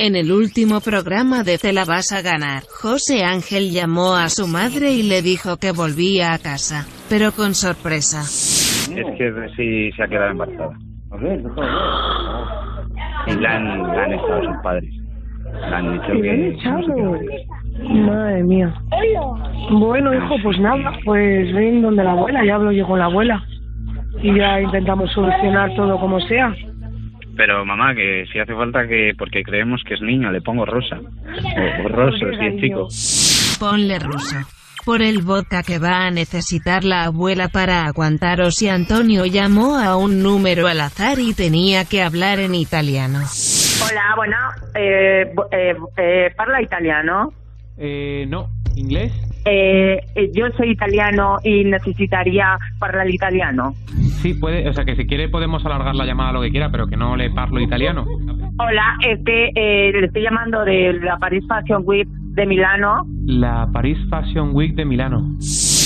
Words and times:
En 0.00 0.14
el 0.14 0.30
último 0.30 0.78
programa 0.80 1.42
de 1.42 1.58
Te 1.58 1.72
la 1.72 1.84
vas 1.84 2.12
a 2.12 2.22
ganar, 2.22 2.62
José 2.70 3.24
Ángel 3.24 3.72
llamó 3.72 4.14
a 4.14 4.28
su 4.28 4.46
madre 4.46 4.92
y 4.92 5.02
le 5.02 5.22
dijo 5.22 5.56
que 5.56 5.72
volvía 5.72 6.34
a 6.34 6.38
casa, 6.38 6.86
pero 7.10 7.32
con 7.32 7.52
sorpresa. 7.52 8.20
Es 8.22 9.06
que 9.18 9.26
sí 9.56 9.90
se 9.96 10.02
ha 10.04 10.06
quedado 10.06 10.30
embarazada. 10.30 10.78
Y 13.26 13.34
la 13.40 13.56
han, 13.56 13.82
la 13.82 14.04
han 14.04 14.12
echado 14.12 14.44
sus 14.44 14.62
padres. 14.62 14.94
Le 15.68 15.74
han 15.74 15.92
dicho 15.92 16.12
¿Qué 16.12 16.22
que... 16.22 16.30
han 16.30 16.44
echado? 16.44 16.86
Madre 18.06 18.44
mía. 18.44 18.74
Bueno, 19.72 20.14
hijo, 20.14 20.36
pues 20.44 20.60
nada, 20.60 20.92
pues 21.04 21.52
ven 21.52 21.82
donde 21.82 22.04
la 22.04 22.12
abuela, 22.12 22.44
ya 22.46 22.54
hablo 22.54 22.70
yo 22.70 22.86
con 22.86 23.00
la 23.00 23.06
abuela. 23.06 23.42
Y 24.22 24.32
ya 24.32 24.60
intentamos 24.60 25.10
solucionar 25.10 25.74
todo 25.74 25.98
como 25.98 26.20
sea. 26.20 26.54
Pero 27.38 27.64
mamá, 27.64 27.94
que 27.94 28.26
si 28.32 28.40
hace 28.40 28.52
falta 28.52 28.86
que... 28.88 29.12
Porque 29.16 29.44
creemos 29.44 29.80
que 29.86 29.94
es 29.94 30.02
niño, 30.02 30.32
le 30.32 30.40
pongo 30.40 30.66
rosa. 30.66 30.98
O, 30.98 31.84
o 31.84 31.88
roso, 31.88 32.26
si 32.38 32.46
es 32.46 32.60
chico. 32.60 32.88
Ponle 33.60 33.98
ruso. 34.00 34.36
Por 34.84 35.02
el 35.02 35.22
vodka 35.22 35.62
que 35.62 35.78
va 35.78 36.06
a 36.06 36.10
necesitar 36.10 36.82
la 36.82 37.04
abuela 37.04 37.48
para 37.48 37.86
aguantaros 37.86 38.60
y 38.62 38.68
Antonio 38.68 39.24
llamó 39.24 39.78
a 39.78 39.96
un 39.96 40.20
número 40.22 40.66
al 40.66 40.80
azar 40.80 41.18
y 41.20 41.32
tenía 41.32 41.84
que 41.84 42.02
hablar 42.02 42.40
en 42.40 42.56
italiano. 42.56 43.20
Hola, 43.20 44.14
bueno, 44.16 44.36
eh, 44.74 45.32
eh, 45.52 45.76
eh, 45.96 46.30
parla 46.36 46.60
italiano. 46.60 47.32
Eh, 47.76 48.26
no. 48.28 48.48
¿Inglés? 48.76 49.12
Eh, 49.44 49.98
eh, 50.14 50.30
yo 50.34 50.46
soy 50.56 50.70
italiano 50.70 51.36
y 51.44 51.64
necesitaría 51.64 52.58
hablar 52.80 53.08
italiano. 53.08 53.74
Sí, 54.22 54.34
puede. 54.34 54.68
O 54.68 54.72
sea, 54.72 54.84
que 54.84 54.96
si 54.96 55.06
quiere 55.06 55.28
podemos 55.28 55.64
alargar 55.64 55.94
la 55.94 56.04
llamada 56.04 56.32
lo 56.32 56.42
que 56.42 56.50
quiera, 56.50 56.70
pero 56.70 56.86
que 56.86 56.96
no 56.96 57.16
le 57.16 57.30
parlo 57.30 57.60
italiano. 57.60 58.04
Hola, 58.58 58.96
es 59.06 59.20
que 59.24 59.50
eh, 59.54 59.92
le 59.92 60.06
estoy 60.06 60.22
llamando 60.22 60.64
de 60.64 60.92
la 60.94 61.16
Paris 61.18 61.44
Fashion 61.48 61.82
Week 61.84 62.08
de 62.08 62.46
Milano. 62.46 63.06
La 63.24 63.68
Paris 63.72 63.98
Fashion 64.10 64.50
Week 64.52 64.74
de 64.74 64.84
Milano. 64.84 65.36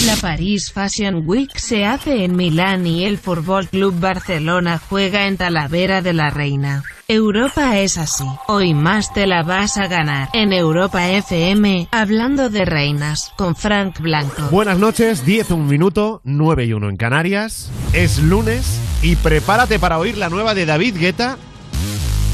La 0.06 0.14
Paris 0.20 0.72
Fashion 0.72 1.22
Week 1.27 1.50
se 1.55 1.84
hace 1.84 2.24
en 2.24 2.36
Milán 2.36 2.86
y 2.86 3.05
el 3.05 3.19
Fútbol 3.19 3.69
Club 3.69 4.00
Barcelona 4.00 4.78
juega 4.78 5.28
en 5.28 5.36
Talavera 5.36 6.00
de 6.00 6.14
la 6.14 6.30
Reina. 6.30 6.83
Europa 7.12 7.78
es 7.78 7.98
así. 7.98 8.24
Hoy 8.48 8.72
más 8.72 9.12
te 9.12 9.27
la 9.27 9.42
vas 9.42 9.77
a 9.77 9.86
ganar. 9.86 10.30
En 10.32 10.50
Europa 10.55 11.10
FM, 11.10 11.88
hablando 11.91 12.48
de 12.48 12.64
reinas, 12.64 13.34
con 13.36 13.55
Frank 13.55 14.00
Blanco. 14.00 14.44
Buenas 14.50 14.78
noches, 14.78 15.22
10 15.27 15.50
un 15.50 15.66
minuto, 15.66 16.22
9 16.24 16.64
y 16.64 16.72
1 16.72 16.88
en 16.88 16.96
Canarias. 16.96 17.70
Es 17.92 18.18
lunes 18.18 18.80
y 19.02 19.16
prepárate 19.16 19.78
para 19.78 19.98
oír 19.98 20.16
la 20.16 20.30
nueva 20.30 20.55
de 20.55 20.64
David 20.64 20.96
Guetta, 20.96 21.36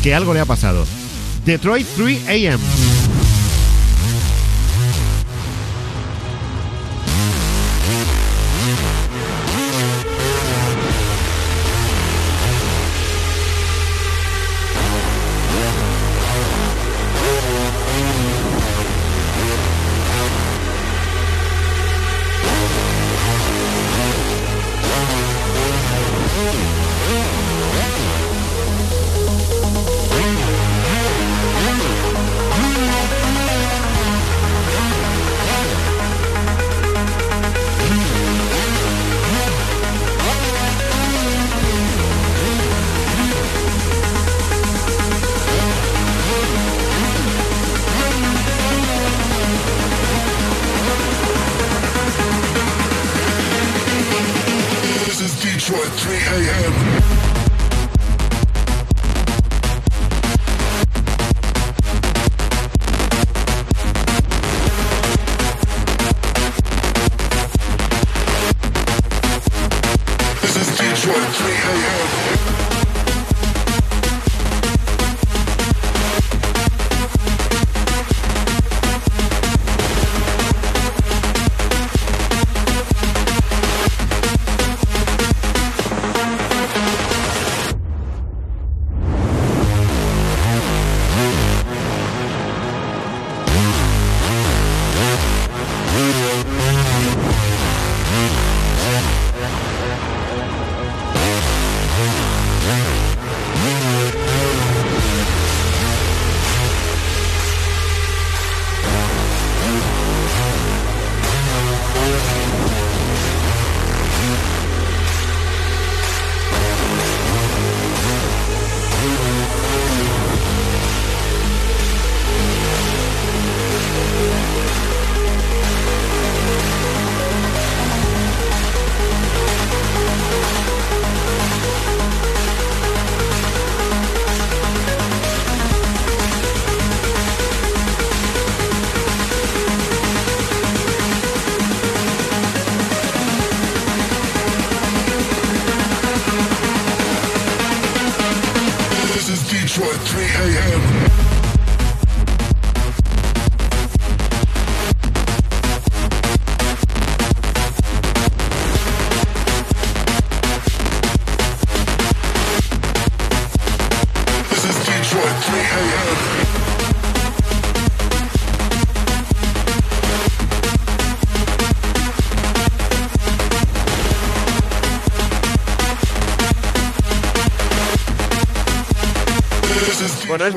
que 0.04 0.14
algo 0.14 0.32
le 0.32 0.38
ha 0.38 0.46
pasado. 0.46 0.86
Detroit 1.44 1.86
3 1.96 2.28
AM. 2.28 2.97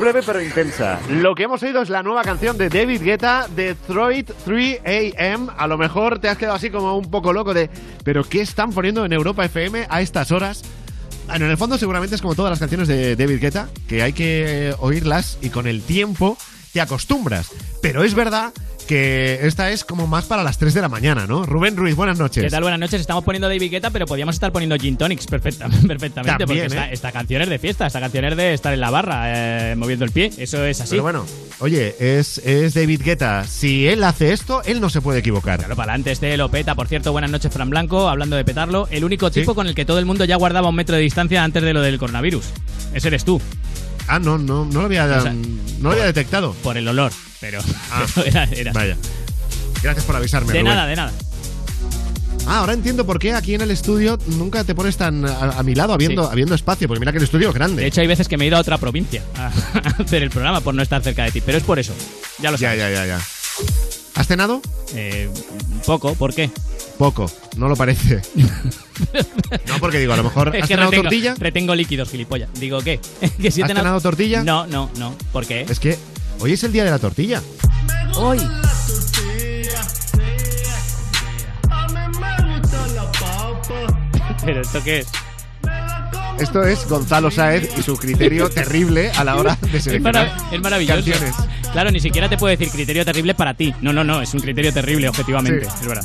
Breve 0.02 0.22
pero 0.26 0.42
intensa. 0.42 0.98
Lo 1.08 1.36
que 1.36 1.44
hemos 1.44 1.62
oído 1.62 1.80
es 1.80 1.88
la 1.88 2.02
nueva 2.02 2.22
canción 2.22 2.58
de 2.58 2.68
David 2.68 3.02
Guetta, 3.02 3.46
Detroit 3.54 4.32
3 4.44 4.80
AM. 5.16 5.48
A 5.56 5.68
lo 5.68 5.78
mejor 5.78 6.18
te 6.18 6.28
has 6.28 6.36
quedado 6.36 6.56
así 6.56 6.70
como 6.70 6.98
un 6.98 7.08
poco 7.08 7.32
loco 7.32 7.54
de, 7.54 7.70
¿pero 8.02 8.24
qué 8.24 8.40
están 8.40 8.72
poniendo 8.72 9.04
en 9.04 9.12
Europa 9.12 9.44
FM 9.44 9.86
a 9.88 10.00
estas 10.00 10.32
horas? 10.32 10.64
Bueno, 11.28 11.44
en 11.44 11.52
el 11.52 11.56
fondo 11.56 11.78
seguramente 11.78 12.16
es 12.16 12.20
como 12.20 12.34
todas 12.34 12.50
las 12.50 12.58
canciones 12.58 12.88
de 12.88 13.14
David 13.14 13.40
Guetta, 13.40 13.68
que 13.86 14.02
hay 14.02 14.12
que 14.12 14.74
oírlas 14.80 15.38
y 15.40 15.50
con 15.50 15.68
el 15.68 15.82
tiempo 15.82 16.36
te 16.72 16.80
acostumbras. 16.80 17.52
Pero 17.80 18.02
es 18.02 18.14
verdad 18.14 18.52
que 18.84 19.40
esta 19.42 19.70
es 19.70 19.84
como 19.84 20.06
más 20.06 20.24
para 20.24 20.42
las 20.42 20.58
3 20.58 20.74
de 20.74 20.80
la 20.80 20.88
mañana, 20.88 21.26
¿no? 21.26 21.44
Rubén 21.44 21.76
Ruiz, 21.76 21.94
buenas 21.94 22.18
noches. 22.18 22.44
¿Qué 22.44 22.50
tal? 22.50 22.62
Buenas 22.62 22.80
noches. 22.80 23.00
Estamos 23.00 23.24
poniendo 23.24 23.48
David 23.48 23.70
Guetta, 23.70 23.90
pero 23.90 24.06
podríamos 24.06 24.34
estar 24.34 24.52
poniendo 24.52 24.76
Gin 24.76 24.96
Tonics 24.96 25.26
perfecta, 25.26 25.68
perfectamente. 25.86 26.38
También, 26.38 26.46
porque 26.46 26.62
¿eh? 26.62 26.66
esta, 26.66 26.90
esta 26.90 27.12
canción 27.12 27.42
es 27.42 27.48
de 27.48 27.58
fiesta, 27.58 27.86
esta 27.86 28.00
canción 28.00 28.24
es 28.24 28.36
de 28.36 28.54
estar 28.54 28.72
en 28.72 28.80
la 28.80 28.90
barra, 28.90 29.70
eh, 29.70 29.76
moviendo 29.76 30.04
el 30.04 30.10
pie. 30.10 30.30
Eso 30.36 30.64
es 30.64 30.80
así. 30.80 30.90
Pero 30.90 31.02
bueno, 31.02 31.26
oye, 31.60 31.94
es, 31.98 32.38
es 32.38 32.74
David 32.74 33.02
Guetta. 33.04 33.44
Si 33.44 33.86
él 33.86 34.04
hace 34.04 34.32
esto, 34.32 34.62
él 34.64 34.80
no 34.80 34.90
se 34.90 35.00
puede 35.00 35.20
equivocar. 35.20 35.58
Claro, 35.58 35.76
para 35.76 35.92
adelante, 35.92 36.12
este 36.12 36.36
lo 36.36 36.50
peta. 36.50 36.74
Por 36.74 36.88
cierto, 36.88 37.12
buenas 37.12 37.30
noches, 37.30 37.52
Fran 37.52 37.70
Blanco. 37.70 38.08
Hablando 38.08 38.36
de 38.36 38.44
petarlo, 38.44 38.88
el 38.90 39.04
único 39.04 39.30
tipo 39.30 39.54
con 39.54 39.66
el 39.66 39.74
que 39.74 39.84
todo 39.84 39.98
el 39.98 40.06
mundo 40.06 40.24
ya 40.24 40.36
guardaba 40.36 40.68
un 40.68 40.74
metro 40.74 40.96
de 40.96 41.02
distancia 41.02 41.44
antes 41.44 41.62
de 41.62 41.72
lo 41.72 41.82
del 41.82 41.98
coronavirus. 41.98 42.46
Ese 42.94 43.08
eres 43.08 43.24
tú. 43.24 43.40
Ah, 44.08 44.18
no, 44.18 44.38
no, 44.38 44.64
no 44.64 44.80
lo 44.80 44.86
había, 44.86 45.04
O 45.04 45.20
sea, 45.20 45.32
no 45.32 45.88
lo 45.88 45.92
había 45.92 46.04
detectado. 46.04 46.54
Por 46.62 46.76
el 46.76 46.86
olor, 46.88 47.12
pero, 47.42 47.60
Ah, 47.90 48.06
pero 48.14 48.26
era, 48.26 48.44
era- 48.44 48.72
Vaya. 48.72 48.96
Gracias 49.82 50.06
por 50.06 50.16
avisarme. 50.16 50.52
De 50.54 50.60
Rubén. 50.60 50.74
nada, 50.74 50.86
de 50.88 50.96
nada. 50.96 51.12
Ah, 52.46 52.58
ahora 52.58 52.72
entiendo 52.72 53.04
por 53.06 53.18
qué 53.18 53.34
aquí 53.34 53.54
en 53.54 53.60
el 53.60 53.70
estudio 53.70 54.18
nunca 54.28 54.64
te 54.64 54.74
pones 54.74 54.96
tan 54.96 55.24
a, 55.26 55.58
a 55.58 55.62
mi 55.62 55.74
lado 55.74 55.92
habiendo, 55.92 56.24
Sí. 56.24 56.28
habiendo 56.32 56.54
espacio, 56.54 56.88
porque 56.88 56.98
mira 57.00 57.12
que 57.12 57.18
el 57.18 57.24
estudio 57.24 57.48
es 57.50 57.54
grande. 57.54 57.82
De 57.82 57.88
hecho, 57.88 58.00
hay 58.00 58.06
veces 58.06 58.26
que 58.28 58.36
me 58.36 58.44
he 58.44 58.48
ido 58.48 58.56
a 58.56 58.60
otra 58.60 58.78
provincia 58.78 59.22
a, 59.36 59.46
a 59.74 60.02
hacer 60.02 60.22
el 60.22 60.30
programa 60.30 60.60
por 60.60 60.74
no 60.74 60.82
estar 60.82 61.02
cerca 61.02 61.24
de 61.24 61.30
ti. 61.32 61.40
Pero 61.40 61.58
es 61.58 61.64
por 61.64 61.78
eso. 61.78 61.92
Ya 62.40 62.50
lo 62.50 62.56
ya, 62.56 62.68
sabes. 62.70 62.80
ya, 62.80 62.90
ya, 62.90 63.06
ya. 63.06 63.20
¿Has 64.14 64.26
cenado? 64.26 64.60
Eh, 64.94 65.28
poco, 65.86 66.14
¿por 66.14 66.34
qué? 66.34 66.50
Poco, 66.98 67.30
no 67.56 67.68
lo 67.68 67.76
parece. 67.76 68.22
no, 69.68 69.78
porque 69.80 69.98
digo, 69.98 70.12
a 70.12 70.16
lo 70.16 70.24
mejor 70.24 70.54
Es 70.54 70.62
has 70.62 70.68
que 70.68 70.74
cenado 70.74 70.90
retengo, 70.90 71.02
tortilla. 71.04 71.34
retengo 71.38 71.74
líquidos, 71.74 72.10
gilipollas. 72.10 72.50
Digo, 72.54 72.80
¿qué? 72.82 73.00
¿Que 73.40 73.50
si 73.50 73.60
he 73.60 73.64
¿Has 73.64 73.68
cenado- 73.70 73.84
cenado 73.84 74.00
tortilla? 74.00 74.42
No, 74.44 74.66
no, 74.66 74.90
no. 74.98 75.14
¿Por 75.32 75.46
qué? 75.46 75.64
Es 75.68 75.80
que 75.80 75.96
hoy 76.40 76.52
es 76.52 76.64
el 76.64 76.72
día 76.72 76.84
de 76.84 76.90
la 76.90 76.98
tortilla. 76.98 77.40
Hoy. 78.16 78.38
¿Pero 84.44 84.60
esto 84.62 84.82
qué 84.82 84.98
es? 85.00 85.06
Esto 86.38 86.64
es 86.64 86.88
Gonzalo 86.88 87.30
Sáez 87.30 87.70
y 87.78 87.82
su 87.82 87.96
criterio 87.96 88.48
terrible 88.50 89.10
a 89.12 89.22
la 89.22 89.36
hora 89.36 89.56
de 89.60 89.76
Es, 89.78 89.84
seleccionar 89.84 90.28
marav- 90.28 90.52
es 90.52 90.60
maravilloso. 90.60 91.02
canciones. 91.04 91.34
Claro, 91.72 91.90
ni 91.90 92.00
siquiera 92.00 92.28
te 92.28 92.36
puedo 92.36 92.50
decir 92.50 92.68
criterio 92.70 93.04
terrible 93.04 93.34
para 93.34 93.54
ti. 93.54 93.74
No, 93.80 93.92
no, 93.92 94.02
no, 94.04 94.20
es 94.20 94.34
un 94.34 94.40
criterio 94.40 94.72
terrible, 94.72 95.08
objetivamente. 95.08 95.64
Sí. 95.66 95.70
Es 95.82 95.86
verdad. 95.86 96.04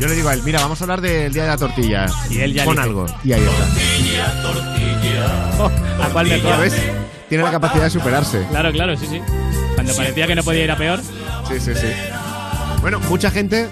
Yo 0.00 0.08
le 0.08 0.14
digo 0.14 0.28
a 0.28 0.34
él, 0.34 0.42
mira, 0.44 0.60
vamos 0.60 0.80
a 0.80 0.84
hablar 0.84 1.00
del 1.00 1.32
día 1.32 1.44
de 1.44 1.48
la 1.48 1.56
tortilla. 1.56 2.06
Y 2.28 2.38
él 2.40 2.52
ya 2.52 2.64
Pon 2.64 2.74
dice- 2.76 2.88
algo. 2.88 3.06
Y 3.24 3.32
ahí 3.32 3.42
está. 3.42 5.62
Oh, 5.62 5.70
¿A 6.02 6.08
cuál 6.08 6.28
¿Ya 6.28 6.36
mejor? 6.36 6.60
ves? 6.60 6.74
Tiene 7.28 7.44
la 7.44 7.50
capacidad 7.50 7.84
de 7.84 7.90
superarse. 7.90 8.44
Claro, 8.50 8.72
claro, 8.72 8.96
sí, 8.96 9.06
sí. 9.08 9.20
Cuando 9.76 9.94
parecía 9.94 10.26
que 10.26 10.34
no 10.34 10.42
podía 10.42 10.64
ir 10.64 10.70
a 10.72 10.76
peor. 10.76 11.00
Sí, 11.48 11.60
sí, 11.60 11.72
sí. 11.74 11.86
Bueno, 12.80 12.98
mucha 13.08 13.30
gente, 13.30 13.68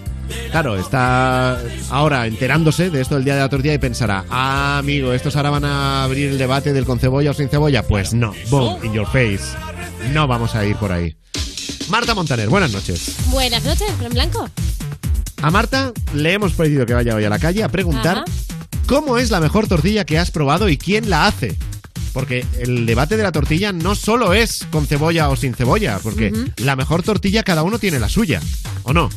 claro, 0.51 0.77
está 0.77 1.59
ahora 1.91 2.27
enterándose 2.27 2.91
de 2.91 3.01
esto 3.01 3.17
del 3.17 3.25
día 3.25 3.35
de 3.35 3.41
la 3.41 3.49
tortilla 3.49 3.75
y 3.75 3.79
pensará, 3.79 4.25
ah, 4.31 4.79
amigo, 4.79 5.13
estos 5.13 5.35
ahora 5.37 5.51
van 5.51 5.65
a 5.65 6.05
abrir 6.05 6.29
el 6.31 6.39
debate 6.39 6.73
del 6.73 6.85
con 6.85 6.99
cebolla 7.01 7.31
o 7.33 7.35
sin 7.35 7.49
cebolla. 7.49 7.83
Pues 7.83 8.15
no, 8.15 8.33
boom, 8.51 8.85
in 8.85 8.93
your 8.93 9.07
face. 9.07 9.57
No 10.13 10.27
vamos 10.29 10.55
a 10.55 10.65
ir 10.65 10.77
por 10.77 10.93
ahí. 10.93 11.17
Marta 11.89 12.15
Montaner, 12.15 12.49
buenas 12.49 12.73
noches. 12.73 13.17
Buenas 13.31 13.65
noches, 13.65 13.91
Fran 13.99 14.13
Blanco. 14.13 14.49
A 15.43 15.51
Marta 15.51 15.93
le 16.15 16.33
hemos 16.33 16.53
pedido 16.53 16.87
que 16.87 16.95
vaya 16.95 17.15
hoy 17.15 17.25
a 17.25 17.31
la 17.31 17.39
calle 17.39 17.63
a 17.63 17.69
preguntar 17.69 18.19
Ajá. 18.19 18.25
cómo 18.87 19.19
es 19.19 19.31
la 19.31 19.41
mejor 19.41 19.67
tortilla 19.69 20.05
que 20.05 20.19
has 20.19 20.31
probado 20.31 20.69
y 20.69 20.77
quién 20.79 21.11
la 21.11 21.27
hace. 21.27 21.57
Porque 22.15 22.47
el 22.61 22.87
debate 22.87 23.17
de 23.17 23.25
la 23.25 23.33
tortilla 23.33 23.73
no 23.73 23.97
solo 23.97 24.33
es 24.33 24.67
con 24.71 24.87
cebolla 24.87 25.29
o 25.29 25.37
sin 25.37 25.53
cebolla, 25.53 25.99
porque 25.99 26.33
la 26.57 26.77
mejor 26.77 27.03
tortilla 27.03 27.43
cada 27.43 27.65
uno 27.65 27.79
tiene 27.81 27.99
la 27.99 28.09
suya, 28.09 28.41
¿o 28.85 28.93
no? 28.93 29.11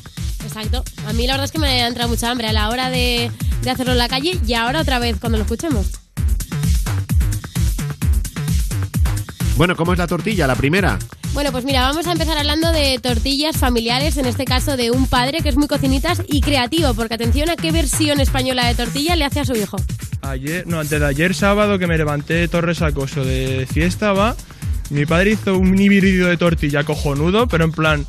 Exacto. 0.44 0.84
A 1.06 1.14
mí 1.14 1.28
la 1.28 1.34
verdad 1.34 1.46
es 1.46 1.52
que 1.52 1.60
me 1.60 1.84
ha 1.84 1.88
entrado 1.88 2.10
mucha 2.10 2.30
hambre 2.32 2.48
a 2.48 2.54
la 2.54 2.70
hora 2.70 2.90
de, 2.90 3.32
de 3.62 3.70
hacerlo 3.70 3.92
en 3.92 4.00
la 4.00 4.10
calle 4.10 4.40
y 4.46 4.54
ahora 4.56 4.82
otra 4.82 4.98
vez 4.98 5.18
cuando 5.20 5.38
lo 5.38 5.44
escuchemos. 5.44 5.86
Bueno, 9.58 9.76
¿cómo 9.76 9.94
es 9.94 10.00
la 10.00 10.08
tortilla? 10.08 10.48
La 10.48 10.56
primera. 10.56 10.98
Bueno, 11.34 11.52
pues 11.52 11.66
mira, 11.66 11.82
vamos 11.82 12.08
a 12.08 12.12
empezar 12.12 12.38
hablando 12.38 12.72
de 12.72 13.00
tortillas 13.00 13.58
familiares, 13.58 14.18
en 14.18 14.26
este 14.26 14.46
caso 14.46 14.76
de 14.76 14.90
un 14.90 15.08
padre 15.08 15.42
que 15.42 15.50
es 15.50 15.56
muy 15.56 15.68
cocinitas 15.68 16.24
y 16.28 16.42
creativo, 16.42 16.94
porque 16.96 17.14
atención 17.14 17.50
a 17.50 17.56
qué 17.56 17.72
versión 17.72 18.20
española 18.20 18.66
de 18.66 18.76
tortilla 18.76 19.16
le 19.16 19.26
hace 19.26 19.42
a 19.42 19.46
su 19.46 19.54
hijo. 19.56 19.78
Ayer, 20.24 20.66
no, 20.66 20.80
antes 20.80 21.00
de 21.00 21.06
ayer 21.06 21.36
sábado 21.36 21.78
que 21.78 21.86
me 21.86 21.98
levanté 21.98 22.34
de 22.34 22.48
Torres 22.48 22.82
Acoso 22.82 23.24
de 23.24 23.68
fiesta, 23.72 24.14
va. 24.14 24.36
Mi 24.90 25.06
padre 25.06 25.32
hizo 25.32 25.58
un 25.58 25.80
híbrido 25.80 26.28
de 26.28 26.38
tortilla 26.38 26.84
cojonudo, 26.84 27.48
pero 27.48 27.66
en 27.66 27.72
plan. 27.72 28.06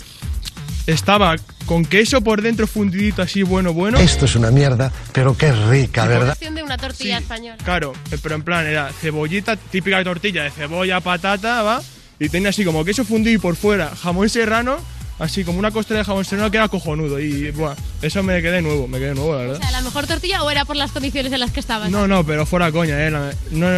Estaba 0.87 1.37
con 1.67 1.85
queso 1.85 2.23
por 2.23 2.41
dentro 2.41 2.67
fundidito 2.67 3.21
así, 3.21 3.43
bueno, 3.43 3.75
bueno. 3.75 3.99
Esto 3.99 4.25
es 4.25 4.37
una 4.37 4.51
mierda, 4.51 4.91
pero 5.13 5.37
qué 5.37 5.53
rica, 5.53 6.07
¿verdad? 6.07 6.29
Versión 6.29 6.55
de 6.55 6.63
una 6.63 6.79
tortilla 6.79 7.19
española. 7.19 7.59
Claro, 7.63 7.93
pero 8.23 8.35
en 8.35 8.43
plan 8.43 8.67
era 8.67 8.91
cebollita, 8.91 9.57
típica 9.57 10.03
tortilla 10.03 10.45
de 10.45 10.51
cebolla, 10.51 11.01
patata, 11.01 11.63
va. 11.63 11.83
Y 12.21 12.29
tenía 12.29 12.51
así 12.51 12.65
como 12.65 12.85
queso 12.85 13.05
fundido 13.05 13.35
y 13.37 13.39
por 13.39 13.55
fuera 13.57 13.95
jamón 13.95 14.29
serrano, 14.29 14.77
así 15.21 15.45
como 15.45 15.59
una 15.59 15.71
costera 15.71 15.99
de 16.01 16.05
jamón 16.05 16.25
serrano 16.25 16.51
que 16.51 16.57
era 16.57 16.69
cojonudo. 16.69 17.21
Y, 17.21 17.51
buah, 17.53 17.75
eso 18.03 18.23
me 18.23 18.41
quedé 18.43 18.61
nuevo, 18.63 18.89
me 18.89 18.99
quedé 18.99 19.15
nuevo, 19.15 19.33
la 19.33 19.39
O 19.39 19.41
verdad. 19.43 19.59
sea, 19.61 19.71
¿la 19.71 19.83
mejor 19.83 20.07
tortilla 20.07 20.43
o 20.43 20.51
era 20.51 20.65
por 20.65 20.77
las 20.77 20.91
condiciones 20.93 21.33
en 21.33 21.41
las 21.41 21.51
que 21.53 21.61
estabas? 21.61 21.91
No, 21.91 22.09
no, 22.09 22.25
pero 22.25 22.45
fuera 22.47 22.73
coña, 22.73 23.07
eh. 23.07 23.11
la- 23.11 23.33
No, 23.53 23.69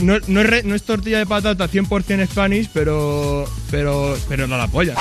no, 0.00 0.18
no 0.26 0.40
es, 0.40 0.46
re- 0.46 0.62
no 0.64 0.74
es 0.74 0.82
tortilla 0.82 1.18
de 1.18 1.26
patata 1.26 1.68
100% 1.68 2.26
Spanish, 2.26 2.68
pero, 2.72 3.48
pero, 3.70 4.16
pero 4.28 4.46
no 4.48 4.56
la 4.58 4.66
polla. 4.68 4.94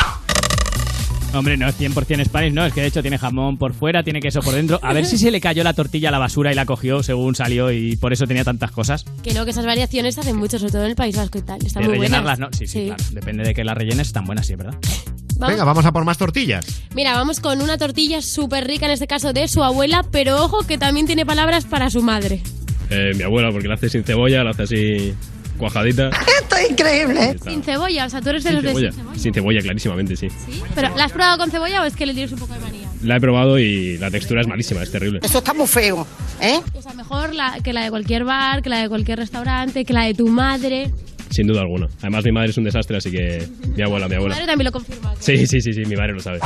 Hombre, 1.33 1.57
no 1.57 1.67
es 1.67 1.79
100% 1.79 2.25
Spanish, 2.25 2.53
no, 2.53 2.63
es 2.65 2.73
que 2.73 2.81
de 2.81 2.87
hecho 2.87 3.01
tiene 3.01 3.17
jamón 3.17 3.57
por 3.57 3.73
fuera, 3.73 4.03
tiene 4.03 4.19
queso 4.21 4.41
por 4.41 4.53
dentro. 4.53 4.79
A 4.83 4.93
ver 4.93 5.05
si 5.05 5.17
se 5.17 5.31
le 5.31 5.41
cayó 5.41 5.63
la 5.63 5.73
tortilla 5.73 6.09
a 6.09 6.11
la 6.11 6.19
basura 6.19 6.51
y 6.51 6.55
la 6.55 6.65
cogió 6.65 7.01
según 7.01 7.33
salió 7.33 7.71
y 7.71 7.95
por 7.95 8.13
eso 8.13 8.27
tenía 8.27 8.43
tantas 8.43 8.69
cosas. 8.71 9.03
Que 9.23 9.33
no, 9.33 9.43
que 9.43 9.51
esas 9.51 9.65
variaciones 9.65 10.13
se 10.15 10.21
hacen 10.21 10.35
mucho, 10.37 10.59
sobre 10.59 10.71
todo 10.71 10.83
en 10.83 10.89
el 10.91 10.95
País 10.95 11.15
Vasco 11.17 11.39
y 11.39 11.41
tal. 11.41 11.65
Están 11.65 11.83
de 11.83 11.89
muy 11.89 11.97
buenas. 11.97 12.19
rellenarlas, 12.19 12.39
¿no? 12.39 12.47
Sí, 12.55 12.67
sí, 12.67 12.85
claro. 12.85 13.03
Depende 13.11 13.43
de 13.43 13.53
que 13.55 13.63
las 13.63 13.75
rellenes, 13.75 14.07
están 14.07 14.25
buenas, 14.25 14.45
sí, 14.45 14.53
es 14.53 14.57
verdad. 14.59 14.77
Vamos- 15.35 15.55
Venga, 15.55 15.63
vamos 15.65 15.83
a 15.85 15.91
por 15.91 16.05
más 16.05 16.19
tortillas. 16.19 16.63
Mira, 16.93 17.15
vamos 17.15 17.39
con 17.39 17.59
una 17.61 17.77
tortilla 17.79 18.21
súper 18.21 18.67
rica, 18.67 18.85
en 18.85 18.91
este 18.91 19.07
caso 19.07 19.33
de 19.33 19.47
su 19.47 19.63
abuela, 19.63 20.05
pero 20.11 20.43
ojo 20.43 20.59
que 20.67 20.77
también 20.77 21.07
tiene 21.07 21.25
palabras 21.25 21.65
para 21.65 21.89
su 21.89 22.03
madre. 22.03 22.43
Eh, 22.91 23.13
mi 23.15 23.23
abuela, 23.23 23.49
porque 23.51 23.67
la 23.67 23.73
hace 23.73 23.89
sin 23.89 24.03
cebolla, 24.03 24.43
la 24.43 24.51
hace 24.51 24.63
así 24.63 25.13
cuajadita. 25.57 26.09
Esto 26.41 26.55
es 26.57 26.69
increíble. 26.71 27.31
Está. 27.31 27.49
Sin 27.49 27.63
cebolla, 27.63 28.05
o 28.05 28.09
sea, 28.09 28.21
tú 28.21 28.29
eres 28.29 28.43
de 28.43 28.49
Sin 28.49 28.55
los 28.55 28.63
de 28.63 28.69
cebolla. 28.69 28.91
sin 28.91 28.99
cebolla. 29.01 29.19
Sin 29.19 29.33
cebolla, 29.33 29.61
clarísimamente, 29.61 30.15
sí. 30.15 30.27
Pero, 30.75 30.95
¿la 30.95 31.05
has 31.05 31.11
probado 31.11 31.37
con 31.37 31.51
cebolla 31.51 31.81
o 31.81 31.85
es 31.85 31.95
que 31.95 32.05
le 32.05 32.13
tienes 32.13 32.31
un 32.31 32.39
poco 32.39 32.53
de 32.53 32.59
manía? 32.59 32.87
La 33.03 33.17
he 33.17 33.19
probado 33.19 33.59
y 33.59 33.97
la 33.97 34.09
textura 34.11 34.41
es 34.41 34.47
malísima, 34.47 34.81
es 34.83 34.91
terrible. 34.91 35.19
Eso 35.23 35.39
está 35.39 35.53
muy 35.53 35.67
feo, 35.67 36.07
¿eh? 36.41 36.59
O 36.73 36.81
sea, 36.81 36.93
mejor 36.93 37.33
la, 37.35 37.57
que 37.63 37.73
la 37.73 37.83
de 37.83 37.89
cualquier 37.89 38.23
bar, 38.23 38.61
que 38.61 38.69
la 38.69 38.79
de 38.81 38.89
cualquier 38.89 39.19
restaurante, 39.19 39.83
que 39.85 39.93
la 39.93 40.05
de 40.05 40.13
tu 40.13 40.27
madre. 40.27 40.91
Sin 41.29 41.47
duda 41.47 41.61
alguna. 41.61 41.87
Además, 41.99 42.23
mi 42.25 42.31
madre 42.31 42.49
es 42.51 42.57
un 42.57 42.63
desastre, 42.63 42.97
así 42.97 43.11
que 43.11 43.47
mi 43.75 43.81
abuela, 43.83 44.07
mi 44.07 44.15
abuela. 44.15 44.35
madre 44.35 44.47
también 44.47 44.65
lo 44.65 44.71
confirma. 44.71 45.13
Sí, 45.19 45.45
sí, 45.47 45.59
sí, 45.61 45.73
sí, 45.73 45.81
mi 45.85 45.95
madre 45.95 46.13
lo 46.13 46.19
sabe. 46.19 46.39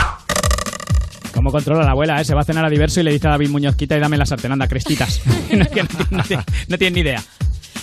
¿Cómo 1.33 1.51
controla 1.51 1.83
la 1.83 1.91
abuela, 1.91 2.19
eh? 2.19 2.25
Se 2.25 2.33
va 2.33 2.41
a 2.41 2.43
cenar 2.45 2.65
a 2.65 2.69
diverso 2.69 2.99
y 2.99 3.03
le 3.03 3.11
dice 3.11 3.27
a 3.27 3.31
David 3.31 3.49
Muñoz, 3.49 3.75
quita 3.75 3.95
y 3.95 3.99
dame 3.99 4.17
la 4.17 4.25
sartén, 4.25 4.51
anda, 4.53 4.67
crestitas. 4.67 5.21
no, 5.51 5.57
no, 5.59 6.23
no 6.29 6.43
no 6.67 6.77
tiene 6.77 6.95
ni 6.95 7.01
idea. 7.01 7.23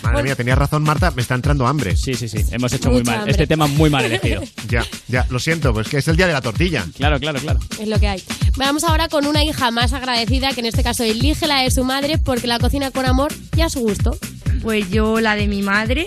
Madre 0.03 0.23
mía, 0.23 0.37
tenías 0.37 0.59
razón, 0.59 0.83
Marta, 0.83 1.11
me 1.13 1.23
está 1.23 1.35
entrando 1.35 1.67
hambre. 1.67 1.97
Sí, 1.97 2.15
sí, 2.15 2.29
sí, 2.29 2.45
hemos 2.51 2.73
hecho 2.73 2.91
muy 2.91 3.03
mal. 3.03 3.17
hambre. 3.17 3.31
Este 3.33 3.47
tema 3.47 3.67
muy 3.67 3.91
mal 3.91 4.05
elegido. 4.05 4.43
Ya, 4.69 4.85
ya, 5.09 5.27
lo 5.31 5.39
siento, 5.39 5.73
pues 5.73 5.89
que 5.89 5.99
es 5.99 6.09
el 6.09 6.17
día 6.17 6.27
de 6.27 6.33
la 6.33 6.41
tortilla. 6.41 6.85
Claro, 6.97 7.21
claro, 7.21 7.39
claro. 7.39 7.61
Es 7.79 7.87
lo 7.87 8.01
que 8.01 8.09
hay. 8.09 8.23
Vamos 8.57 8.83
ahora 8.83 9.09
con 9.09 9.27
una 9.27 9.45
hija 9.45 9.71
más 9.71 9.93
agradecida, 9.93 10.53
que 10.53 10.61
en 10.61 10.67
este 10.67 10.83
caso 10.83 11.05
elige 11.05 11.47
la 11.47 11.61
de 11.63 11.71
su 11.71 11.85
madre 11.85 12.19
porque 12.19 12.47
la 12.47 12.59
cocina 12.59 12.91
con 12.91 13.05
amor 13.05 13.33
y 13.57 13.61
a 13.61 13.69
su 13.69 13.81
gusto. 13.81 14.17
Pues 14.63 14.91
yo 14.91 15.21
la 15.21 15.37
de 15.37 15.47
mi 15.47 15.63
madre 15.63 16.07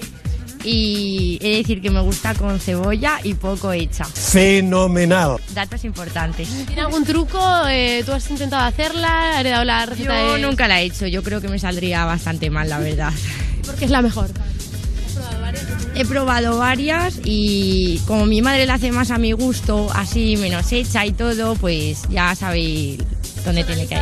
y 0.64 1.38
he 1.42 1.50
de 1.50 1.58
decir 1.58 1.82
que 1.82 1.90
me 1.90 2.02
gusta 2.02 2.34
con 2.34 2.60
cebolla 2.60 3.20
y 3.24 3.34
poco 3.34 3.72
hecha. 3.74 4.06
Fenomenal. 4.06 5.38
Datos 5.54 5.84
importantes. 5.86 6.48
¿Tiene 6.66 6.82
algún 6.82 7.04
truco? 7.06 7.40
Eh, 7.70 8.04
¿Tú 8.06 8.12
has 8.14 8.30
intentado 8.30 8.64
hacerla? 8.66 9.34
¿Has 9.36 9.40
heredado 9.42 9.64
la 9.64 9.86
receta 9.86 10.20
Yo 10.20 10.34
de- 10.34 10.42
nunca 10.42 10.68
la 10.68 10.82
he 10.82 10.86
hecho, 10.86 11.08
yo 11.08 11.24
creo 11.24 11.42
que 11.42 11.48
me 11.48 11.60
saldría 11.60 12.06
bastante 12.06 12.50
mal, 12.50 12.70
la 12.70 12.80
verdad. 12.80 13.14
Porque 13.66 13.86
es 13.86 13.92
la 13.92 14.02
mejor. 14.02 14.30
He 15.96 16.06
probado 16.06 16.60
varias 16.60 17.20
y 17.24 18.00
como 18.06 18.28
mi 18.28 18.42
madre 18.44 18.66
la 18.68 18.76
hace 18.76 18.92
más 18.92 19.10
a 19.10 19.18
mi 19.18 19.32
gusto, 19.32 19.88
así 19.96 20.38
menos 20.38 20.72
hecha 20.72 21.06
y 21.06 21.12
todo, 21.12 21.56
pues 21.56 22.04
ya 22.10 22.36
sabéis 22.36 23.00
dónde 23.44 23.64
tiene 23.64 23.88
que 23.88 23.96
ir. 23.96 24.02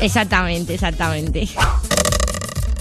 Exactamente, 0.00 0.74
exactamente. 0.74 1.46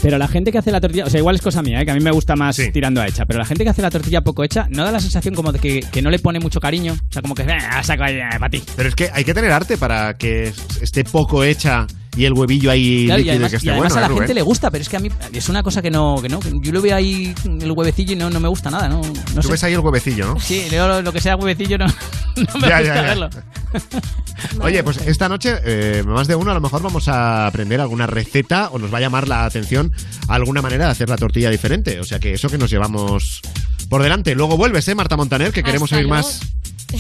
Pero 0.06 0.20
la 0.20 0.28
gente 0.28 0.52
que 0.52 0.60
hace 0.60 0.72
la 0.72 0.80
tortilla, 0.80 1.06
o 1.06 1.10
sea, 1.10 1.20
igual 1.20 1.34
es 1.36 1.42
cosa 1.42 1.64
mía, 1.64 1.82
¿eh? 1.82 1.86
que 1.86 1.90
a 1.90 1.96
mí 1.96 2.00
me 2.00 2.12
gusta 2.12 2.36
más 2.36 2.58
tirando 2.72 3.02
a 3.02 3.08
hecha, 3.08 3.26
pero 3.26 3.40
la 3.40 3.46
gente 3.46 3.64
que 3.64 3.72
hace 3.72 3.82
la 3.82 3.90
tortilla 3.90 4.22
poco 4.22 4.44
hecha, 4.44 4.68
¿no 4.70 4.86
da 4.86 4.92
la 4.92 5.00
sensación 5.00 5.34
como 5.34 5.52
de 5.52 5.58
que, 5.58 5.80
que 5.80 6.04
no 6.04 6.12
le 6.12 6.20
pone 6.20 6.40
mucho 6.40 6.60
cariño? 6.60 6.94
O 6.94 7.12
sea, 7.12 7.24
como 7.24 7.34
que, 7.34 7.42
"Ah, 7.42 7.82
saco 7.82 8.04
ahí, 8.04 8.20
para 8.38 8.50
ti. 8.52 8.62
Pero 8.76 8.90
es 8.90 8.94
que 8.94 9.10
hay 9.12 9.24
que 9.24 9.34
tener 9.34 9.52
arte 9.52 9.78
para 9.80 10.14
que 10.16 10.54
esté 10.80 11.04
poco 11.06 11.44
hecha 11.44 11.88
y 12.16 12.26
el 12.26 12.34
huevillo 12.34 12.72
ahí 12.72 13.06
Claro, 13.06 13.22
y 13.22 13.24
líquido 13.26 13.34
además, 13.46 13.50
que 13.52 13.56
y 13.56 13.58
esté 13.58 13.70
además 13.72 13.94
bueno. 13.94 13.98
a 13.98 14.00
la 14.02 14.06
¿eh, 14.06 14.10
Rubén? 14.10 14.22
gente 14.24 14.34
le 14.34 14.42
gusta, 14.42 14.72
pero 14.72 14.82
es 14.82 14.90
que 14.90 14.98
a 14.98 15.00
mí 15.00 15.10
es 15.34 15.50
una 15.50 15.64
cosa 15.64 15.82
que 15.82 15.92
no, 15.92 16.18
que 16.22 16.30
no, 16.30 16.40
que 16.40 16.52
yo 16.62 16.72
lo 16.72 16.82
veo 16.82 16.96
ahí 16.96 17.34
el 17.46 17.72
huevecillo 17.72 18.14
y 18.14 18.16
no, 18.16 18.30
no 18.30 18.40
me 18.40 18.48
gusta 18.48 18.72
nada, 18.72 18.88
no, 18.90 19.02
no 19.02 19.42
Tú 19.42 19.44
sé. 19.44 19.52
ves 19.52 19.64
ahí 19.64 19.74
el 19.74 19.80
huevecillo, 19.80 20.34
¿no? 20.34 20.40
Sí, 20.40 20.64
lo, 20.72 21.02
lo 21.02 21.12
que 21.14 21.22
sea 21.22 21.36
huevecillo 21.36 21.78
no, 21.78 21.86
no 22.36 22.60
me 22.60 22.68
Ya, 22.68 22.80
gusta 22.80 22.82
ya, 22.82 22.96
ya. 22.96 23.02
verlo. 23.02 23.30
Oye, 24.62 24.84
pues 24.84 24.98
esta 24.98 25.28
noche, 25.30 25.56
eh, 25.66 26.04
más 26.06 26.28
de 26.28 26.36
uno, 26.36 26.52
a 26.52 26.54
lo 26.54 26.62
mejor 26.62 26.82
vamos 26.82 27.08
a 27.08 27.48
aprender 27.48 27.82
alguna 27.82 28.08
receta 28.08 28.70
o 28.72 28.80
nos 28.80 28.94
va 28.94 28.98
a 29.00 29.02
llamar 29.02 29.28
la 29.28 29.46
atención 29.46 29.92
alguna 30.28 30.62
manera 30.62 30.86
de 30.86 30.92
hacer 30.92 31.10
la 31.10 31.18
tortilla 31.18 31.50
diferente. 31.50 32.00
O 32.00 32.04
sea 32.04 32.20
que 32.20 32.34
eso 32.34 32.50
que 32.50 32.58
nos 32.58 32.70
llevamos 32.70 33.42
por 33.90 34.02
delante. 34.04 34.36
Luego 34.36 34.58
vuelves, 34.58 34.88
¿eh, 34.88 34.96
Marta 34.96 35.18
Montaner? 35.18 35.52
Que 35.52 35.64
queremos 35.64 35.92
Hasta 35.92 35.98
oír 35.98 36.08
luego. 36.08 36.24
más, 36.24 36.42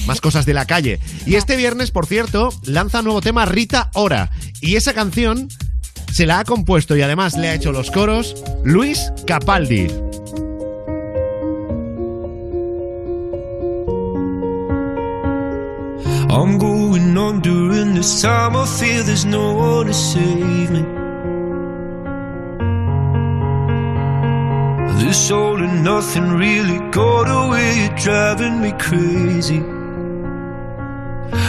más 0.05 0.21
cosas 0.21 0.45
de 0.45 0.53
la 0.53 0.65
calle. 0.65 0.99
Y 1.25 1.35
este 1.35 1.55
viernes, 1.55 1.91
por 1.91 2.05
cierto, 2.05 2.49
lanza 2.63 3.01
nuevo 3.01 3.21
tema 3.21 3.45
Rita 3.45 3.89
Ora. 3.93 4.31
Y 4.61 4.75
esa 4.75 4.93
canción 4.93 5.49
se 6.11 6.25
la 6.25 6.39
ha 6.39 6.45
compuesto 6.45 6.95
y 6.95 7.01
además 7.01 7.37
le 7.37 7.49
ha 7.49 7.53
hecho 7.53 7.71
los 7.71 7.91
coros 7.91 8.35
Luis 8.63 9.11
Capaldi. 9.27 9.87
I'm 16.29 16.57
going 16.57 17.17
on 17.17 17.41
during 17.41 17.95
this 17.95 18.21
time. 18.21 18.55
I 18.55 18.65
feel 18.65 19.03
there's 19.03 19.25
no 19.25 19.53
one 19.55 19.87
to 19.87 19.93
save 19.93 20.71
me. 20.71 20.83
This 25.03 25.31
all 25.31 25.61
and 25.61 25.83
nothing 25.83 26.29
really 26.31 26.79
got 26.91 27.29
away. 27.29 27.87
You're 27.87 27.95
driving 27.97 28.61
me 28.61 28.71
crazy. 28.73 29.74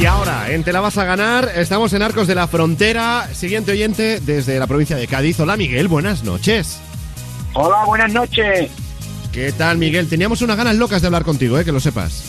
Y 0.00 0.06
ahora, 0.06 0.50
en 0.50 0.64
Te 0.64 0.72
la 0.72 0.80
vas 0.80 0.96
a 0.96 1.04
ganar, 1.04 1.50
estamos 1.56 1.92
en 1.92 2.00
Arcos 2.00 2.26
de 2.26 2.34
la 2.34 2.46
Frontera. 2.48 3.28
Siguiente 3.34 3.72
oyente 3.72 4.18
desde 4.18 4.58
la 4.58 4.66
provincia 4.66 4.96
de 4.96 5.06
Cádiz. 5.06 5.38
Hola 5.40 5.58
Miguel, 5.58 5.88
buenas 5.88 6.24
noches. 6.24 6.80
Hola, 7.52 7.84
buenas 7.84 8.14
noches. 8.14 8.70
¿Qué 9.30 9.52
tal 9.52 9.76
Miguel? 9.76 10.08
Teníamos 10.08 10.40
unas 10.40 10.56
ganas 10.56 10.74
locas 10.76 11.02
de 11.02 11.08
hablar 11.08 11.22
contigo, 11.22 11.58
eh, 11.58 11.66
que 11.66 11.72
lo 11.72 11.80
sepas. 11.80 12.24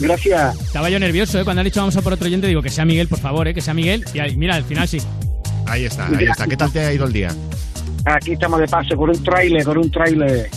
Gracias. 0.00 0.60
Estaba 0.60 0.88
yo 0.90 1.00
nervioso, 1.00 1.40
¿eh? 1.40 1.44
Cuando 1.44 1.62
han 1.62 1.64
dicho 1.64 1.80
vamos 1.80 1.96
a 1.96 2.02
por 2.02 2.12
otro 2.12 2.26
oyente, 2.26 2.46
digo 2.46 2.62
que 2.62 2.70
sea 2.70 2.84
Miguel, 2.84 3.08
por 3.08 3.18
favor, 3.18 3.48
¿eh? 3.48 3.54
Que 3.54 3.60
sea 3.60 3.74
Miguel. 3.74 4.04
Y 4.14 4.20
ahí, 4.20 4.36
mira, 4.36 4.54
al 4.54 4.64
final 4.64 4.86
sí. 4.86 4.98
Ahí 5.66 5.86
está, 5.86 6.06
ahí 6.06 6.26
está. 6.26 6.46
¿Qué 6.46 6.56
tal 6.56 6.70
te 6.70 6.78
ha 6.78 6.92
ido 6.92 7.06
el 7.06 7.12
día? 7.12 7.34
Aquí 8.04 8.34
estamos 8.34 8.60
de 8.60 8.68
paso 8.68 8.94
por 8.94 9.10
un 9.10 9.20
tráiler, 9.20 9.64
por 9.64 9.78
un 9.78 9.90
tráiler. 9.90 10.48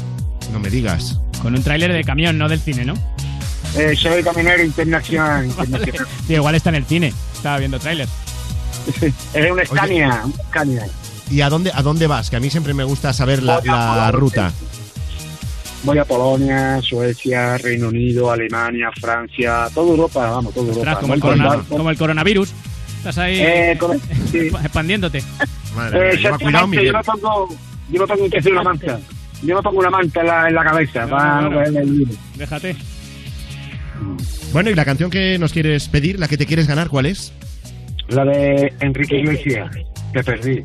No 0.53 0.59
me 0.59 0.69
digas. 0.69 1.19
Con 1.41 1.55
un 1.55 1.63
tráiler 1.63 1.93
de 1.93 2.03
camión, 2.03 2.37
no 2.37 2.49
del 2.49 2.59
cine, 2.59 2.85
¿no? 2.85 2.93
Eh, 3.77 3.95
soy 3.95 4.23
camionero 4.23 4.63
internacional. 4.63 5.45
internacional. 5.59 6.07
Sí, 6.27 6.33
igual 6.33 6.55
está 6.55 6.69
en 6.69 6.75
el 6.75 6.85
cine. 6.85 7.13
Estaba 7.35 7.57
viendo 7.59 7.79
tráiler. 7.79 8.07
Es 9.33 9.51
un 9.51 9.59
Scania, 9.65 10.21
un 10.25 10.33
Scania. 10.33 10.87
¿Y 11.29 11.41
a 11.41 11.49
dónde, 11.49 11.71
a 11.73 11.81
dónde 11.81 12.07
vas? 12.07 12.29
Que 12.29 12.37
a 12.37 12.39
mí 12.39 12.49
siempre 12.49 12.73
me 12.73 12.83
gusta 12.85 13.11
saber 13.13 13.43
la, 13.43 13.61
la 13.63 14.11
ruta. 14.11 14.51
Voy 15.83 15.97
a 15.99 16.05
Polonia, 16.05 16.81
Suecia, 16.81 17.57
Reino 17.57 17.89
Unido, 17.89 18.31
Alemania, 18.31 18.89
Francia, 18.99 19.67
toda 19.73 19.89
Europa, 19.91 20.31
vamos, 20.31 20.53
toda 20.53 20.67
Europa. 20.67 20.79
Ostras, 20.79 20.97
como 20.99 21.13
el, 21.13 21.19
corona- 21.19 21.63
como 21.69 21.95
coronavirus. 21.95 22.49
Estás 22.97 23.17
ahí 23.19 23.39
Eh, 23.39 23.77
con- 23.79 23.95
expandiéndote. 24.63 25.19
Eh, 25.19 26.09
exactamente, 26.13 26.85
yo 26.85 26.93
me 26.93 27.03
pongo, 27.03 27.49
yo 27.91 28.01
me 28.01 28.07
pongo 28.07 28.29
que 28.29 28.37
hacer 28.39 28.51
una 28.53 28.63
manta. 28.63 28.99
Yo 29.43 29.55
me 29.55 29.61
pongo 29.61 29.79
una 29.79 29.89
manta 29.89 30.21
en 30.21 30.27
la, 30.27 30.47
en 30.47 30.55
la 30.55 30.63
cabeza 30.63 31.07
para 31.07 31.41
no 31.41 31.61
el 31.61 31.91
virus. 31.91 32.17
Déjate. 32.35 32.75
Bueno, 34.53 34.69
¿y 34.69 34.75
la 34.75 34.85
canción 34.85 35.09
que 35.09 35.37
nos 35.37 35.53
quieres 35.53 35.87
pedir, 35.87 36.19
la 36.19 36.27
que 36.27 36.37
te 36.37 36.45
quieres 36.45 36.67
ganar, 36.67 36.87
cuál 36.87 37.05
es? 37.07 37.33
La 38.09 38.23
de 38.23 38.73
Enrique 38.79 39.17
Iglesias, 39.19 39.69
te 40.13 40.23
perdí. 40.23 40.63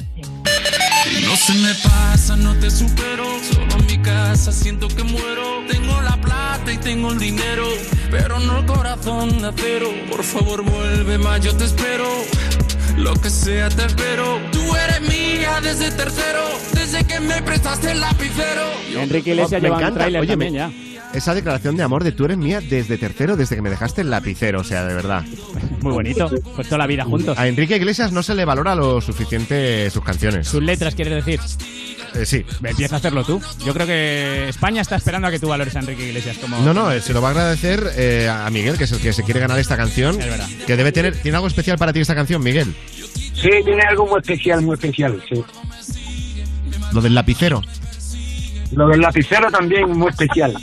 No 1.24 1.36
se 1.36 1.54
me 1.54 1.74
pasa, 1.76 2.36
no 2.36 2.54
te 2.56 2.70
supero. 2.70 3.24
Solo 3.50 3.76
en 3.78 3.86
mi 3.86 3.98
casa 3.98 4.52
siento 4.52 4.88
que 4.88 5.02
muero. 5.02 5.64
Tengo 5.68 6.00
la 6.02 6.16
plata 6.20 6.72
y 6.72 6.78
tengo 6.78 7.12
el 7.12 7.18
dinero, 7.18 7.66
pero 8.10 8.38
no 8.40 8.58
el 8.60 8.66
corazón 8.66 9.40
de 9.40 9.48
acero. 9.48 9.88
Por 10.10 10.22
favor, 10.22 10.62
vuelve 10.62 11.18
más, 11.18 11.40
yo 11.40 11.54
te 11.56 11.64
espero. 11.64 12.06
Lo 12.96 13.14
que 13.14 13.30
sea 13.30 13.68
te 13.70 13.86
espero. 13.86 14.38
Tú 14.52 14.60
eres 14.76 15.00
mía 15.02 15.60
desde 15.62 15.90
tercero, 15.90 16.40
desde 16.74 17.04
que 17.04 17.20
me 17.20 17.42
prestaste 17.42 17.92
el 17.92 18.00
lapicero. 18.00 18.62
Enrique 18.94 19.30
Iglesias 19.30 19.62
Me 19.62 19.68
lleva 19.70 19.88
un 19.88 19.94
tráiler 19.94 20.20
Oye, 20.20 20.30
también 20.30 20.52
me- 20.52 20.58
ya. 20.58 20.70
Esa 21.14 21.34
declaración 21.34 21.76
de 21.76 21.82
amor 21.82 22.04
de 22.04 22.12
tú 22.12 22.24
eres 22.24 22.38
mía 22.38 22.60
desde 22.60 22.96
tercero, 22.96 23.36
desde 23.36 23.56
que 23.56 23.62
me 23.62 23.70
dejaste 23.70 24.00
el 24.00 24.10
lapicero, 24.10 24.60
o 24.60 24.64
sea, 24.64 24.84
de 24.86 24.94
verdad. 24.94 25.24
Muy 25.82 25.92
bonito. 25.92 26.30
Pues 26.56 26.68
toda 26.68 26.78
la 26.78 26.86
vida 26.86 27.04
juntos. 27.04 27.38
A 27.38 27.46
Enrique 27.48 27.76
Iglesias 27.76 28.12
no 28.12 28.22
se 28.22 28.34
le 28.34 28.44
valora 28.44 28.74
lo 28.74 29.00
suficiente 29.00 29.90
sus 29.90 30.02
canciones. 30.02 30.48
Sus 30.48 30.62
letras, 30.62 30.94
quieres 30.94 31.24
decir. 31.24 31.40
Eh, 32.14 32.26
sí. 32.26 32.44
Empieza 32.62 32.96
a 32.96 32.98
hacerlo 32.98 33.24
tú. 33.24 33.40
Yo 33.64 33.74
creo 33.74 33.86
que 33.86 34.48
España 34.48 34.80
está 34.80 34.96
esperando 34.96 35.28
a 35.28 35.30
que 35.30 35.38
tú 35.38 35.48
valores 35.48 35.76
a 35.76 35.80
Enrique 35.80 36.06
Iglesias 36.06 36.38
como. 36.38 36.58
No, 36.60 36.72
no, 36.72 36.90
eh, 36.92 37.00
se 37.00 37.12
lo 37.12 37.20
va 37.20 37.28
a 37.28 37.30
agradecer 37.32 37.84
eh, 37.96 38.28
a 38.30 38.48
Miguel, 38.50 38.78
que 38.78 38.84
es 38.84 38.92
el 38.92 39.00
que 39.00 39.12
se 39.12 39.22
quiere 39.22 39.40
ganar 39.40 39.58
esta 39.58 39.76
canción. 39.76 40.20
Es 40.20 40.26
verdad. 40.26 40.48
Que 40.66 40.76
debe 40.76 40.92
tener. 40.92 41.16
¿Tiene 41.16 41.36
algo 41.36 41.48
especial 41.48 41.78
para 41.78 41.92
ti 41.92 42.00
esta 42.00 42.14
canción, 42.14 42.42
Miguel? 42.42 42.74
Sí, 43.34 43.50
tiene 43.64 43.82
algo 43.82 44.06
muy 44.06 44.20
especial, 44.20 44.62
muy 44.62 44.74
especial, 44.74 45.22
sí. 45.28 45.44
Lo 46.92 47.00
del 47.00 47.14
lapicero. 47.14 47.62
Lo 48.72 48.88
del 48.88 49.00
lapicero 49.00 49.50
también 49.50 49.90
muy 49.90 50.08
especial. 50.08 50.54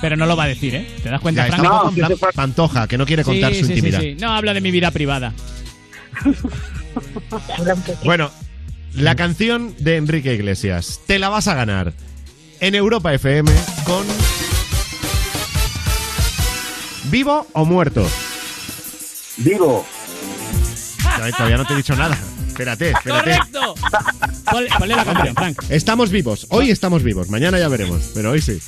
Pero 0.00 0.16
no 0.16 0.26
lo 0.26 0.36
va 0.36 0.44
a 0.44 0.48
decir, 0.48 0.74
¿eh? 0.74 0.86
¿Te 1.02 1.08
das 1.08 1.20
cuenta, 1.20 1.46
Frank? 1.46 1.94
plan 1.94 2.10
Pantoja, 2.34 2.86
que 2.86 2.98
no 2.98 3.06
quiere 3.06 3.24
contar 3.24 3.52
Sí, 3.54 3.60
su 3.60 3.66
sí, 3.66 3.72
sí, 3.72 3.78
intimidad. 3.78 4.00
sí. 4.00 4.16
No 4.20 4.32
habla 4.32 4.52
de 4.54 4.60
mi 4.60 4.70
vida 4.70 4.90
privada. 4.90 5.32
Bueno, 8.04 8.30
la 8.94 9.14
canción 9.16 9.74
de 9.78 9.96
Enrique 9.96 10.32
Iglesias. 10.32 11.00
Te 11.06 11.18
la 11.18 11.28
vas 11.28 11.46
a 11.46 11.54
ganar 11.54 11.92
en 12.60 12.74
Europa 12.74 13.12
FM 13.12 13.50
con. 13.84 14.02
¿Vivo 17.10 17.46
o 17.52 17.64
muerto? 17.66 18.08
Vivo. 19.36 19.86
No, 21.20 21.30
todavía 21.36 21.58
no 21.58 21.64
te 21.66 21.74
he 21.74 21.76
dicho 21.76 21.94
nada. 21.96 22.18
Espérate, 22.56 22.90
espérate. 22.90 23.36
¡Correcto! 23.36 23.74
Ponle, 24.50 24.70
ponle 24.78 24.96
la 24.96 25.04
canción, 25.04 25.34
Frank. 25.34 25.62
Estamos 25.68 26.10
vivos. 26.10 26.46
Hoy 26.48 26.70
estamos 26.70 27.02
vivos. 27.02 27.28
Mañana 27.28 27.58
ya 27.58 27.68
veremos. 27.68 28.12
Pero 28.14 28.30
hoy 28.30 28.40
sí. 28.40 28.58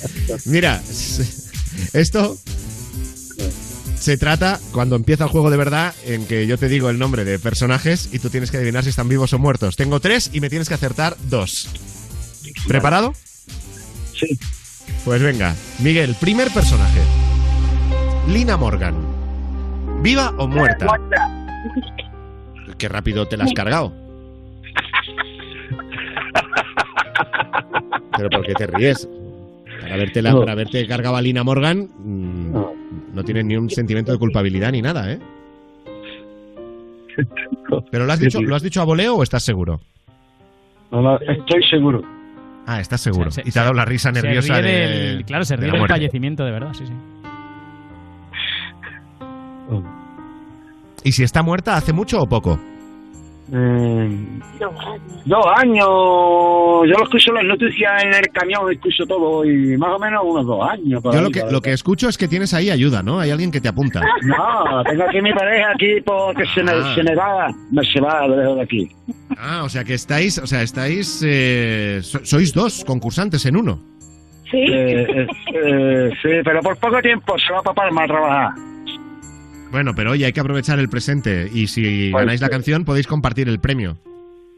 Mira, 0.44 0.82
esto 1.94 2.36
se 3.98 4.18
trata 4.18 4.60
cuando 4.72 4.94
empieza 4.94 5.24
el 5.24 5.30
juego 5.30 5.50
de 5.50 5.56
verdad 5.56 5.94
en 6.04 6.26
que 6.26 6.46
yo 6.46 6.58
te 6.58 6.68
digo 6.68 6.90
el 6.90 6.98
nombre 6.98 7.24
de 7.24 7.38
personajes 7.38 8.10
y 8.12 8.18
tú 8.18 8.28
tienes 8.28 8.50
que 8.50 8.58
adivinar 8.58 8.84
si 8.84 8.90
están 8.90 9.08
vivos 9.08 9.32
o 9.32 9.38
muertos. 9.38 9.76
Tengo 9.76 10.00
tres 10.00 10.30
y 10.34 10.40
me 10.40 10.50
tienes 10.50 10.68
que 10.68 10.74
acertar 10.74 11.16
dos. 11.30 11.66
¿Preparado? 12.66 13.14
Sí. 14.14 14.38
Pues 15.06 15.22
venga, 15.22 15.54
Miguel, 15.78 16.14
primer 16.20 16.50
personaje. 16.50 17.00
Lina 18.28 18.58
Morgan. 18.58 18.96
¿Viva 20.02 20.34
o 20.36 20.46
muerta? 20.46 20.86
Qué 22.78 22.88
rápido 22.88 23.26
te 23.26 23.36
la 23.36 23.44
has 23.44 23.52
cargado. 23.52 23.92
Pero 28.16 28.30
¿por 28.30 28.46
qué 28.46 28.54
te 28.54 28.66
ríes? 28.66 29.08
Para 29.80 29.94
haberte, 29.94 30.22
la, 30.22 30.30
No. 30.32 30.40
para 30.40 30.52
haberte 30.52 30.86
cargado 30.86 31.16
a 31.16 31.22
Lina 31.22 31.44
Morgan, 31.44 31.88
mm, 31.98 32.52
no 33.14 33.24
tienes 33.24 33.44
ni 33.44 33.56
un 33.56 33.70
sentimiento 33.70 34.12
de 34.12 34.18
culpabilidad 34.18 34.72
ni 34.72 34.82
nada, 34.82 35.12
¿eh? 35.12 35.18
¿Pero 37.90 38.06
lo 38.06 38.12
has 38.12 38.20
dicho, 38.20 38.40
¿lo 38.40 38.54
has 38.54 38.62
dicho 38.62 38.80
a 38.80 38.84
voleo 38.84 39.16
o 39.16 39.22
estás 39.22 39.44
seguro? 39.44 39.80
No, 40.90 41.02
no, 41.02 41.18
estoy 41.20 41.62
seguro. 41.68 42.02
Ah, 42.66 42.80
estás 42.80 43.00
seguro. 43.00 43.30
Se- 43.30 43.42
y 43.44 43.50
te 43.50 43.58
ha 43.58 43.62
dado 43.62 43.74
la 43.74 43.84
risa 43.84 44.12
Se 44.12 44.20
nerviosa 44.22 44.60
ríe 44.60 44.70
de- 44.72 44.88
del- 44.88 45.24
claro, 45.24 45.44
se 45.44 45.56
ríe 45.56 45.70
del 45.72 45.86
fallecimiento, 45.88 46.44
de 46.44 46.50
verdad, 46.52 46.72
sí, 46.74 46.86
sí. 46.86 46.92
¿Y 51.08 51.12
si 51.12 51.22
está 51.22 51.42
muerta 51.42 51.74
hace 51.74 51.94
mucho 51.94 52.20
o 52.20 52.28
poco? 52.28 52.60
Mm, 53.50 54.40
dos 55.24 55.46
años. 55.56 55.86
Yo 55.88 56.94
lo 56.98 57.02
escucho 57.04 57.32
las 57.32 57.44
noticias 57.44 58.04
en 58.04 58.12
el 58.12 58.28
camión, 58.30 58.70
escucho 58.70 59.06
todo 59.06 59.42
y 59.42 59.74
más 59.78 59.88
o 59.96 59.98
menos 59.98 60.20
unos 60.22 60.44
dos 60.44 60.68
años. 60.68 61.02
Yo 61.02 61.10
ahí, 61.10 61.22
lo 61.22 61.30
que, 61.30 61.42
lo 61.50 61.62
que 61.62 61.72
escucho 61.72 62.10
es 62.10 62.18
que 62.18 62.28
tienes 62.28 62.52
ahí 62.52 62.68
ayuda, 62.68 63.02
¿no? 63.02 63.20
Hay 63.20 63.30
alguien 63.30 63.50
que 63.50 63.62
te 63.62 63.68
apunta. 63.68 64.02
No, 64.22 64.84
tengo 64.84 65.04
aquí 65.04 65.22
mi 65.22 65.32
pareja 65.32 65.70
aquí 65.74 65.98
porque 66.04 66.44
se 66.54 66.62
me, 66.62 66.72
Ah. 66.72 66.92
se 66.94 67.02
me 67.02 67.14
va, 67.14 67.48
me 67.70 67.82
se 67.90 68.00
va 68.02 68.28
de 68.28 68.36
lejos 68.36 68.56
de 68.56 68.62
aquí. 68.62 68.88
Ah, 69.38 69.62
o 69.64 69.68
sea 69.70 69.82
que 69.82 69.94
estáis, 69.94 70.36
o 70.36 70.46
sea, 70.46 70.60
estáis, 70.60 71.22
eh, 71.26 72.00
so- 72.02 72.20
sois 72.24 72.52
dos 72.52 72.84
concursantes 72.84 73.46
en 73.46 73.56
uno. 73.56 73.80
Sí. 74.50 74.58
Eh, 74.58 75.26
eh, 75.54 76.10
sí, 76.20 76.28
pero 76.44 76.60
por 76.60 76.76
poco 76.76 77.00
tiempo 77.00 77.34
se 77.38 77.50
va 77.50 77.62
para 77.62 77.74
Palma 77.74 78.04
a 78.04 78.06
trabajar. 78.06 78.50
Bueno, 79.70 79.94
pero 79.94 80.12
oye, 80.12 80.24
hay 80.26 80.32
que 80.32 80.40
aprovechar 80.40 80.78
el 80.78 80.88
presente 80.88 81.48
y 81.52 81.66
si 81.66 82.10
Pues 82.10 82.22
ganáis 82.22 82.40
la 82.40 82.48
canción 82.48 82.84
podéis 82.84 83.06
compartir 83.06 83.48
el 83.48 83.60
premio. 83.60 83.98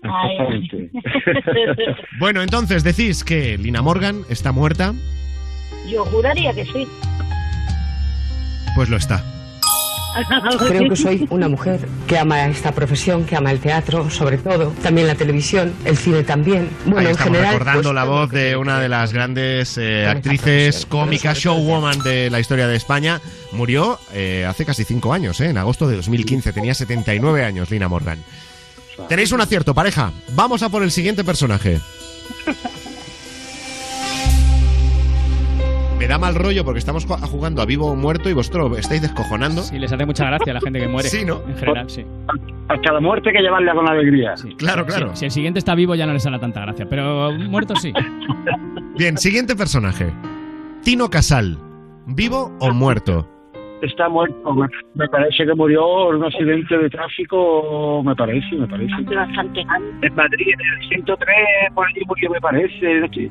Exactamente. 0.02 0.90
Bueno, 2.18 2.42
entonces 2.42 2.84
decís 2.84 3.24
que 3.24 3.56
Lina 3.58 3.82
Morgan 3.82 4.22
está 4.28 4.52
muerta, 4.52 4.94
Yo 5.90 6.04
juraría 6.04 6.52
que 6.52 6.64
sí. 6.66 6.86
pues 8.74 8.88
lo 8.90 8.96
está. 8.96 9.22
Creo 10.68 10.88
que 10.88 10.96
soy 10.96 11.26
una 11.30 11.48
mujer 11.48 11.86
que 12.06 12.18
ama 12.18 12.46
esta 12.46 12.72
profesión, 12.72 13.24
que 13.24 13.36
ama 13.36 13.50
el 13.50 13.60
teatro, 13.60 14.10
sobre 14.10 14.38
todo, 14.38 14.72
también 14.82 15.06
la 15.06 15.14
televisión, 15.14 15.72
el 15.84 15.96
cine 15.96 16.22
también. 16.22 16.70
Bueno, 16.84 17.08
Ahí 17.08 17.14
en 17.14 17.18
general. 17.18 17.52
recordando 17.52 17.82
pues, 17.82 17.94
la 17.94 18.04
voz 18.04 18.30
de 18.30 18.56
una 18.56 18.80
de 18.80 18.88
las 18.88 19.12
grandes 19.12 19.78
eh, 19.78 20.06
actrices 20.06 20.86
cómicas, 20.86 21.38
showwoman 21.38 22.00
de 22.00 22.30
la 22.30 22.40
historia 22.40 22.66
de 22.66 22.76
España. 22.76 23.20
Murió 23.52 23.98
eh, 24.12 24.46
hace 24.48 24.64
casi 24.64 24.84
cinco 24.84 25.12
años, 25.12 25.40
eh, 25.40 25.50
en 25.50 25.58
agosto 25.58 25.88
de 25.88 25.96
2015. 25.96 26.52
Tenía 26.52 26.74
79 26.74 27.44
años, 27.44 27.70
Lina 27.70 27.88
Morgan. 27.88 28.18
Tenéis 29.08 29.32
un 29.32 29.40
acierto, 29.40 29.74
pareja. 29.74 30.12
Vamos 30.34 30.62
a 30.62 30.68
por 30.68 30.82
el 30.82 30.90
siguiente 30.90 31.24
personaje. 31.24 31.80
Me 36.00 36.08
da 36.08 36.18
mal 36.18 36.34
rollo 36.34 36.64
porque 36.64 36.78
estamos 36.78 37.06
ju- 37.06 37.20
jugando 37.28 37.60
a 37.62 37.66
vivo 37.66 37.86
o 37.90 37.94
muerto 37.94 38.28
y 38.30 38.32
vosotros 38.32 38.76
estáis 38.78 39.02
descojonando. 39.02 39.60
Sí, 39.62 39.78
les 39.78 39.92
hace 39.92 40.06
mucha 40.06 40.24
gracia 40.26 40.52
a 40.52 40.54
la 40.54 40.60
gente 40.60 40.80
que 40.80 40.88
muere. 40.88 41.08
Sí, 41.10 41.24
¿no? 41.26 41.42
En 41.46 41.56
general, 41.56 41.90
sí. 41.90 42.04
Hasta 42.68 42.92
la 42.92 43.00
muerte 43.00 43.28
hay 43.28 43.36
que 43.36 43.42
llevarla 43.42 43.74
con 43.74 43.88
alegría. 43.88 44.34
Claro, 44.56 44.86
claro. 44.86 45.14
Si 45.14 45.26
el 45.26 45.30
siguiente 45.30 45.58
está 45.58 45.74
vivo 45.74 45.94
ya 45.94 46.06
no 46.06 46.12
les 46.14 46.24
hará 46.26 46.38
tanta 46.38 46.62
gracia, 46.62 46.86
pero 46.88 47.30
muerto 47.32 47.76
sí. 47.76 47.92
Bien, 48.98 49.16
siguiente 49.18 49.54
personaje. 49.54 50.10
Tino 50.82 51.10
Casal. 51.10 51.58
¿Vivo 52.06 52.56
o 52.60 52.72
muerto? 52.72 53.28
Está 53.82 54.08
muerto. 54.08 54.54
Me, 54.54 54.66
me 54.94 55.08
parece 55.08 55.44
que 55.46 55.54
murió 55.54 56.10
en 56.10 56.16
un 56.16 56.24
accidente 56.24 56.76
de 56.78 56.90
tráfico. 56.90 58.02
Me 58.04 58.14
parece, 58.16 58.56
me 58.56 58.66
parece. 58.66 58.92
Bastante. 59.14 59.60
En 60.02 60.14
Madrid, 60.14 60.46
en 60.54 60.82
el 60.82 60.88
103, 60.88 61.28
por 61.74 61.86
allí 61.86 62.00
murió, 62.06 62.30
me 62.30 62.40
parece. 62.40 63.30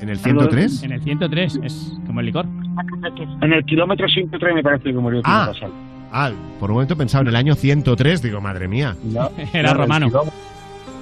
¿En 0.00 0.08
el 0.10 0.18
103? 0.18 0.82
En 0.82 0.92
el 0.92 1.02
103, 1.02 1.60
es 1.64 1.92
como 2.06 2.20
el 2.20 2.26
licor. 2.26 2.46
En 3.40 3.52
el 3.52 3.64
kilómetro 3.64 4.06
103 4.08 4.54
me 4.54 4.62
parece 4.62 4.84
que 4.84 4.92
murió. 4.92 5.22
Tino 5.22 5.34
Ah, 5.34 5.50
Casal. 5.52 5.70
ah, 6.12 6.30
por 6.60 6.70
un 6.70 6.74
momento 6.76 6.94
he 6.94 6.96
pensado 6.96 7.22
en 7.22 7.28
el 7.28 7.36
año 7.36 7.54
103. 7.54 8.20
Digo, 8.22 8.40
madre 8.40 8.68
mía. 8.68 8.94
No, 9.04 9.30
Era 9.52 9.72
no, 9.72 9.78
romano. 9.78 10.08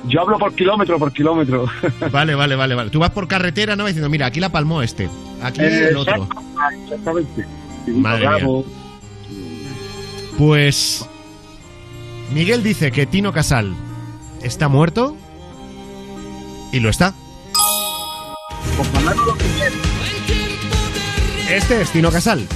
Yo 0.07 0.21
hablo 0.21 0.39
por 0.39 0.55
kilómetro, 0.55 0.99
por 0.99 1.13
kilómetro. 1.13 1.65
Vale, 2.13 2.35
vale, 2.35 2.55
vale, 2.57 2.75
vale. 2.75 2.91
Tú 2.91 2.99
vas 2.99 3.11
por 3.11 3.27
carretera, 3.27 3.75
¿no? 3.75 3.87
Diciendo, 3.87 4.11
mira, 4.11 4.27
aquí 4.27 4.39
la 4.39 4.51
palmó 4.51 4.83
este. 4.83 5.09
Aquí 5.43 5.63
el 5.63 5.97
otro. 5.97 6.29
Exactamente. 6.85 7.47
Madre 7.89 8.29
mía. 8.45 8.63
Pues. 10.39 11.09
Miguel 12.35 12.63
dice 12.63 12.91
que 12.93 13.07
Tino 13.07 13.33
Casal 13.33 13.75
está 14.43 14.69
muerto. 14.69 15.17
Y 16.73 16.81
lo 16.81 16.89
está. 16.91 17.15
Este 21.51 21.83
es 21.83 21.91
Tino 21.91 22.11
Casal. 22.11 22.47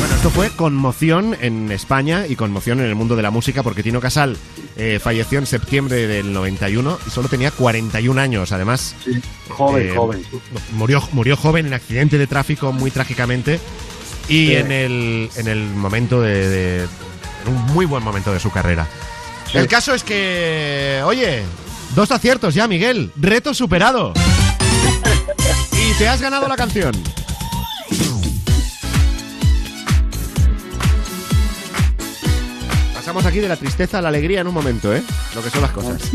Bueno, 0.00 0.14
esto 0.14 0.30
fue 0.30 0.50
conmoción 0.50 1.36
en 1.40 1.70
España 1.70 2.26
y 2.26 2.36
conmoción 2.36 2.80
en 2.80 2.86
el 2.86 2.94
mundo 2.94 3.14
de 3.14 3.22
la 3.22 3.30
música 3.30 3.62
porque 3.62 3.82
Tino 3.82 4.00
Casal 4.00 4.36
eh, 4.76 4.98
falleció 5.00 5.38
en 5.38 5.46
septiembre 5.46 6.06
del 6.06 6.32
91 6.32 6.98
y 7.06 7.10
solo 7.10 7.28
tenía 7.28 7.50
41 7.52 8.20
años. 8.20 8.50
Además, 8.52 8.96
Joven, 9.48 9.88
eh, 9.88 9.94
joven. 9.94 10.24
Murió, 10.72 11.02
murió 11.12 11.36
joven 11.36 11.66
en 11.66 11.74
accidente 11.74 12.18
de 12.18 12.26
tráfico 12.26 12.72
muy 12.72 12.90
trágicamente 12.90 13.60
y 14.28 14.46
Sí. 14.48 14.54
en, 14.56 14.72
el, 14.72 15.30
en 15.36 15.48
el 15.48 15.60
momento 15.62 16.20
de, 16.20 16.48
de- 16.48 16.82
en 16.82 17.48
un 17.54 17.62
muy 17.66 17.86
buen 17.86 18.02
momento 18.02 18.32
de 18.32 18.40
su 18.40 18.50
carrera. 18.50 18.86
Sí. 19.50 19.58
El 19.58 19.68
caso 19.68 19.94
es 19.94 20.02
que, 20.02 21.00
oye, 21.04 21.42
dos 21.94 22.10
aciertos 22.10 22.54
ya, 22.54 22.66
Miguel. 22.66 23.12
Reto 23.16 23.54
superado. 23.54 24.12
y 25.72 25.92
te 25.98 26.08
has 26.08 26.20
ganado 26.20 26.48
la 26.48 26.56
canción. 26.56 26.92
Pasamos 32.94 33.24
aquí 33.26 33.38
de 33.38 33.48
la 33.48 33.56
tristeza 33.56 33.98
a 33.98 34.02
la 34.02 34.08
alegría 34.08 34.40
en 34.40 34.48
un 34.48 34.54
momento, 34.54 34.94
¿eh? 34.94 35.02
Lo 35.34 35.42
que 35.42 35.50
son 35.50 35.62
las 35.62 35.70
cosas. 35.70 36.02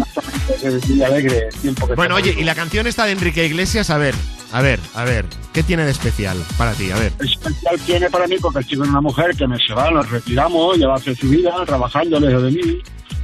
Y 0.90 1.02
alegre, 1.02 1.48
el 1.50 1.56
tiempo 1.62 1.88
que 1.88 1.96
Bueno, 1.96 2.16
oye, 2.16 2.36
y 2.38 2.44
la 2.44 2.54
canción 2.56 2.86
esta 2.86 3.06
de 3.06 3.14
Enrique 3.14 3.46
Iglesias, 3.46 3.90
a 3.90 3.98
ver, 3.98 4.14
a 4.52 4.62
ver, 4.62 4.80
a 4.94 5.04
ver, 5.04 5.26
¿qué 5.54 5.64
tiene 5.64 5.86
de 5.86 5.92
especial 5.92 6.38
para 6.58 6.74
ti? 6.74 6.92
A 6.92 6.98
ver. 6.98 7.14
especial 7.20 7.80
tiene 7.86 8.10
para 8.10 8.28
mí 8.28 8.36
porque 8.42 8.60
el 8.60 8.66
chico 8.66 8.84
es 8.84 8.90
una 8.90 9.02
mujer 9.02 9.36
que 9.36 9.48
me 9.48 9.58
se 9.58 9.74
va, 9.74 9.90
nos 9.92 10.10
retiramos, 10.10 10.76
ella 10.76 10.88
va 10.88 10.94
a 10.96 10.98
hacer 10.98 11.16
su 11.16 11.30
vida 11.30 11.52
trabajando 11.66 12.20
lejos 12.20 12.44
de 12.44 12.52
mí 12.52 12.82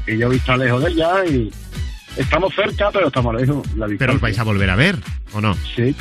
y 0.07 0.17
yo 0.17 0.31
estar 0.31 0.57
lejos 0.57 0.83
de 0.83 0.91
ella 0.91 1.25
y 1.25 1.51
estamos 2.15 2.53
cerca 2.55 2.89
pero 2.91 3.07
estamos 3.07 3.35
lejos. 3.35 3.75
La 3.75 3.87
Pero 3.97 4.13
os 4.13 4.21
vais 4.21 4.39
a 4.39 4.43
volver 4.43 4.69
a 4.69 4.75
ver, 4.75 4.97
¿o 5.33 5.41
no? 5.41 5.55
Sí, 5.75 5.95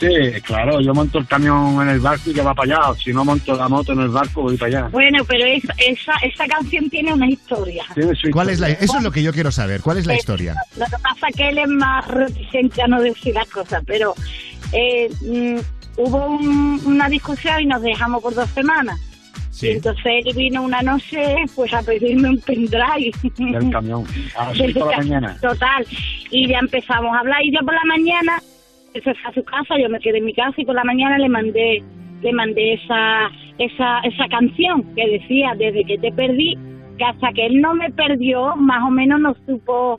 Sí, 0.00 0.40
claro, 0.42 0.80
yo 0.80 0.94
monto 0.94 1.18
el 1.18 1.26
camión 1.26 1.80
en 1.82 1.88
el 1.90 2.00
barco 2.00 2.30
y 2.30 2.34
que 2.34 2.40
va 2.42 2.54
para 2.54 2.74
allá. 2.88 2.94
Si 3.02 3.12
no 3.12 3.24
monto 3.24 3.54
la 3.54 3.68
moto 3.68 3.92
en 3.92 4.00
el 4.00 4.08
barco, 4.08 4.42
voy 4.42 4.56
para 4.56 4.78
allá. 4.80 4.88
Bueno, 4.88 5.22
pero 5.26 5.44
es- 5.44 5.62
esa, 5.76 6.12
esa 6.22 6.46
canción 6.46 6.88
tiene 6.88 7.12
una 7.12 7.28
historia. 7.28 7.84
¿Cuál 8.32 8.48
es 8.50 8.60
la, 8.60 8.70
eso 8.70 8.96
es 8.96 9.02
lo 9.02 9.12
que 9.12 9.22
yo 9.22 9.32
quiero 9.32 9.50
saber. 9.52 9.82
¿Cuál 9.82 9.98
es 9.98 10.06
la 10.06 10.14
Eh, 10.14 10.16
historia? 10.16 10.54
Lo 10.78 10.86
que 10.86 10.96
pasa 11.02 11.28
es 11.28 11.36
que 11.36 11.48
él 11.50 11.58
es 11.58 11.68
más 11.68 12.08
reticente 12.08 12.82
a 12.82 12.86
no 12.86 13.00
decir 13.00 13.34
las 13.34 13.48
cosas, 13.50 13.82
pero 13.86 14.14
eh, 14.72 15.08
mm, 15.20 15.58
hubo 15.98 16.26
un- 16.26 16.80
una 16.86 17.08
discusión 17.08 17.60
y 17.60 17.66
nos 17.66 17.82
dejamos 17.82 18.22
por 18.22 18.34
dos 18.34 18.48
semanas. 18.50 18.98
Sí. 19.50 19.66
Y 19.66 19.70
entonces 19.72 20.04
él 20.24 20.34
vino 20.34 20.62
una 20.62 20.80
noche 20.80 21.20
pues 21.54 21.74
a 21.74 21.82
pedirme 21.82 22.30
un 22.30 22.40
pendrive. 22.40 23.10
Del 23.36 23.70
camión. 23.70 24.04
A 24.38 24.54
las 24.54 24.72
por 24.72 24.90
la 24.90 24.96
mañana. 24.96 25.36
Total. 25.42 25.86
Y 26.30 26.48
ya 26.48 26.58
empezamos 26.60 27.14
a 27.14 27.18
hablar 27.20 27.42
y 27.44 27.52
yo 27.52 27.58
por 27.64 27.74
la 27.74 27.84
mañana, 27.84 28.40
se 28.92 29.00
fue 29.00 29.12
a 29.12 29.32
su 29.32 29.44
casa, 29.44 29.78
yo 29.78 29.88
me 29.88 30.00
quedé 30.00 30.18
en 30.18 30.24
mi 30.24 30.34
casa 30.34 30.54
y 30.56 30.64
por 30.64 30.74
la 30.74 30.84
mañana 30.84 31.18
le 31.18 31.28
mandé 31.28 31.82
le 32.22 32.32
mandé 32.32 32.74
esa 32.74 33.30
esa 33.58 34.00
esa 34.00 34.28
canción 34.28 34.82
que 34.94 35.08
decía 35.08 35.54
desde 35.56 35.84
que 35.84 35.98
te 35.98 36.12
perdí 36.12 36.58
que 36.98 37.04
hasta 37.04 37.32
que 37.32 37.46
él 37.46 37.60
no 37.60 37.74
me 37.74 37.90
perdió 37.90 38.56
más 38.56 38.82
o 38.82 38.90
menos 38.90 39.20
no 39.20 39.34
supo 39.46 39.98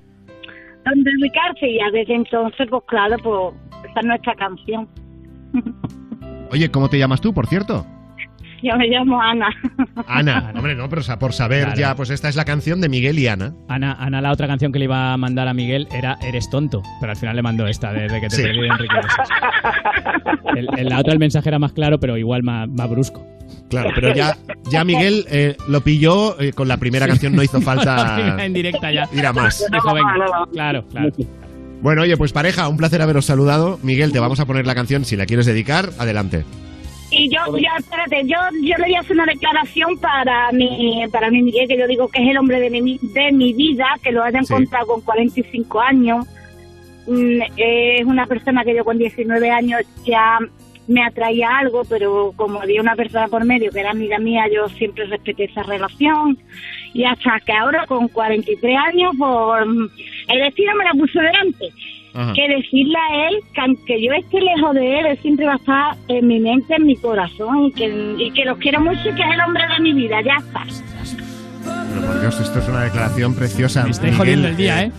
dónde 0.86 1.12
ubicarse 1.20 1.68
y 1.68 1.78
ya 1.80 1.90
desde 1.92 2.14
entonces 2.14 2.68
pues 2.70 2.84
claro 2.88 3.18
pues 3.24 3.56
esa 3.90 4.00
es 4.02 4.06
nuestra 4.06 4.36
canción 4.36 4.88
Oye, 6.52 6.70
¿cómo 6.70 6.90
te 6.90 7.00
llamas 7.00 7.22
tú, 7.22 7.34
por 7.34 7.48
cierto? 7.48 7.86
yo 8.64 8.76
me 8.78 8.88
llamo 8.88 9.22
Ana 9.22 9.48
Ana. 10.08 10.52
Hombre, 10.56 10.76
no, 10.76 10.88
pero 10.90 11.02
o 11.02 11.04
sea, 11.04 11.18
por 11.20 11.34
saber 11.34 11.64
Claro. 11.66 11.80
ya, 11.80 11.96
pues 11.96 12.10
esta 12.10 12.30
es 12.30 12.36
la 12.36 12.46
canción 12.46 12.82
de 12.82 12.90
Miguel 12.90 13.18
y 13.20 13.28
Ana. 13.28 13.54
Ana, 13.68 13.94
Ana, 14.00 14.22
la 14.22 14.32
otra 14.32 14.48
canción 14.48 14.72
que 14.72 14.80
le 14.80 14.86
iba 14.86 15.14
a 15.14 15.18
mandar 15.18 15.48
a 15.48 15.54
Miguel 15.54 15.88
era 15.92 16.18
Eres 16.22 16.50
tonto, 16.50 16.82
pero 17.00 17.12
al 17.12 17.18
final 17.18 17.36
le 17.36 17.42
mandó 17.42 17.68
esta, 17.68 17.92
desde 17.94 18.20
que 18.22 18.28
te 18.28 18.36
Sí. 18.38 18.44
perdí 18.44 18.62
de 18.62 18.68
Enrique. 18.68 18.96
El, 20.56 20.68
el- 20.78 20.90
la 20.90 21.00
otra 21.00 21.14
el 21.14 21.20
mensaje 21.20 21.48
era 21.50 21.60
más 21.60 21.72
claro, 21.72 22.00
pero 22.00 22.18
igual 22.18 22.44
más, 22.44 22.68
más 22.70 22.90
brusco. 22.90 23.26
Claro, 23.70 23.90
pero 23.96 24.14
ya, 24.14 24.36
ya 24.70 24.84
Miguel 24.84 25.26
eh, 25.30 25.56
lo 25.70 25.80
pilló 25.82 26.40
eh, 26.42 26.52
con 26.52 26.68
la 26.68 26.76
primera 26.78 27.08
canción, 27.08 27.34
no 27.34 27.42
hizo 27.42 27.62
falta 27.62 28.44
en 28.44 28.52
directa 28.54 28.92
ya. 28.92 29.08
ir 29.14 29.26
a 29.26 29.32
más. 29.32 29.66
Dijo, 29.72 29.94
venga, 29.94 30.14
claro, 30.52 30.86
claro. 30.90 31.10
Bueno, 31.82 32.02
oye, 32.02 32.18
pues 32.18 32.34
pareja, 32.34 32.68
un 32.68 32.76
placer 32.78 33.02
haberos 33.02 33.26
saludado. 33.26 33.80
Miguel, 33.82 34.12
te 34.12 34.20
vamos 34.20 34.40
a 34.42 34.46
poner 34.46 34.68
la 34.68 34.76
canción, 34.76 35.06
si 35.06 35.16
la 35.16 35.26
quieres 35.26 35.46
dedicar, 35.46 35.90
adelante. 35.98 36.44
Y 37.14 37.30
yo, 37.30 37.58
ya, 37.58 37.72
espérate, 37.78 38.24
yo, 38.26 38.38
yo 38.62 38.76
le 38.78 38.84
voy 38.86 38.96
a 38.96 39.02
hacer 39.02 39.18
una 39.18 39.26
declaración 39.26 39.98
para 40.00 40.50
mi, 40.54 41.04
para 41.12 41.30
mi 41.30 41.42
Miguel, 41.42 41.68
que 41.68 41.78
yo 41.78 41.86
digo 41.88 42.08
que 42.08 42.24
es 42.24 42.30
el 42.30 42.38
hombre 42.38 42.60
de 42.62 42.70
mi, 42.70 42.98
de 43.02 43.32
mi 43.34 43.54
vida, 43.54 43.86
que 44.02 44.12
lo 44.14 44.24
haya 44.24 44.42
Sí. 44.44 44.54
encontrado 44.54 44.88
con 44.88 45.02
45 45.02 45.82
años. 45.82 46.26
Mm, 47.08 47.42
es 47.58 48.06
una 48.06 48.26
persona 48.28 48.64
que 48.64 48.76
yo 48.76 48.86
con 48.86 48.98
19 48.98 49.50
años 49.50 49.82
ya 50.06 50.40
me 50.88 51.04
atraía 51.04 51.58
algo, 51.58 51.84
pero 51.86 52.32
como 52.36 52.62
había 52.62 52.82
una 52.82 52.96
persona 52.96 53.28
por 53.28 53.44
medio 53.46 53.72
que 53.72 53.80
era 53.82 53.92
amiga 53.92 54.18
mía, 54.18 54.46
yo 54.54 54.70
siempre 54.70 55.06
respeté 55.06 55.46
esa 55.46 55.64
relación. 55.64 56.38
Y 56.94 57.04
hasta 57.04 57.40
que 57.46 57.52
ahora 57.54 57.86
con 57.88 58.08
43 58.08 58.78
años, 58.78 59.12
pues 59.18 59.64
el 60.30 60.40
destino 60.40 60.76
me 60.76 60.86
la 60.86 60.92
puso 60.92 61.20
delante 61.20 61.70
Ajá. 62.14 62.34
que 62.34 62.48
decirle 62.48 62.96
a 62.98 63.28
él 63.28 63.36
que 63.54 63.62
aunque 63.62 64.04
yo 64.06 64.12
esté 64.14 64.42
lejos 64.42 64.74
de 64.76 65.00
él, 65.00 65.06
él 65.06 65.20
siempre 65.22 65.46
va 65.46 65.54
a 65.54 65.58
estar 65.58 65.96
en 66.08 66.28
mi 66.28 66.40
mente, 66.40 66.76
en 66.76 66.86
mi 66.86 66.96
corazón 66.98 67.66
y 67.66 67.72
que, 67.72 68.16
y 68.18 68.32
que 68.32 68.46
lo 68.46 68.58
quiero 68.58 68.82
mucho 68.82 69.00
y 69.10 69.16
que 69.16 69.22
es 69.22 69.32
el 69.34 69.42
hombre 69.46 69.64
de 69.76 69.80
mi 69.82 69.94
vida, 69.94 70.22
ya 70.22 70.36
está. 70.46 70.66
Pero 71.94 72.08
por 72.08 72.22
Dios, 72.22 72.40
esto 72.40 72.60
es 72.60 72.68
una 72.68 72.84
declaración 72.84 73.36
preciosa. 73.36 73.84
Me 73.84 73.92
estáis 73.92 74.16
jodiendo 74.16 74.48
el 74.48 74.58
día, 74.58 74.84
¿eh? 74.84 74.92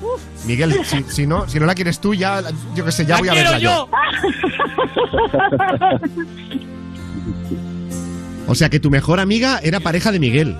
Miguel, 0.46 0.75
si, 0.85 1.03
si 1.05 1.27
no, 1.27 1.48
si 1.48 1.59
no 1.61 1.66
la 1.66 1.75
quieres 1.75 2.01
tú, 2.01 2.14
ya, 2.14 2.40
yo 2.75 2.85
qué 2.85 2.92
sé, 2.92 3.05
ya 3.05 3.14
¡La 3.14 3.20
voy 3.20 3.29
a 3.29 3.35
verla 3.35 3.59
yo. 3.59 3.88
O 8.48 8.55
sea 8.55 8.68
que 8.68 8.81
tu 8.81 8.90
mejor 8.90 9.20
amiga 9.20 9.61
era 9.62 9.81
pareja 9.81 10.12
de 10.12 10.18
Miguel. 10.18 10.57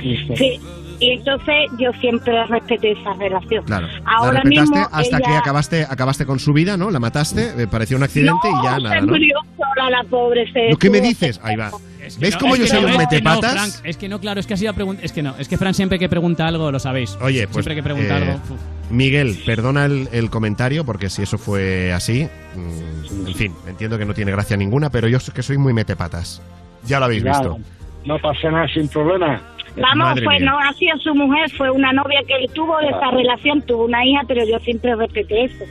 Sí, 0.00 0.58
y 1.02 1.10
entonces 1.12 1.54
yo 1.78 1.90
siempre 2.00 2.44
respeté 2.46 2.92
esa 2.92 3.12
relación. 3.14 3.64
Claro. 3.64 3.88
Ahora 4.04 4.40
la 4.42 4.44
mismo 4.44 4.88
hasta 4.92 5.16
ella- 5.18 5.26
que 5.26 5.32
acabaste, 5.36 5.82
acabaste 5.88 6.26
con 6.26 6.38
su 6.38 6.52
vida, 6.52 6.76
¿no? 6.76 6.90
La 6.90 7.00
mataste, 7.00 7.62
eh, 7.62 7.66
pareció 7.66 7.96
un 7.96 8.02
accidente 8.04 8.48
y 8.48 8.64
ya 8.64 8.76
no, 8.76 8.80
nada, 8.84 8.94
se 8.96 9.00
¿no? 9.06 9.12
murió 9.12 9.36
sola 9.56 9.90
la 9.90 10.04
pobre. 10.04 10.50
Se 10.52 10.70
¿Lo 10.70 10.76
que 10.78 10.90
me 10.90 11.00
dices? 11.00 11.40
Ahí 11.42 11.56
va. 11.56 11.70
¿Ves 12.18 12.32
No, 12.34 12.38
cómo 12.40 12.54
es 12.54 12.60
yo 12.60 12.64
que 12.64 12.70
soy 12.70 12.80
no, 12.80 12.86
un 12.86 12.92
es 12.92 12.98
que 13.08 13.20
no, 13.22 13.30
metepatas? 13.30 13.52
Frank, 13.52 13.86
es 13.86 13.96
que 13.96 14.08
no, 14.08 14.20
claro, 14.20 14.40
es 14.40 14.46
que 14.46 14.54
ha 14.54 14.56
sido 14.56 14.74
pregunta. 14.74 15.02
Es 15.04 15.12
que 15.12 15.22
no, 15.22 15.34
es 15.38 15.48
que 15.48 15.56
Fran 15.56 15.72
siempre 15.72 15.98
que 16.00 16.08
pregunta 16.08 16.46
algo 16.48 16.70
lo 16.72 16.78
sabéis. 16.80 17.16
Oye, 17.20 17.46
pues. 17.46 17.64
Siempre 17.64 17.74
que 17.76 17.82
pregunta 17.82 18.18
eh, 18.18 18.22
algo. 18.22 18.34
uf. 18.34 18.60
Miguel, 18.90 19.38
perdona 19.46 19.86
el, 19.86 20.08
el 20.12 20.28
comentario, 20.28 20.84
porque 20.84 21.08
si 21.08 21.22
eso 21.22 21.38
fue 21.38 21.92
así. 21.92 22.28
mm, 22.56 23.26
en 23.28 23.34
fin, 23.34 23.54
entiendo 23.68 23.98
que 23.98 24.04
no 24.04 24.14
tiene 24.14 24.32
gracia 24.32 24.56
ninguna, 24.56 24.90
pero 24.90 25.06
yo 25.08 25.18
es 25.18 25.30
que 25.30 25.42
soy 25.42 25.58
muy 25.58 25.72
metepatas. 25.72 26.42
Ya 26.86 26.98
lo 26.98 27.04
habéis 27.06 27.22
Ya, 27.22 27.30
visto. 27.30 27.58
No 28.04 28.18
pasa 28.18 28.50
nada 28.50 28.66
sin 28.68 28.88
problema. 28.88 29.40
Vamos, 29.76 30.08
Madre 30.08 30.24
pues 30.24 30.40
mía. 30.40 30.50
no 30.50 30.58
ha 30.58 30.72
sido 30.74 30.96
su 30.98 31.14
mujer, 31.14 31.50
fue 31.50 31.70
una 31.70 31.92
novia 31.92 32.20
que 32.26 32.34
él 32.34 32.50
tuvo 32.52 32.78
de 32.78 32.88
esa 32.88 33.10
relación, 33.10 33.62
tuvo 33.62 33.84
una 33.84 34.04
hija, 34.04 34.22
pero 34.28 34.44
yo 34.44 34.58
siempre 34.60 34.94
respeté 34.96 35.44
eso. 35.44 35.64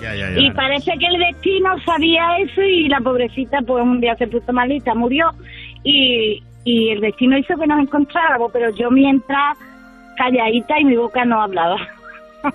Ya, 0.00 0.14
ya, 0.14 0.30
ya. 0.30 0.40
Y 0.40 0.50
parece 0.52 0.92
que 0.98 1.06
el 1.06 1.18
destino 1.18 1.70
sabía 1.84 2.38
eso 2.38 2.62
y 2.62 2.88
la 2.88 3.00
pobrecita 3.00 3.58
pues 3.66 3.82
un 3.82 4.00
día 4.00 4.16
se 4.16 4.26
puso 4.26 4.52
malita, 4.52 4.94
murió 4.94 5.30
y, 5.82 6.42
y 6.64 6.90
el 6.90 7.00
destino 7.00 7.38
hizo 7.38 7.56
que 7.56 7.66
nos 7.66 7.80
encontráramos, 7.80 8.50
pero 8.52 8.74
yo 8.76 8.90
mientras 8.90 9.56
calladita 10.16 10.78
y 10.80 10.84
mi 10.84 10.96
boca 10.96 11.24
no 11.24 11.40
hablaba. 11.42 11.76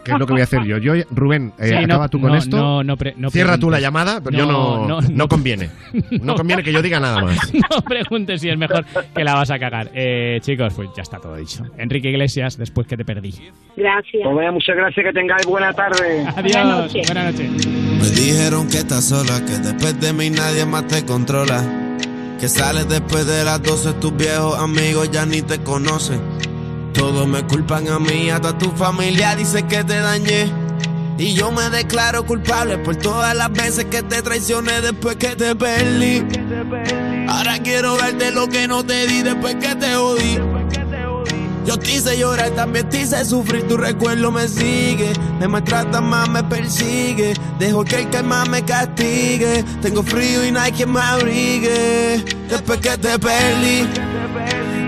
¿Qué 0.04 0.12
es 0.12 0.20
lo 0.20 0.26
que 0.26 0.34
voy 0.34 0.42
a 0.42 0.44
hacer 0.46 0.64
yo? 0.66 0.78
Yo, 0.78 0.94
Rubén, 1.12 1.54
eh, 1.60 1.68
Sí, 1.70 1.74
no- 1.74 1.80
acaba 1.82 2.08
tú 2.10 2.20
con 2.22 2.32
no- 2.32 2.38
esto. 2.38 2.58
no- 2.58 2.84
no 2.84 2.98
pre- 2.98 3.14
no 3.18 3.30
Cierra 3.30 3.58
tú 3.58 3.70
la 3.70 3.78
preguntes. 3.78 3.82
llamada, 3.82 4.22
pero 4.24 4.38
No, 4.38 4.46
yo 4.46 4.52
no, 4.52 4.88
no, 4.88 5.02
no, 5.02 5.08
no. 5.10 5.28
conviene. 5.28 5.70
No 6.22 6.36
conviene 6.36 6.64
que 6.64 6.72
yo 6.72 6.82
diga 6.82 7.00
nada 7.00 7.22
más. 7.22 7.38
no 7.54 7.82
preguntes 7.82 8.42
si 8.42 8.50
es 8.50 8.58
mejor 8.58 8.86
que 9.16 9.24
la 9.24 9.36
vas 9.36 9.50
a 9.52 9.60
cagar. 9.60 9.90
Eh, 9.94 10.40
chicos, 10.42 10.74
pues 10.76 10.90
ya 10.96 11.04
está 11.04 11.18
todo 11.20 11.36
dicho. 11.36 11.64
Enrique 11.78 12.10
Iglesias, 12.10 12.58
después 12.58 12.88
que 12.88 12.98
te 12.98 13.06
perdí. 13.06 13.34
Gracias. 13.76 14.24
Pues 14.24 14.36
vaya, 14.36 14.52
muchas 14.52 14.76
gracias, 14.76 15.06
que 15.06 15.14
tengáis 15.14 15.46
buena 15.46 15.74
tarde. 15.74 16.26
Adiós. 16.36 16.92
Buenas 17.08 17.34
noches. 17.34 17.68
Me 18.00 18.10
dijeron 18.12 18.68
que 18.70 18.78
estás 18.80 19.06
sola, 19.06 19.40
que 19.46 19.58
después 19.58 20.00
de 20.00 20.14
mí 20.14 20.30
nadie 20.30 20.66
más 20.66 20.88
te 20.88 21.06
controla. 21.06 21.64
Que 22.40 22.48
sales 22.48 22.88
después 22.88 23.26
de 23.28 23.44
las 23.44 23.62
12, 23.62 23.94
tus 23.96 24.16
viejos 24.16 24.58
amigos 24.58 25.12
ya 25.12 25.26
ni 25.26 25.42
te 25.42 25.60
conocen. 25.60 26.22
Todos 26.94 27.28
me 27.28 27.44
culpan 27.44 27.88
a 27.88 28.00
mí, 28.00 28.30
hasta 28.30 28.58
tu 28.58 28.72
familia 28.72 29.36
dice 29.36 29.64
que 29.64 29.84
te 29.84 30.00
dañé. 30.00 30.52
Y 31.18 31.34
yo 31.34 31.52
me 31.52 31.70
declaro 31.70 32.26
culpable 32.26 32.78
por 32.78 32.96
todas 32.96 33.36
las 33.36 33.52
veces 33.52 33.86
que 33.86 34.02
te 34.02 34.22
traicioné 34.22 34.80
después 34.82 35.18
que 35.18 35.36
te 35.36 35.54
perdí. 35.56 36.26
Ahora 37.28 37.60
quiero 37.60 37.98
darte 37.98 38.32
lo 38.32 38.48
que 38.48 38.68
no 38.68 38.86
te 38.86 39.06
di 39.06 39.22
después 39.22 39.56
que 39.56 39.76
te 39.76 39.96
jodí. 39.96 40.40
Yo 41.66 41.78
te 41.78 41.92
hice 41.92 42.18
llorar, 42.18 42.50
también 42.52 42.90
te 42.90 43.02
hice 43.02 43.24
sufrir, 43.26 43.68
tu 43.68 43.78
recuerdo 43.78 44.32
me 44.32 44.48
sigue. 44.48 45.12
Me 45.40 45.48
maltrata 45.48 46.02
más, 46.02 46.28
me 46.28 46.44
persigue. 46.44 47.34
Dejo 47.60 47.84
que 47.84 47.98
el 47.98 48.10
calma 48.10 48.46
me 48.46 48.64
castigue. 48.64 49.64
Tengo 49.82 50.02
frío 50.02 50.46
y 50.46 50.52
no 50.52 50.60
hay 50.62 50.72
quien 50.72 50.92
me 50.92 51.00
abrigue. 51.00 52.24
Después 52.50 52.80
que 52.80 52.98
te 52.98 53.20
perdí. 53.20 53.88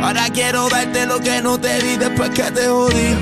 Ahora 0.02 0.30
quiero 0.34 0.68
darte 0.68 1.06
lo 1.06 1.20
que 1.20 1.42
no 1.42 1.60
te 1.60 1.80
di 1.82 1.96
después 1.96 2.32
que 2.32 2.44
te 2.52 2.68
jodí. 2.68 3.16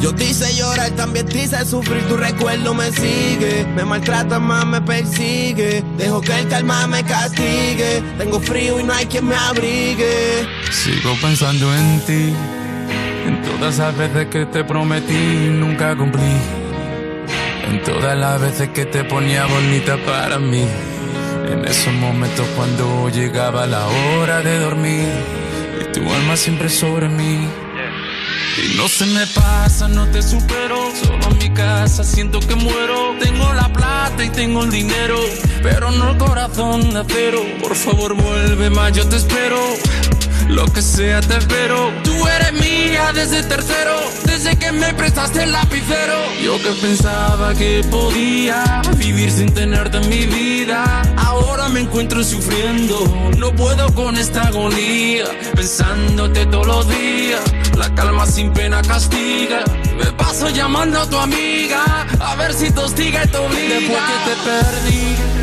Yo 0.00 0.14
te 0.14 0.26
hice 0.26 0.54
llorar, 0.54 0.90
también 0.90 1.26
te 1.26 1.42
hice 1.42 1.64
sufrir, 1.64 2.02
tu 2.06 2.16
recuerdo 2.16 2.72
me 2.72 2.92
sigue. 2.92 3.66
Me 3.74 3.84
maltrata 3.84 4.38
más, 4.38 4.64
me 4.64 4.80
persigue. 4.80 5.82
Dejo 5.96 6.20
que 6.20 6.38
el 6.38 6.48
calma 6.48 6.86
me 6.86 7.02
castigue. 7.02 8.02
Tengo 8.16 8.38
frío 8.38 8.78
y 8.78 8.84
no 8.84 8.92
hay 8.92 9.06
quien 9.06 9.26
me 9.26 9.34
abrigue. 9.34 10.46
Sigo 10.70 11.16
pensando 11.20 11.74
en 11.74 12.00
ti, 12.06 12.34
en 13.26 13.42
todas 13.42 13.78
las 13.78 13.96
veces 13.96 14.28
que 14.28 14.46
te 14.46 14.62
prometí 14.62 15.14
y 15.14 15.48
nunca 15.48 15.96
cumplí. 15.96 16.36
En 17.68 17.82
todas 17.82 18.16
las 18.16 18.40
veces 18.40 18.68
que 18.68 18.84
te 18.86 19.02
ponía 19.02 19.46
bonita 19.46 19.96
para 20.06 20.38
mí. 20.38 20.64
En 21.50 21.64
esos 21.64 21.92
momentos 21.94 22.46
cuando 22.54 23.08
llegaba 23.08 23.66
la 23.66 23.86
hora 23.86 24.42
de 24.42 24.58
dormir 24.60 25.08
y 25.80 25.92
tu 25.92 26.00
alma 26.12 26.36
siempre 26.36 26.68
sobre 26.68 27.08
mí. 27.08 27.48
Y 28.56 28.76
no 28.76 28.88
se 28.88 29.04
me 29.06 29.26
pasa, 29.26 29.86
no 29.88 30.06
te 30.06 30.22
supero. 30.22 30.90
Solo 31.02 31.30
en 31.30 31.38
mi 31.38 31.50
casa 31.50 32.04
siento 32.04 32.40
que 32.40 32.54
muero. 32.54 33.14
Tengo 33.20 33.52
la 33.52 33.70
plata 33.72 34.24
y 34.24 34.30
tengo 34.30 34.64
el 34.64 34.70
dinero, 34.70 35.18
pero 35.62 35.90
no 35.90 36.10
el 36.10 36.16
corazón 36.18 36.92
de 36.92 37.00
acero. 37.00 37.42
Por 37.60 37.74
favor, 37.74 38.14
vuelve 38.14 38.70
más, 38.70 38.92
yo 38.92 39.06
te 39.08 39.16
espero. 39.16 39.58
Lo 40.48 40.64
que 40.66 40.80
sea 40.80 41.20
te 41.20 41.36
espero. 41.36 41.92
Tú 42.04 42.14
eres 42.26 42.52
mía 42.52 43.10
desde 43.12 43.42
tercero, 43.42 43.96
desde 44.24 44.56
que 44.56 44.72
me 44.72 44.94
prestaste 44.94 45.42
el 45.42 45.52
lapicero. 45.52 46.14
Yo 46.42 46.56
que 46.58 46.70
pensaba 46.80 47.54
que 47.54 47.84
podía 47.90 48.82
vivir 48.96 49.30
sin 49.30 49.52
tenerte 49.52 49.98
en 49.98 50.08
mi 50.08 50.26
vida. 50.26 51.02
Ahora 51.16 51.68
me 51.68 51.80
encuentro 51.80 52.22
sufriendo. 52.22 53.30
No 53.38 53.52
puedo 53.52 53.92
con 53.94 54.16
esta 54.16 54.42
agonía. 54.42 55.24
Pensándote 55.54 56.46
todos 56.46 56.66
los 56.66 56.88
días. 56.88 57.40
La 57.76 57.92
calma 57.94 58.26
sin 58.26 58.52
pena 58.52 58.82
castiga. 58.82 59.64
Me 59.98 60.06
paso 60.12 60.48
llamando 60.50 61.00
a 61.00 61.10
tu 61.10 61.18
amiga. 61.18 62.06
A 62.20 62.36
ver 62.36 62.54
si 62.54 62.70
te 62.70 62.80
hostiga 62.80 63.24
y 63.24 63.28
te 63.28 63.36
obliga. 63.36 63.74
Después 63.80 64.02
que 64.02 64.30
te 64.30 64.50
perdí. 64.50 65.36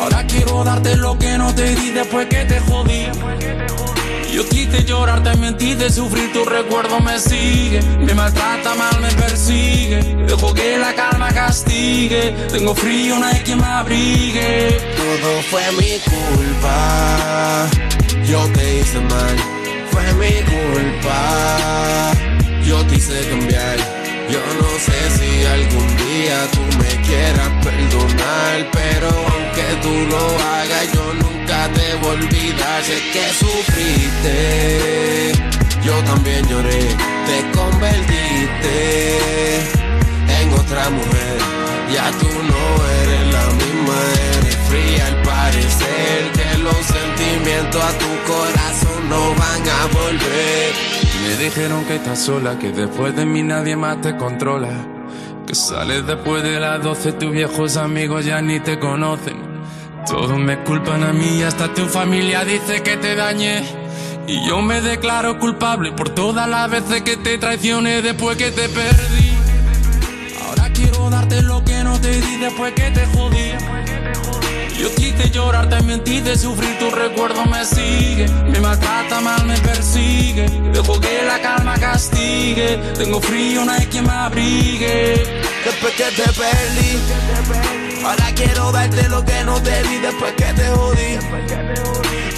Ahora 0.00 0.26
quiero 0.26 0.64
darte 0.64 0.96
lo 0.96 1.18
que 1.18 1.36
no 1.36 1.54
te 1.54 1.74
di 1.74 1.90
después 1.90 2.26
que 2.28 2.44
te 2.44 2.60
jodí. 2.60 3.06
Yo 4.32 4.48
quise 4.48 4.84
llorarte, 4.84 5.36
mentí 5.36 5.74
de 5.74 5.90
sufrir, 5.90 6.32
tu 6.32 6.44
recuerdo 6.44 7.00
me 7.00 7.18
sigue. 7.18 7.80
Me 7.98 8.14
maltrata 8.14 8.74
mal, 8.76 9.00
me 9.00 9.10
persigue. 9.12 10.00
Dejo 10.26 10.54
que 10.54 10.78
la 10.78 10.94
calma 10.94 11.32
castigue. 11.32 12.32
Tengo 12.50 12.74
frío, 12.74 13.18
no 13.18 13.26
hay 13.26 13.40
quien 13.40 13.58
me 13.58 13.66
abrigue. 13.66 14.78
Todo 14.96 15.42
fue 15.50 15.62
mi 15.72 15.98
culpa. 15.98 17.68
Yo 18.24 18.46
te 18.52 18.78
hice 18.78 19.00
mal. 19.00 19.36
Fue 19.90 20.12
mi 20.14 20.34
culpa. 20.52 22.12
Yo 22.64 22.86
te 22.86 22.96
hice 22.96 23.28
cambiar. 23.28 23.78
Yo 24.30 24.40
no 24.60 24.68
sé 24.78 24.98
si 25.18 25.44
algún 25.44 25.88
día 25.96 26.46
tú 26.52 26.60
me 26.78 27.02
quieras 27.04 27.50
perdonar, 27.64 28.70
pero 28.72 29.08
aunque 29.08 29.64
tú 29.82 29.92
lo 30.08 30.24
hagas, 30.38 30.92
yo 30.94 31.14
nunca 31.14 31.39
te 31.50 31.94
voy 31.96 32.10
a 32.10 32.12
olvidar. 32.12 32.82
Sé 32.82 32.98
que 33.12 33.26
sufriste, 33.40 34.36
yo 35.84 35.94
también 36.04 36.46
lloré, 36.48 36.80
te 37.28 37.38
convertiste 37.58 38.76
en 40.40 40.52
otra 40.54 40.90
mujer. 40.90 41.38
Ya 41.92 42.10
tú 42.12 42.28
no 42.28 42.62
eres 43.02 43.24
la 43.34 43.46
misma, 43.60 43.98
eres 44.38 44.58
fría 44.68 45.06
al 45.08 45.22
parecer 45.22 46.32
que 46.32 46.58
los 46.58 46.80
sentimientos 46.86 47.82
a 47.82 47.92
tu 47.98 48.10
corazón 48.32 49.08
no 49.08 49.34
van 49.34 49.68
a 49.68 49.86
volver. 49.92 50.72
Me 51.22 51.36
dijeron 51.44 51.84
que 51.84 51.96
estás 51.96 52.18
sola, 52.20 52.58
que 52.58 52.70
después 52.70 53.14
de 53.16 53.26
mí 53.26 53.42
nadie 53.42 53.76
más 53.76 54.00
te 54.00 54.16
controla. 54.16 54.70
Que 55.46 55.54
sales 55.54 56.06
después 56.06 56.44
de 56.44 56.60
las 56.60 56.82
12, 56.82 57.12
tus 57.12 57.32
viejos 57.32 57.76
amigos 57.76 58.24
ya 58.24 58.40
ni 58.40 58.60
te 58.60 58.78
conocen. 58.78 59.49
Todos 60.06 60.38
me 60.38 60.58
culpan 60.64 61.02
a 61.04 61.12
mí, 61.12 61.42
hasta 61.42 61.72
tu 61.74 61.86
familia 61.86 62.44
dice 62.44 62.82
que 62.82 62.96
te 62.96 63.14
dañé. 63.14 63.62
Y 64.26 64.46
yo 64.46 64.60
me 64.62 64.80
declaro 64.80 65.38
culpable 65.38 65.92
por 65.92 66.10
todas 66.10 66.48
las 66.48 66.70
veces 66.70 67.02
que 67.02 67.16
te 67.16 67.38
traicioné 67.38 68.02
después 68.02 68.36
que 68.36 68.50
te 68.50 68.68
perdí. 68.68 69.32
Ahora 70.46 70.70
quiero 70.72 71.10
darte 71.10 71.42
lo 71.42 71.64
que 71.64 71.82
no 71.84 72.00
te 72.00 72.20
di 72.20 72.36
después 72.36 72.72
que 72.74 72.90
te 72.90 73.06
jodí. 73.06 73.52
Yo 74.80 74.94
quise 74.94 75.30
llorarte, 75.30 75.82
mentí 75.82 76.20
de 76.20 76.38
sufrir, 76.38 76.78
tu 76.78 76.90
recuerdo 76.90 77.44
me 77.44 77.64
sigue. 77.64 78.26
Me 78.48 78.60
maltrata 78.60 79.20
mal, 79.20 79.44
me 79.44 79.58
persigue. 79.58 80.48
Dejo 80.72 80.98
que 80.98 81.22
la 81.26 81.38
calma 81.40 81.74
castigue. 81.74 82.78
Tengo 82.96 83.20
frío, 83.20 83.64
no 83.64 83.72
hay 83.72 83.86
quien 83.86 84.04
me 84.04 84.12
abrigue. 84.12 85.42
Después 85.64 85.92
que 85.94 86.04
te 86.04 86.22
perdí, 86.32 87.89
ahora 88.04 88.26
quiero 88.34 88.72
darte 88.72 89.08
lo 89.08 89.24
que 89.24 89.44
no 89.44 89.60
te 89.62 89.82
di 89.82 89.98
después 89.98 90.32
que 90.32 90.52
te 90.52 90.66
jodí. 90.68 91.18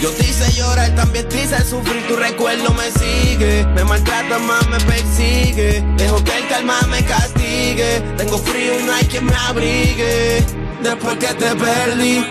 Yo 0.01 0.11
te 0.11 0.25
hice 0.25 0.53
llorar, 0.53 0.94
también 0.96 1.29
te 1.29 1.42
hice 1.42 1.62
sufrir, 1.62 2.07
tu 2.09 2.16
recuerdo 2.16 2.75
me 2.75 2.90
sigue. 2.90 3.64
Me 3.75 3.85
maltrata 3.85 4.38
más, 4.40 4.68
me 4.68 4.79
persigue. 4.81 5.85
Dejo 5.96 6.22
que 6.25 6.38
el 6.38 6.48
calma 6.48 6.81
me 6.90 7.05
castigue. 7.05 8.03
Tengo 8.16 8.38
frío 8.38 8.81
y 8.81 8.83
no 8.83 8.92
hay 8.92 9.05
quien 9.05 9.27
me 9.27 9.35
abrigue. 9.35 10.44
Después 10.83 11.16
que 11.18 11.29
te 11.29 11.55
perdí. 11.55 12.27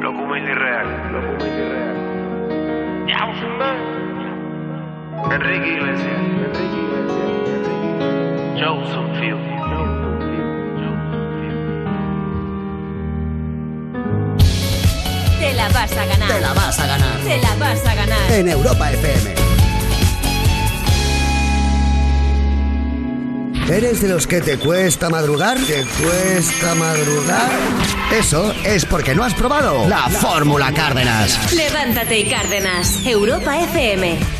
Loco 0.00 0.36
irreal. 0.36 1.12
Loco 1.12 1.46
irreal. 1.46 1.80
Enrique 5.30 5.68
Iglesias. 5.68 6.20
Joseph 8.58 9.20
Field. 9.20 9.59
La 15.60 15.68
vas 15.68 15.92
a 15.92 16.06
ganar. 16.06 16.28
Te 16.28 16.40
la 16.40 16.52
vas 16.54 16.78
a 16.78 16.86
ganar. 16.86 17.20
Te 17.20 17.38
la 17.38 17.54
vas 17.56 17.86
a 17.86 17.94
ganar. 17.94 18.32
En 18.32 18.48
Europa 18.48 18.90
FM. 18.92 19.34
¿Eres 23.68 24.00
de 24.00 24.08
los 24.08 24.26
que 24.26 24.40
te 24.40 24.58
cuesta 24.58 25.10
madrugar? 25.10 25.58
¿Te 25.58 25.84
cuesta 25.84 26.74
madrugar? 26.74 27.50
Eso 28.10 28.52
es 28.64 28.84
porque 28.84 29.14
no 29.14 29.22
has 29.22 29.34
probado 29.34 29.86
la 29.86 30.08
Fórmula 30.08 30.72
Cárdenas. 30.72 31.52
Levántate 31.52 32.18
y 32.18 32.28
Cárdenas. 32.28 33.06
Europa 33.06 33.60
FM. 33.60 34.39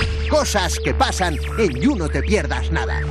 Cosas 0.31 0.79
que 0.79 0.93
pasan 0.93 1.37
en 1.59 1.81
You 1.81 1.93
No 1.93 2.07
Te 2.07 2.23
Pierdas 2.23 2.71
Nada. 2.71 3.01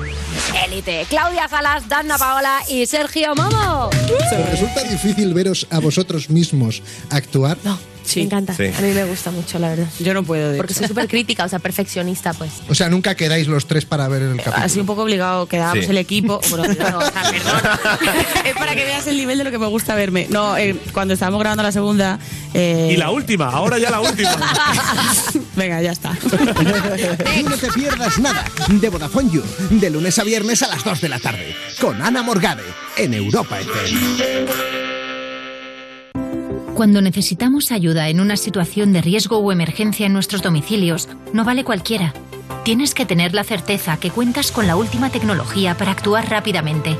Élite. 0.67 1.05
Claudia 1.07 1.49
Salas, 1.49 1.87
Dana 1.87 2.17
Paola 2.17 2.61
y 2.67 2.87
Sergio 2.87 3.35
Momo. 3.35 3.91
¿Os 3.91 4.51
resulta 4.51 4.83
difícil 4.85 5.35
veros 5.35 5.67
a 5.71 5.81
vosotros 5.81 6.31
mismos 6.31 6.83
actuar? 7.11 7.59
No. 7.63 7.90
Me 8.17 8.23
encanta. 8.25 8.55
Sí. 8.55 8.65
A 8.67 8.81
mí 8.81 8.93
me 8.93 9.05
gusta 9.05 9.31
mucho, 9.31 9.59
la 9.59 9.69
verdad. 9.71 9.87
Yo 9.99 10.13
no 10.15 10.23
puedo, 10.23 10.51
de 10.51 10.57
Porque 10.57 10.73
hecho. 10.73 10.81
soy 10.81 10.89
súper 10.89 11.09
crítica, 11.09 11.45
o 11.45 11.49
sea, 11.49 11.59
perfeccionista, 11.59 12.33
pues. 12.35 12.51
O 12.69 12.75
sea, 12.75 12.89
nunca 12.89 13.15
quedáis 13.15 13.47
los 13.47 13.67
tres 13.67 13.85
para 13.85 14.09
ver 14.09 14.23
el 14.23 14.37
capítulo. 14.37 14.57
Así 14.65 14.81
un 14.81 14.87
poco 14.87 15.03
obligado, 15.03 15.47
quedábamos 15.47 15.85
Sí. 15.85 15.91
el 15.91 15.99
equipo. 15.99 16.41
Bueno, 16.51 16.65
no, 16.67 16.99
o 16.99 17.01
sea, 17.03 17.23
perdón. 17.31 17.61
es 18.45 18.55
para 18.57 18.75
que 18.75 18.85
veas 18.85 19.07
el 19.07 19.17
nivel 19.17 19.39
de 19.39 19.45
lo 19.45 19.51
que 19.51 19.59
me 19.59 19.67
gusta 19.67 19.95
verme. 19.95 20.27
No, 20.31 20.57
eh, 20.57 20.77
cuando 20.93 21.15
estábamos 21.15 21.41
grabando 21.41 21.63
la 21.63 21.73
segunda. 21.73 22.19
eh, 22.55 22.91
Y 22.93 22.97
la 22.97 23.11
última, 23.11 23.47
ahora 23.51 23.79
ya 23.79 23.91
la 23.91 24.01
última. 24.01 24.31
Venga, 25.57 25.81
ya 25.83 25.93
está. 25.93 26.13
You 26.23 26.29
No 27.51 27.57
Te 27.57 27.69
Pierdas 27.73 28.19
Nada, 28.19 28.45
de 28.69 28.89
Vodafone 28.89 29.31
You, 29.31 29.43
de 29.71 29.91
lunes 29.91 30.19
a 30.19 30.25
viernes 30.25 30.63
a 30.63 30.69
las 30.69 30.85
2 30.85 31.01
de 31.01 31.09
la 31.09 31.19
tarde, 31.19 31.55
con 31.81 32.01
Ana 32.03 32.23
Morgade, 32.23 32.63
en 32.97 33.15
Europa 33.15 33.59
FM. 33.61 34.90
Cuando 36.75 37.01
necesitamos 37.03 37.73
ayuda 37.73 38.09
en 38.09 38.21
una 38.21 38.37
situación 38.37 38.93
de 38.93 39.03
riesgo 39.03 39.39
o 39.39 39.51
emergencia 39.53 40.07
en 40.07 40.13
nuestros 40.13 40.43
domicilios, 40.43 41.09
no 41.33 41.45
vale 41.45 41.65
cualquiera. 41.65 42.15
Tienes 42.65 42.95
que 42.95 43.07
tener 43.07 43.35
la 43.35 43.45
certeza 43.45 43.99
que 43.99 44.11
cuentas 44.11 44.51
con 44.53 44.67
la 44.67 44.77
última 44.77 45.11
tecnología 45.11 45.77
para 45.77 45.91
actuar 45.91 46.31
rápidamente. 46.31 46.97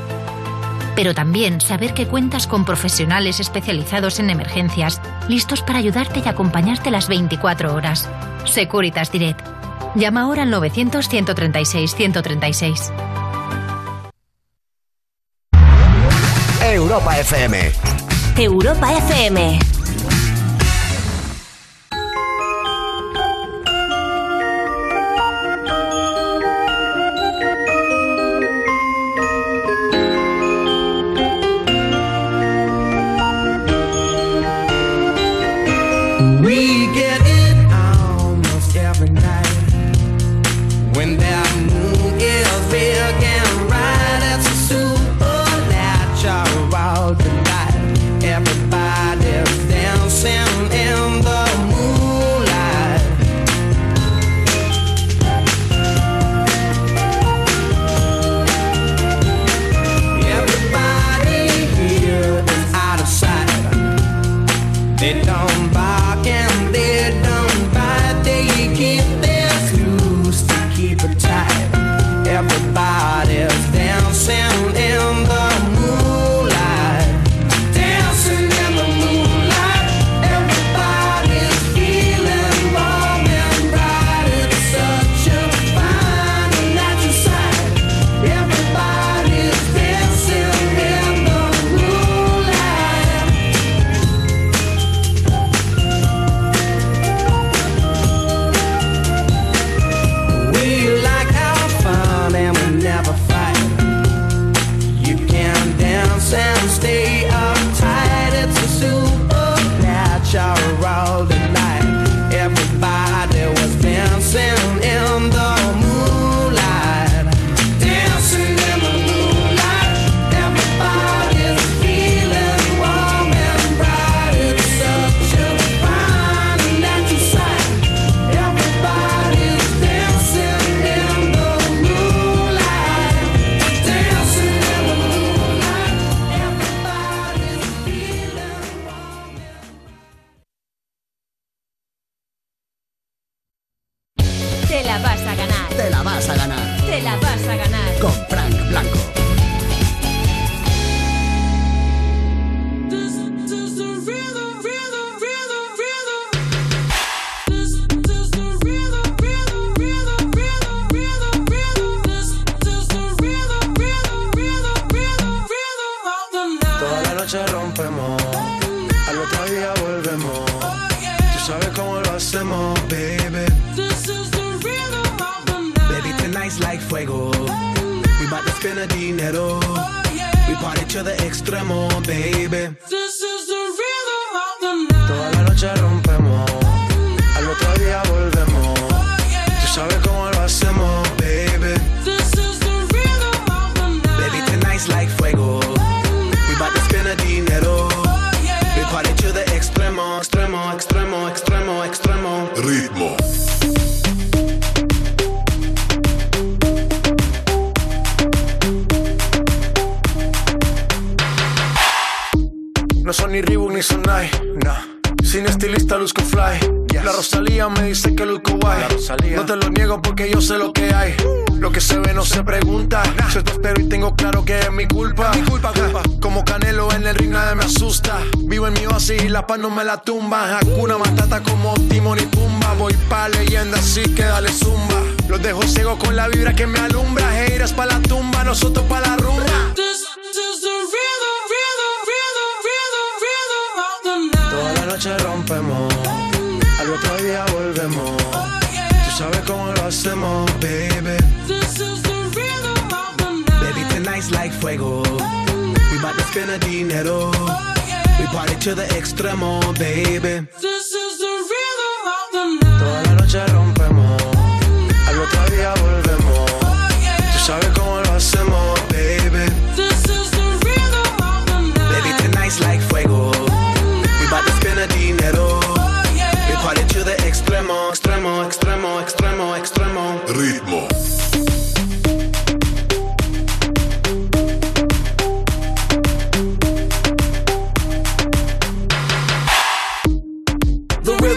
Pero 0.95 1.15
también 1.15 1.61
saber 1.61 1.93
que 1.93 2.07
cuentas 2.07 2.47
con 2.47 2.65
profesionales 2.65 3.39
especializados 3.39 4.19
en 4.19 4.29
emergencias, 4.29 5.01
listos 5.29 5.61
para 5.61 5.79
ayudarte 5.79 6.21
y 6.23 6.27
acompañarte 6.27 6.91
las 6.91 7.07
24 7.07 7.73
horas. 7.73 8.09
Securitas 8.45 9.11
Direct. 9.11 9.39
Llama 9.95 10.21
ahora 10.21 10.43
al 10.43 10.53
900-136-136. 10.53 12.91
Europa 16.73 17.19
FM. 17.19 17.71
Europa 18.41 18.87
FM. 18.89 19.80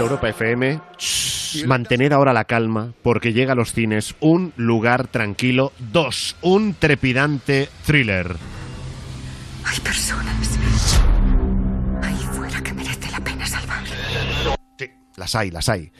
Europa 0.00 0.28
FM. 0.28 0.80
Shh, 0.98 1.66
Mantened 1.66 2.12
ahora 2.12 2.32
la 2.32 2.44
calma 2.44 2.92
porque 3.02 3.32
llega 3.32 3.52
a 3.52 3.56
los 3.56 3.72
cines 3.72 4.14
Un 4.20 4.52
lugar 4.56 5.08
tranquilo 5.08 5.72
2, 5.92 6.36
un 6.42 6.74
trepidante 6.74 7.68
thriller. 7.84 8.36
Hay 9.64 9.80
personas 9.80 10.58
ahí 12.02 12.16
fuera 12.32 12.62
que 12.62 12.72
merece 12.72 13.10
la 13.10 13.20
pena 13.20 13.46
salvar. 13.46 13.84
Sí, 14.78 14.86
las 15.16 15.34
hay, 15.34 15.50
las 15.50 15.68
hay. 15.68 15.92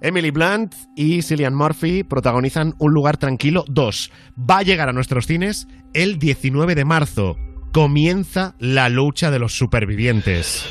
Emily 0.00 0.30
Blunt 0.30 0.74
y 0.94 1.22
Cillian 1.22 1.54
Murphy 1.54 2.04
protagonizan 2.04 2.74
Un 2.78 2.92
lugar 2.92 3.16
tranquilo 3.16 3.64
2. 3.68 4.12
Va 4.38 4.58
a 4.58 4.62
llegar 4.62 4.88
a 4.88 4.92
nuestros 4.92 5.26
cines 5.26 5.66
el 5.94 6.18
19 6.18 6.74
de 6.74 6.84
marzo. 6.84 7.36
Comienza 7.72 8.54
la 8.58 8.88
lucha 8.88 9.30
de 9.30 9.38
los 9.38 9.54
supervivientes. 9.54 10.64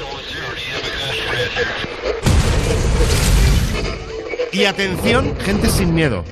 Y 4.51 4.63
atención, 4.65 5.35
gente 5.39 5.69
sin 5.69 5.93
miedo. 5.93 6.23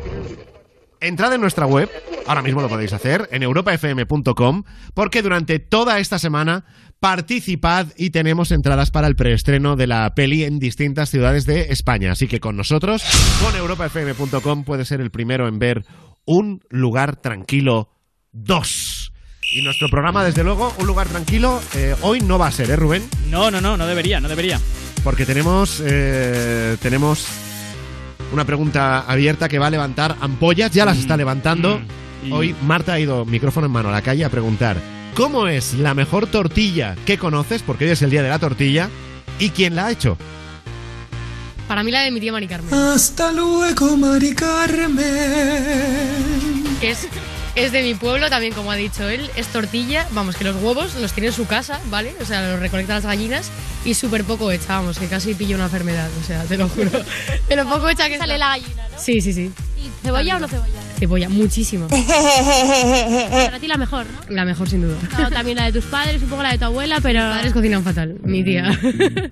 Entrad 1.01 1.33
en 1.33 1.41
nuestra 1.41 1.65
web, 1.65 1.89
ahora 2.25 2.41
mismo 2.41 2.61
lo 2.61 2.69
podéis 2.69 2.93
hacer, 2.93 3.27
en 3.31 3.43
europafm.com, 3.43 4.63
porque 4.93 5.21
durante 5.21 5.59
toda 5.59 5.99
esta 5.99 6.17
semana 6.17 6.65
participad 6.99 7.87
y 7.97 8.09
tenemos 8.09 8.51
entradas 8.51 8.89
para 8.89 9.07
el 9.07 9.15
preestreno 9.15 9.75
de 9.75 9.87
la 9.87 10.15
peli 10.15 10.43
en 10.43 10.57
distintas 10.57 11.09
ciudades 11.09 11.45
de 11.45 11.71
España. 11.71 12.11
Así 12.11 12.27
que 12.27 12.39
con 12.39 12.55
nosotros, 12.55 13.03
con 13.43 13.55
europafm.com, 13.55 14.63
puede 14.63 14.85
ser 14.85 15.01
el 15.01 15.11
primero 15.11 15.47
en 15.47 15.59
ver 15.59 15.85
Un 16.25 16.63
lugar 16.69 17.17
tranquilo 17.17 17.91
2. 18.31 19.11
Y 19.51 19.61
nuestro 19.61 19.89
programa, 19.89 20.23
desde 20.23 20.43
luego, 20.43 20.73
Un 20.79 20.87
lugar 20.87 21.07
tranquilo, 21.07 21.61
eh, 21.75 21.95
hoy 22.01 22.21
no 22.21 22.39
va 22.39 22.47
a 22.47 22.51
ser, 22.51 22.71
¿eh, 22.71 22.75
Rubén? 22.75 23.03
No, 23.29 23.51
no, 23.51 23.61
no, 23.61 23.77
no 23.77 23.85
debería, 23.85 24.19
no 24.19 24.27
debería. 24.27 24.59
Porque 25.03 25.25
tenemos, 25.25 25.83
eh, 25.85 26.77
tenemos 26.81 27.27
una 28.31 28.45
pregunta 28.45 29.01
abierta 29.01 29.49
que 29.49 29.59
va 29.59 29.67
a 29.67 29.71
levantar 29.71 30.15
ampollas, 30.21 30.71
ya 30.71 30.85
las 30.85 30.97
está 30.97 31.17
levantando. 31.17 31.79
Mm. 32.23 32.33
Hoy 32.33 32.55
Marta 32.63 32.93
ha 32.93 32.99
ido 32.99 33.25
micrófono 33.25 33.67
en 33.67 33.73
mano 33.73 33.89
a 33.89 33.91
la 33.91 34.01
calle 34.01 34.25
a 34.25 34.29
preguntar 34.29 34.77
¿Cómo 35.15 35.47
es 35.47 35.73
la 35.75 35.93
mejor 35.93 36.27
tortilla 36.27 36.97
que 37.05 37.17
conoces? 37.17 37.61
Porque 37.61 37.85
hoy 37.85 37.91
es 37.91 38.01
el 38.01 38.09
día 38.09 38.21
de 38.21 38.27
la 38.27 38.37
tortilla. 38.37 38.89
¿Y 39.39 39.51
quién 39.51 39.73
la 39.73 39.85
ha 39.85 39.91
hecho? 39.91 40.17
Para 41.69 41.83
mí 41.83 41.91
la 41.91 42.01
de 42.01 42.11
mi 42.11 42.19
tía 42.19 42.33
Mari 42.33 42.47
Carmen. 42.47 42.73
Hasta 42.73 43.31
luego, 43.31 43.95
Mari 43.95 44.35
Carmen. 44.35 45.05
Que 46.81 46.91
es, 46.91 47.07
es 47.55 47.71
de 47.71 47.81
mi 47.81 47.95
pueblo 47.95 48.29
también, 48.29 48.53
como 48.53 48.71
ha 48.71 48.75
dicho 48.75 49.07
él. 49.07 49.29
Es 49.35 49.47
tortilla. 49.47 50.07
Vamos, 50.11 50.35
que 50.35 50.43
los 50.43 50.55
huevos 50.61 50.95
los 50.95 51.13
tiene 51.13 51.27
en 51.27 51.33
su 51.33 51.45
casa, 51.47 51.79
¿vale? 51.85 52.13
O 52.21 52.25
sea, 52.25 52.51
los 52.51 52.59
recolecta 52.59 52.95
las 52.95 53.05
gallinas. 53.05 53.49
Y 53.83 53.93
súper 53.93 54.23
poco 54.23 54.51
hecha, 54.51 54.77
vamos, 54.77 54.97
que 54.99 55.07
casi 55.07 55.33
pillo 55.33 55.55
una 55.55 55.65
enfermedad. 55.65 56.09
O 56.21 56.25
sea, 56.25 56.43
te 56.43 56.57
lo 56.57 56.67
juro. 56.69 56.89
de 57.49 57.55
lo 57.55 57.65
poco 57.67 57.89
hecha 57.89 58.09
que 58.09 58.17
Sale 58.17 58.33
está. 58.35 58.37
la 58.37 58.57
gallina, 58.57 58.87
¿no? 58.89 58.94
Sí, 58.97 59.21
sí, 59.21 59.33
sí. 59.33 59.51
¿Y 59.77 59.89
cebolla 60.03 60.37
o 60.37 60.39
no 60.39 60.47
cebolla? 60.47 60.71
Cebolla, 60.97 61.29
muchísimo. 61.29 61.87
Para 61.87 63.59
ti 63.59 63.67
la 63.67 63.77
mejor, 63.77 64.05
¿no? 64.05 64.35
La 64.35 64.45
mejor, 64.45 64.69
sin 64.69 64.81
duda. 64.81 64.95
Claro, 65.09 65.29
también 65.29 65.57
la 65.57 65.65
de 65.65 65.73
tus 65.73 65.85
padres, 65.85 66.21
un 66.23 66.29
poco 66.29 66.43
la 66.43 66.51
de 66.53 66.57
tu 66.57 66.65
abuela, 66.65 66.99
pero... 67.01 67.23
Mis 67.25 67.35
padres 67.35 67.53
cocinan 67.53 67.83
fatal, 67.83 68.15
mi 68.23 68.43
tía. 68.43 68.77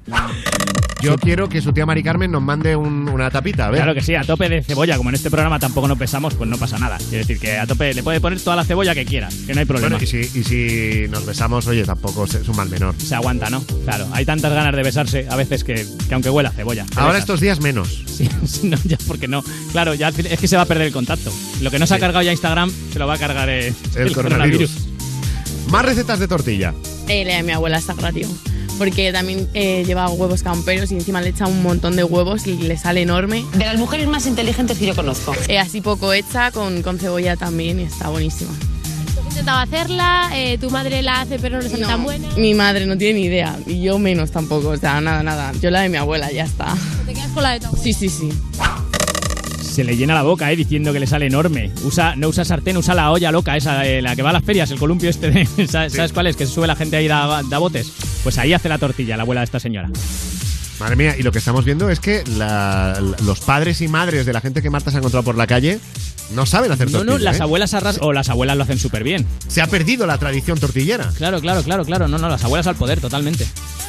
Yo 1.01 1.17
quiero 1.17 1.49
que 1.49 1.61
su 1.61 1.73
tía 1.73 1.85
Mari 1.85 2.01
Carmen 2.01 2.31
nos 2.31 2.41
mande 2.41 2.77
un- 2.77 3.09
una 3.09 3.29
tapita, 3.29 3.65
a 3.65 3.69
ver. 3.71 3.79
Claro 3.81 3.93
que 3.93 4.01
sí, 4.01 4.15
a 4.15 4.23
tope 4.23 4.47
de 4.47 4.63
cebolla. 4.63 4.95
Como 4.95 5.09
en 5.09 5.15
este 5.15 5.29
programa 5.29 5.59
tampoco 5.59 5.85
nos 5.89 5.97
pesamos, 5.97 6.33
pues 6.33 6.49
no 6.49 6.57
pasa 6.57 6.77
nada. 6.79 6.97
Quiere 6.97 7.19
decir 7.25 7.39
que 7.39 7.57
a 7.57 7.67
tope 7.67 7.93
le 7.93 8.03
puede 8.03 8.21
poner 8.21 8.39
toda 8.39 8.55
la 8.55 8.63
cebolla 8.63 8.95
que 8.95 9.03
quiera, 9.03 9.27
que 9.45 9.53
no 9.53 9.59
hay 9.59 9.65
problema. 9.65 9.97
Bueno, 9.97 10.03
y 10.03 10.07
si, 10.07 10.39
y 10.39 10.43
si 10.45 11.07
nos 11.09 11.25
besamos, 11.25 11.67
oye, 11.67 11.83
tampoco 11.83 12.23
es 12.23 12.47
un 12.47 12.55
mal 12.55 12.69
menor. 12.69 12.95
Se 12.97 13.15
aguanta, 13.15 13.49
¿no? 13.49 13.61
Claro, 13.83 14.07
hay 14.13 14.23
tantas 14.23 14.53
ganas 14.53 14.73
de 14.73 14.81
besarse 14.81 15.27
a 15.29 15.35
veces 15.35 15.65
que, 15.65 15.85
que 16.07 16.13
aunque 16.13 16.29
huela 16.29 16.49
a 16.49 16.53
cebolla. 16.53 16.85
te 16.85 16.93
Ahora 16.97 17.15
besas. 17.15 17.23
estos 17.23 17.41
días 17.41 17.59
menos. 17.59 18.03
Sí, 18.13 18.29
sí, 18.45 18.67
no, 18.69 18.77
ya 18.83 18.95
porque 19.07 19.27
no. 19.27 19.43
Claro, 19.71 19.93
ya 19.93 20.09
es 20.09 20.39
que 20.39 20.47
se 20.47 20.55
va 20.55 20.63
a 20.63 20.65
perder 20.65 20.87
el 20.87 20.93
contacto. 20.93 21.31
Lo 21.61 21.71
que 21.71 21.79
no 21.79 21.87
se 21.87 21.95
ha 21.95 21.99
cargado 21.99 22.23
ya 22.23 22.31
Instagram 22.31 22.71
se 22.91 22.99
lo 22.99 23.07
va 23.07 23.15
a 23.15 23.17
cargar 23.17 23.49
eh, 23.49 23.73
El, 23.95 24.13
coronavirus. 24.13 24.71
Más 25.69 25.85
recetas 25.85 26.19
de 26.19 26.27
tortilla. 26.27 26.73
Eh, 27.07 27.25
la 27.25 27.37
de 27.37 27.43
mi 27.43 27.51
abuela 27.51 27.77
es 27.77 27.85
sagrada, 27.85 28.13
tío. 28.13 28.27
Porque 28.77 29.11
también 29.11 29.47
eh, 29.53 29.83
lleva 29.85 30.09
huevos 30.09 30.43
camperos 30.43 30.91
y 30.91 30.95
encima 30.95 31.21
le 31.21 31.29
echa 31.29 31.47
un 31.47 31.61
montón 31.61 31.95
de 31.95 32.03
huevos 32.03 32.47
y 32.47 32.57
le 32.57 32.77
sale 32.77 33.01
enorme. 33.01 33.45
De 33.53 33.65
las 33.65 33.77
mujeres 33.77 34.07
más 34.07 34.25
inteligentes 34.25 34.77
que 34.77 34.87
yo 34.87 34.95
conozco. 34.95 35.33
Eh, 35.47 35.59
así 35.59 35.81
poco 35.81 36.13
hecha, 36.13 36.51
con, 36.51 36.81
con 36.81 36.99
cebolla 36.99 37.35
también 37.35 37.79
y 37.79 37.83
está 37.83 38.09
buenísima. 38.09 38.51
Has 38.51 39.25
intentado 39.27 39.59
hacerla, 39.59 40.29
eh, 40.33 40.57
tu 40.59 40.69
madre 40.69 41.01
la 41.01 41.21
hace 41.21 41.39
pero 41.39 41.57
no 41.57 41.63
le 41.63 41.69
sale 41.69 41.85
tan 41.85 42.03
buena. 42.03 42.29
Mi 42.35 42.53
madre 42.53 42.85
no 42.85 42.97
tiene 42.97 43.19
ni 43.19 43.25
idea 43.25 43.57
y 43.65 43.81
yo 43.81 43.97
menos 43.99 44.31
tampoco, 44.31 44.69
o 44.69 44.77
sea, 44.77 45.01
nada, 45.01 45.23
nada. 45.23 45.51
Yo 45.61 45.69
la 45.71 45.81
de 45.81 45.89
mi 45.89 45.97
abuela, 45.97 46.31
ya 46.31 46.43
está. 46.43 46.75
Te 47.05 47.13
quedas 47.13 47.29
con 47.29 47.43
la 47.43 47.51
de 47.51 47.59
tu 47.59 47.67
abuela. 47.67 47.83
Sí, 47.83 47.93
sí, 47.93 48.09
sí. 48.09 48.29
Se 49.73 49.83
le 49.83 49.97
llena 49.97 50.13
la 50.13 50.21
boca, 50.21 50.51
eh, 50.51 50.55
diciendo 50.55 50.93
que 50.93 50.99
le 50.99 51.07
sale 51.07 51.25
enorme. 51.25 51.71
Usa, 51.83 52.15
no 52.15 52.27
usa 52.27 52.45
sartén, 52.45 52.77
usa 52.77 52.93
la 52.93 53.09
olla 53.11 53.31
loca, 53.31 53.57
esa, 53.57 53.87
eh, 53.87 54.03
la 54.03 54.15
que 54.15 54.21
va 54.21 54.29
a 54.29 54.33
las 54.33 54.43
ferias, 54.43 54.69
el 54.69 54.77
columpio 54.77 55.09
este. 55.09 55.31
de- 55.31 55.45
¿sabes, 55.67 55.93
sabes 55.93 56.13
cuál 56.13 56.27
es? 56.27 56.35
Que 56.35 56.45
se 56.45 56.53
sube 56.53 56.67
la 56.67 56.75
gente 56.75 56.95
ahí 56.95 57.07
da, 57.07 57.41
da 57.49 57.57
botes. 57.57 57.91
Pues 58.21 58.37
ahí 58.37 58.53
hace 58.53 58.69
la 58.69 58.77
tortilla, 58.77 59.17
la 59.17 59.23
abuela 59.23 59.41
de 59.41 59.45
esta 59.45 59.59
señora. 59.59 59.89
Madre 60.79 60.95
mía, 60.95 61.15
y 61.17 61.23
lo 61.23 61.31
que 61.31 61.39
estamos 61.39 61.65
viendo 61.65 61.89
es 61.89 61.99
que 61.99 62.23
la- 62.37 63.01
los 63.25 63.39
padres 63.39 63.81
y 63.81 63.87
madres 63.87 64.27
de 64.27 64.33
la 64.33 64.41
gente 64.41 64.61
que 64.61 64.69
Marta 64.69 64.91
se 64.91 64.97
ha 64.97 64.99
encontrado 64.99 65.23
por 65.23 65.37
la 65.37 65.47
calle 65.47 65.79
no 66.35 66.45
saben 66.45 66.71
hacer 66.71 66.87
No, 66.91 66.99
tortilla. 66.99 67.17
no, 67.17 67.23
las 67.23 67.39
¿eh? 67.39 67.43
abuelas 67.43 67.73
arras 67.73 67.97
o 68.01 68.13
las 68.13 68.29
abuelas 68.29 68.55
lo 68.57 68.63
hacen 68.63 68.77
súper 68.79 69.03
bien. 69.03 69.25
Se 69.47 69.61
ha 69.61 69.67
perdido 69.67 70.05
la 70.05 70.17
tradición 70.19 70.59
tortillera. 70.59 71.11
Claro, 71.17 71.41
claro, 71.41 71.63
claro, 71.63 71.83
claro. 71.83 72.07
No, 72.07 72.17
no, 72.19 72.29
las 72.29 72.43
abuelas 72.43 72.67
al 72.67 72.75
poder, 72.75 72.99
totalmente. 73.01 73.47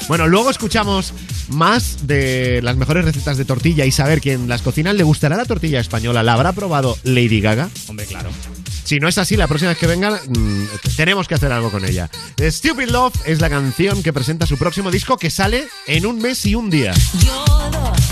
Bueno, 0.09 0.27
luego 0.27 0.51
escuchamos 0.51 1.15
más 1.49 2.07
de 2.07 2.61
las 2.63 2.77
mejores 2.77 3.05
recetas 3.05 3.37
de 3.37 3.45
tortilla 3.45 3.85
y 3.85 3.91
saber 3.91 4.21
quién 4.21 4.49
las 4.49 4.63
cocina. 4.63 4.93
¿Le 4.93 5.03
gustará 5.03 5.37
la 5.37 5.45
tortilla 5.45 5.81
española? 5.81 6.23
¿La 6.23 6.35
habrá 6.35 6.53
probado 6.53 6.99
Lady 7.05 7.41
Gaga? 7.41 7.69
Hombre, 7.89 8.07
claro. 8.07 8.31
Si 8.85 9.01
no 9.01 9.09
es 9.09 9.17
así, 9.17 9.37
la 9.37 9.49
próxima 9.49 9.71
vez 9.71 9.79
que 9.79 9.87
venga 9.87 10.21
mm, 10.29 10.65
tenemos 10.97 11.27
que 11.27 11.35
hacer 11.35 11.51
algo 11.53 11.71
con 11.71 11.85
ella. 11.85 12.11
Stupid 12.39 12.91
Love 12.91 13.15
es 13.25 13.41
la 13.41 13.49
canción 13.49 14.03
que 14.03 14.13
presenta 14.13 14.47
su 14.47 14.59
próximo 14.59 14.91
disco 14.91 15.17
que 15.17 15.31
sale 15.31 15.67
en 15.87 16.05
un 16.05 16.21
mes 16.21 16.45
y 16.45 16.55
un 16.55 16.69
día. 16.69 16.93
You're 17.21 18.04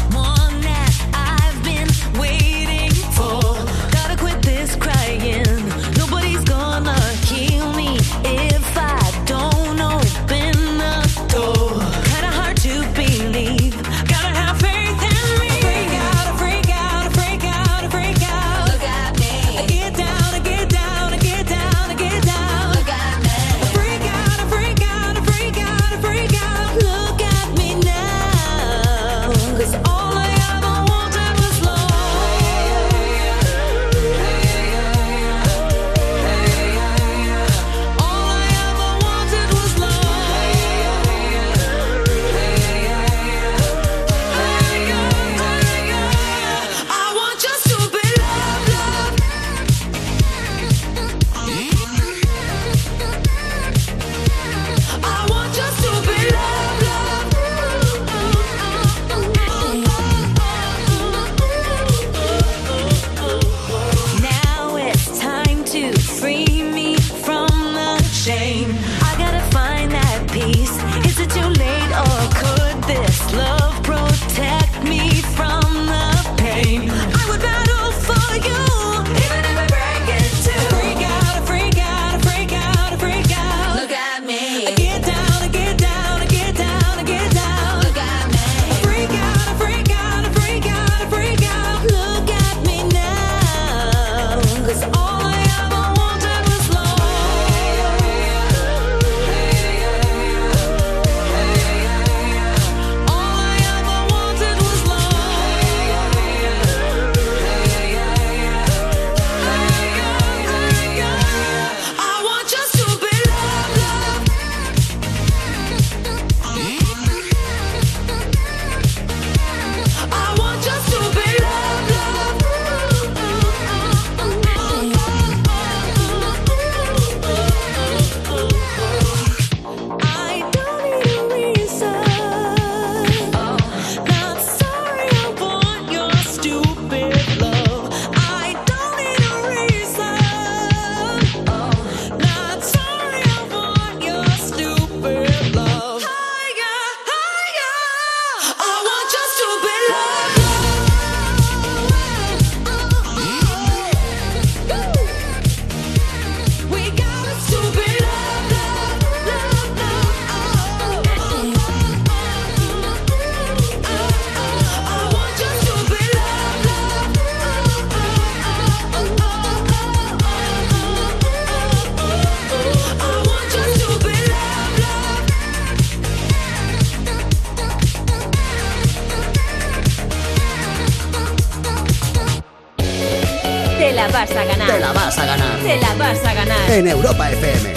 Te 184.72 184.80
la 184.80 184.92
vas 184.92 185.18
a 185.18 185.26
ganar. 185.26 185.58
Te 185.60 185.76
la 185.80 185.94
vas 185.94 186.24
a 186.24 186.34
ganar. 186.34 186.70
En 186.70 186.88
Europa 186.88 187.30
FM. 187.30 187.74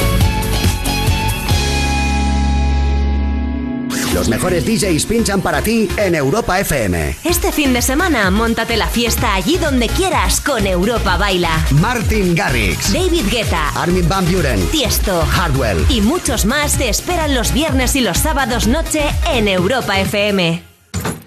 Los 4.13 4.29
mejores 4.29 4.65
DJs 4.65 5.05
pinchan 5.07 5.41
para 5.41 5.61
ti 5.61 5.89
en 5.97 6.15
Europa 6.15 6.57
FM. 6.61 7.17
Este 7.25 7.51
fin 7.51 7.73
de 7.73 7.81
semana, 7.81 8.31
montate 8.31 8.77
la 8.77 8.87
fiesta 8.87 9.35
allí 9.35 9.57
donde 9.57 9.89
quieras 9.89 10.39
con 10.39 10.65
Europa 10.65 11.17
Baila. 11.17 11.65
Martin 11.71 12.33
Garrix, 12.33 12.93
David 12.93 13.25
Guetta, 13.29 13.69
Armin 13.75 14.07
Van 14.07 14.25
Buren, 14.31 14.65
Tiesto, 14.67 15.21
Hardwell. 15.25 15.85
y 15.89 15.99
muchos 15.99 16.45
más 16.45 16.77
te 16.77 16.87
esperan 16.87 17.35
los 17.35 17.51
viernes 17.51 17.97
y 17.97 18.01
los 18.01 18.17
sábados 18.19 18.67
noche 18.67 19.03
en 19.33 19.49
Europa 19.49 19.99
FM. 19.99 20.74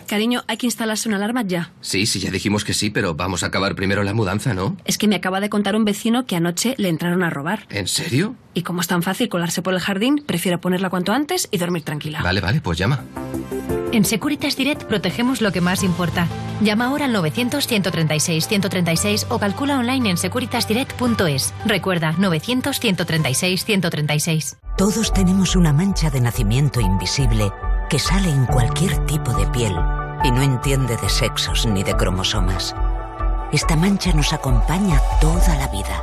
Cariño, 0.09 0.43
hay 0.49 0.57
que 0.57 0.67
instalarse 0.67 1.09
una 1.09 1.19
alarma 1.19 1.43
ya. 1.43 1.71
Sí, 1.83 2.07
sí, 2.07 2.19
ya 2.19 2.31
dijimos 2.31 2.65
que 2.65 2.73
sí, 2.73 2.89
pero 2.89 3.15
vamos 3.15 3.43
a 3.43 3.47
acabar 3.47 3.75
primero 3.75 4.03
la 4.03 4.15
mudanza, 4.15 4.55
¿no? 4.55 4.75
Es 4.87 4.97
que 4.97 5.07
me 5.07 5.17
acaba 5.17 5.39
de 5.39 5.51
contar 5.51 5.77
un 5.77 5.85
vecino 5.85 6.25
que 6.25 6.35
anoche 6.35 6.75
le 6.79 6.89
entraron 6.89 7.23
a 7.23 7.29
robar. 7.31 7.67
¿En 7.69 7.87
serio? 7.87 8.35
Y 8.55 8.63
como 8.63 8.81
es 8.81 8.87
tan 8.89 9.03
fácil 9.03 9.29
colarse 9.29 9.61
por 9.61 9.75
el 9.75 9.81
jardín, 9.81 10.25
prefiero 10.27 10.63
ponerla 10.63 10.89
cuanto 10.89 11.13
antes 11.13 11.47
y 11.51 11.59
dormir 11.59 11.83
tranquila. 11.83 12.23
Vale, 12.23 12.41
vale, 12.41 12.63
pues 12.63 12.79
llama. 12.79 13.05
En 13.93 14.07
Securitas 14.07 14.57
Direct 14.57 14.85
protegemos 14.85 15.43
lo 15.43 15.53
que 15.53 15.61
más 15.61 15.83
importa. 15.83 16.27
Llama 16.63 16.87
ahora 16.87 17.05
al 17.05 17.15
900-136-136 17.15 19.27
o 19.29 19.39
calcula 19.39 19.79
online 19.79 20.09
en 20.11 20.17
securitasdirect.es. 20.17 21.53
Recuerda, 21.67 22.15
900-136-136. 22.15 24.57
Todos 24.79 25.13
tenemos 25.13 25.55
una 25.55 25.75
mancha 25.75 26.09
de 26.11 26.23
nacimiento 26.23 26.81
invisible 26.81 27.53
que 27.89 27.99
sale 27.99 28.29
en 28.29 28.45
cualquier 28.45 29.05
tipo 29.07 29.33
de 29.33 29.47
piel 29.47 29.75
y 30.23 30.31
no 30.31 30.43
entiende 30.43 30.97
de 30.97 31.09
sexos 31.09 31.65
ni 31.67 31.83
de 31.83 31.97
cromosomas. 31.97 32.75
Esta 33.51 33.77
mancha 33.77 34.13
nos 34.13 34.33
acompaña 34.33 35.01
toda 35.21 35.57
la 35.57 35.69
vida. 35.69 36.03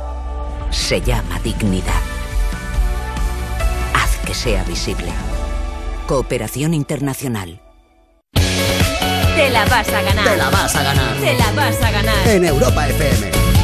Se 0.70 1.00
llama 1.00 1.38
dignidad. 1.40 2.00
Haz 3.94 4.16
que 4.26 4.34
sea 4.34 4.64
visible. 4.64 5.12
Cooperación 6.08 6.74
Internacional. 6.74 7.60
Te 8.32 9.50
la 9.50 9.64
vas 9.66 9.88
a 9.88 10.02
ganar. 10.02 10.24
Te 10.24 10.36
la 10.36 10.50
vas 10.50 10.74
a 10.74 10.82
ganar. 10.82 11.16
Te 11.18 11.34
la 11.34 11.52
vas 11.52 11.82
a 11.82 11.90
ganar. 11.90 12.28
En 12.28 12.44
Europa 12.44 12.88
FM. 12.88 13.55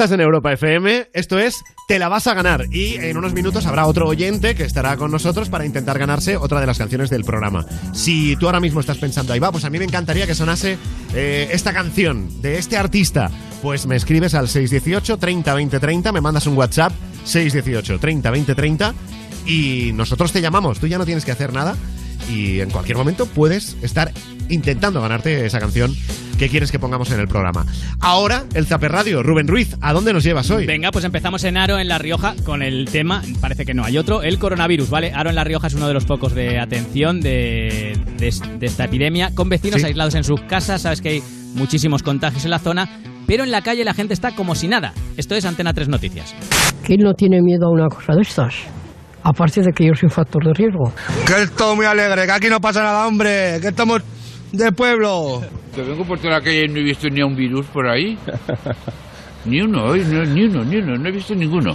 Estás 0.00 0.12
en 0.14 0.22
Europa 0.22 0.50
FM, 0.50 1.10
esto 1.12 1.38
es 1.38 1.62
Te 1.86 1.98
la 1.98 2.08
vas 2.08 2.26
a 2.26 2.32
ganar. 2.32 2.64
Y 2.70 2.94
en 2.94 3.18
unos 3.18 3.34
minutos 3.34 3.66
habrá 3.66 3.84
otro 3.84 4.08
oyente 4.08 4.54
que 4.54 4.64
estará 4.64 4.96
con 4.96 5.10
nosotros 5.10 5.50
para 5.50 5.66
intentar 5.66 5.98
ganarse 5.98 6.38
otra 6.38 6.58
de 6.58 6.66
las 6.66 6.78
canciones 6.78 7.10
del 7.10 7.22
programa. 7.22 7.66
Si 7.92 8.34
tú 8.36 8.46
ahora 8.46 8.60
mismo 8.60 8.80
estás 8.80 8.96
pensando, 8.96 9.34
ahí 9.34 9.40
va, 9.40 9.52
pues 9.52 9.66
a 9.66 9.68
mí 9.68 9.78
me 9.78 9.84
encantaría 9.84 10.26
que 10.26 10.34
sonase 10.34 10.78
eh, 11.14 11.50
esta 11.52 11.74
canción 11.74 12.40
de 12.40 12.56
este 12.56 12.78
artista, 12.78 13.30
pues 13.60 13.84
me 13.84 13.94
escribes 13.94 14.32
al 14.32 14.48
618 14.48 15.18
30 15.18 15.52
20 15.52 15.78
30, 15.78 16.12
me 16.12 16.22
mandas 16.22 16.46
un 16.46 16.56
WhatsApp 16.56 16.94
618 17.24 17.98
30 17.98 18.30
20 18.30 18.54
30 18.54 18.94
y 19.44 19.90
nosotros 19.92 20.32
te 20.32 20.40
llamamos, 20.40 20.80
tú 20.80 20.86
ya 20.86 20.96
no 20.96 21.04
tienes 21.04 21.26
que 21.26 21.32
hacer 21.32 21.52
nada 21.52 21.76
y 22.30 22.60
en 22.60 22.70
cualquier 22.70 22.96
momento 22.96 23.26
puedes 23.26 23.76
estar 23.82 24.12
intentando 24.48 25.00
ganarte 25.00 25.46
esa 25.46 25.58
canción 25.60 25.94
que 26.38 26.48
quieres 26.48 26.72
que 26.72 26.78
pongamos 26.78 27.10
en 27.12 27.20
el 27.20 27.28
programa. 27.28 27.66
Ahora, 28.00 28.44
el 28.54 28.66
Zaper 28.66 28.90
Radio, 28.90 29.22
Rubén 29.22 29.46
Ruiz, 29.46 29.76
¿a 29.82 29.92
dónde 29.92 30.12
nos 30.14 30.24
llevas 30.24 30.50
hoy? 30.50 30.64
Venga, 30.66 30.90
pues 30.90 31.04
empezamos 31.04 31.44
en 31.44 31.56
Aro, 31.58 31.78
en 31.78 31.86
La 31.86 31.98
Rioja, 31.98 32.34
con 32.44 32.62
el 32.62 32.86
tema, 32.86 33.22
parece 33.40 33.66
que 33.66 33.74
no 33.74 33.84
hay 33.84 33.98
otro, 33.98 34.22
el 34.22 34.38
coronavirus, 34.38 34.88
¿vale? 34.88 35.12
Aro 35.14 35.28
en 35.28 35.36
La 35.36 35.44
Rioja 35.44 35.66
es 35.66 35.74
uno 35.74 35.86
de 35.86 35.92
los 35.94 36.06
focos 36.06 36.34
de 36.34 36.58
atención 36.58 37.20
de, 37.20 37.98
de- 38.16 38.34
de 38.58 38.66
esta 38.66 38.84
epidemia, 38.86 39.32
con 39.34 39.48
vecinos 39.50 39.80
Sí. 39.82 39.86
aislados 39.88 40.14
en 40.14 40.24
sus 40.24 40.40
casas, 40.42 40.82
sabes 40.82 41.02
que 41.02 41.08
hay 41.10 41.22
muchísimos 41.54 42.02
contagios 42.02 42.44
en 42.44 42.50
la 42.50 42.58
zona, 42.58 42.88
pero 43.26 43.44
en 43.44 43.50
la 43.50 43.60
calle 43.60 43.84
la 43.84 43.92
gente 43.94 44.14
está 44.14 44.34
como 44.34 44.54
si 44.54 44.66
nada. 44.66 44.94
Esto 45.18 45.34
es 45.34 45.44
Antena 45.44 45.74
3 45.74 45.88
Noticias. 45.88 46.34
¿Quién 46.84 47.00
no 47.02 47.12
tiene 47.12 47.42
miedo 47.42 47.66
a 47.66 47.70
una 47.70 47.88
cosa 47.88 48.14
de 48.14 48.22
estas? 48.22 48.54
Aparte 49.22 49.60
de 49.60 49.72
que 49.72 49.86
yo 49.86 49.94
soy 49.94 50.06
un 50.06 50.10
factor 50.10 50.44
de 50.44 50.52
riesgo. 50.54 50.92
Que 51.26 51.42
estoy 51.42 51.76
muy 51.76 51.86
alegre, 51.86 52.24
que 52.26 52.32
aquí 52.32 52.48
no 52.48 52.60
pasa 52.60 52.82
nada, 52.82 53.06
hombre, 53.06 53.58
que 53.60 53.68
estamos 53.68 54.02
de 54.52 54.72
pueblo. 54.72 55.42
Que 55.74 55.82
vengo 55.82 56.04
por 56.04 56.18
toda 56.18 56.34
la 56.34 56.40
calle 56.40 56.64
y 56.64 56.68
no 56.68 56.78
he 56.78 56.82
visto 56.82 57.08
ni 57.08 57.20
a 57.20 57.26
un 57.26 57.36
virus 57.36 57.66
por 57.66 57.86
ahí. 57.86 58.18
Ni 59.44 59.62
uno, 59.62 59.84
hoy, 59.84 60.04
no, 60.04 60.22
ni 60.22 60.44
uno, 60.44 60.64
ni 60.64 60.76
uno, 60.76 60.96
no 60.96 61.08
he 61.08 61.12
visto 61.12 61.34
ninguno. 61.34 61.74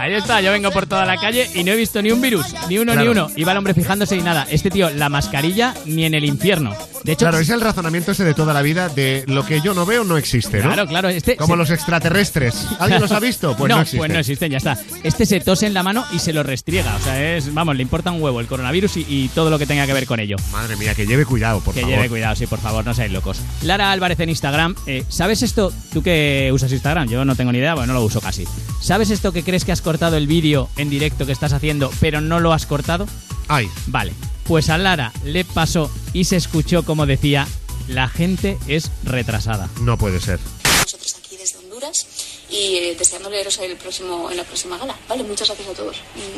Ahí 0.00 0.14
está, 0.14 0.40
yo 0.40 0.50
vengo 0.50 0.70
por 0.70 0.86
toda 0.86 1.04
la 1.04 1.18
calle 1.18 1.50
y 1.54 1.62
no 1.62 1.72
he 1.72 1.76
visto 1.76 2.00
ni 2.00 2.10
un 2.10 2.22
virus, 2.22 2.46
ni 2.70 2.78
uno 2.78 2.92
Claro. 2.92 3.04
ni 3.04 3.10
uno. 3.12 3.30
Iba 3.36 3.52
el 3.52 3.58
hombre 3.58 3.74
fijándose 3.74 4.16
y 4.16 4.22
nada. 4.22 4.46
Este 4.50 4.70
tío, 4.70 4.88
la 4.88 5.10
mascarilla 5.10 5.74
ni 5.84 6.04
en 6.06 6.14
el 6.14 6.24
infierno. 6.24 6.74
De 7.04 7.12
hecho, 7.12 7.26
Claro, 7.26 7.38
es 7.38 7.48
el 7.50 7.60
razonamiento 7.60 8.12
ese 8.12 8.24
de 8.24 8.32
toda 8.34 8.52
la 8.54 8.62
vida 8.62 8.88
de 8.88 9.24
lo 9.26 9.44
que 9.44 9.60
yo 9.60 9.74
no 9.74 9.84
veo 9.86 10.04
no 10.04 10.16
existe, 10.16 10.58
¿no? 10.58 10.64
Claro, 10.72 10.86
claro, 10.86 11.08
este 11.10 11.36
Como 11.36 11.54
se- 11.54 11.58
los 11.58 11.70
extraterrestres. 11.70 12.66
¿Alguien 12.78 13.00
los 13.00 13.12
ha 13.12 13.20
visto? 13.20 13.54
Pues 13.56 13.68
no, 13.68 13.76
no, 13.76 13.82
existen. 13.82 13.98
pues 13.98 14.12
no 14.12 14.18
existen, 14.18 14.50
ya 14.50 14.56
está. 14.58 14.78
Este 15.02 15.26
se 15.26 15.40
tose 15.40 15.66
en 15.66 15.74
la 15.74 15.82
mano 15.82 16.04
y 16.12 16.18
se 16.18 16.32
lo 16.32 16.42
restriega. 16.42 16.94
O 16.96 17.00
sea, 17.00 17.36
es, 17.36 17.52
vamos, 17.52 17.76
le 17.76 17.82
importa 17.82 18.10
un 18.10 18.22
huevo 18.22 18.40
el 18.40 18.46
coronavirus 18.46 18.96
y, 18.98 19.06
y 19.08 19.28
todo 19.28 19.50
lo 19.50 19.58
que 19.58 19.66
tenga 19.66 19.86
que 19.86 19.92
ver 19.92 20.06
con 20.06 20.18
ello. 20.20 20.36
Madre 20.52 20.76
mía, 20.76 20.94
que 20.94 21.06
lleve 21.06 21.24
cuidado, 21.26 21.60
por 21.60 21.74
que 21.74 21.80
favor. 21.82 21.96
lleve 21.96 22.08
cuidado, 22.08 22.36
sí, 22.36 22.46
por 22.46 22.58
favor, 22.58 22.84
no 22.84 22.94
seáis 22.94 23.12
locos. 23.12 23.40
Lara 23.62 23.92
Álvarez 23.92 24.18
en 24.20 24.28
Instagram, 24.30 24.74
eh, 24.86 25.04
¿sabes 25.08 25.42
esto? 25.42 25.72
Tú 25.92 26.02
que 26.02 26.50
usas 26.52 26.72
Instagram, 26.72 27.08
yo 27.08 27.24
no 27.24 27.34
tengo 27.36 27.52
ni 27.52 27.58
idea, 27.58 27.74
bueno, 27.74 27.92
no 27.92 28.00
lo 28.00 28.04
uso 28.06 28.20
casi. 28.20 28.44
¿Sabes 28.80 29.10
esto 29.10 29.32
que 29.32 29.42
crees 29.42 29.64
que 29.64 29.72
has 29.72 29.82
cortado 29.90 30.16
el 30.16 30.28
vídeo 30.28 30.68
en 30.76 30.88
directo 30.88 31.26
que 31.26 31.32
estás 31.32 31.52
haciendo, 31.52 31.90
pero 31.98 32.20
no 32.20 32.38
lo 32.38 32.52
has 32.52 32.64
cortado? 32.64 33.08
Ay. 33.48 33.68
Vale, 33.88 34.12
pues 34.44 34.70
a 34.70 34.78
Lara 34.78 35.12
le 35.24 35.44
pasó 35.44 35.90
y 36.12 36.26
se 36.26 36.36
escuchó 36.36 36.84
como 36.84 37.06
decía, 37.06 37.48
la 37.88 38.06
gente 38.06 38.56
es 38.68 38.92
retrasada. 39.02 39.68
No 39.80 39.98
puede 39.98 40.20
ser. 40.20 40.38
nosotros 40.78 41.16
aquí 41.18 41.36
desde 41.36 41.58
Honduras 41.58 42.06
y 42.48 42.76
eh, 42.76 42.96
deseando 42.96 43.30
leeros 43.30 43.58
el 43.58 43.76
próximo, 43.78 44.30
en 44.30 44.36
la 44.36 44.44
próxima 44.44 44.78
gala. 44.78 44.94
Vale, 45.08 45.24
muchas 45.24 45.48
gracias 45.48 45.68
a 45.68 45.72
todos. 45.72 45.96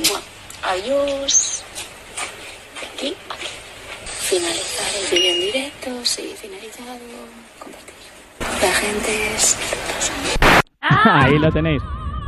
Mua. 0.09 0.23
Adiós. 0.73 1.63
De 2.81 2.87
aquí 2.87 3.15
aquí. 3.37 3.47
Finalizar 4.21 4.95
el 4.99 5.11
vídeo 5.11 5.35
en 5.35 5.41
directo, 5.41 5.91
sí, 6.05 6.33
finalizado. 6.41 6.99
Compartir. 7.59 7.93
La 8.63 8.73
gente 8.73 9.35
es 9.37 9.59
retrasada. 9.71 11.25
Ahí 11.25 11.39
lo 11.39 11.53
tenéis. 11.53 11.83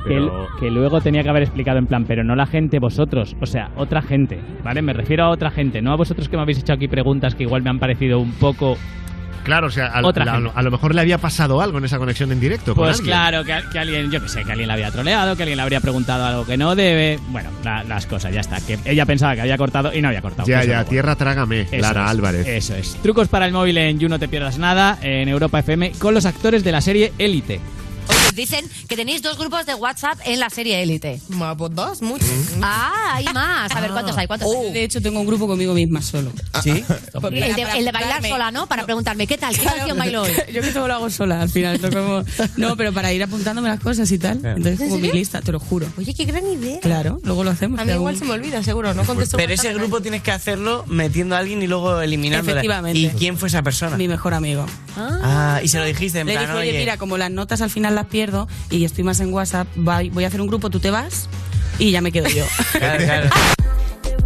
Que, 0.07 0.29
que 0.61 0.71
luego 0.71 1.01
tenía 1.01 1.23
que 1.23 1.31
haber 1.31 1.43
explicado 1.45 1.79
en 1.79 1.87
plan, 1.87 2.05
pero 2.07 2.23
no 2.25 2.37
la 2.37 2.47
gente, 2.47 2.79
vosotros, 2.79 3.35
o 3.41 3.47
sea, 3.47 3.71
otra 3.77 4.03
gente, 4.03 4.39
¿vale? 4.63 4.83
Me 4.83 4.93
refiero 4.93 5.25
a 5.25 5.31
otra 5.31 5.51
gente, 5.51 5.81
no 5.81 5.93
a 5.93 5.97
vosotros 5.97 6.29
que 6.29 6.37
me 6.37 6.43
habéis 6.43 6.59
hecho 6.59 6.73
aquí 6.75 6.89
preguntas 6.89 7.35
que 7.35 7.45
igual 7.45 7.63
me 7.63 7.71
han 7.71 7.79
parecido 7.79 8.19
un 8.19 8.33
poco... 8.33 8.77
Claro, 9.45 9.67
o 9.67 9.71
sea, 9.71 9.89
a, 9.89 10.07
Otra 10.07 10.25
la- 10.25 10.51
a 10.55 10.63
lo 10.63 10.71
mejor 10.71 10.95
le 10.95 11.03
había 11.03 11.19
pasado 11.19 11.61
algo 11.61 11.77
en 11.77 11.85
esa 11.85 11.99
conexión 11.99 12.33
en 12.33 12.41
directo. 12.41 12.75
Pues 12.75 13.03
claro, 13.03 13.45
que, 13.45 13.55
que 13.73 13.79
alguien, 13.79 14.11
yo 14.11 14.23
que 14.23 14.29
sé, 14.31 14.43
que 14.43 14.51
alguien 14.53 14.69
la 14.69 14.73
había 14.73 14.91
troleado, 14.91 15.37
que 15.37 15.43
alguien 15.43 15.59
le 15.59 15.63
habría 15.63 15.81
preguntado 15.81 16.25
algo 16.25 16.47
que 16.47 16.57
no 16.57 16.75
debe. 16.75 17.19
Bueno, 17.29 17.51
la- 17.63 17.85
las 17.85 18.07
cosas, 18.07 18.33
ya 18.33 18.41
está. 18.41 18.57
Que 18.67 18.79
ella 18.87 19.05
pensaba 19.05 19.35
que 19.35 19.43
había 19.43 19.59
cortado 19.59 19.93
y 19.95 20.01
no 20.01 20.09
había 20.09 20.23
cortado. 20.23 20.49
Ya, 20.49 20.65
ya, 20.65 20.83
tierra 20.87 21.15
trágame, 21.17 21.61
Eso 21.71 21.77
Lara 21.77 22.05
es, 22.05 22.11
Álvarez. 22.11 22.47
Eso 22.49 22.75
es. 22.75 22.95
Trucos 23.03 23.29
para 23.29 23.45
el 23.45 23.53
móvil 23.53 23.77
en 23.77 23.99
You 23.99 24.09
No 24.09 24.19
Te 24.19 24.29
Pierdas 24.29 24.59
Nada, 24.59 24.97
en 25.03 25.29
Europa 25.29 25.59
FM, 25.59 25.93
con 25.99 26.15
los 26.15 26.25
actores 26.25 26.65
de 26.65 26.73
la 26.73 26.81
serie 26.81 27.13
Élite. 27.19 27.61
Os 28.35 28.37
dicen 28.37 28.69
que 28.89 28.97
tenéis 28.97 29.23
dos 29.23 29.39
grupos 29.39 29.65
de 29.65 29.75
WhatsApp 29.75 30.19
en 30.25 30.41
la 30.41 30.51
serie 30.51 30.83
Élite. 30.83 31.21
Pues 31.57 31.73
dos, 31.73 32.03
muchos. 32.03 32.29
Ah, 32.61 33.13
hay 33.15 33.25
más. 33.33 33.71
A 33.71 33.81
ver, 33.81 33.93
¿cuántos 33.93 34.19
hay? 34.19 34.27
¿Cuántos 34.27 34.53
hay? 34.53 34.73
De 34.73 34.83
hecho, 34.83 35.01
tengo 35.01 35.21
un 35.21 35.27
grupo 35.29 35.47
conmigo 35.47 35.73
misma 35.73 36.03
solo. 36.03 36.33
¿Sí? 36.61 36.71
El 36.71 37.55
de, 37.55 37.63
el 37.77 37.85
de 37.85 37.93
bailar 37.93 38.27
sola, 38.27 38.51
¿no? 38.51 38.67
Para 38.67 38.85
preguntarme, 38.85 39.29
¿qué 39.29 39.39
tal? 39.39 39.57
¿Qué 39.57 39.65
canción 39.65 39.97
bailo 39.97 40.23
hoy? 40.23 40.33
Yo 40.53 40.63
que 40.63 40.73
todo 40.73 40.89
lo 40.89 40.95
hago 40.95 41.11
sola 41.11 41.43
al 41.43 41.49
final. 41.49 41.77
esto 41.77 41.91
como- 41.93 42.25
No, 42.57 42.77
pero 42.77 42.93
para 42.93 43.13
ir 43.13 43.23
apuntándome 43.23 43.69
las 43.69 43.79
cosas 43.79 44.11
y 44.11 44.19
tal. 44.19 44.39
Entonces, 44.45 44.81
como 44.81 44.99
mi 44.99 45.13
lista, 45.13 45.41
te 45.41 45.53
lo 45.53 45.61
juro. 45.61 45.87
Oye, 45.97 46.13
qué 46.13 46.25
gran 46.25 46.45
idea. 46.45 46.81
Claro, 46.81 47.21
luego 47.23 47.45
lo 47.45 47.53
hacemos. 47.53 47.79
A 47.79 47.85
mí 47.85 47.93
igual 47.93 48.17
se 48.19 48.25
me 48.25 48.33
olvida, 48.33 48.65
seguro, 48.65 48.95
no 48.95 49.05
contesto. 49.05 49.37
Pero 49.37 49.53
ese 49.55 49.73
grupo 49.75 50.03
tienes 50.03 50.23
que 50.23 50.33
hacerlo 50.33 50.85
metiendo 50.89 51.37
a 51.37 51.39
alguien 51.39 51.63
y 51.63 51.69
luego 51.69 52.01
eliminándole. 52.01 52.51
Efectivamente. 52.51 52.99
¿Y 52.99 53.11
quién 53.11 53.39
fue 53.39 53.47
esa 53.47 53.63
persona? 53.63 53.97
Mi 53.97 54.09
mejor 54.09 54.35
amigo. 54.35 54.67
Ah, 54.97 55.61
y 55.63 55.69
se 55.69 55.79
lo 55.79 55.85
dijiste 55.85 56.19
en 56.21 56.27
Le 56.27 56.33
plan, 56.33 56.47
dije, 56.47 56.59
oye, 56.59 56.71
oye, 56.71 56.79
mira, 56.79 56.97
como 56.97 57.17
las 57.17 57.31
notas 57.31 57.61
al 57.61 57.71
final 57.71 57.95
las 57.95 58.07
pierdo 58.25 58.49
y 58.71 58.85
estoy 58.85 59.05
más 59.05 59.21
en 59.21 59.33
WhatsApp, 59.33 59.69
voy 59.77 60.25
a 60.25 60.27
hacer 60.27 60.41
un 60.41 60.47
grupo, 60.47 60.71
tú 60.71 60.81
te 60.81 60.91
vas 60.91 61.29
y 61.79 61.91
ya 61.91 62.01
me 62.01 62.11
quedo 62.11 62.27
yo. 62.29 62.45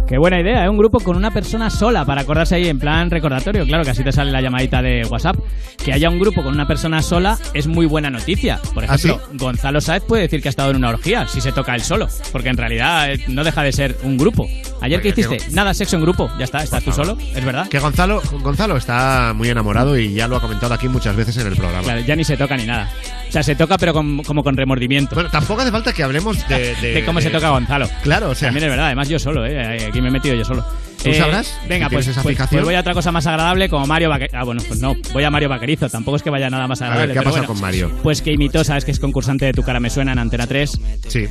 Qué 0.07 0.17
buena 0.17 0.39
idea, 0.39 0.65
¿eh? 0.65 0.69
Un 0.69 0.77
grupo 0.79 0.99
con 1.01 1.15
una 1.15 1.29
persona 1.29 1.69
sola 1.69 2.03
para 2.03 2.21
acordarse 2.21 2.55
ahí 2.55 2.67
en 2.67 2.79
plan 2.79 3.11
recordatorio. 3.11 3.63
Claro 3.67 3.83
que 3.83 3.91
así 3.91 4.03
te 4.03 4.11
sale 4.11 4.31
la 4.31 4.41
llamadita 4.41 4.81
de 4.81 5.05
WhatsApp. 5.05 5.35
Que 5.77 5.93
haya 5.93 6.09
un 6.09 6.17
grupo 6.19 6.41
con 6.41 6.51
una 6.55 6.65
persona 6.67 7.03
sola 7.03 7.37
es 7.53 7.67
muy 7.67 7.85
buena 7.85 8.09
noticia. 8.09 8.59
Por 8.73 8.83
¿Ah, 8.85 8.95
ejemplo, 8.95 9.21
Gonzalo 9.33 9.79
Sáez 9.81 10.01
puede 10.07 10.23
decir 10.23 10.41
que 10.41 10.47
ha 10.47 10.49
estado 10.49 10.71
en 10.71 10.77
una 10.77 10.89
orgía 10.89 11.27
si 11.27 11.41
se 11.41 11.51
toca 11.51 11.75
él 11.75 11.83
solo. 11.83 12.07
Porque 12.31 12.49
en 12.49 12.57
realidad 12.57 13.13
eh, 13.13 13.23
no 13.27 13.43
deja 13.43 13.61
de 13.61 13.71
ser 13.71 13.97
un 14.01 14.17
grupo. 14.17 14.47
Ayer, 14.81 14.99
¿qué 14.99 15.09
Oye, 15.11 15.21
hiciste? 15.21 15.45
que- 15.45 15.53
Nada, 15.55 15.75
sexo 15.75 15.97
en 15.97 16.01
grupo. 16.01 16.27
Ya 16.39 16.45
está, 16.45 16.63
estás 16.63 16.83
tú 16.83 16.91
solo, 16.91 17.15
es 17.35 17.45
verdad. 17.45 17.69
Que 17.69 17.77
Gonzalo, 17.77 18.19
Gonzalo 18.41 18.77
está 18.77 19.33
muy 19.35 19.49
enamorado 19.49 19.95
y 19.95 20.11
ya 20.15 20.27
lo 20.27 20.37
ha 20.37 20.41
comentado 20.41 20.73
aquí 20.73 20.87
muchas 20.89 21.15
veces 21.15 21.37
en 21.37 21.45
el 21.45 21.55
programa. 21.55 21.83
Claro, 21.83 22.01
ya 22.01 22.15
ni 22.15 22.23
se 22.23 22.35
toca 22.35 22.57
ni 22.57 22.65
nada. 22.65 22.89
O 23.29 23.31
sea, 23.31 23.43
se 23.43 23.55
toca 23.55 23.77
pero 23.77 23.93
con- 23.93 24.23
como 24.23 24.43
con 24.43 24.57
remordimiento. 24.57 25.13
Bueno, 25.15 25.29
tampoco 25.29 25.61
hace 25.61 25.71
falta 25.71 25.93
que 25.93 26.01
hablemos 26.03 26.47
de... 26.47 26.75
de 26.81 27.05
cómo 27.05 27.21
se 27.21 27.29
toca 27.29 27.49
Gonzalo. 27.51 27.87
Claro, 28.01 28.31
o 28.31 28.35
sea... 28.35 28.47
También 28.47 28.65
es 28.65 28.69
verdad, 28.71 28.87
además 28.87 29.07
yo 29.07 29.19
solo, 29.19 29.45
¿eh? 29.45 29.85
Aquí 29.87 30.01
me 30.01 30.07
he 30.07 30.11
metido 30.11 30.35
yo 30.35 30.43
solo. 30.43 30.65
¿Tú 31.03 31.13
sabrás 31.13 31.57
Venga, 31.69 31.87
si 31.87 31.95
pues, 31.95 32.07
esa 32.07 32.21
pues- 32.23 32.37
pues 32.49 32.63
voy 32.65 32.75
a 32.75 32.81
otra 32.81 32.93
cosa 32.93 33.11
más 33.13 33.25
agradable 33.27 33.69
como 33.69 33.85
Mario 33.87 34.09
Vaquerizo. 34.09 34.35
Ah, 34.37 34.43
bueno, 34.43 34.61
pues 34.67 34.81
no, 34.81 34.95
voy 35.13 35.23
a 35.23 35.29
Mario 35.29 35.47
Vaquerizo. 35.47 35.87
Tampoco 35.89 36.17
es 36.17 36.23
que 36.23 36.29
vaya 36.29 36.49
nada 36.49 36.67
más 36.67 36.81
A 36.81 36.85
agradable. 36.87 37.07
ver, 37.07 37.13
¿qué 37.13 37.19
ha 37.19 37.23
pasado 37.23 37.43
bueno. 37.43 37.53
con 37.53 37.61
Mario? 37.61 37.91
Pues 38.03 38.21
que 38.21 38.31
imitó, 38.33 38.63
sabes 38.63 38.83
que 38.83 38.91
es 38.91 38.99
concursante 38.99 39.45
de 39.45 39.53
Tu 39.53 39.63
cara 39.63 39.79
me 39.79 39.89
suena 39.89 40.11
en 40.11 40.19
Antena 40.19 40.45
3. 40.47 40.81
Sí. 41.07 41.27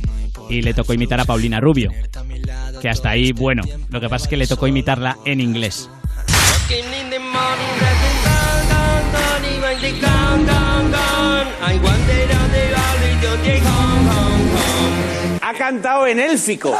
Y 0.49 0.61
le 0.63 0.73
tocó 0.73 0.93
imitar 0.93 1.19
a 1.19 1.25
Paulina 1.25 1.59
Rubio. 1.59 1.91
Que 2.81 2.89
hasta 2.89 3.09
ahí, 3.11 3.31
bueno, 3.33 3.61
lo 3.89 3.99
que 4.01 4.09
pasa 4.09 4.23
es 4.25 4.29
que 4.29 4.37
le 4.37 4.47
tocó 4.47 4.65
imitarla 4.67 5.17
en 5.25 5.41
inglés. 5.41 5.89
Ha 15.41 15.53
cantado 15.53 16.05
en 16.07 16.19
élfico. 16.19 16.77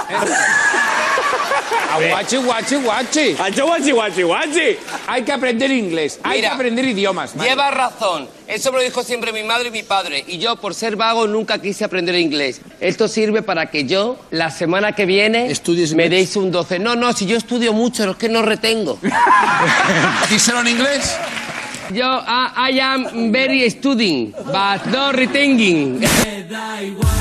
Aguachi, 1.92 2.38
guachi, 2.38 2.76
guachi. 2.76 3.34
guachi, 3.34 3.92
guachi, 3.92 4.22
guachi. 4.22 4.78
Hay 5.08 5.24
que 5.24 5.32
aprender 5.32 5.72
inglés, 5.72 6.20
hay 6.24 6.38
Mira, 6.38 6.50
que 6.50 6.56
aprender 6.56 6.86
idiomas. 6.86 7.36
Mario. 7.36 7.52
Lleva 7.52 7.72
razón. 7.72 8.30
Eso 8.48 8.72
me 8.72 8.78
lo 8.78 8.84
dijo 8.84 9.04
siempre 9.04 9.34
mi 9.34 9.44
madre 9.44 9.70
y 9.70 9.72
mi 9.72 9.84
padre. 9.84 10.24
Y 10.28 10.38
yo, 10.38 10.56
por 10.58 10.76
ser 10.76 10.96
vago, 10.96 11.28
nunca 11.28 11.60
quise 11.60 11.84
aprender 11.84 12.16
inglés. 12.16 12.62
Esto 12.80 13.08
sirve 13.08 13.42
para 13.42 13.72
que 13.72 13.86
yo, 13.86 14.20
la 14.30 14.52
semana 14.52 14.94
que 14.94 15.06
viene, 15.06 15.52
me 15.96 16.10
deis 16.10 16.36
un 16.36 16.52
12. 16.52 16.80
No, 16.80 16.96
no, 16.96 17.12
si 17.14 17.26
yo 17.26 17.38
estudio 17.38 17.74
mucho, 17.74 18.12
es 18.12 18.18
que 18.18 18.30
no 18.30 18.44
retengo. 18.44 19.00
¿Díselo 20.30 20.62
en 20.62 20.68
inglés? 20.68 21.18
Yo, 21.94 22.22
I, 22.28 22.72
I 22.76 22.80
am 22.82 23.32
very 23.32 23.68
studying, 23.70 24.32
but 24.46 24.86
not 24.92 25.16
retaining. 25.16 26.00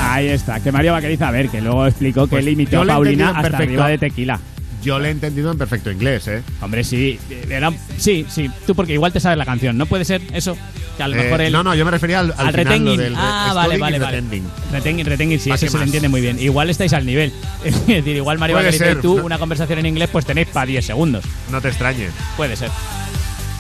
Ahí 0.01 0.29
está, 0.29 0.61
que 0.61 0.71
Mario 0.73 0.93
Vaquerizo, 0.93 1.25
a 1.25 1.31
ver, 1.31 1.49
que 1.49 1.61
luego 1.61 1.87
explicó 1.87 2.25
que 2.25 2.31
Pues 2.31 2.47
él 2.47 2.53
imitó 2.53 2.73
yo 2.73 2.81
a 2.81 2.85
he 2.85 2.87
Paulina 2.89 3.11
entendido 3.13 3.29
hasta 3.37 3.43
perfecto. 3.43 3.65
arriba 3.65 3.89
de 3.89 3.99
tequila. 3.99 4.41
Yo 4.83 4.99
le 4.99 5.09
he 5.09 5.11
entendido 5.11 5.51
en 5.51 5.59
perfecto 5.59 5.91
inglés, 5.91 6.29
¿eh? 6.29 6.43
Hombre, 6.61 6.85
sí, 6.85 7.19
era- 7.51 7.73
sí, 7.97 8.27
sí, 8.29 8.49
tú 8.67 8.75
porque 8.75 8.93
igual 8.93 9.13
te 9.13 9.21
sabes 9.21 9.37
la 9.39 9.45
canción, 9.45 9.77
¿no 9.77 9.87
puede 9.87 10.05
ser 10.05 10.21
eso? 10.33 10.57
Que 10.97 11.03
a 11.03 11.09
lo 11.09 11.17
Eh, 11.17 11.25
mejor 11.25 11.41
él... 11.41 11.53
no, 11.53 11.63
no, 11.65 11.75
yo 11.75 11.85
me 11.85 11.91
refería 11.91 12.21
al, 12.21 12.33
al, 12.37 12.47
al 12.49 12.55
final, 12.55 12.65
lo 12.65 12.71
retenging. 12.71 12.97
del 12.99 13.15
ah, 13.17 13.49
studying 13.51 13.55
vale, 13.57 13.75
y 13.77 13.81
vale, 13.81 13.99
vale. 13.99 14.17
retending. 14.17 14.45
Retenging, 14.73 15.07
retenging, 15.07 15.41
sí, 15.41 15.49
¿Para 15.51 15.57
eso 15.57 15.67
se 15.67 15.73
le 15.73 15.79
más? 15.79 15.87
entiende 15.89 16.09
muy 16.09 16.21
bien. 16.21 16.39
Igual 16.39 16.71
estáis 16.71 16.93
al 16.93 17.07
nivel. 17.07 17.33
Es 17.65 17.87
decir, 17.87 18.17
igual 18.17 18.39
Mario 18.39 18.57
Puede 18.57 18.73
ser. 18.73 18.99
y 18.99 19.01
tú, 19.01 19.15
una 19.25 19.39
conversación 19.39 19.79
en 19.81 19.87
inglés, 19.87 20.09
pues 20.13 20.25
tenéis 20.27 20.49
para 20.49 20.67
10 20.67 20.85
segundos. 20.87 21.25
No 21.51 21.61
te 21.61 21.69
extrañes. 21.69 22.13
Puede 22.37 22.55
ser. 22.55 22.71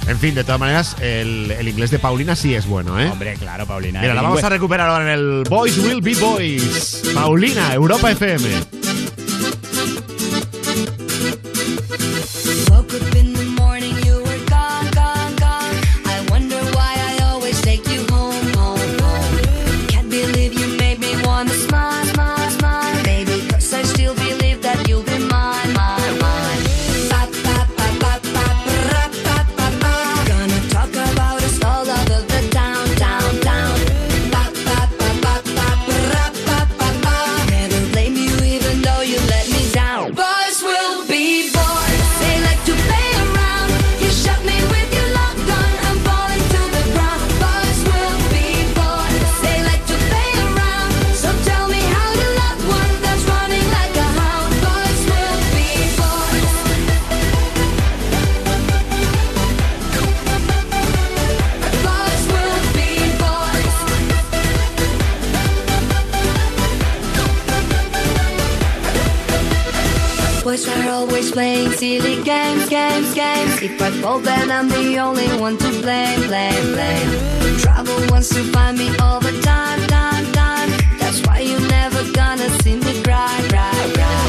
En 0.09 0.19
fin, 0.19 0.35
de 0.35 0.43
todas 0.43 0.59
maneras, 0.59 0.97
el, 1.01 1.51
el 1.51 1.69
inglés 1.69 1.91
de 1.91 1.99
Paulina 1.99 2.35
sí 2.35 2.55
es 2.55 2.67
bueno, 2.67 2.99
¿eh? 2.99 3.09
Hombre, 3.11 3.35
claro, 3.35 3.67
Paulina. 3.67 4.01
Mira, 4.01 4.15
la 4.15 4.23
vamos 4.23 4.43
a 4.43 4.49
recuperar 4.49 4.89
ahora 4.89 5.13
en 5.13 5.19
el 5.19 5.45
Boys 5.49 5.77
Will 5.79 6.01
Be 6.01 6.15
Boys. 6.15 7.03
Paulina, 7.15 7.75
Europa 7.75 8.11
FM. 8.11 8.78
Always 70.99 71.31
playing 71.31 71.71
silly 71.73 72.21
games, 72.25 72.69
games, 72.69 73.15
games. 73.15 73.63
If 73.63 73.81
I 73.81 73.91
fall, 74.01 74.19
then 74.19 74.51
I'm 74.51 74.69
the 74.69 74.99
only 74.99 75.29
one 75.39 75.57
to 75.59 75.71
blame, 75.81 76.23
blame, 76.27 76.73
blame. 76.75 77.11
Trouble 77.59 78.01
wants 78.11 78.31
to 78.31 78.43
find 78.53 78.77
me 78.77 78.89
all 78.99 79.21
the 79.21 79.41
time, 79.41 79.81
time, 79.87 80.27
time. 80.33 80.71
That's 80.99 81.21
why 81.25 81.39
you're 81.41 81.69
never 81.69 82.03
gonna 82.13 82.49
see 82.63 82.77
me 82.77 83.01
cry, 83.05 83.37
cry, 83.49 83.93
cry. 83.95 84.28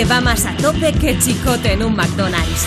Que 0.00 0.06
va 0.06 0.22
más 0.22 0.46
a 0.46 0.56
tope 0.56 0.94
que 0.94 1.18
chicote 1.18 1.74
en 1.74 1.82
un 1.82 1.94
McDonald's. 1.94 2.64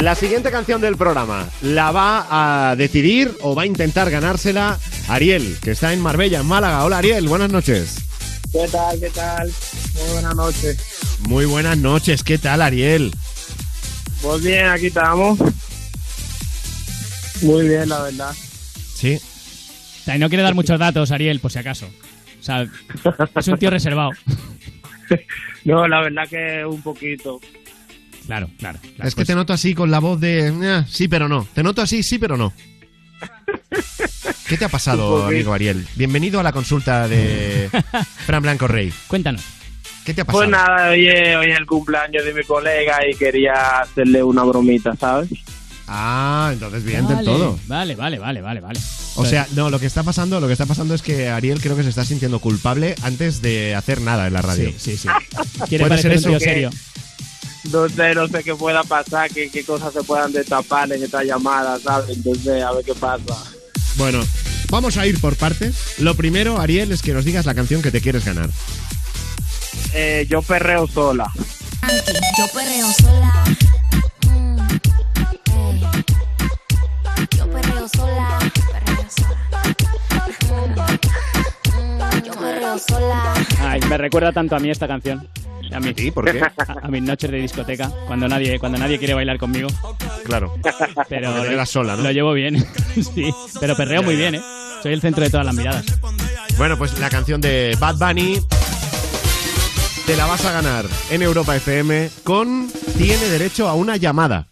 La 0.00 0.16
siguiente 0.16 0.50
canción 0.50 0.80
del 0.80 0.96
programa 0.96 1.48
la 1.60 1.92
va 1.92 2.70
a 2.70 2.74
decidir 2.74 3.38
o 3.42 3.54
va 3.54 3.62
a 3.62 3.66
intentar 3.66 4.10
ganársela 4.10 4.80
Ariel, 5.06 5.58
que 5.62 5.70
está 5.70 5.92
en 5.92 6.00
Marbella, 6.00 6.40
en 6.40 6.46
Málaga. 6.46 6.84
Hola 6.84 6.98
Ariel, 6.98 7.28
buenas 7.28 7.52
noches. 7.52 7.98
¿Qué 8.50 8.66
tal? 8.66 8.98
¿Qué 8.98 9.10
tal? 9.10 9.52
Muy 9.94 10.12
buenas 10.14 10.34
noches. 10.34 10.78
Muy 11.20 11.44
buenas 11.44 11.78
noches, 11.78 12.24
¿qué 12.24 12.38
tal 12.38 12.62
Ariel? 12.62 13.12
Pues 14.22 14.42
bien, 14.42 14.66
aquí 14.66 14.86
estamos. 14.86 15.38
Muy 17.42 17.68
bien, 17.68 17.88
la 17.88 18.02
verdad. 18.02 18.34
Sí. 18.94 19.14
O 19.16 20.04
sea, 20.04 20.16
y 20.16 20.18
no 20.18 20.28
quiere 20.28 20.42
dar 20.42 20.54
muchos 20.54 20.78
datos, 20.78 21.10
Ariel, 21.12 21.40
por 21.40 21.52
si 21.52 21.58
acaso. 21.58 21.86
O 21.86 22.42
sea, 22.42 22.66
es 23.36 23.48
un 23.48 23.58
tío 23.58 23.70
reservado. 23.70 24.10
No, 25.64 25.88
la 25.88 26.00
verdad 26.02 26.28
que 26.28 26.64
un 26.66 26.80
poquito. 26.82 27.40
Claro, 28.26 28.48
claro. 28.58 28.78
es 29.02 29.14
que 29.14 29.24
te 29.24 29.34
noto 29.34 29.52
así 29.54 29.74
con 29.74 29.90
la 29.90 29.98
voz 30.00 30.20
de 30.20 30.48
"Eh, 30.48 30.84
sí 30.88 31.08
pero 31.08 31.28
no. 31.28 31.46
Te 31.54 31.62
noto 31.62 31.80
así, 31.82 32.02
sí 32.02 32.18
pero 32.18 32.36
no. 32.36 32.52
¿Qué 34.48 34.56
te 34.58 34.64
ha 34.66 34.68
pasado, 34.68 35.26
amigo 35.26 35.52
Ariel? 35.52 35.86
Bienvenido 35.96 36.40
a 36.40 36.42
la 36.42 36.52
consulta 36.52 37.08
de 37.08 37.70
Fran 38.26 38.42
Blanco 38.42 38.66
Rey. 38.68 38.92
Cuéntanos. 39.08 39.42
¿Qué 40.08 40.14
te 40.14 40.22
ha 40.22 40.24
pasado? 40.24 40.44
Pues 40.44 40.50
nada, 40.50 40.88
hoy 40.88 41.06
es, 41.06 41.36
hoy 41.36 41.50
es 41.50 41.58
el 41.58 41.66
cumpleaños 41.66 42.24
de 42.24 42.32
mi 42.32 42.42
colega 42.42 42.98
y 43.06 43.14
quería 43.14 43.80
hacerle 43.80 44.22
una 44.22 44.42
bromita, 44.42 44.96
¿sabes? 44.96 45.28
Ah, 45.86 46.48
entonces 46.50 46.82
bien 46.82 47.04
vale, 47.04 47.16
del 47.16 47.24
todo. 47.26 47.58
Vale, 47.66 47.94
vale, 47.94 48.18
vale, 48.18 48.40
vale, 48.40 48.60
vale. 48.60 48.80
O 49.16 49.26
sea, 49.26 49.46
no, 49.54 49.68
lo 49.68 49.78
que 49.78 49.84
está 49.84 50.04
pasando, 50.04 50.40
lo 50.40 50.46
que 50.46 50.54
está 50.54 50.64
pasando 50.64 50.94
es 50.94 51.02
que 51.02 51.28
Ariel 51.28 51.60
creo 51.60 51.76
que 51.76 51.82
se 51.82 51.90
está 51.90 52.06
sintiendo 52.06 52.38
culpable 52.38 52.94
antes 53.02 53.42
de 53.42 53.74
hacer 53.74 54.00
nada 54.00 54.26
en 54.28 54.32
la 54.32 54.40
radio. 54.40 54.70
Sí, 54.78 54.96
sí, 54.96 54.96
sí. 54.96 55.08
Quiere 55.68 55.86
parecer 55.86 56.16
un 56.16 56.22
tío 56.22 56.40
serio. 56.40 56.70
No 57.70 57.86
sé, 57.90 58.14
no 58.14 58.28
sé 58.28 58.42
qué 58.42 58.54
pueda 58.54 58.82
pasar, 58.84 59.28
qué, 59.28 59.50
qué 59.50 59.62
cosas 59.62 59.92
se 59.92 60.02
puedan 60.04 60.32
destapar 60.32 60.90
en 60.90 61.02
esta 61.02 61.22
llamada, 61.22 61.78
¿sabes? 61.80 62.16
Entonces, 62.16 62.62
a 62.62 62.72
ver 62.72 62.82
qué 62.82 62.94
pasa. 62.94 63.36
Bueno, 63.96 64.24
vamos 64.70 64.96
a 64.96 65.06
ir 65.06 65.20
por 65.20 65.36
partes. 65.36 65.98
Lo 65.98 66.14
primero, 66.14 66.58
Ariel, 66.58 66.92
es 66.92 67.02
que 67.02 67.12
nos 67.12 67.26
digas 67.26 67.44
la 67.44 67.54
canción 67.54 67.82
que 67.82 67.90
te 67.90 68.00
quieres 68.00 68.24
ganar. 68.24 68.48
Eh, 69.94 70.26
yo 70.28 70.42
perreo 70.42 70.86
sola. 70.86 71.30
Yo 72.38 72.46
perreo 72.52 72.92
sola. 72.92 73.44
Mm, 74.26 74.58
ey. 75.56 75.80
Yo 77.36 77.46
perreo 77.50 77.88
sola. 77.88 78.38
Perreo 78.72 79.06
sola. 79.10 80.86
Mm, 81.72 82.24
Yo 82.24 82.32
perreo 82.32 82.78
sola. 82.78 83.34
Ay, 83.60 83.80
me 83.88 83.96
recuerda 83.98 84.32
tanto 84.32 84.56
a 84.56 84.58
mí 84.58 84.70
esta 84.70 84.86
canción. 84.86 85.26
A 85.72 85.80
mí. 85.80 85.92
¿Sí? 85.96 86.10
¿Por 86.10 86.30
qué? 86.30 86.40
A, 86.40 86.52
a 86.82 86.88
mis 86.88 87.02
noches 87.02 87.30
de 87.30 87.38
discoteca, 87.38 87.90
cuando 88.06 88.26
nadie, 88.28 88.58
cuando 88.58 88.78
nadie 88.78 88.98
quiere 88.98 89.14
bailar 89.14 89.38
conmigo. 89.38 89.68
Claro. 90.24 90.54
Pero 91.08 91.44
lo, 91.44 91.66
sola, 91.66 91.96
¿no? 91.96 92.02
lo 92.02 92.10
llevo 92.10 92.32
bien. 92.32 92.64
sí, 93.14 93.32
pero 93.60 93.76
perreo 93.76 94.02
muy 94.02 94.16
bien, 94.16 94.36
¿eh? 94.36 94.42
Soy 94.82 94.92
el 94.92 95.00
centro 95.00 95.24
de 95.24 95.30
todas 95.30 95.44
las 95.46 95.54
miradas. 95.54 95.84
Bueno, 96.56 96.76
pues 96.78 96.98
la 96.98 97.10
canción 97.10 97.40
de 97.40 97.76
Bad 97.78 97.96
Bunny 97.96 98.40
te 100.08 100.16
la 100.16 100.24
vas 100.24 100.42
a 100.46 100.52
ganar 100.52 100.86
en 101.10 101.20
Europa 101.20 101.54
FM 101.54 102.08
con 102.24 102.72
Tiene 102.96 103.26
derecho 103.26 103.68
a 103.68 103.74
una 103.74 103.98
llamada. 103.98 104.48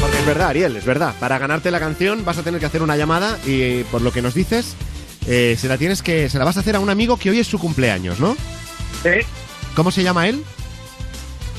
Porque 0.00 0.16
es 0.16 0.26
verdad, 0.26 0.50
Ariel, 0.50 0.76
es 0.76 0.84
verdad. 0.84 1.12
Para 1.18 1.38
ganarte 1.38 1.72
la 1.72 1.80
canción 1.80 2.24
vas 2.24 2.38
a 2.38 2.44
tener 2.44 2.60
que 2.60 2.66
hacer 2.66 2.82
una 2.82 2.96
llamada 2.96 3.40
y 3.44 3.82
por 3.84 4.00
lo 4.00 4.12
que 4.12 4.22
nos 4.22 4.32
dices, 4.32 4.76
eh, 5.26 5.56
se 5.58 5.66
la 5.66 5.76
tienes 5.76 6.02
que. 6.02 6.30
se 6.30 6.38
la 6.38 6.44
vas 6.44 6.56
a 6.56 6.60
hacer 6.60 6.76
a 6.76 6.80
un 6.80 6.88
amigo 6.88 7.16
que 7.16 7.30
hoy 7.30 7.40
es 7.40 7.48
su 7.48 7.58
cumpleaños, 7.58 8.20
¿no? 8.20 8.36
Sí. 9.02 9.26
¿Cómo 9.74 9.90
se 9.90 10.04
llama 10.04 10.28
él? 10.28 10.44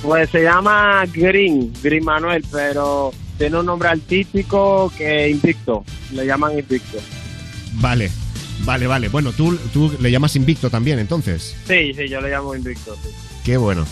Pues 0.03 0.29
se 0.31 0.43
llama 0.43 1.05
Green, 1.13 1.71
Green 1.81 2.03
Manuel, 2.03 2.43
pero 2.51 3.13
tiene 3.37 3.57
un 3.57 3.65
nombre 3.65 3.87
artístico 3.87 4.91
que 4.97 5.29
Invicto. 5.29 5.85
Le 6.11 6.25
llaman 6.25 6.59
Invicto. 6.59 6.97
Vale, 7.75 8.11
vale, 8.65 8.85
vale. 8.85 9.07
Bueno, 9.07 9.31
tú, 9.31 9.57
tú 9.71 9.95
le 10.01 10.11
llamas 10.11 10.35
Invicto 10.35 10.69
también, 10.69 10.99
entonces. 10.99 11.55
Sí, 11.65 11.93
sí, 11.93 12.09
yo 12.09 12.19
le 12.19 12.29
llamo 12.29 12.53
Invicto. 12.53 12.95
sí. 13.01 13.09
Qué 13.45 13.55
bueno. 13.55 13.85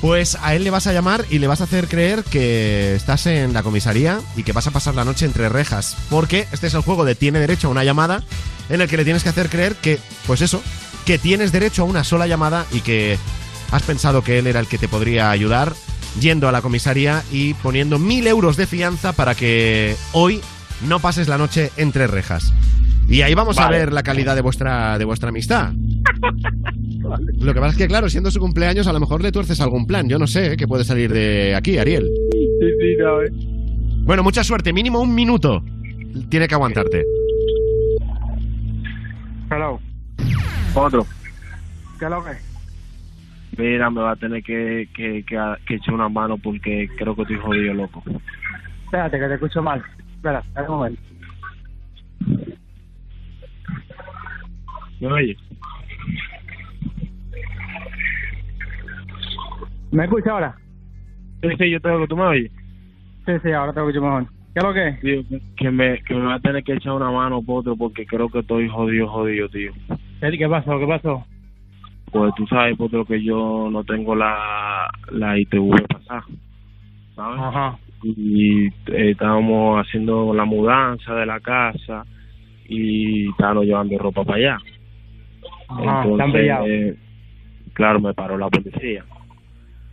Pues 0.00 0.38
a 0.40 0.54
él 0.54 0.64
le 0.64 0.70
vas 0.70 0.86
a 0.86 0.92
llamar 0.94 1.26
y 1.28 1.38
le 1.38 1.48
vas 1.48 1.60
a 1.60 1.64
hacer 1.64 1.86
creer 1.86 2.24
que 2.24 2.94
estás 2.94 3.26
en 3.26 3.52
la 3.52 3.62
comisaría 3.62 4.20
y 4.36 4.44
que 4.44 4.52
vas 4.52 4.68
a 4.68 4.70
pasar 4.70 4.94
la 4.94 5.04
noche 5.04 5.26
entre 5.26 5.50
rejas. 5.50 5.96
Porque 6.08 6.46
este 6.50 6.68
es 6.68 6.74
el 6.74 6.80
juego 6.82 7.04
de 7.04 7.14
tiene 7.14 7.40
derecho 7.40 7.68
a 7.68 7.72
una 7.72 7.84
llamada 7.84 8.22
en 8.70 8.80
el 8.80 8.88
que 8.88 8.96
le 8.96 9.04
tienes 9.04 9.22
que 9.22 9.28
hacer 9.28 9.50
creer 9.50 9.74
que, 9.74 9.98
pues 10.26 10.40
eso, 10.40 10.62
que 11.04 11.18
tienes 11.18 11.52
derecho 11.52 11.82
a 11.82 11.86
una 11.86 12.04
sola 12.04 12.26
llamada 12.26 12.64
y 12.70 12.80
que 12.80 13.18
has 13.70 13.82
pensado 13.82 14.22
que 14.22 14.38
él 14.38 14.46
era 14.46 14.60
el 14.60 14.66
que 14.66 14.78
te 14.78 14.88
podría 14.88 15.30
ayudar 15.30 15.72
yendo 16.20 16.48
a 16.48 16.52
la 16.52 16.62
comisaría 16.62 17.22
y 17.30 17.54
poniendo 17.54 17.98
mil 17.98 18.26
euros 18.26 18.56
de 18.56 18.66
fianza 18.66 19.12
para 19.12 19.34
que 19.34 19.96
hoy 20.12 20.40
no 20.86 21.00
pases 21.00 21.28
la 21.28 21.38
noche 21.38 21.70
entre 21.76 22.06
rejas. 22.06 22.52
Y 23.08 23.22
ahí 23.22 23.34
vamos 23.34 23.58
a 23.58 23.68
ver 23.68 23.92
la 23.92 24.02
calidad 24.02 24.34
de 24.34 24.42
vuestra, 24.42 24.98
de 24.98 25.04
vuestra 25.04 25.30
amistad. 25.30 25.72
Lo 27.38 27.54
que 27.54 27.60
pasa 27.60 27.72
es 27.72 27.78
que, 27.78 27.88
claro, 27.88 28.10
siendo 28.10 28.30
su 28.30 28.38
cumpleaños, 28.38 28.86
a 28.86 28.92
lo 28.92 29.00
mejor 29.00 29.22
le 29.22 29.32
tuerces 29.32 29.60
algún 29.60 29.86
plan. 29.86 30.08
Yo 30.08 30.18
no 30.18 30.26
sé 30.26 30.52
¿eh? 30.52 30.56
qué 30.56 30.66
puede 30.68 30.84
salir 30.84 31.10
de 31.10 31.54
aquí, 31.54 31.78
Ariel. 31.78 32.06
Sí, 32.32 32.66
sí, 32.80 32.96
no, 32.98 33.22
eh. 33.22 33.30
Bueno, 34.04 34.22
mucha 34.22 34.44
suerte. 34.44 34.74
Mínimo 34.74 35.00
un 35.00 35.14
minuto. 35.14 35.62
Tiene 36.28 36.48
que 36.48 36.54
aguantarte. 36.54 37.04
Hello. 39.50 39.80
Otro. 40.74 41.06
¿Qué 41.98 42.08
lo 42.10 42.22
que? 42.22 42.47
Mira, 43.58 43.90
me 43.90 44.00
va 44.00 44.12
a 44.12 44.16
tener 44.16 44.40
que, 44.44 44.88
que, 44.94 45.24
que, 45.24 45.36
que 45.66 45.74
echar 45.74 45.92
una 45.94 46.08
mano 46.08 46.38
porque 46.38 46.88
creo 46.96 47.16
que 47.16 47.22
estoy 47.22 47.38
jodido, 47.38 47.74
loco. 47.74 48.02
Espérate, 48.84 49.18
que 49.18 49.26
te 49.26 49.34
escucho 49.34 49.60
mal. 49.62 49.82
Espera, 50.14 50.38
espera 50.38 50.70
un 50.70 50.76
momento. 50.76 51.02
¿Me 55.00 55.06
oyes? 55.08 55.36
¿Me 59.90 60.04
escuchas 60.04 60.28
ahora? 60.28 60.56
Sí, 61.42 61.48
sí, 61.58 61.70
yo 61.70 61.80
tengo 61.80 62.00
que 62.00 62.06
tú 62.06 62.16
me 62.16 62.22
oyes. 62.24 62.52
Sí, 63.26 63.32
sí, 63.42 63.50
ahora 63.52 63.72
te 63.72 63.80
escucho 63.80 64.00
mejor. 64.00 64.26
¿Qué 64.54 64.60
es 64.60 64.64
lo 64.64 64.72
que? 64.74 64.92
Tío, 65.00 65.40
que- 65.56 65.70
me, 65.70 66.00
que 66.02 66.14
me 66.14 66.24
va 66.26 66.34
a 66.34 66.40
tener 66.40 66.62
que 66.62 66.74
echar 66.74 66.92
una 66.92 67.10
mano, 67.10 67.42
Potro, 67.42 67.76
porque 67.76 68.06
creo 68.06 68.28
que 68.28 68.38
estoy 68.40 68.68
jodido, 68.68 69.08
jodido, 69.08 69.48
tío. 69.48 69.72
¿Qué 70.20 70.38
qué 70.38 70.48
pasó? 70.48 70.78
¿Qué 70.78 70.86
pasó? 70.86 71.26
Pues 72.10 72.34
tú 72.36 72.46
sabes, 72.46 72.76
Potro, 72.76 73.04
que 73.04 73.22
yo 73.22 73.68
no 73.70 73.84
tengo 73.84 74.14
la, 74.14 74.88
la 75.12 75.38
ITV 75.38 75.70
pasada, 75.88 76.24
¿sabes? 77.14 77.40
Ajá. 77.40 77.78
Y 78.02 78.66
eh, 78.66 79.10
estábamos 79.10 79.84
haciendo 79.84 80.32
la 80.32 80.44
mudanza 80.44 81.14
de 81.14 81.26
la 81.26 81.40
casa 81.40 82.04
y 82.68 83.28
estábamos 83.30 83.64
llevando 83.64 83.98
ropa 83.98 84.24
para 84.24 84.38
allá. 84.38 84.58
Ajá, 85.68 86.04
pillado. 86.32 86.66
eh, 86.66 86.96
claro, 87.72 88.00
me 88.00 88.14
paró 88.14 88.38
la 88.38 88.48
policía. 88.48 89.04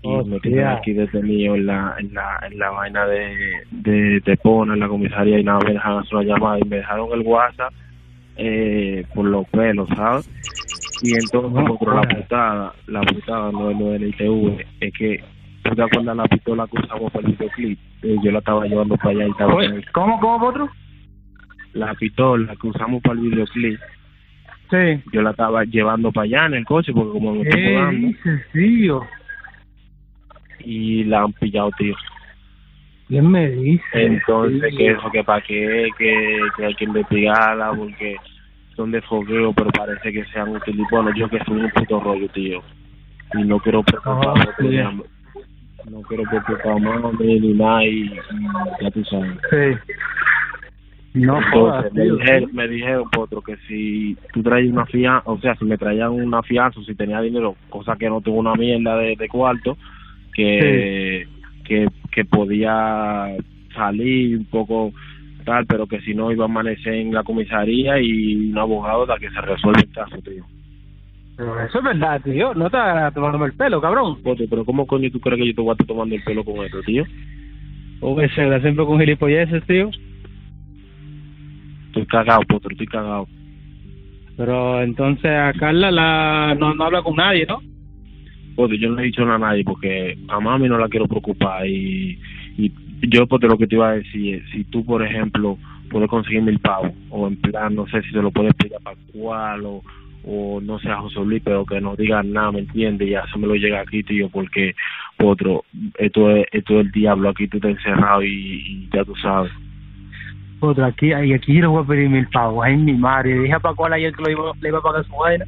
Y 0.03 0.29
me 0.29 0.39
tienen 0.39 0.67
aquí 0.67 0.93
detenido 0.93 1.55
en 1.55 1.65
la, 1.65 1.95
en 1.97 2.13
la, 2.13 2.39
en 2.47 2.59
la 2.59 2.69
vaina 2.69 3.07
de, 3.07 3.35
de, 3.71 4.19
de 4.19 4.37
Pona, 4.37 4.75
en 4.75 4.79
la 4.81 4.87
comisaría, 4.87 5.39
y 5.39 5.43
nada, 5.43 5.59
me 5.65 5.73
dejaron 5.73 6.03
hacer 6.03 6.15
una 6.15 6.23
llamada 6.25 6.59
y 6.59 6.67
me 6.69 6.75
dejaron 6.77 7.09
el 7.11 7.21
WhatsApp 7.21 7.73
eh, 8.37 9.03
por 9.15 9.25
los 9.25 9.47
pelos, 9.49 9.89
¿sabes? 9.95 10.29
Y 11.01 11.13
entonces, 11.13 11.51
No, 11.53 11.93
la 11.93 12.01
putada, 12.03 12.73
la 12.87 13.01
putada 13.01 13.51
no 13.51 13.69
es 13.71 13.79
lo 13.79 13.89
del 13.91 14.07
ITV, 14.09 14.65
es 14.79 14.93
que, 14.93 15.23
¿tú 15.63 15.75
te 15.75 15.81
acuerdas 15.83 16.15
la 16.15 16.25
pistola 16.25 16.67
que 16.67 16.77
usamos 16.81 17.11
para 17.11 17.27
el 17.27 17.33
videoclip? 17.33 17.79
Eh, 18.03 18.15
yo 18.23 18.31
la 18.31 18.39
estaba 18.39 18.65
llevando 18.65 18.95
para 18.97 19.09
allá 19.11 19.27
y 19.27 19.31
estaba... 19.31 19.55
Oye, 19.55 19.85
¿Cómo, 19.91 20.19
cómo, 20.19 20.47
otro? 20.47 20.69
La 21.73 21.93
pistola 21.95 22.55
que 22.55 22.67
usamos 22.67 23.01
para 23.01 23.15
el 23.19 23.29
videoclip, 23.29 23.79
Sí. 24.71 25.01
yo 25.11 25.21
la 25.21 25.29
estaba 25.31 25.63
llevando 25.65 26.11
para 26.11 26.25
allá 26.25 26.45
en 26.47 26.53
el 26.55 26.65
coche 26.65 26.91
porque 26.91 27.11
como 27.11 27.33
me 27.35 27.41
estoy 27.43 27.61
¿Qué 27.61 27.71
mudando 27.71 28.17
tío? 28.53 29.01
y 30.59 31.03
la 31.03 31.21
han 31.21 31.33
pillado, 31.33 31.69
tío. 31.77 31.95
¿Quién 33.07 33.29
me 33.29 33.47
dice? 33.51 33.83
Entonces, 33.93 34.73
que 34.75 34.87
eso, 34.87 35.11
que 35.11 35.23
para 35.23 35.41
qué, 35.41 35.89
que, 35.97 36.39
que 36.57 36.65
hay 36.65 36.73
que 36.73 36.85
investigarla 36.85 37.73
porque 37.77 38.15
son 38.75 38.91
de 38.91 39.01
fogueo, 39.01 39.53
pero 39.53 39.69
parece 39.71 40.11
que 40.11 40.25
sean 40.25 40.49
utilizados. 40.55 40.89
Bueno, 40.91 41.13
yo 41.15 41.29
que 41.29 41.39
soy 41.45 41.61
un 41.61 41.69
puto 41.71 41.99
rollo, 41.99 42.27
tío. 42.29 42.61
Y 43.33 43.43
no 43.43 43.59
quiero 43.59 43.83
preocupar 43.83 44.33
Ah, 44.37 44.53
sí. 44.59 44.63
me- 44.67 45.03
no 45.91 46.01
quiero 46.01 46.23
preocupar 46.23 46.79
más 46.81 47.13
ni 47.19 47.53
nada 47.53 47.85
y, 47.85 48.09
ya 48.81 48.91
tú 48.91 49.03
sabes. 49.05 49.37
Sí. 49.51 49.93
No 51.13 51.39
jodas, 51.53 51.85
Entonces, 51.85 51.93
me 51.93 52.03
tío. 52.03 52.15
dijeron, 52.17 52.49
me 52.53 52.67
dijeron, 52.67 53.09
Potro, 53.09 53.41
que 53.41 53.55
si 53.67 54.17
tú 54.33 54.43
traes 54.43 54.69
una 54.69 54.85
fianza, 54.87 55.21
o 55.29 55.37
sea, 55.39 55.55
si 55.55 55.63
me 55.63 55.77
traían 55.77 56.11
una 56.11 56.41
fianza, 56.43 56.79
o 56.79 56.83
si 56.83 56.93
tenía 56.95 57.21
dinero, 57.21 57.55
cosa 57.69 57.95
que 57.95 58.09
no 58.09 58.19
tengo 58.19 58.37
una 58.37 58.55
mierda 58.55 58.97
de, 58.97 59.15
de 59.15 59.27
cuarto, 59.29 59.77
que, 60.33 61.25
que, 61.63 61.87
que 62.11 62.25
podía 62.25 63.27
salir 63.73 64.37
un 64.39 64.45
poco 64.45 64.91
tal, 65.45 65.65
pero 65.65 65.87
que 65.87 66.01
si 66.01 66.13
no 66.13 66.31
iba 66.31 66.43
a 66.43 66.49
amanecer 66.49 66.95
en 66.95 67.13
la 67.13 67.23
comisaría 67.23 67.99
y 68.01 68.49
un 68.49 68.57
abogado 68.57 69.03
hasta 69.03 69.17
que 69.17 69.29
se 69.29 69.39
resuelva 69.39 69.79
el 69.79 69.91
caso, 69.91 70.17
tío. 70.21 70.43
Pero 71.37 71.59
eso 71.61 71.77
es 71.79 71.83
verdad, 71.83 72.21
tío. 72.21 72.53
No 72.53 72.69
te 72.69 72.77
tomándome 73.13 73.47
el 73.47 73.53
pelo, 73.53 73.81
cabrón. 73.81 74.21
Potro, 74.23 74.45
pero 74.49 74.65
¿cómo 74.65 74.87
coño 74.87 75.11
tú 75.11 75.19
crees 75.19 75.39
que 75.39 75.47
yo 75.47 75.55
te 75.55 75.61
voy 75.61 75.69
a 75.69 75.73
estar 75.73 75.87
tomando 75.87 76.15
el 76.15 76.23
pelo 76.23 76.43
con 76.43 76.63
esto, 76.65 76.81
tío? 76.81 77.03
O 78.01 78.15
que 78.15 78.29
se 78.29 78.45
da 78.45 78.59
siempre 78.61 78.85
con 78.85 78.99
gilipolleces, 78.99 79.63
tío. 79.65 79.89
Estoy 81.87 82.05
cagado, 82.07 82.41
Potro, 82.47 82.71
estoy 82.71 82.87
cagado. 82.87 83.27
Pero 84.37 84.81
entonces 84.81 85.31
a 85.31 85.53
Carla 85.53 85.91
la... 85.91 86.55
no, 86.57 86.73
no 86.73 86.83
habla 86.83 87.01
con 87.01 87.15
nadie, 87.15 87.45
¿no? 87.45 87.61
Potro, 88.55 88.75
yo 88.77 88.89
no 88.89 88.95
le 88.95 89.03
he 89.03 89.05
dicho 89.05 89.23
nada 89.23 89.35
a 89.35 89.39
nadie 89.49 89.63
porque 89.63 90.17
a 90.27 90.39
mami 90.39 90.67
no 90.67 90.77
la 90.77 90.87
quiero 90.87 91.07
preocupar 91.07 91.67
y, 91.67 92.17
y 92.57 92.69
yo 93.01 93.27
Potro, 93.27 93.49
lo 93.49 93.57
que 93.57 93.67
te 93.67 93.75
iba 93.75 93.89
a 93.89 93.95
decir 93.95 94.35
es, 94.35 94.49
si 94.51 94.63
tú, 94.65 94.85
por 94.85 95.03
ejemplo, 95.05 95.57
puedes 95.89 96.09
conseguir 96.09 96.41
mil 96.41 96.59
pavos 96.59 96.91
o 97.09 97.27
en 97.27 97.35
plan, 97.37 97.75
no 97.75 97.85
sé 97.87 98.01
si 98.03 98.11
te 98.11 98.21
lo 98.21 98.31
puedes 98.31 98.53
pedir 98.55 98.73
para 98.83 98.97
cuál 99.13 99.65
o, 99.65 99.81
o 100.23 100.59
no 100.61 100.79
sé, 100.79 100.89
a 100.89 100.97
José 100.97 101.19
Luis, 101.23 101.41
pero 101.43 101.65
que 101.65 101.79
no 101.79 101.95
digan 101.95 102.33
nada, 102.33 102.51
¿me 102.51 102.59
entiendes? 102.59 103.09
Ya 103.09 103.23
se 103.31 103.37
me 103.37 103.47
lo 103.47 103.55
llega 103.55 103.81
aquí, 103.81 104.01
tío, 104.03 104.29
porque, 104.29 104.73
Potro, 105.17 105.63
esto 105.99 106.31
es, 106.31 106.45
esto 106.51 106.79
es 106.79 106.85
el 106.87 106.91
diablo, 106.91 107.29
aquí 107.29 107.47
tú 107.47 107.57
estás 107.57 107.71
encerrado 107.71 108.23
y, 108.23 108.27
y 108.29 108.89
ya 108.93 109.03
tú 109.05 109.15
sabes. 109.17 109.51
Otro, 110.61 110.85
aquí, 110.85 111.07
y 111.07 111.33
aquí 111.33 111.53
yo 111.53 111.61
le 111.61 111.67
voy 111.67 111.83
a 111.83 111.87
pedir 111.87 112.09
mil 112.09 112.27
pavos. 112.29 112.63
Ay, 112.65 112.77
mi 112.77 112.93
madre. 112.93 113.39
Dije 113.39 113.53
a 113.53 113.59
Paco 113.59 113.85
ayer 113.85 114.11
que 114.13 114.23
lo 114.23 114.31
iba, 114.31 114.51
le 114.61 114.69
iba 114.69 114.79
a 114.79 114.81
pagar 114.81 115.05
su 115.05 115.13
vaina. 115.13 115.45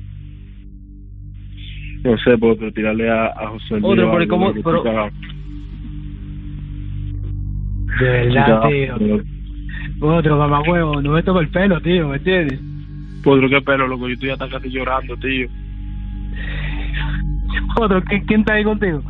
No 2.03 2.17
sé, 2.19 2.37
Potro, 2.37 2.71
tirarle 2.71 3.09
a, 3.09 3.27
a 3.27 3.47
José 3.47 3.79
Luis. 3.79 3.85
Otro, 3.85 4.11
pero 4.11 4.27
¿cómo- 4.27 4.53
pero-. 4.53 4.83
De 7.99 8.05
verdad, 8.05 8.69
tío. 8.69 8.97
cagado. 8.97 9.21
Otro, 9.99 10.37
mamagüevo, 10.37 11.01
no 11.01 11.11
me 11.11 11.23
toca 11.23 11.39
el 11.39 11.49
pelo, 11.49 11.79
tío, 11.81 12.07
¿me 12.09 12.17
entiendes? 12.17 12.59
Potro, 13.23 13.49
qué 13.49 13.61
pelo, 13.61 13.87
loco, 13.87 14.07
yo 14.07 14.13
estoy 14.13 14.29
hasta 14.29 14.47
casi 14.47 14.69
llorando, 14.69 15.17
tío. 15.17 15.47
Otro, 17.79 18.01
¿quién, 18.03 18.25
quién 18.25 18.39
está 18.41 18.53
ahí 18.53 18.63
contigo? 18.63 19.01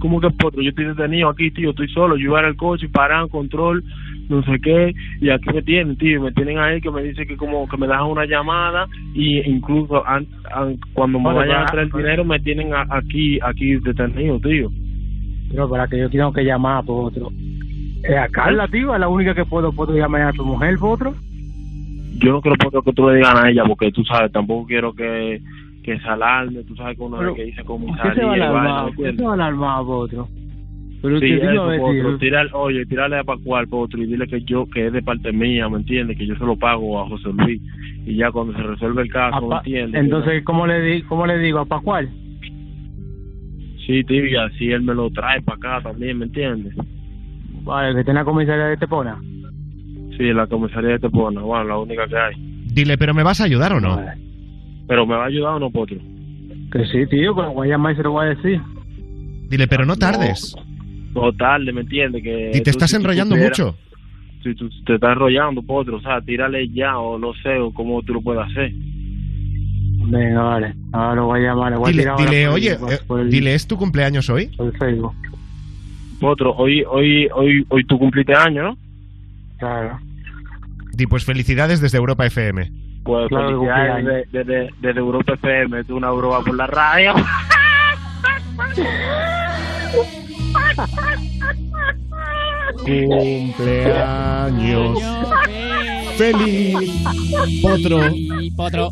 ¿Cómo 0.00 0.20
que 0.20 0.30
potro? 0.30 0.62
Yo 0.62 0.70
estoy 0.70 0.84
detenido 0.86 1.28
aquí, 1.28 1.50
tío, 1.50 1.70
estoy 1.70 1.88
solo. 1.88 2.16
Yo 2.16 2.24
iba 2.30 2.40
el 2.46 2.56
coche, 2.56 2.88
paran, 2.88 3.28
control, 3.28 3.82
no 4.28 4.42
sé 4.44 4.60
qué, 4.60 4.94
y 5.20 5.30
aquí 5.30 5.48
me 5.52 5.62
tienen, 5.62 5.96
tío. 5.96 6.22
Me 6.22 6.32
tienen 6.32 6.58
ahí 6.58 6.80
que 6.80 6.90
me 6.90 7.02
dice 7.02 7.26
que 7.26 7.36
como 7.36 7.68
que 7.68 7.76
me 7.76 7.86
dejan 7.88 8.06
una 8.06 8.24
llamada 8.26 8.86
y 9.14 9.38
incluso 9.48 10.06
an- 10.06 10.26
an- 10.54 10.78
cuando 10.92 11.18
me 11.18 11.32
vayan 11.34 11.62
a 11.62 11.66
pero- 11.66 11.70
traer 11.72 11.86
el 11.86 11.92
dinero 11.92 12.24
me 12.24 12.38
tienen 12.40 12.72
a- 12.74 12.86
aquí, 12.90 13.38
aquí 13.42 13.74
detenido, 13.76 14.38
tío. 14.40 14.70
Pero 15.50 15.68
para 15.68 15.88
que 15.88 15.98
yo 15.98 16.10
tengo 16.10 16.32
que 16.32 16.44
llamar 16.44 16.84
por 16.84 17.06
otro. 17.06 17.30
Eh, 18.04 18.16
a 18.16 18.28
Carla, 18.28 18.68
tío, 18.68 18.94
es 18.94 19.00
la 19.00 19.08
única 19.08 19.34
que 19.34 19.44
puedo, 19.44 19.72
puedo 19.72 19.94
llamar 19.94 20.22
a 20.22 20.32
tu 20.32 20.44
mujer, 20.44 20.76
otro. 20.80 21.14
Yo 22.20 22.32
no 22.32 22.40
quiero 22.40 22.82
que 22.82 22.92
tú 22.92 23.08
le 23.08 23.16
digas 23.16 23.34
a 23.34 23.48
ella 23.50 23.64
porque 23.64 23.92
tú 23.92 24.04
sabes, 24.04 24.32
tampoco 24.32 24.66
quiero 24.66 24.92
que, 24.92 25.40
que 25.82 25.98
se 25.98 26.08
alarme, 26.08 26.64
tú 26.64 26.74
sabes 26.76 26.96
que 26.96 27.02
uno 27.02 27.18
Pero, 27.18 27.34
que 27.34 27.44
dice 27.44 27.62
¿Por 27.64 27.78
qué 27.78 28.14
se 28.14 28.24
va 28.24 28.32
a 28.32 28.36
y 28.36 28.40
vaina, 28.40 28.52
¿me 28.52 28.58
alarmar? 28.58 28.94
¿Por 28.94 29.04
qué 29.04 29.16
se 29.16 29.22
va 29.22 29.30
a 29.30 29.34
alarmar, 29.34 29.82
otro? 29.86 30.28
Pero 31.00 31.20
Sí, 31.20 31.26
eso, 31.32 31.64
potro, 31.76 31.92
tío. 31.92 32.18
tirar- 32.18 32.50
oye, 32.54 32.84
tirarle 32.86 33.18
a 33.18 33.24
Pascual, 33.24 33.68
potro, 33.68 34.02
y 34.02 34.06
dile 34.06 34.26
que 34.26 34.40
yo, 34.42 34.66
que 34.66 34.88
es 34.88 34.92
de 34.92 35.02
parte 35.02 35.32
mía, 35.32 35.68
¿me 35.68 35.76
entiendes? 35.78 36.18
Que 36.18 36.26
yo 36.26 36.34
se 36.34 36.44
lo 36.44 36.56
pago 36.56 37.00
a 37.00 37.08
José 37.08 37.28
Luis. 37.32 37.62
Y 38.04 38.16
ya 38.16 38.32
cuando 38.32 38.52
se 38.54 38.62
resuelve 38.62 39.02
el 39.02 39.10
caso, 39.10 39.46
¿me 39.46 39.56
entiendes? 39.56 40.00
Entonces, 40.02 40.42
¿cómo 40.44 40.66
le, 40.66 40.80
di, 40.80 41.02
¿cómo 41.02 41.24
le 41.26 41.38
digo 41.38 41.60
a 41.60 41.66
Pascual? 41.66 42.08
Sí, 43.86 44.02
tío, 44.04 44.26
y 44.26 44.34
así 44.36 44.70
él 44.72 44.82
me 44.82 44.94
lo 44.94 45.08
trae 45.10 45.40
para 45.42 45.56
acá 45.76 45.88
también, 45.90 46.18
¿me 46.18 46.24
entiendes? 46.26 46.74
Vale, 47.62 47.94
que 47.94 48.00
esté 48.00 48.10
en 48.12 48.16
la 48.16 48.24
comisaría 48.24 48.64
de 48.66 48.76
Tepona. 48.76 49.20
Sí, 50.16 50.24
la 50.32 50.46
comisaría 50.46 50.90
de 50.90 50.98
Tepona, 50.98 51.40
bueno, 51.42 51.64
la 51.64 51.78
única 51.78 52.06
que 52.08 52.16
hay. 52.16 52.34
Dile, 52.72 52.96
¿pero 52.98 53.14
me 53.14 53.22
vas 53.22 53.40
a 53.40 53.44
ayudar 53.44 53.72
o 53.72 53.80
no? 53.80 54.00
Pero 54.86 55.06
me 55.06 55.14
va 55.16 55.24
a 55.24 55.26
ayudar 55.28 55.54
o 55.54 55.58
no, 55.60 55.70
Potro. 55.70 55.98
Que 56.72 56.84
sí, 56.86 57.06
tío, 57.08 57.32
lo 57.34 57.52
voy 57.52 57.68
a 57.68 57.72
llamar 57.72 57.92
y 57.92 57.96
se 57.96 58.02
lo 58.02 58.12
voy 58.12 58.26
a 58.26 58.28
decir. 58.30 58.60
Dile, 59.48 59.66
pero 59.68 59.84
no 59.86 59.96
tardes. 59.96 60.54
No 61.14 61.32
tarde, 61.32 61.72
¿me 61.72 61.80
entiendes? 61.82 62.22
Que 62.22 62.50
Y 62.50 62.58
te 62.58 62.64
tú, 62.64 62.70
estás 62.70 62.90
si 62.90 62.96
enrollando 62.96 63.36
mucho. 63.36 63.74
Si 64.42 64.54
tú 64.54 64.68
te 64.86 64.94
estás 64.94 65.12
enrollando, 65.12 65.62
Potro, 65.62 65.96
o 65.96 66.00
sea, 66.00 66.20
tírale 66.20 66.68
ya 66.68 66.98
o 66.98 67.18
no 67.18 67.32
sé, 67.42 67.58
o 67.58 67.72
cómo 67.72 68.02
tú 68.02 68.14
lo 68.14 68.20
puedes 68.22 68.42
hacer. 68.44 68.72
Venga, 70.10 70.42
vale. 70.42 70.74
Ahora 70.92 71.14
lo 71.16 71.26
voy 71.26 71.40
a 71.40 71.42
llamar. 71.48 71.72
Le 71.72 71.78
voy 71.78 71.92
Dile, 71.92 72.08
a 72.08 72.16
dile 72.16 72.48
oye, 72.48 72.76
por- 72.76 72.92
eh, 72.92 72.98
por 73.06 73.20
el- 73.20 73.30
dile, 73.30 73.54
¿es 73.54 73.66
tu 73.66 73.76
cumpleaños 73.76 74.28
hoy? 74.30 74.46
por 74.56 74.66
el 74.66 74.78
Facebook. 74.78 75.12
Potro, 76.20 76.52
hoy, 76.56 76.84
hoy, 76.88 77.28
hoy, 77.34 77.64
hoy 77.68 77.84
tú 77.84 77.98
cumpliste 77.98 78.34
año, 78.34 78.62
¿no? 78.62 78.76
Claro. 79.58 79.98
Di, 80.92 81.06
pues 81.06 81.24
felicidades 81.24 81.80
desde 81.80 81.98
Europa 81.98 82.26
FM. 82.26 82.70
Pues 83.04 83.28
Claro, 83.28 83.48
felicidades 83.60 84.04
desde, 84.32 84.44
desde, 84.44 84.70
desde 84.80 85.00
Europa 85.00 85.34
FM, 85.34 85.84
tú 85.84 85.96
una 85.96 86.10
broma 86.10 86.40
por 86.44 86.54
la 86.56 86.66
radio. 86.66 87.14
Cumpleaños. 93.68 94.98
Feliz. 96.16 96.74
Potro. 97.62 98.00
Potro. 98.56 98.90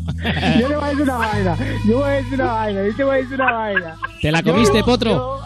Yo 0.59 0.67
le 0.69 0.75
voy 0.75 0.83
a 0.83 0.87
decir 0.89 1.01
una 1.03 1.17
vaina. 1.17 1.57
Yo 1.87 1.97
voy 1.97 2.03
a 2.03 2.11
decir 2.11 2.33
una 2.35 2.45
vaina. 2.53 2.85
Yo 2.85 2.95
te 2.95 3.03
voy 3.03 3.13
a 3.13 3.17
decir 3.17 3.33
una 3.35 3.51
vaina. 3.51 3.95
¿Te 4.21 4.31
la 4.31 4.43
comiste, 4.43 4.77
Yo- 4.79 4.85
Potro? 4.85 5.39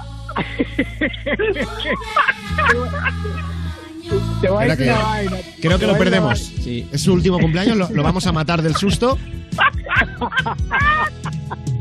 Te 4.42 4.50
voy 4.50 4.64
a 4.64 4.68
Espera 4.68 4.76
decir 4.76 4.86
que- 4.86 4.92
una 4.92 5.04
vaina. 5.04 5.38
Creo 5.62 5.80
que 5.80 5.88
lo 5.88 5.98
perdemos. 5.98 6.52
Es 6.66 7.02
su 7.02 7.14
último 7.14 7.40
cumpleaños, 7.40 7.78
lo, 7.78 7.90
lo 7.90 8.04
vamos 8.04 8.26
a 8.28 8.32
matar 8.32 8.62
del 8.62 8.76
susto. 8.76 9.18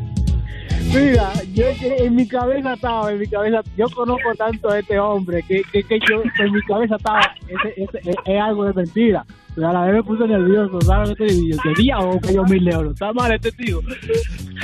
Mira, 0.92 1.32
yo 1.52 1.64
en 1.82 2.14
mi 2.16 2.26
cabeza 2.26 2.74
estaba, 2.74 3.12
en 3.12 3.18
mi 3.20 3.26
cabeza, 3.26 3.60
yo 3.76 3.86
conozco 3.90 4.34
tanto 4.36 4.70
a 4.70 4.78
este 4.78 4.98
hombre 4.98 5.42
que, 5.46 5.62
que, 5.72 5.82
que 5.82 5.98
yo, 6.08 6.22
en 6.38 6.52
mi 6.52 6.62
cabeza 6.62 6.96
estaba, 6.96 7.20
ese, 7.46 7.82
ese, 7.82 8.10
es, 8.10 8.16
es 8.24 8.40
algo 8.40 8.64
de 8.64 8.72
mentira. 8.72 9.24
Pero 9.54 9.68
a 9.68 9.72
la 9.72 9.82
vez 9.82 9.94
me 9.94 10.02
puse 10.04 10.26
nervioso, 10.28 10.80
¿sabes 10.80 11.10
lo 11.10 11.16
que 11.16 11.26
te 11.26 11.34
digo? 11.34 11.56
Yo 11.56 11.74
tenía 11.74 11.98
o 11.98 12.20
que 12.20 12.34
yo 12.34 12.44
mil 12.44 12.68
euros, 12.68 12.92
está 12.94 13.12
mal 13.12 13.32
este 13.32 13.50
tío. 13.52 13.80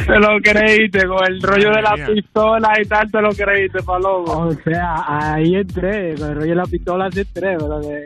Te 0.06 0.18
lo 0.18 0.40
creíste 0.40 1.06
con 1.06 1.26
el 1.26 1.42
rollo 1.42 1.70
de 1.70 1.82
la 1.82 1.94
pistola 2.06 2.72
y 2.80 2.86
tal, 2.86 3.10
te 3.10 3.20
lo 3.20 3.30
creíste, 3.30 3.82
palomo. 3.82 4.32
O 4.32 4.52
sea, 4.62 5.34
ahí 5.34 5.56
entré, 5.56 6.14
con 6.14 6.30
el 6.30 6.34
rollo 6.36 6.50
de 6.50 6.54
la 6.54 6.66
pistola 6.66 7.10
sí 7.10 7.20
entré, 7.20 7.56
pero 7.58 7.80
de 7.80 8.04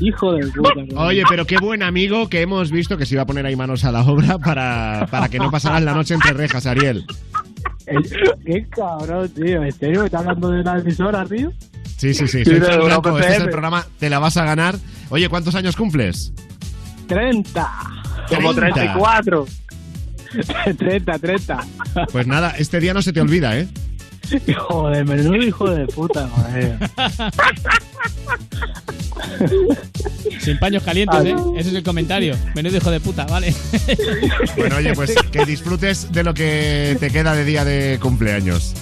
hijo 0.00 0.32
de 0.32 0.46
puta. 0.48 0.70
¿no? 0.92 1.00
Oye, 1.02 1.22
pero 1.28 1.44
qué 1.44 1.58
buen 1.58 1.82
amigo 1.82 2.28
que 2.28 2.40
hemos 2.42 2.72
visto 2.72 2.96
que 2.96 3.06
se 3.06 3.14
iba 3.14 3.22
a 3.22 3.26
poner 3.26 3.46
ahí 3.46 3.54
manos 3.54 3.84
a 3.84 3.92
la 3.92 4.02
obra 4.02 4.38
para, 4.38 5.06
para 5.10 5.28
que 5.28 5.38
no 5.38 5.50
pasaras 5.50 5.82
la 5.82 5.94
noche 5.94 6.14
entre 6.14 6.32
rejas, 6.32 6.66
Ariel. 6.66 7.06
Qué 8.44 8.66
cabrón, 8.68 9.28
tío, 9.30 9.62
¿en 9.62 9.72
serio 9.72 10.00
me 10.00 10.06
está 10.06 10.18
hablando 10.18 10.50
de 10.50 10.60
una 10.60 10.78
emisora, 10.78 11.24
tío? 11.24 11.52
Sí, 11.96 12.12
sí, 12.12 12.28
sí. 12.28 12.44
Sí, 12.44 12.50
soy 12.50 12.60
Fran 12.60 12.84
Blanco, 12.84 13.18
Este 13.18 13.32
es 13.32 13.40
el 13.40 13.50
programa 13.50 13.86
Te 13.98 14.10
la 14.10 14.18
vas 14.18 14.36
a 14.36 14.44
ganar. 14.44 14.76
Oye, 15.08 15.28
¿cuántos 15.28 15.54
años 15.54 15.76
cumples? 15.76 16.32
30. 17.06 17.70
Como 18.28 18.54
34. 18.54 19.46
30, 20.76 21.18
30. 21.18 21.64
Pues 22.12 22.26
nada, 22.26 22.54
este 22.58 22.80
día 22.80 22.92
no 22.92 23.02
se 23.02 23.12
te 23.12 23.20
olvida, 23.20 23.56
¿eh? 23.56 23.68
Joder, 24.58 25.06
menudo 25.06 25.36
hijo 25.36 25.70
de 25.70 25.86
puta, 25.86 26.28
joder. 26.28 26.76
Sin 30.40 30.58
paños 30.58 30.82
calientes, 30.82 31.24
¿eh? 31.24 31.34
Ese 31.56 31.70
es 31.70 31.74
el 31.74 31.82
comentario. 31.82 32.36
Menudo 32.54 32.76
hijo 32.76 32.90
de 32.90 33.00
puta, 33.00 33.24
vale. 33.26 33.54
Bueno, 34.56 34.76
oye, 34.76 34.92
pues 34.94 35.14
que 35.32 35.44
disfrutes 35.44 36.12
de 36.12 36.22
lo 36.24 36.34
que 36.34 36.96
te 37.00 37.10
queda 37.10 37.34
de 37.34 37.44
día 37.44 37.64
de 37.64 37.98
cumpleaños. 38.00 38.74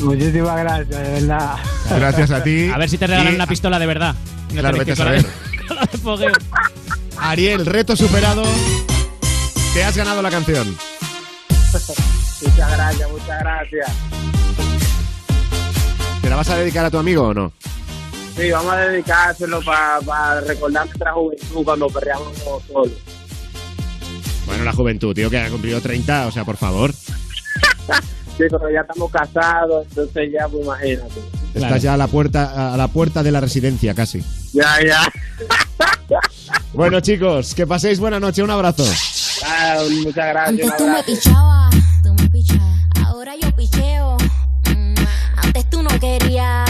Muchísimas 0.00 0.58
gracias, 0.58 0.88
de 0.88 1.10
verdad. 1.20 1.56
Gracias 1.90 2.30
a 2.30 2.42
ti. 2.42 2.70
A 2.72 2.78
ver 2.78 2.88
si 2.88 2.96
te 2.98 3.06
regalan 3.06 3.32
Y- 3.32 3.36
una 3.36 3.46
pistola 3.46 3.78
de 3.78 3.86
verdad. 3.86 4.14
No 4.54 4.60
Claro, 4.60 4.78
vete 4.78 4.92
a 4.92 4.96
saber. 4.96 5.26
Ariel, 7.18 7.66
reto 7.66 7.94
superado. 7.96 8.42
Te 9.74 9.84
has 9.84 9.96
ganado 9.96 10.22
la 10.22 10.30
canción. 10.30 10.74
Muchas 11.72 12.72
gracias, 12.72 13.10
muchas 13.10 13.40
gracias. 13.40 13.90
¿Te 16.22 16.28
la 16.30 16.36
vas 16.36 16.48
a 16.50 16.56
dedicar 16.56 16.84
a 16.86 16.90
tu 16.90 16.98
amigo 16.98 17.28
o 17.28 17.34
no? 17.34 17.52
Sí, 18.40 18.50
vamos 18.50 18.72
a 18.72 18.76
dedicárselo 18.78 19.60
para 19.62 20.40
recordar 20.40 20.86
nuestra 20.86 21.12
juventud 21.12 21.62
cuando 21.62 21.86
perreamos 21.88 22.32
solos. 22.38 22.90
Bueno, 24.46 24.64
la 24.64 24.72
juventud, 24.72 25.14
tío, 25.14 25.28
que 25.28 25.38
ha 25.38 25.50
cumplido 25.50 25.78
30, 25.80 26.26
o 26.26 26.32
sea, 26.32 26.44
por 26.44 26.56
favor. 26.56 26.92
Sí, 28.38 28.46
pero 28.48 28.70
ya 28.70 28.80
estamos 28.80 29.10
casados, 29.10 29.86
entonces 29.90 30.30
ya, 30.32 30.48
pues 30.48 30.64
imagínate. 30.64 31.20
Estás 31.54 31.82
ya 31.82 31.92
a 31.92 31.96
la 31.98 32.06
puerta 32.06 32.72
a 32.72 32.76
la 32.78 32.88
puerta 32.88 33.22
de 33.22 33.30
la 33.30 33.38
residencia 33.38 33.92
casi. 33.92 34.24
Ya, 34.54 34.78
ya. 34.82 35.02
Bueno, 36.72 37.00
chicos, 37.00 37.54
que 37.54 37.66
paséis 37.66 38.00
buena 38.00 38.18
noche, 38.18 38.42
un 38.42 38.50
abrazo. 38.50 38.84
Ah, 39.44 39.76
muchas 39.90 40.14
gracias. 40.14 40.48
Antes 40.48 40.76
tú 40.78 40.86
me 40.86 41.02
pichabas, 41.02 41.74
tú 42.02 42.14
me 42.14 42.30
pichabas. 42.30 42.80
Ahora 43.04 43.32
yo 43.42 43.54
picheo. 43.54 44.16
Mm, 44.74 44.94
Antes 45.36 45.68
tú 45.68 45.82
no 45.82 45.90
querías, 46.00 46.69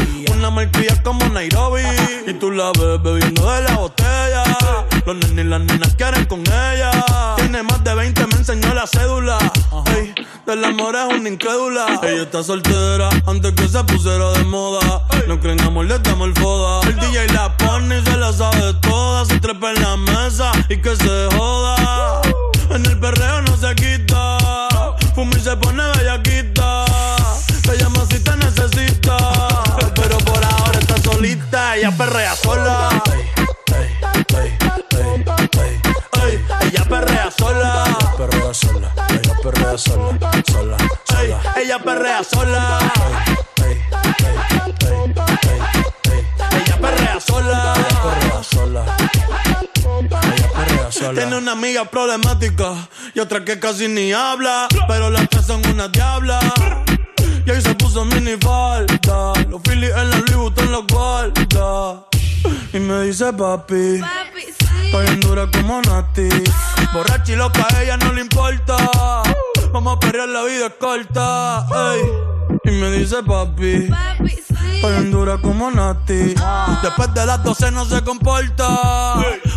Una 0.41 0.49
marquilla 0.49 0.99
como 1.03 1.23
Nairobi. 1.29 1.83
Y 2.25 2.33
tú 2.33 2.49
la 2.49 2.71
ves 2.71 2.99
bebiendo 3.03 3.47
de 3.47 3.61
la 3.61 3.75
botella. 3.75 4.43
Los 5.05 5.15
nenes 5.15 5.45
y 5.45 5.47
las 5.47 5.61
nenas 5.61 5.93
quieren 5.93 6.25
con 6.25 6.39
ella. 6.39 6.89
Tiene 7.35 7.61
más 7.61 7.83
de 7.83 7.93
20, 7.93 8.25
me 8.25 8.33
enseñó 8.37 8.73
la 8.73 8.87
cédula. 8.87 9.37
Ey, 9.95 10.15
del 10.47 10.65
amor 10.65 10.95
es 10.95 11.15
una 11.15 11.29
incrédula. 11.29 11.99
Ella 12.01 12.23
está 12.23 12.41
soltera 12.41 13.09
antes 13.27 13.51
que 13.51 13.67
se 13.67 13.83
pusiera 13.83 14.31
de 14.31 14.43
moda. 14.45 15.03
No 15.27 15.39
creen 15.39 15.61
amor, 15.61 15.85
le 15.85 15.99
damos 15.99 16.29
el 16.29 16.33
foda. 16.33 16.89
El 16.89 16.95
DJ 16.95 17.27
la 17.33 17.55
pone 17.57 17.99
y 17.99 18.03
se 18.03 18.17
la 18.17 18.33
sabe 18.33 18.73
toda. 18.81 19.25
Se 19.25 19.39
trepa 19.39 19.73
en 19.73 19.83
la 19.83 19.95
mesa 19.95 20.51
y 20.69 20.77
que 20.77 20.95
se 20.95 21.27
joda. 21.37 22.19
En 22.71 22.83
el 22.83 22.99
perreo 22.99 23.43
no 23.43 23.55
se 23.57 23.75
quita. 23.75 24.39
Fuma 25.13 25.37
y 25.37 25.39
se 25.39 25.55
pone 25.55 25.83
bellaquita. 25.97 26.30
Ella 31.73 31.89
perrea 31.91 32.35
sola. 32.35 32.89
Ey, 36.21 36.39
ella 36.67 36.83
perrea 36.83 37.31
sola. 37.31 37.97
Perrea 38.17 38.53
sola. 38.53 38.93
Ella 39.09 39.33
perrea 39.41 39.77
sola. 39.77 40.19
Sola. 40.51 40.77
Ella 41.55 41.79
perrea 41.79 42.23
sola. 42.23 42.79
Ella 46.51 46.77
perrea 46.81 47.19
sola. 47.19 47.73
Perrea 48.03 48.43
sola. 48.43 48.85
Tiene 51.13 51.37
una 51.37 51.53
amiga 51.53 51.85
problemática 51.85 52.89
y 53.13 53.19
otra 53.19 53.45
que 53.45 53.59
casi 53.59 53.87
ni 53.87 54.11
habla, 54.11 54.67
pero 54.87 55.09
las 55.09 55.29
tres 55.29 55.45
son 55.45 55.65
una 55.67 55.87
diabla. 55.87 56.39
Y 57.45 57.51
ahí 57.51 57.61
se 57.61 57.73
puso 57.75 58.05
mini 58.05 58.37
falta, 58.39 59.33
los 59.49 59.61
Phillies 59.63 59.91
en 59.95 60.09
la 60.09 60.17
Louis 60.17 60.35
Vuitton 60.35 60.71
los 60.71 60.85
guarda. 60.87 62.05
Y 62.73 62.79
me 62.79 63.01
dice 63.03 63.33
papi, 63.33 64.01
estoy 64.85 65.07
en 65.07 65.19
dura 65.19 65.47
como 65.51 65.81
Nati. 65.81 66.29
Borracha 66.93 67.31
y 67.31 67.35
loca, 67.35 67.65
a 67.73 67.83
ella 67.83 67.97
no 67.97 68.13
le 68.13 68.21
importa. 68.21 68.77
Vamos 69.71 69.97
a 69.97 69.99
perrear, 69.99 70.29
la 70.29 70.43
vida 70.43 70.67
es 70.67 70.73
corta. 70.79 71.65
ey. 71.93 72.01
Y 72.65 72.71
me 72.71 72.91
dice 72.91 73.23
papi, 73.23 73.89
estoy 74.27 74.95
en 74.95 75.11
dura 75.11 75.37
como 75.39 75.71
Nati. 75.71 76.35
Después 76.83 77.13
de 77.13 77.25
las 77.25 77.43
12 77.43 77.71
no 77.71 77.85
se 77.85 78.01
comporta. 78.03 78.67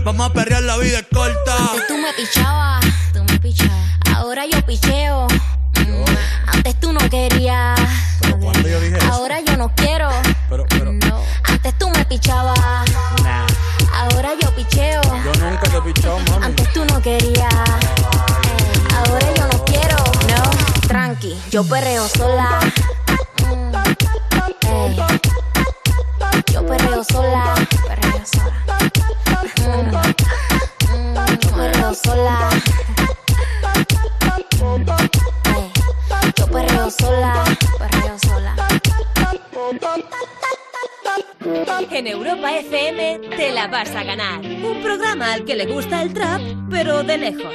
Vamos 0.04 0.30
a 0.30 0.32
perrear, 0.32 0.62
la 0.62 0.78
vida 0.78 1.00
es 1.00 1.06
corta. 1.12 1.56
Antes 1.58 1.86
tú 1.86 1.98
me 1.98 2.12
pichabas, 2.14 2.84
tú 3.12 3.24
me 3.24 3.38
pichabas. 3.38 3.98
Ahora 4.14 4.46
yo 4.46 4.64
picheo. 4.64 5.26
Antes 6.46 6.80
tú 6.80 6.92
no 6.92 7.00
querías, 7.10 7.78
ahora 9.10 9.40
yo 9.40 9.56
no 9.56 9.70
quiero. 9.74 10.08
No. 11.08 11.22
Antes 11.44 11.78
tú 11.78 11.88
me 11.90 12.04
pichabas, 12.04 12.58
ahora 13.92 14.30
yo 14.40 14.54
picheo. 14.54 15.02
Yo 15.02 15.32
nunca 15.40 15.62
te 15.62 15.76
he 15.76 15.82
pichado, 15.82 16.18
mami. 16.30 16.44
Antes 16.46 16.72
tú 16.72 16.84
no 16.84 17.00
querías, 17.00 17.52
ahora 18.96 19.26
yo 19.36 19.46
no 19.48 19.64
quiero. 19.64 19.96
No, 20.28 20.88
tranqui, 20.88 21.36
yo 21.50 21.64
perreo 21.64 22.08
sola. 22.08 22.60
Mm, 23.46 23.74
ey. 24.68 24.96
Yo 26.52 26.66
perreo 26.66 27.04
sola, 27.04 27.54
perreo 27.86 28.22
sola. 28.24 28.54
Mm, 29.56 29.96
mm, 30.92 31.40
yo 31.40 31.50
perreo 31.56 31.94
sola. 31.94 32.50
Perreo 36.84 36.90
sola, 36.90 37.44
perreo 37.78 38.18
sola. 38.18 38.56
En 41.90 42.06
Europa 42.06 42.52
FM 42.58 43.20
te 43.36 43.52
la 43.52 43.68
vas 43.68 43.88
a 43.90 44.02
ganar. 44.04 44.40
Un 44.40 44.82
programa 44.82 45.32
al 45.32 45.44
que 45.46 45.54
le 45.54 45.64
gusta 45.66 46.02
el 46.02 46.12
trap, 46.12 46.40
pero 46.70 47.02
de 47.02 47.16
lejos. 47.18 47.54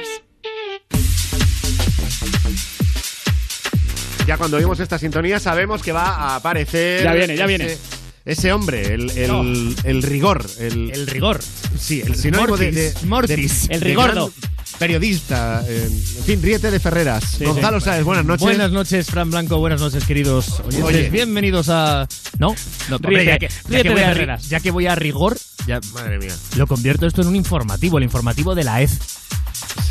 Ya 4.26 4.36
cuando 4.36 4.56
oímos 4.56 4.80
esta 4.80 4.98
sintonía 4.98 5.38
sabemos 5.38 5.82
que 5.82 5.92
va 5.92 6.06
a 6.14 6.36
aparecer. 6.36 7.04
Ya 7.04 7.12
viene, 7.12 7.36
ya 7.36 7.44
ese- 7.44 7.56
viene. 7.56 7.76
Ese 8.24 8.52
hombre, 8.52 8.94
el, 8.94 9.10
el, 9.10 9.28
No. 9.28 9.42
el 9.84 10.02
rigor. 10.02 10.44
El, 10.58 10.90
El 10.90 11.06
rigor. 11.06 11.40
Sí, 11.78 12.02
el 12.02 12.14
sinónimo 12.16 12.56
de, 12.56 12.70
de- 12.70 12.92
Mortis, 13.04 13.06
Mortis. 13.06 13.68
de- 13.68 13.74
El 13.74 13.80
rigordo. 13.80 14.32
gran 14.38 14.49
Periodista, 14.80 15.62
eh, 15.68 15.90
en 15.90 16.24
fin, 16.24 16.42
ríete 16.42 16.70
de 16.70 16.80
Ferreras. 16.80 17.38
Gonzalo 17.38 17.80
Sáez, 17.80 18.02
buenas 18.02 18.24
noches. 18.24 18.40
Buenas 18.40 18.72
noches, 18.72 19.08
Fran 19.10 19.30
Blanco. 19.30 19.58
Buenas 19.58 19.78
noches, 19.78 20.06
queridos 20.06 20.58
oyentes. 20.60 20.82
Oye. 20.82 21.10
Bienvenidos 21.10 21.68
a. 21.68 22.08
No, 22.38 22.54
no, 22.88 22.96
Ríete, 22.96 23.26
ya, 23.26 23.38
que, 23.38 23.50
ya 23.68 23.82
que 23.82 23.90
voy 23.90 24.00
a, 24.00 24.06
Ferreras. 24.06 24.48
ya 24.48 24.60
que 24.60 24.70
voy 24.70 24.86
a 24.86 24.94
rigor, 24.94 25.36
ya 25.66 25.80
Madre 25.92 26.18
mía. 26.18 26.34
lo 26.56 26.66
convierto 26.66 27.06
esto 27.06 27.20
en 27.20 27.28
un 27.28 27.36
informativo, 27.36 27.98
el 27.98 28.04
informativo 28.04 28.54
de 28.54 28.64
la 28.64 28.80
EZ. 28.80 28.98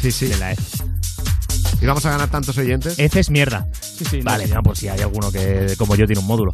Sí, 0.01 0.11
sí. 0.11 0.25
De 0.25 0.37
la 0.37 0.53
EZ. 0.53 0.59
¿Y 1.82 1.86
vamos 1.86 2.05
a 2.05 2.09
ganar 2.11 2.30
tantos 2.30 2.57
oyentes? 2.57 2.99
EZ 2.99 3.15
es 3.15 3.30
mierda. 3.30 3.65
Sí, 3.82 4.03
sí, 4.09 4.17
no 4.19 4.23
Vale, 4.25 4.45
sé. 4.45 4.49
ya, 4.53 4.61
pues 4.61 4.80
si 4.80 4.88
hay 4.89 4.99
alguno 4.99 5.32
que, 5.32 5.75
como 5.77 5.95
yo, 5.95 6.05
tiene 6.05 6.19
un 6.19 6.27
módulo. 6.27 6.51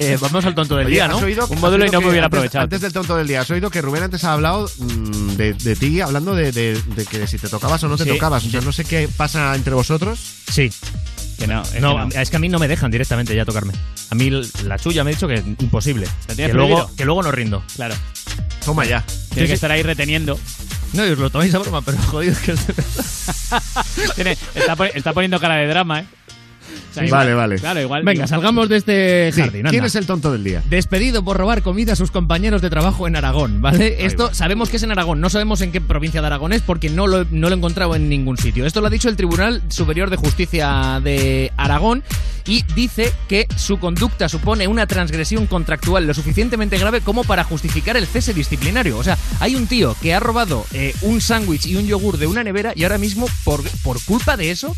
Eh, 0.00 0.18
vamos 0.20 0.44
al 0.44 0.54
tonto 0.54 0.76
del 0.76 0.86
Oye, 0.86 0.96
día, 0.96 1.04
¿has 1.06 1.10
¿no? 1.12 1.18
oído- 1.18 1.46
un 1.48 1.60
módulo 1.60 1.86
y 1.86 1.90
no 1.90 2.00
me 2.00 2.08
hubiera 2.08 2.26
antes- 2.26 2.38
aprovechado. 2.38 2.64
Antes 2.64 2.80
del 2.80 2.92
tonto 2.92 3.16
del 3.16 3.26
día, 3.28 3.40
has 3.42 3.50
oído 3.50 3.70
que 3.70 3.80
Rubén 3.80 4.02
antes 4.02 4.24
ha 4.24 4.32
hablado 4.32 4.68
mm, 4.78 5.36
de, 5.36 5.54
de 5.54 5.76
ti, 5.76 6.00
hablando 6.00 6.34
de, 6.34 6.50
de- 6.52 6.80
de 6.82 7.04
que 7.06 7.26
si 7.26 7.38
te 7.38 7.48
tocabas 7.48 7.82
o 7.84 7.88
no 7.88 7.96
te 7.96 8.04
Sí. 8.04 8.10
tocabas. 8.10 8.44
O 8.44 8.50
sea, 8.50 8.60
no 8.60 8.72
sé 8.72 8.84
qué 8.84 9.08
pasa 9.16 9.54
entre 9.54 9.74
vosotros. 9.74 10.18
Sí. 10.50 10.70
Que 11.38 11.46
no, 11.46 11.62
es 11.62 11.80
No, 11.80 12.08
que 12.08 12.14
no. 12.16 12.20
es 12.22 12.30
que 12.30 12.36
a 12.36 12.38
mí 12.38 12.48
no 12.48 12.58
me 12.58 12.66
dejan 12.68 12.90
directamente 12.90 13.34
ya 13.34 13.44
tocarme. 13.44 13.72
A 14.10 14.14
mí 14.14 14.30
la 14.64 14.78
chulla 14.78 15.04
me 15.04 15.10
ha 15.10 15.14
dicho 15.14 15.28
que 15.28 15.34
es 15.34 15.44
imposible. 15.46 16.06
Que 16.34 16.48
luego, 16.48 16.90
que 16.96 17.04
luego 17.04 17.22
no 17.22 17.30
rindo. 17.30 17.62
Claro. 17.76 17.94
Toma 18.64 18.84
ya. 18.84 19.04
Tiene 19.32 19.46
que 19.48 19.54
estar 19.54 19.70
ahí 19.70 19.82
reteniendo. 19.82 20.38
No, 20.92 21.06
y 21.06 21.10
os 21.10 21.18
lo 21.18 21.28
tomáis 21.30 21.54
a 21.54 21.58
broma, 21.58 21.82
pero 21.82 21.98
jodido 21.98 22.32
es 22.32 22.38
que 22.38 22.52
es 22.52 22.66
de 22.66 22.74
Tiene- 24.14 24.36
está, 24.54 24.76
está 24.94 25.12
poniendo 25.12 25.38
cara 25.40 25.56
de 25.56 25.66
drama, 25.66 26.00
¿eh? 26.00 26.06
O 26.90 26.94
sea, 26.94 27.04
igual- 27.04 27.20
Vale, 27.26 27.34
vale. 27.34 27.56
Claro, 27.56 27.80
igual. 27.80 28.02
Venga, 28.04 28.26
salgamos 28.26 28.68
de 28.68 28.76
este 28.78 29.32
Sí, 29.32 29.40
jardín. 29.40 29.66
¿Quién 29.68 29.84
es 29.84 29.94
el 29.96 30.06
tonto 30.06 30.32
del 30.32 30.44
día? 30.44 30.62
Despedido 30.70 31.22
por 31.24 31.36
robar 31.36 31.62
comida 31.62 31.92
a 31.92 31.96
sus 31.96 32.10
compañeros 32.10 32.62
de 32.62 32.70
trabajo 32.70 33.06
en 33.06 33.16
Aragón, 33.16 33.60
¿vale? 33.60 33.96
Ahí 33.98 34.06
Esto 34.06 34.26
va. 34.28 34.34
sabemos 34.34 34.68
que 34.70 34.76
es 34.78 34.82
en 34.82 34.90
Aragón, 34.92 35.20
no 35.20 35.28
sabemos 35.30 35.60
en 35.60 35.72
qué 35.72 35.80
provincia 35.80 36.20
de 36.20 36.26
Aragón 36.26 36.52
es 36.52 36.62
porque 36.62 36.88
no 36.90 37.06
lo, 37.06 37.24
no 37.30 37.48
lo 37.48 37.54
he 37.54 37.58
encontrado 37.58 37.94
en 37.94 38.08
ningún 38.08 38.36
sitio. 38.38 38.64
Esto 38.66 38.80
lo 38.80 38.86
ha 38.86 38.90
dicho 38.90 39.08
el 39.08 39.16
Tribunal 39.16 39.62
Superior 39.68 40.10
de 40.10 40.16
Justicia 40.16 41.00
de 41.02 41.52
Aragón 41.56 42.02
y 42.46 42.64
dice 42.74 43.12
que 43.28 43.46
su 43.56 43.78
conducta 43.78 44.28
supone 44.28 44.68
una 44.68 44.86
transgresión 44.86 45.46
contractual 45.46 46.06
lo 46.06 46.14
suficientemente 46.14 46.78
grave 46.78 47.00
como 47.00 47.24
para 47.24 47.42
justificar 47.44 47.96
el 47.96 48.06
cese 48.06 48.32
disciplinario. 48.34 48.96
O 48.98 49.02
sea, 49.04 49.18
hay 49.40 49.56
un 49.56 49.66
tío 49.66 49.96
que 50.00 50.14
ha 50.14 50.20
robado 50.20 50.64
eh, 50.72 50.94
un 51.02 51.20
sándwich 51.20 51.66
y 51.66 51.76
un 51.76 51.86
yogur 51.86 52.18
de 52.18 52.26
una 52.28 52.44
nevera 52.44 52.72
y 52.76 52.84
ahora 52.84 52.98
mismo, 52.98 53.26
por, 53.44 53.62
por 53.82 54.00
culpa 54.04 54.36
de 54.36 54.50
eso, 54.52 54.76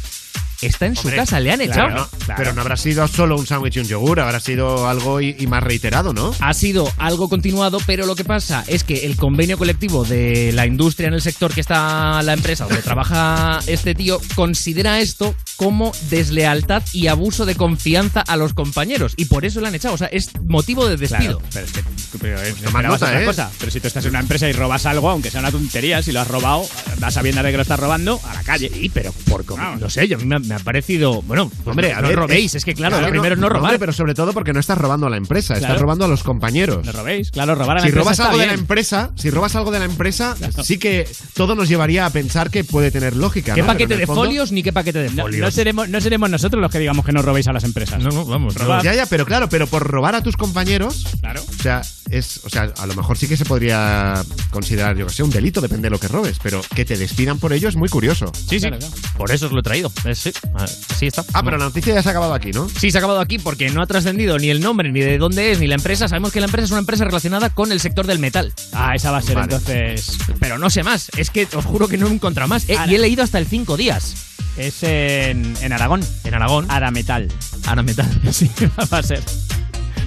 está 0.62 0.86
en 0.86 0.96
su 0.96 1.09
casa, 1.11 1.40
le 1.40 1.52
han 1.52 1.61
echado. 1.61 1.88
Claro, 1.88 2.09
no, 2.28 2.34
Pero 2.36 2.52
no 2.52 2.61
habrá 2.62 2.76
sido 2.76 3.06
solo 3.09 3.36
un 3.36 3.46
sándwich 3.46 3.76
y 3.76 3.80
un 3.80 3.86
yogur, 3.86 4.20
habrá 4.20 4.40
sido 4.40 4.88
algo 4.88 5.20
y, 5.20 5.36
y 5.38 5.46
más 5.46 5.62
reiterado, 5.62 6.12
¿no? 6.12 6.34
ha 6.40 6.54
sido 6.54 6.90
algo 6.98 7.28
continuado, 7.28 7.78
pero 7.86 8.06
lo 8.06 8.14
que 8.16 8.24
pasa 8.24 8.64
es 8.66 8.84
que 8.84 9.06
el 9.06 9.16
convenio 9.16 9.59
colectivo 9.59 10.04
de 10.04 10.52
la 10.52 10.66
industria 10.66 11.09
en 11.09 11.14
el 11.14 11.22
sector 11.22 11.52
que 11.52 11.61
está 11.61 12.22
la 12.22 12.32
empresa 12.32 12.64
donde 12.64 12.82
trabaja 12.82 13.61
este 13.66 13.94
tío 13.94 14.20
considera 14.34 15.00
esto 15.00 15.34
como 15.56 15.92
deslealtad 16.11 16.82
y 16.92 17.06
abuso 17.09 17.46
de 17.46 17.54
confianza 17.54 18.20
a 18.20 18.36
los 18.36 18.54
compañeros 18.54 19.14
y 19.16 19.26
por 19.26 19.44
eso 19.44 19.61
lo 19.61 19.66
han 19.68 19.74
echado, 19.74 19.94
o 19.94 19.98
sea, 19.98 20.09
es 20.09 20.30
motivo 20.46 20.86
de 20.88 20.96
despido. 20.96 21.38
Claro, 21.40 21.48
pero 21.52 21.66
es 21.66 21.72
que 21.72 21.82
pero 22.20 22.42
es- 22.42 22.72
nota, 22.72 23.22
¿eh? 23.22 23.24
cosa. 23.24 23.50
Pero 23.59 23.70
si 23.70 23.80
tú 23.80 23.86
estás 23.88 24.04
en 24.04 24.11
una 24.11 24.20
empresa 24.20 24.48
y 24.48 24.52
robas 24.52 24.86
algo, 24.86 25.11
aunque 25.11 25.30
sea 25.30 25.40
una 25.40 25.50
tontería, 25.52 26.02
si 26.02 26.12
lo 26.12 26.20
has 26.20 26.28
robado, 26.28 26.66
vas 26.98 27.14
sabiendo 27.14 27.42
de 27.42 27.50
que 27.50 27.56
lo 27.56 27.62
estás 27.62 27.78
robando, 27.78 28.20
a 28.28 28.34
la 28.34 28.43
calle. 28.43 28.70
Sí, 28.72 28.90
pero 28.93 29.12
por 29.28 29.44
com- 29.44 29.59
no 29.78 29.90
sé, 29.90 30.09
yo 30.09 30.16
a 30.16 30.20
mí 30.20 30.26
me 30.26 30.36
me 30.49 30.55
ha 30.55 30.59
parecido, 30.59 31.23
bueno, 31.23 31.49
pues 31.49 31.69
Hombre, 31.69 31.93
no, 31.93 31.99
a 31.99 32.03
no 32.03 32.09
ver, 32.09 32.16
robéis, 32.16 32.55
es 32.55 32.65
que 32.65 32.75
claro, 32.75 32.97
Claro, 32.97 33.07
lo 33.07 33.11
primero 33.12 33.35
es 33.35 33.41
no 33.41 33.49
robar. 33.49 33.62
hombre, 33.65 33.79
pero 33.79 33.93
sobre 33.93 34.15
todo 34.15 34.33
porque 34.33 34.53
no 34.53 34.61
estás 34.61 34.79
robando 34.79 35.07
a 35.07 35.11
la 35.11 35.16
empresa, 35.16 35.55
estás 35.55 35.66
Claro. 35.69 35.81
robando 35.83 36.05
a 36.07 36.09
los 36.09 36.23
compañeros. 36.23 36.85
No 36.85 36.93
robéis, 36.93 37.31
claro, 37.31 37.55
robar 37.55 37.77
a 37.79 37.81
la 37.81 37.81
Si 37.83 37.89
empresa 37.89 38.03
robas 38.05 38.12
está 38.19 38.25
algo 38.31 38.39
de 38.41 38.47
la 38.47 38.55
empresa, 38.55 39.11
si 39.16 39.31
robas 39.31 39.55
algo 39.57 39.70
de 39.70 39.79
la 39.79 39.85
empresa, 39.85 40.37
sí 40.62 40.79
que 40.79 41.07
todo 41.35 41.55
nos 41.55 41.69
llevaría 41.69 42.07
a 42.07 42.11
pensar 42.11 42.51
que 42.51 42.65
puede 42.65 42.91
tener 42.91 43.15
lógica. 43.16 43.55
¿Qué 43.55 43.61
¿no? 43.61 43.66
Paquete 43.66 43.97
de 43.97 44.07
fondo- 44.07 44.23
folios 44.25 44.51
ni 44.53 44.62
qué 44.62 44.73
paquete 44.73 44.99
de 45.01 45.11
No, 45.11 45.23
folios? 45.25 45.41
no 45.43 45.51
seremos, 45.51 45.89
no 45.89 46.01
seremos 46.01 46.31
nosotros 46.31 46.61
los 46.61 46.70
que 46.73 46.79
digamos 46.79 47.05
que 47.05 47.12
no 47.12 47.23
robéis 47.23 47.47
a 47.49 47.53
las 47.53 47.65
empresas. 47.65 48.03
No, 48.03 48.11
no, 48.11 48.25
vamos, 48.25 48.55
Robad. 48.55 48.83
Ya, 48.83 48.95
ya, 48.95 49.07
pero 49.07 49.27
claro, 49.27 49.49
pero 49.49 49.66
por 49.66 49.87
robar 49.87 50.15
a 50.15 50.23
tus 50.23 50.37
compañeros, 50.37 51.05
Claro. 51.20 51.43
o 51.59 51.62
sea, 51.62 51.83
es, 52.11 52.41
o 52.45 52.49
sea, 52.49 52.73
a 52.79 52.87
lo 52.87 52.95
mejor 52.95 53.19
sí 53.19 53.29
que 53.29 53.37
se 53.37 53.45
podría 53.45 54.23
considerar, 54.51 54.97
yo 54.97 55.07
que 55.07 55.12
sé, 55.12 55.23
un 55.23 55.31
delito, 55.31 55.61
depende 55.61 55.87
de 55.87 55.91
lo 55.91 56.01
que 56.01 56.09
robes, 56.09 56.39
pero 56.43 56.61
que 56.75 56.85
te 56.85 56.97
despidan 56.97 57.39
por 57.39 57.53
ello 57.53 57.69
es 57.69 57.77
muy 57.77 57.89
curioso. 57.89 58.33
Sí, 58.35 58.59
sí. 58.59 58.61
Claro, 58.61 58.79
claro. 58.79 58.95
Por 59.16 59.31
eso 59.31 59.47
os 59.47 59.53
lo 59.53 59.61
he 59.61 59.62
traído. 59.62 59.93
Eh, 60.05 60.15
sí, 60.15 60.33
así 60.55 61.06
está. 61.06 61.24
Ah, 61.32 61.43
pero 61.43 61.59
la 61.59 61.65
noticia 61.66 61.94
ya 61.94 62.02
se 62.02 62.09
ha 62.09 62.12
acabado 62.12 62.35
aquí, 62.35 62.51
¿no? 62.52 62.69
Sí, 62.69 62.90
se 62.90 62.98
ha 62.98 63.01
acabado 63.01 63.20
aquí 63.20 63.39
porque 63.39 63.70
no 63.70 63.82
ha 63.82 63.86
trascendido 63.86 64.39
ni 64.39 64.51
el 64.51 64.60
nombre, 64.60 64.90
ni 64.93 65.01
de 65.01 65.19
dónde 65.19 65.52
es, 65.52 65.60
ni 65.60 65.66
la 65.66 65.74
empresa. 65.77 66.09
Sabemos 66.09 66.32
que 66.32 66.40
la 66.40 66.47
empresa 66.47 66.65
es 66.66 66.70
una 66.70 66.81
empresa 66.81 67.05
relacionada 67.05 67.51
con 67.51 67.73
el 67.73 67.81
sector 67.81 68.06
del 68.06 68.19
metal. 68.19 68.52
Ah, 68.73 68.94
esa 68.94 69.10
va 69.10 69.19
a 69.19 69.23
ser 69.23 69.36
Vale. 69.36 69.44
entonces. 69.55 70.19
Pero 70.40 70.59
no 70.59 70.70
sé 70.70 70.82
más. 70.82 71.10
Es 71.16 71.31
que 71.31 71.47
os 71.55 71.65
juro 71.65 71.89
que 71.89 71.97
no 71.98 72.06
he 72.09 72.10
encontrado 72.12 72.48
más. 72.48 72.69
Eh, 72.69 72.77
y 72.89 72.94
he 72.94 72.98
leído 72.98 73.23
hasta 73.23 73.39
el 73.39 73.47
5 73.47 73.77
días. 73.77 74.15
Es 74.56 74.82
en, 74.82 75.55
en 75.62 75.73
Aragón. 75.73 76.05
En 76.24 76.35
Aragón. 76.35 76.66
Arametal. 76.70 77.28
Ana 77.66 77.82
Metal. 77.82 78.09
Sí, 78.32 78.51
va 78.93 78.98
a 78.98 79.02
ser. 79.02 79.23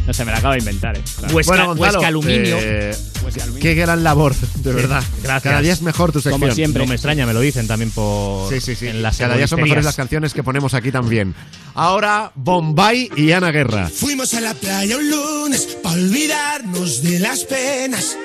No 0.08 0.14
sé, 0.14 0.26
me 0.26 0.32
la 0.32 0.40
acabo 0.40 0.54
de 0.54 0.60
inventar, 0.60 0.98
eh. 0.98 1.02
Claro. 1.20 1.36
Huesca, 1.36 1.52
Bueno, 1.52 1.68
Gonzalo, 1.68 1.92
Huesca 2.00 2.08
Aluminio. 2.08 2.58
eh, 2.60 2.96
Huesca 3.24 3.44
Aluminio. 3.44 3.62
qué 3.62 3.76
gran 3.76 4.04
labor, 4.04 4.34
de 4.36 4.74
verdad. 4.74 5.04
gracias. 5.22 5.44
Cada 5.44 5.62
día 5.62 5.74
es 5.74 5.82
mejor 5.82 6.12
tu 6.12 6.20
sección. 6.22 6.42
Como 6.42 6.54
siempre. 6.54 6.82
No 6.84 6.88
me 6.90 6.96
extraña, 6.96 7.26
me 7.26 7.34
lo 7.34 7.40
dicen 7.40 7.68
también 7.68 7.92
por. 7.92 8.50
Sí, 8.52 8.60
sí, 8.62 8.76
sí. 8.76 8.88
En 8.88 9.02
las 9.04 9.18
Cada 9.18 9.38
día 9.38 9.48
son 9.48 9.62
mejores 9.62 9.86
las 9.86 9.96
canciones 9.96 10.34
que 10.34 10.44
ponemos 10.44 10.74
aquí 10.74 10.92
también. 10.92 11.36
Ahora, 11.76 12.32
Bombay 12.36 13.10
y 13.16 13.32
Ana 13.32 13.52
Guerra. 13.52 13.90
Fuimos 13.90 14.34
a 14.34 14.42
la 14.42 14.54
playa 14.56 14.98
un 14.98 15.10
lunes 15.10 15.78
para 15.84 15.96
olvidarnos 15.96 17.04
de 17.04 17.20
las 17.20 17.44
penas. 17.44 18.18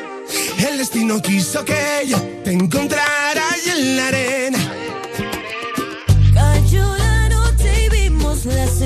El 0.69 0.78
destino 0.78 1.20
quiso 1.23 1.65
que 1.65 1.77
yo 2.09 2.19
te 2.43 2.53
encontrara 2.53 3.43
ahí 3.53 3.70
en 3.78 3.97
la 3.97 4.09
arena. 4.09 4.59
Cayó 6.35 6.97
la 6.97 7.28
noche 7.28 7.85
y 7.85 7.89
vimos 7.90 8.44
las 8.47 8.81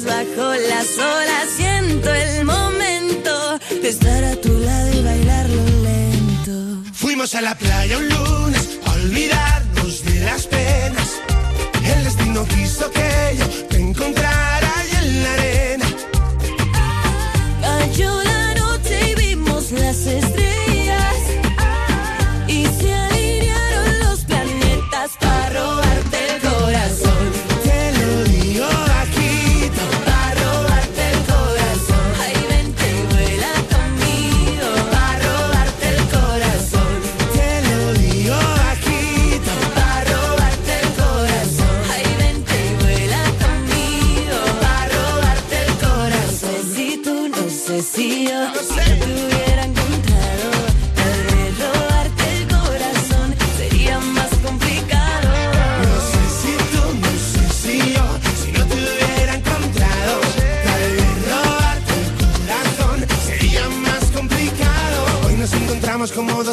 bajo 0.00 0.54
las 0.70 0.98
olas. 0.98 1.48
Siento 1.54 2.12
el 2.14 2.44
momento 2.46 3.58
de 3.82 3.88
estar 3.88 4.24
a 4.24 4.34
tu 4.36 4.48
lado 4.58 4.90
y 4.90 5.02
bailarlo 5.02 5.64
lento. 5.82 6.90
Fuimos 6.94 7.34
a 7.34 7.42
la 7.42 7.54
playa 7.54 7.98
un 7.98 8.08
lunes 8.08 8.78
a 8.86 8.92
olvidarnos 8.92 10.04
de 10.04 10.20
las 10.20 10.46
penas. 10.46 11.20
El 11.84 12.04
destino 12.04 12.46
quiso 12.46 12.90
que 12.90 13.36
yo 13.38 13.46
te 13.68 13.76
encontrara 13.76 14.72
ahí 14.78 14.90
en 15.02 15.22
la 15.24 15.32
arena. 15.34 15.86
Cayó 17.60 18.22
la 18.22 18.54
noche 18.54 19.10
y 19.10 19.14
vimos 19.14 19.72
las 19.72 20.06
estrellas 20.06 20.71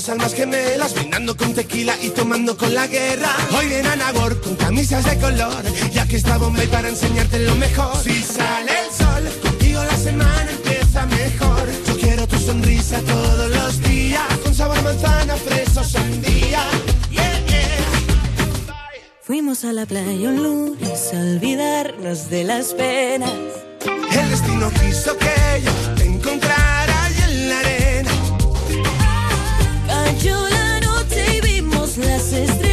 dos 0.10 0.18
almas 0.18 0.34
gemelas, 0.34 0.94
brindando 0.94 1.36
con 1.38 1.54
tequila 1.54 1.96
y 2.02 2.10
tomando 2.10 2.58
con 2.58 2.74
la 2.74 2.88
guerra. 2.88 3.30
Hoy 3.56 3.68
viene 3.68 3.90
Anagor 3.90 4.40
con 4.42 4.56
camisas 4.56 5.06
de 5.06 5.18
color, 5.18 5.64
ya 5.92 6.08
que 6.08 6.18
está 6.18 6.38
Bombay 6.38 6.68
para 6.68 6.90
enseñarte 6.90 7.40
lo 7.40 7.56
mejor. 7.56 7.96
Si 8.04 8.24
sale 8.24 8.72
el 8.72 8.92
sol, 8.96 9.30
contigo 9.44 9.84
la 9.84 9.98
semana 9.98 10.50
empieza 10.52 11.06
mejor. 11.06 11.68
Yo 11.88 11.98
quiero 12.00 12.28
tu 12.28 12.38
sonrisa 12.40 13.00
todos 13.02 13.50
los 13.52 13.82
días, 13.82 14.24
con 14.44 14.54
sabor 14.54 14.82
manzana, 14.82 15.36
fresa 15.36 15.82
o 15.82 15.84
sandía. 15.84 16.64
Yeah, 17.12 17.46
yeah. 17.46 18.68
Fuimos 19.22 19.64
a 19.64 19.74
la 19.74 19.86
playa 19.86 20.30
un 20.30 20.44
lunes 20.44 21.14
a 21.14 21.20
olvidarnos 21.20 22.30
de 22.30 22.44
las 22.46 22.74
penas. 22.74 23.34
El 24.12 24.30
destino 24.30 24.72
quiso 24.72 25.16
que 25.18 25.62
yo 25.64 25.72
te 25.96 26.06
encontrara 26.06 26.89
Cayó 30.10 30.50
la 30.50 30.80
noche 30.80 31.38
y 31.38 31.42
vimos 31.42 31.98
las 31.98 32.34
estrellas. 32.34 32.69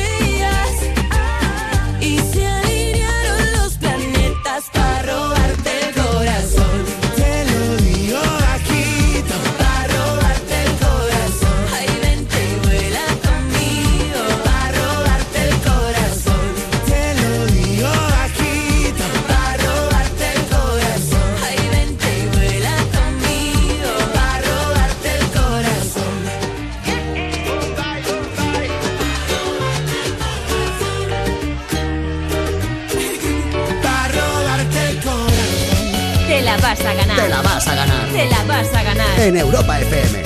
Te 38.17 38.25
la 38.31 38.45
vas 38.45 38.73
a 38.73 38.83
ganar. 38.83 39.21
En 39.21 39.37
Europa 39.37 39.79
FM. 39.79 40.23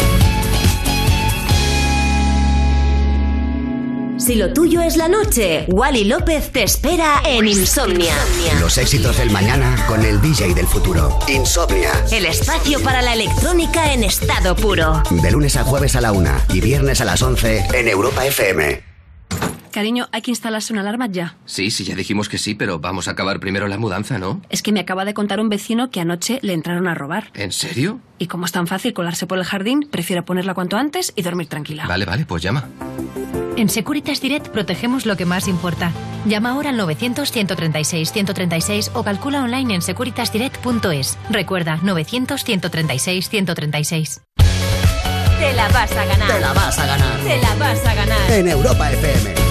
Si 4.17 4.37
lo 4.37 4.53
tuyo 4.53 4.81
es 4.81 4.97
la 4.97 5.09
noche, 5.09 5.65
Wally 5.67 6.05
López 6.05 6.53
te 6.53 6.62
espera 6.62 7.21
en 7.25 7.49
Insomnia. 7.49 8.15
Los 8.61 8.79
éxitos 8.79 9.19
del 9.19 9.31
mañana 9.31 9.75
con 9.89 10.05
el 10.05 10.21
DJ 10.21 10.55
del 10.55 10.69
futuro. 10.69 11.19
Insomnia. 11.27 11.91
El 12.12 12.27
espacio 12.27 12.81
para 12.81 13.03
la 13.03 13.15
electrónica 13.15 13.93
en 13.93 14.05
estado 14.05 14.55
puro. 14.55 15.03
De 15.11 15.33
lunes 15.33 15.57
a 15.57 15.65
jueves 15.65 15.97
a 15.97 16.01
la 16.01 16.12
una 16.12 16.41
y 16.49 16.61
viernes 16.61 17.01
a 17.01 17.05
las 17.05 17.21
11 17.23 17.67
en 17.73 17.89
Europa 17.89 18.25
FM. 18.25 18.90
Cariño, 19.71 20.09
hay 20.13 20.23
que 20.23 20.31
instalarse 20.31 20.73
una 20.73 20.83
alarma 20.83 21.07
ya. 21.07 21.37
Sí, 21.47 21.71
sí, 21.71 21.85
ya 21.85 21.95
dijimos 21.95 22.29
que 22.29 22.39
sí, 22.39 22.55
pero 22.55 22.81
vamos 22.81 23.09
a 23.09 23.13
acabar 23.13 23.41
primero 23.41 23.69
la 23.69 23.79
mudanza, 23.79 24.19
¿no? 24.19 24.43
Es 24.51 24.63
que 24.63 24.73
me 24.73 24.81
acaba 24.81 25.05
de 25.05 25.15
contar 25.15 25.41
un 25.41 25.49
vecino 25.49 25.91
que 25.91 26.01
anoche 26.01 26.39
le 26.43 26.53
entraron 26.53 26.89
a 26.89 26.95
robar. 26.95 27.31
¿En 27.35 27.53
serio? 27.53 28.01
Y 28.19 28.27
como 28.27 28.47
es 28.47 28.53
tan 28.53 28.67
fácil 28.67 28.93
colarse 28.93 29.27
por 29.27 29.39
el 29.39 29.45
jardín, 29.45 29.89
prefiero 29.91 30.25
ponerla 30.25 30.55
cuanto 30.55 30.77
antes 30.77 31.13
y 31.17 31.23
dormir 31.23 31.49
tranquila. 31.49 31.87
Vale, 31.87 32.05
vale, 32.05 32.27
pues 32.27 32.43
llama. 32.43 32.69
En 33.57 33.69
Securitas 33.69 34.21
Direct 34.21 34.49
protegemos 34.49 35.07
lo 35.07 35.17
que 35.17 35.27
más 35.27 35.49
importa. 35.49 35.91
Llama 36.27 36.51
ahora 36.51 36.71
al 36.71 36.79
900-136-136 36.79 38.91
o 38.95 39.03
calcula 39.03 39.43
online 39.43 39.75
en 39.75 39.83
securitasdirect.es. 39.83 41.19
Recuerda, 41.31 41.79
900-136-136. 41.83 44.21
Te 45.41 45.53
la 45.55 45.69
vas 45.69 45.91
a 45.93 46.05
ganar. 46.05 46.33
Te 46.33 46.41
la 46.41 46.53
vas 46.53 46.79
a 46.79 46.87
ganar. 46.87 47.19
Te 47.21 47.39
la 47.39 47.55
vas 47.55 47.87
a 47.87 47.95
ganar. 47.95 48.31
En 48.31 48.49
Europa 48.49 48.93
FM. 48.93 49.49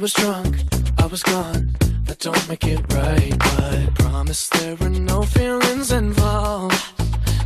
Was 0.00 0.12
drunk, 0.14 0.56
I 0.98 1.06
was 1.06 1.22
gone. 1.22 1.76
That 2.04 2.18
don't 2.20 2.48
make 2.48 2.64
it 2.64 2.80
right, 2.94 3.36
but 3.38 3.94
promise 3.96 4.48
there 4.48 4.74
were 4.76 4.88
no 4.88 5.22
feelings 5.22 5.92
involved. 5.92 6.82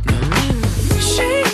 No. 0.05 1.44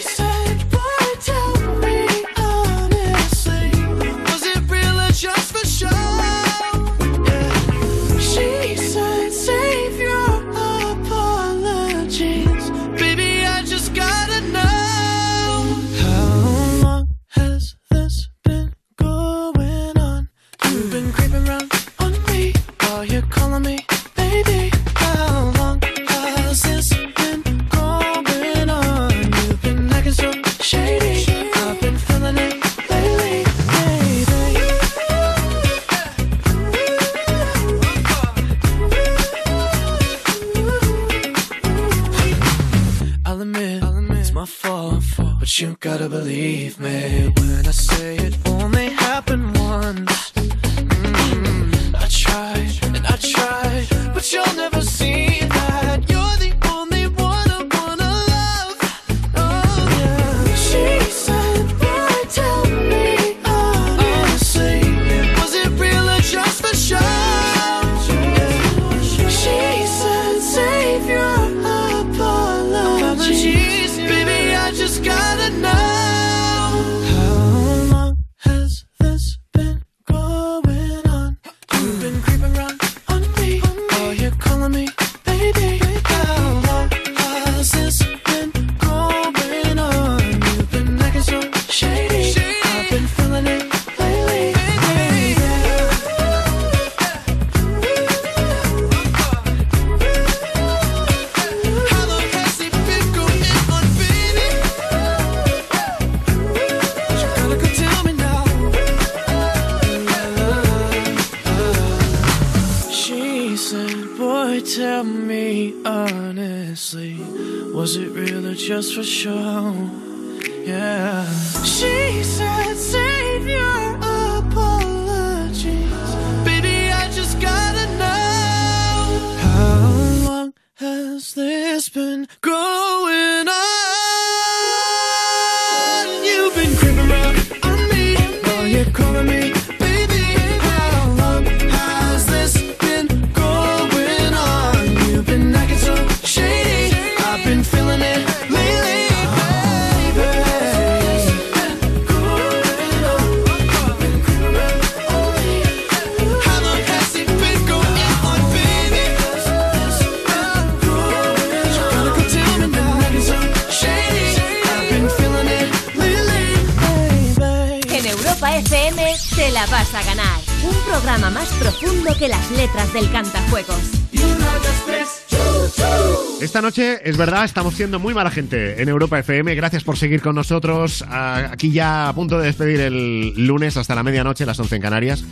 Siendo 177.81 177.97
muy 177.97 178.13
mala 178.13 178.29
gente 178.29 178.79
en 178.79 178.89
Europa 178.89 179.17
FM. 179.17 179.55
Gracias 179.55 179.83
por 179.83 179.97
seguir 179.97 180.21
con 180.21 180.35
nosotros. 180.35 181.03
Ah, 181.07 181.49
Aquí 181.51 181.71
ya 181.71 182.09
a 182.09 182.13
punto 182.13 182.37
de 182.37 182.45
despedir 182.45 182.79
el 182.79 183.47
lunes 183.47 183.75
hasta 183.75 183.95
la 183.95 184.03
medianoche, 184.03 184.45
las 184.45 184.59
11 184.59 184.75
en 184.75 184.81
Canarias. 184.83 185.23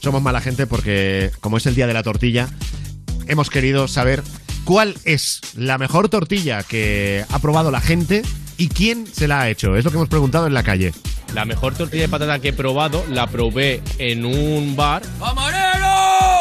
Somos 0.00 0.20
mala 0.20 0.42
gente 0.42 0.66
porque, 0.66 1.30
como 1.40 1.56
es 1.56 1.64
el 1.64 1.74
día 1.74 1.86
de 1.86 1.94
la 1.94 2.02
tortilla, 2.02 2.46
hemos 3.26 3.48
querido 3.48 3.88
saber 3.88 4.22
cuál 4.64 4.94
es 5.06 5.40
la 5.56 5.78
mejor 5.78 6.10
tortilla 6.10 6.62
que 6.62 7.24
ha 7.30 7.38
probado 7.38 7.70
la 7.70 7.80
gente 7.80 8.20
y 8.58 8.68
quién 8.68 9.06
se 9.06 9.26
la 9.26 9.40
ha 9.40 9.48
hecho. 9.48 9.74
Es 9.74 9.86
lo 9.86 9.90
que 9.90 9.96
hemos 9.96 10.10
preguntado 10.10 10.46
en 10.46 10.52
la 10.52 10.62
calle. 10.62 10.92
La 11.32 11.46
mejor 11.46 11.74
tortilla 11.74 12.02
de 12.02 12.08
patata 12.10 12.38
que 12.38 12.48
he 12.48 12.52
probado 12.52 13.02
la 13.08 13.28
probé 13.28 13.80
en 13.96 14.26
un 14.26 14.76
bar 14.76 15.02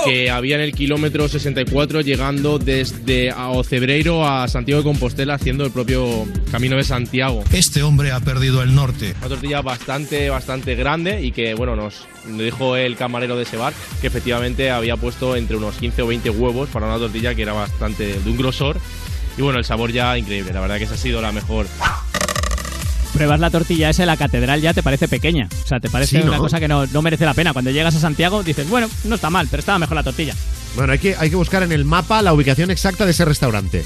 que 0.05 0.29
había 0.29 0.55
en 0.55 0.61
el 0.61 0.73
kilómetro 0.73 1.27
64 1.27 2.01
llegando 2.01 2.59
desde 2.59 3.31
a 3.31 3.49
Ocebreiro 3.49 4.27
a 4.27 4.47
Santiago 4.47 4.81
de 4.81 4.85
Compostela 4.85 5.35
haciendo 5.35 5.65
el 5.65 5.71
propio 5.71 6.25
camino 6.51 6.77
de 6.77 6.83
Santiago. 6.83 7.43
Este 7.51 7.83
hombre 7.83 8.11
ha 8.11 8.19
perdido 8.19 8.61
el 8.61 8.75
norte. 8.75 9.15
Una 9.19 9.29
tortilla 9.29 9.61
bastante, 9.61 10.29
bastante 10.29 10.75
grande 10.75 11.21
y 11.21 11.31
que, 11.31 11.53
bueno, 11.53 11.75
nos 11.75 12.07
nos 12.27 12.39
dijo 12.39 12.75
el 12.75 12.95
camarero 12.95 13.35
de 13.35 13.43
ese 13.43 13.57
bar 13.57 13.73
que 14.01 14.07
efectivamente 14.07 14.71
había 14.71 14.97
puesto 14.97 15.35
entre 15.35 15.57
unos 15.57 15.75
15 15.75 16.01
o 16.03 16.07
20 16.07 16.29
huevos 16.29 16.69
para 16.69 16.87
una 16.87 16.97
tortilla 16.97 17.35
que 17.35 17.41
era 17.41 17.53
bastante 17.53 18.19
de 18.19 18.29
un 18.29 18.37
grosor. 18.37 18.77
Y 19.37 19.41
bueno, 19.41 19.59
el 19.59 19.65
sabor 19.65 19.91
ya 19.91 20.17
increíble. 20.17 20.53
La 20.53 20.61
verdad 20.61 20.77
que 20.77 20.83
esa 20.83 20.93
ha 20.93 20.97
sido 20.97 21.21
la 21.21 21.31
mejor. 21.31 21.65
Pruebas 23.13 23.39
la 23.39 23.49
tortilla 23.51 23.89
esa 23.89 24.03
de 24.03 24.07
la 24.07 24.17
catedral 24.17 24.59
ya 24.61 24.73
te 24.73 24.81
parece 24.83 25.07
pequeña. 25.07 25.47
O 25.63 25.67
sea, 25.67 25.79
te 25.79 25.89
parece 25.89 26.17
Sí, 26.17 26.23
¿no? 26.23 26.31
una 26.31 26.39
cosa 26.39 26.59
que 26.59 26.67
no, 26.67 26.85
no 26.87 27.01
merece 27.01 27.25
la 27.25 27.33
pena. 27.33 27.53
Cuando 27.53 27.71
llegas 27.71 27.95
a 27.95 27.99
Santiago 27.99 28.43
dices, 28.43 28.67
bueno, 28.69 28.89
no 29.03 29.15
está 29.15 29.29
mal, 29.29 29.47
pero 29.49 29.59
estaba 29.61 29.79
mejor 29.79 29.95
la 29.95 30.03
tortilla. 30.03 30.33
Bueno, 30.75 30.91
hay 30.93 30.99
que, 30.99 31.15
hay 31.17 31.29
que 31.29 31.35
buscar 31.35 31.61
en 31.63 31.71
el 31.71 31.85
mapa 31.85 32.21
la 32.23 32.33
ubicación 32.33 32.71
exacta 32.71 33.05
de 33.05 33.11
ese 33.11 33.23
restaurante. 33.25 33.85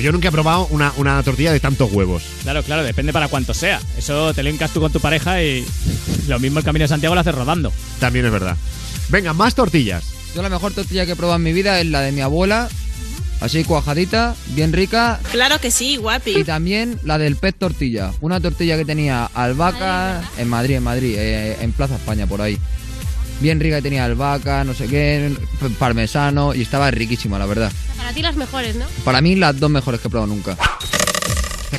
Yo 0.00 0.12
nunca 0.12 0.28
he 0.28 0.32
probado 0.32 0.66
una, 0.70 0.92
una 0.96 1.22
tortilla 1.22 1.52
de 1.52 1.60
tantos 1.60 1.90
huevos. 1.92 2.22
Claro, 2.42 2.62
claro, 2.62 2.82
depende 2.82 3.12
para 3.12 3.28
cuánto 3.28 3.54
sea. 3.54 3.80
Eso 3.96 4.34
te 4.34 4.42
lo 4.42 4.50
hincas 4.50 4.72
tú 4.72 4.80
con 4.80 4.92
tu 4.92 5.00
pareja 5.00 5.42
y 5.42 5.64
lo 6.28 6.38
mismo 6.38 6.58
el 6.58 6.64
camino 6.64 6.82
de 6.82 6.88
Santiago 6.88 7.14
lo 7.14 7.20
haces 7.20 7.34
rodando. 7.34 7.72
También 8.00 8.26
es 8.26 8.32
verdad. 8.32 8.56
Venga, 9.08 9.32
más 9.32 9.54
tortillas. 9.54 10.04
Yo 10.34 10.42
la 10.42 10.50
mejor 10.50 10.72
tortilla 10.74 11.06
que 11.06 11.12
he 11.12 11.16
probado 11.16 11.36
en 11.36 11.44
mi 11.44 11.52
vida 11.54 11.80
es 11.80 11.86
la 11.86 12.00
de 12.00 12.12
mi 12.12 12.20
abuela. 12.20 12.68
Así 13.40 13.64
cuajadita, 13.64 14.34
bien 14.54 14.72
rica. 14.72 15.20
Claro 15.30 15.60
que 15.60 15.70
sí, 15.70 15.96
guapi. 15.96 16.38
Y 16.38 16.44
también 16.44 16.98
la 17.04 17.18
del 17.18 17.36
pez 17.36 17.54
tortilla. 17.54 18.12
Una 18.20 18.40
tortilla 18.40 18.76
que 18.76 18.84
tenía 18.84 19.26
albahaca 19.26 20.22
en 20.38 20.48
Madrid, 20.48 20.76
en 20.76 20.82
Madrid, 20.82 21.14
eh, 21.18 21.56
en 21.60 21.72
Plaza 21.72 21.96
España, 21.96 22.26
por 22.26 22.40
ahí. 22.40 22.58
Bien 23.40 23.60
rica, 23.60 23.76
que 23.76 23.82
tenía 23.82 24.06
albahaca, 24.06 24.64
no 24.64 24.72
sé 24.72 24.86
qué, 24.86 25.36
parmesano 25.78 26.54
y 26.54 26.62
estaba 26.62 26.90
riquísima, 26.90 27.38
la 27.38 27.44
verdad. 27.44 27.70
Para 27.96 28.12
ti 28.12 28.22
las 28.22 28.36
mejores, 28.36 28.76
¿no? 28.76 28.86
Para 29.04 29.20
mí 29.20 29.36
las 29.36 29.60
dos 29.60 29.70
mejores 29.70 30.00
que 30.00 30.08
he 30.08 30.10
probado 30.10 30.32
nunca. 30.32 30.56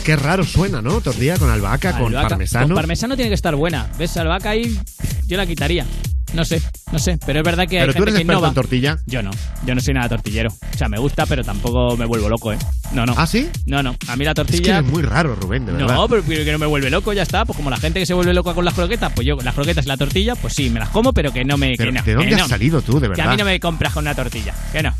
Qué 0.03 0.15
raro 0.15 0.45
suena, 0.45 0.81
¿no? 0.81 1.01
Tortilla 1.01 1.37
con 1.37 1.49
albahaca, 1.49 1.97
con 1.97 2.13
parmesano. 2.13 2.67
Con 2.67 2.75
parmesano 2.75 3.15
tiene 3.15 3.29
que 3.29 3.35
estar 3.35 3.55
buena. 3.55 3.89
¿Ves? 3.97 4.15
Albahaca 4.15 4.51
ahí 4.51 4.79
yo 5.25 5.35
la 5.35 5.45
quitaría. 5.45 5.85
No 6.33 6.43
sé, 6.45 6.61
no 6.91 6.99
sé. 6.99 7.17
Pero 7.25 7.39
es 7.39 7.45
verdad 7.45 7.67
que 7.67 7.77
hay 7.79 7.83
Pero 7.83 7.93
tú 7.93 7.99
gente 7.99 8.09
eres 8.09 8.15
que 8.15 8.21
experto 8.21 8.33
innova. 8.39 8.47
en 8.49 8.53
tortilla. 8.53 8.97
Yo 9.05 9.23
no. 9.23 9.31
Yo 9.65 9.73
no 9.75 9.81
soy 9.81 9.93
nada 9.93 10.09
tortillero. 10.09 10.49
O 10.73 10.77
sea, 10.77 10.89
me 10.89 10.97
gusta, 10.99 11.25
pero 11.25 11.43
tampoco 11.43 11.95
me 11.97 12.05
vuelvo 12.05 12.27
loco, 12.29 12.51
¿eh? 12.51 12.57
No, 12.91 13.05
no. 13.05 13.13
¿Ah, 13.17 13.25
sí? 13.25 13.49
No, 13.65 13.81
no. 13.81 13.95
A 14.07 14.15
mí 14.17 14.25
la 14.25 14.31
Es 14.31 14.35
que 14.35 14.43
tortilla... 14.43 14.77
eres 14.79 14.91
muy 14.91 15.03
raro, 15.03 15.35
Rubén, 15.35 15.65
de 15.65 15.71
verdad. 15.71 15.95
No, 15.95 16.07
pero, 16.09 16.23
que 16.25 16.51
no 16.51 16.59
me 16.59 16.65
vuelve 16.65 16.89
loco, 16.89 17.13
ya 17.13 17.23
está. 17.23 17.45
Pues 17.45 17.55
como 17.55 17.69
la 17.69 17.77
gente 17.77 17.99
que 17.99 18.05
se 18.05 18.13
vuelve 18.13 18.33
loca 18.33 18.53
con 18.53 18.65
las 18.65 18.73
croquetas, 18.73 19.11
pues 19.13 19.25
yo 19.25 19.35
las 19.37 19.53
croquetas 19.55 19.85
y 19.85 19.87
la 19.87 19.97
tortilla, 19.97 20.35
pues 20.35 20.53
sí, 20.53 20.69
me 20.69 20.79
las 20.79 20.89
como, 20.89 21.13
pero 21.13 21.31
que 21.31 21.45
no 21.45 21.57
me. 21.57 21.75
Pero, 21.77 21.91
que 21.91 21.97
no, 21.99 22.03
¿de 22.03 22.13
dónde 22.13 22.29
que 22.29 22.35
has 22.35 22.41
no. 22.41 22.47
salido 22.49 22.81
tú, 22.81 22.99
de 22.99 23.07
Que 23.07 23.13
a 23.13 23.25
verdad? 23.25 23.31
mí 23.31 23.37
no 23.37 23.45
me 23.45 23.59
compras 23.59 23.93
con 23.93 24.03
una 24.03 24.13
tortilla. 24.15 24.53
Que 24.71 24.83
no. 24.83 24.93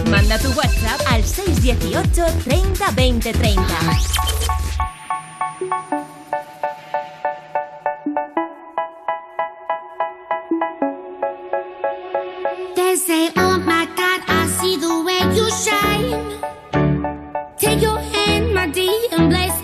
Manda 0.09 0.39
tu 0.39 0.53
WhatsApp 0.53 1.01
al 1.09 1.25
618 1.25 2.25
30 2.45 2.91
20 2.93 3.33
30. 3.33 3.65
They 12.77 12.95
say, 12.95 13.33
oh 13.37 13.59
you 15.37 15.51
shine. 15.51 16.39
Take 17.59 17.83
your 17.83 17.99
hand, 17.99 18.55
my 18.55 18.67
dear, 18.69 18.93
and 19.13 19.31
place 19.31 19.58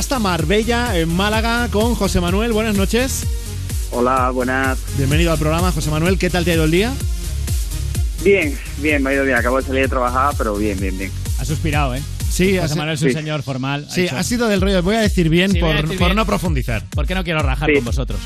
hasta 0.00 0.18
Marbella, 0.18 0.96
en 0.96 1.14
Málaga, 1.14 1.68
con 1.70 1.94
José 1.94 2.22
Manuel. 2.22 2.52
Buenas 2.52 2.74
noches. 2.74 3.26
Hola, 3.90 4.30
buenas. 4.30 4.78
Bienvenido 4.96 5.30
al 5.30 5.38
programa, 5.38 5.72
José 5.72 5.90
Manuel. 5.90 6.16
¿Qué 6.18 6.30
tal 6.30 6.42
te 6.42 6.52
ha 6.52 6.54
ido 6.54 6.64
el 6.64 6.70
día? 6.70 6.90
Bien, 8.24 8.58
bien, 8.78 9.02
me 9.02 9.10
ha 9.10 9.12
ido 9.12 9.24
bien. 9.24 9.36
Acabo 9.36 9.58
de 9.58 9.62
salir 9.66 9.82
de 9.82 9.88
trabajar, 9.88 10.34
pero 10.38 10.56
bien, 10.56 10.80
bien, 10.80 10.96
bien. 10.96 11.12
Ha 11.38 11.44
suspirado, 11.44 11.94
¿eh? 11.94 12.00
Sí, 12.30 12.56
José 12.56 12.76
Manuel 12.76 12.94
es 12.94 13.02
un 13.02 13.08
sí. 13.08 13.14
señor 13.14 13.42
formal. 13.42 13.88
Sí, 13.90 14.08
ha 14.08 14.22
sido 14.22 14.48
del 14.48 14.62
rollo. 14.62 14.82
Voy 14.82 14.96
a 14.96 15.00
decir 15.00 15.28
bien 15.28 15.52
Sí, 15.52 15.60
por, 15.60 15.74
decir 15.74 15.98
por 15.98 16.06
bien. 16.08 16.16
no 16.16 16.24
profundizar. 16.24 16.82
¿Por 16.94 17.06
qué 17.06 17.14
no 17.14 17.22
quiero 17.22 17.40
rajar 17.42 17.68
Sí. 17.68 17.74
con 17.76 17.84
vosotros? 17.84 18.18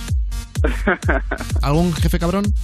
¿Algún 1.60 1.92
jefe 1.92 2.20
cabrón? 2.20 2.54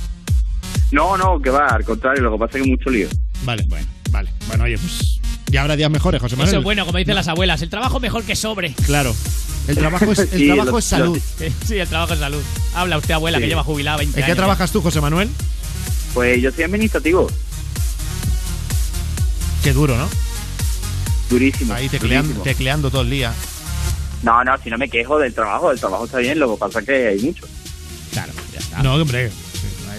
No, 0.92 1.16
no, 1.16 1.42
que 1.42 1.50
va, 1.50 1.66
al 1.66 1.84
contrario, 1.84 2.22
lo 2.22 2.30
que 2.30 2.38
pasa 2.38 2.58
es 2.58 2.64
que 2.64 2.70
mucho 2.70 2.90
lío. 2.90 3.08
Vale, 3.42 3.64
bueno, 3.68 3.86
vale. 4.12 4.30
Bueno, 4.46 4.62
oye, 4.64 4.78
pues 4.78 5.09
ya 5.60 5.64
habrá 5.64 5.76
días 5.76 5.90
mejores, 5.90 6.22
José 6.22 6.36
Manuel. 6.36 6.48
Eso 6.48 6.58
es 6.58 6.64
bueno, 6.64 6.86
como 6.86 6.96
dicen 6.96 7.14
las 7.14 7.28
abuelas. 7.28 7.60
El 7.60 7.68
trabajo 7.68 8.00
mejor 8.00 8.24
que 8.24 8.34
sobre. 8.34 8.72
Claro. 8.86 9.14
El 9.68 9.76
trabajo 9.76 10.10
es, 10.10 10.18
el 10.20 10.28
Sí, 10.30 10.46
trabajo 10.46 10.70
lo- 10.70 10.78
es 10.78 10.84
salud. 10.86 11.20
Sí, 11.66 11.78
el 11.78 11.86
trabajo 11.86 12.14
es 12.14 12.18
salud. 12.20 12.42
Habla 12.74 12.96
usted, 12.96 13.12
abuela, 13.12 13.36
Sí. 13.38 13.42
que 13.42 13.48
lleva 13.48 13.62
jubilada 13.62 13.98
20 13.98 14.18
¿En 14.18 14.24
qué 14.24 14.32
años. 14.32 14.38
trabajas 14.38 14.72
tú, 14.72 14.80
José 14.80 15.00
Manuel? 15.02 15.28
Pues 16.14 16.40
yo 16.40 16.50
soy 16.50 16.64
administrativo, 16.64 17.30
Qué 19.62 19.72
duro, 19.74 19.96
¿no? 19.96 20.08
durísimo. 21.28 21.74
Ahí 21.74 21.88
tecleando, 21.88 22.28
durísimo. 22.28 22.42
tecleando 22.44 22.90
todo 22.90 23.02
el 23.02 23.10
día. 23.10 23.32
No, 24.22 24.42
no, 24.42 24.56
si 24.62 24.70
no 24.70 24.78
me 24.78 24.88
quejo 24.88 25.18
del 25.18 25.32
trabajo, 25.34 25.70
el 25.70 25.78
trabajo 25.78 26.06
está 26.06 26.18
bien, 26.18 26.38
lo 26.38 26.50
que 26.54 26.58
pasa 26.58 26.80
es 26.80 26.86
que 26.86 27.08
hay 27.08 27.20
mucho. 27.20 27.44
Claro, 28.12 28.32
ya 28.52 28.58
está. 28.58 28.82
No, 28.82 28.94
hombre. 28.94 29.30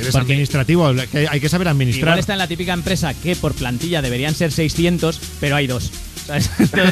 Eres 0.01 0.11
Porque- 0.13 0.33
administrativo, 0.33 0.91
que 1.11 1.27
hay 1.29 1.39
que 1.39 1.49
saber 1.49 1.67
administrar. 1.67 2.09
Igual 2.09 2.19
está 2.19 2.33
en 2.33 2.39
la 2.39 2.47
típica 2.47 2.73
empresa 2.73 3.13
que 3.13 3.35
por 3.35 3.53
plantilla 3.53 4.01
deberían 4.01 4.35
ser 4.35 4.51
600, 4.51 5.19
pero 5.39 5.55
hay 5.55 5.67
dos. 5.67 5.91
Entre, 6.31 6.83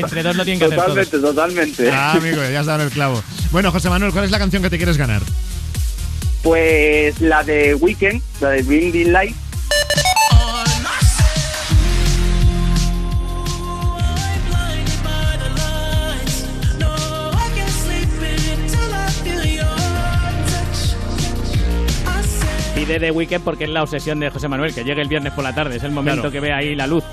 entre 0.00 0.22
dos 0.22 0.36
lo 0.36 0.44
tienen 0.44 0.58
que 0.60 0.64
hacer 0.66 0.78
todos. 0.78 1.10
Totalmente, 1.10 1.18
totalmente. 1.18 1.90
Ah, 1.90 2.12
amigo, 2.12 2.36
ya 2.50 2.60
has 2.60 2.66
dado 2.66 2.84
el 2.84 2.90
clavo. 2.90 3.22
Bueno, 3.50 3.70
José 3.72 3.90
Manuel, 3.90 4.12
¿cuál 4.12 4.24
es 4.24 4.30
la 4.30 4.38
canción 4.38 4.62
que 4.62 4.70
te 4.70 4.76
quieres 4.78 4.96
ganar? 4.96 5.22
Pues 6.42 7.20
la 7.20 7.42
de 7.44 7.74
Weekend, 7.74 8.22
la 8.40 8.50
de 8.50 8.62
Blinding 8.62 9.12
Light. 9.12 9.36
De 22.98 23.10
weekend 23.10 23.44
porque 23.44 23.64
es 23.64 23.70
la 23.70 23.82
obsesión 23.82 24.18
de 24.20 24.30
José 24.30 24.48
Manuel, 24.48 24.74
que 24.74 24.82
llegue 24.84 25.00
el 25.02 25.08
viernes 25.08 25.32
por 25.32 25.44
la 25.44 25.54
tarde. 25.54 25.76
Es 25.76 25.82
el 25.84 25.90
momento 25.92 26.22
Claro. 26.22 26.32
que 26.32 26.40
ve 26.40 26.52
ahí 26.52 26.74
la 26.74 26.86
luz. 26.86 27.04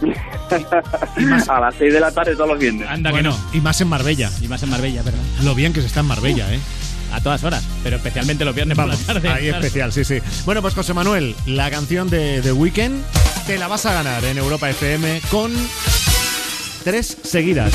a 1.48 1.60
las 1.60 1.74
6 1.76 1.92
de 1.92 2.00
la 2.00 2.10
tarde 2.10 2.34
todos 2.34 2.48
los 2.50 2.58
viernes. 2.58 2.88
Anda 2.88 3.10
Bueno, 3.10 3.32
que 3.32 3.36
no. 3.52 3.58
y 3.58 3.60
más 3.60 3.80
en 3.80 3.88
Marbella. 3.88 4.30
Y 4.40 4.48
más 4.48 4.62
en 4.62 4.70
Marbella, 4.70 5.02
¿verdad? 5.02 5.20
Lo 5.42 5.54
bien 5.54 5.72
que 5.72 5.80
se 5.80 5.86
está 5.88 6.00
en 6.00 6.06
Marbella, 6.06 6.52
¿eh? 6.52 6.58
A 7.12 7.20
todas 7.20 7.42
horas, 7.44 7.64
pero 7.82 7.96
especialmente 7.96 8.44
los 8.44 8.54
viernes 8.54 8.76
Vamos, 8.76 8.96
por 8.98 9.14
la 9.16 9.20
tarde. 9.20 9.28
ahí 9.28 9.48
claro. 9.48 9.64
especial, 9.64 9.92
sí, 9.92 10.04
sí. 10.04 10.20
Bueno, 10.44 10.62
pues 10.62 10.74
José 10.74 10.94
Manuel, 10.94 11.34
la 11.46 11.68
canción 11.70 12.08
de 12.08 12.40
The 12.40 12.52
Weeknd 12.52 13.02
te 13.46 13.58
la 13.58 13.66
vas 13.66 13.84
a 13.86 13.92
ganar 13.92 14.24
en 14.24 14.38
Europa 14.38 14.70
FM 14.70 15.20
con 15.30 15.52
tres 16.84 17.18
seguidas. 17.24 17.72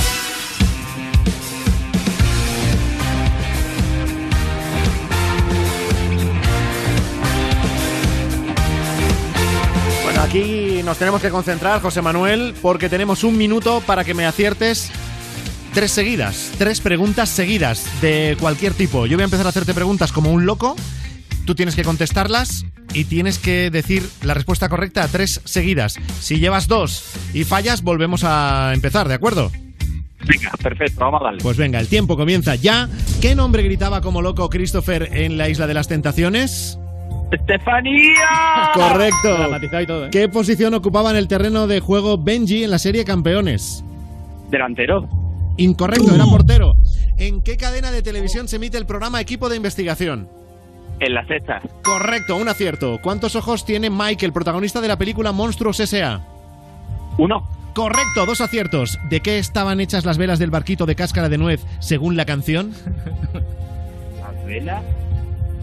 Aquí 10.35 10.83
nos 10.83 10.97
tenemos 10.97 11.21
que 11.21 11.29
concentrar, 11.29 11.81
José 11.81 12.01
Manuel, 12.01 12.53
porque 12.61 12.89
tenemos 12.89 13.23
un 13.23 13.37
minuto 13.37 13.81
para 13.85 14.03
que 14.03 14.13
me 14.13 14.25
aciertes 14.25 14.91
tres 15.73 15.91
seguidas, 15.91 16.51
tres 16.57 16.81
preguntas 16.81 17.29
seguidas 17.29 17.87
de 18.01 18.35
cualquier 18.39 18.73
tipo. 18.73 19.05
Yo 19.05 19.15
voy 19.15 19.21
a 19.21 19.25
empezar 19.25 19.45
a 19.45 19.49
hacerte 19.49 19.73
preguntas 19.73 20.11
como 20.11 20.33
un 20.33 20.45
loco, 20.45 20.75
tú 21.45 21.55
tienes 21.55 21.75
que 21.75 21.83
contestarlas 21.83 22.65
y 22.93 23.05
tienes 23.05 23.39
que 23.39 23.71
decir 23.71 24.03
la 24.23 24.33
respuesta 24.33 24.67
correcta 24.67 25.03
a 25.03 25.07
tres 25.07 25.39
seguidas. 25.45 25.95
Si 26.19 26.37
llevas 26.37 26.67
dos 26.67 27.05
y 27.33 27.45
fallas, 27.45 27.81
volvemos 27.81 28.25
a 28.25 28.71
empezar, 28.73 29.07
¿de 29.07 29.13
acuerdo? 29.13 29.51
Venga, 30.27 30.51
perfecto, 30.61 30.99
vamos 30.99 31.21
a 31.21 31.25
darle. 31.25 31.41
Pues 31.41 31.55
venga, 31.55 31.79
el 31.79 31.87
tiempo 31.87 32.17
comienza 32.17 32.55
ya. 32.55 32.89
¿Qué 33.21 33.35
nombre 33.35 33.63
gritaba 33.63 34.01
como 34.01 34.21
loco 34.21 34.49
Christopher 34.49 35.09
en 35.13 35.37
la 35.37 35.47
Isla 35.47 35.65
de 35.65 35.75
las 35.75 35.87
Tentaciones? 35.87 36.77
¡Estefanía! 37.31 38.71
Correcto. 38.73 39.81
Y 39.81 39.85
todo, 39.85 40.05
¿eh? 40.05 40.09
¿Qué 40.11 40.29
posición 40.29 40.73
ocupaba 40.73 41.11
en 41.11 41.17
el 41.17 41.27
terreno 41.27 41.67
de 41.67 41.79
juego 41.79 42.17
Benji 42.17 42.63
en 42.63 42.71
la 42.71 42.79
serie 42.79 43.03
Campeones? 43.03 43.83
Delantero. 44.49 45.07
Incorrecto, 45.57 46.13
era 46.13 46.25
portero. 46.25 46.75
¿En 47.17 47.41
qué 47.41 47.57
cadena 47.57 47.91
de 47.91 48.01
televisión 48.01 48.47
se 48.47 48.57
emite 48.57 48.77
el 48.77 48.85
programa 48.85 49.21
Equipo 49.21 49.49
de 49.49 49.55
Investigación? 49.55 50.29
En 50.99 51.13
la 51.13 51.25
sexta. 51.25 51.61
Correcto, 51.83 52.37
un 52.37 52.47
acierto. 52.47 52.99
¿Cuántos 53.01 53.35
ojos 53.35 53.65
tiene 53.65 53.89
Mike, 53.89 54.25
el 54.25 54.33
protagonista 54.33 54.81
de 54.81 54.87
la 54.87 54.97
película 54.97 55.31
Monstruos 55.31 55.79
S.A.? 55.79 56.21
Uno. 57.17 57.47
Correcto, 57.73 58.25
dos 58.25 58.39
aciertos. 58.39 58.97
¿De 59.09 59.19
qué 59.19 59.37
estaban 59.37 59.79
hechas 59.79 60.05
las 60.05 60.17
velas 60.17 60.39
del 60.39 60.51
barquito 60.51 60.85
de 60.85 60.95
cáscara 60.95 61.27
de 61.27 61.37
nuez 61.37 61.65
según 61.79 62.15
la 62.15 62.25
canción? 62.25 62.71
Las 64.21 64.45
velas 64.45 64.83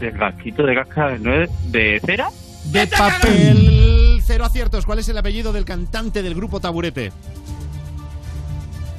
del 0.02 0.18
rasquito 0.18 0.64
de 0.64 0.74
casca 0.74 1.08
de 1.08 2.00
cera. 2.04 2.28
De 2.64 2.86
papel. 2.86 4.20
Cero 4.24 4.44
aciertos. 4.44 4.84
¿Cuál 4.84 4.98
es 4.98 5.08
el 5.08 5.16
apellido 5.16 5.52
del 5.52 5.64
cantante 5.64 6.22
del 6.22 6.34
grupo 6.34 6.60
Taburete? 6.60 7.12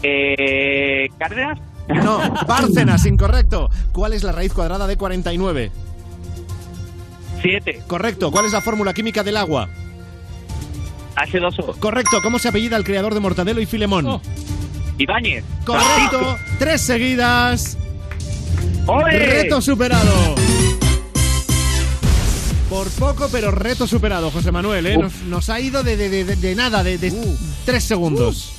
Eh, 0.02 1.08
Cárdenas. 1.18 1.60
No, 1.90 2.20
Bárcenas, 2.48 3.06
incorrecto. 3.06 3.70
¿Cuál 3.92 4.14
es 4.14 4.24
la 4.24 4.32
raíz 4.32 4.54
cuadrada 4.54 4.88
de 4.88 4.98
49? 4.98 5.72
Siete. 7.42 7.82
Correcto. 7.88 8.32
¿Cuál 8.32 8.46
es 8.46 8.54
la 8.54 8.62
fórmula 8.62 8.94
química 8.94 9.24
del 9.24 9.38
agua? 9.38 9.68
H2O. 11.16 11.78
Correcto. 11.80 12.20
¿Cómo 12.24 12.40
se 12.40 12.48
apellida 12.48 12.78
el 12.78 12.86
creador 12.86 13.14
de 13.14 13.20
Mortadelo 13.20 13.60
y 13.60 13.66
Filemón? 13.66 14.22
Ibáñez. 14.98 15.44
Correcto. 15.66 16.38
Tres 16.60 16.82
seguidas. 16.82 17.78
¡Ole! 18.86 19.20
Reto 19.20 19.62
superado. 19.62 20.36
Por 22.74 22.90
poco, 22.90 23.30
pero 23.32 23.52
reto 23.52 23.86
superado, 23.86 24.32
José 24.32 24.52
Manuel. 24.52 24.88
¿eh? 24.88 24.98
Nos, 24.98 25.14
nos 25.28 25.50
ha 25.50 25.60
ido 25.60 25.84
de, 25.84 25.96
de- 25.96 26.10
de- 26.24 26.36
de 26.36 26.56
nada, 26.56 26.84
de, 26.84 26.98
de 26.98 27.14
tres 27.66 27.84
segundos. 27.84 28.52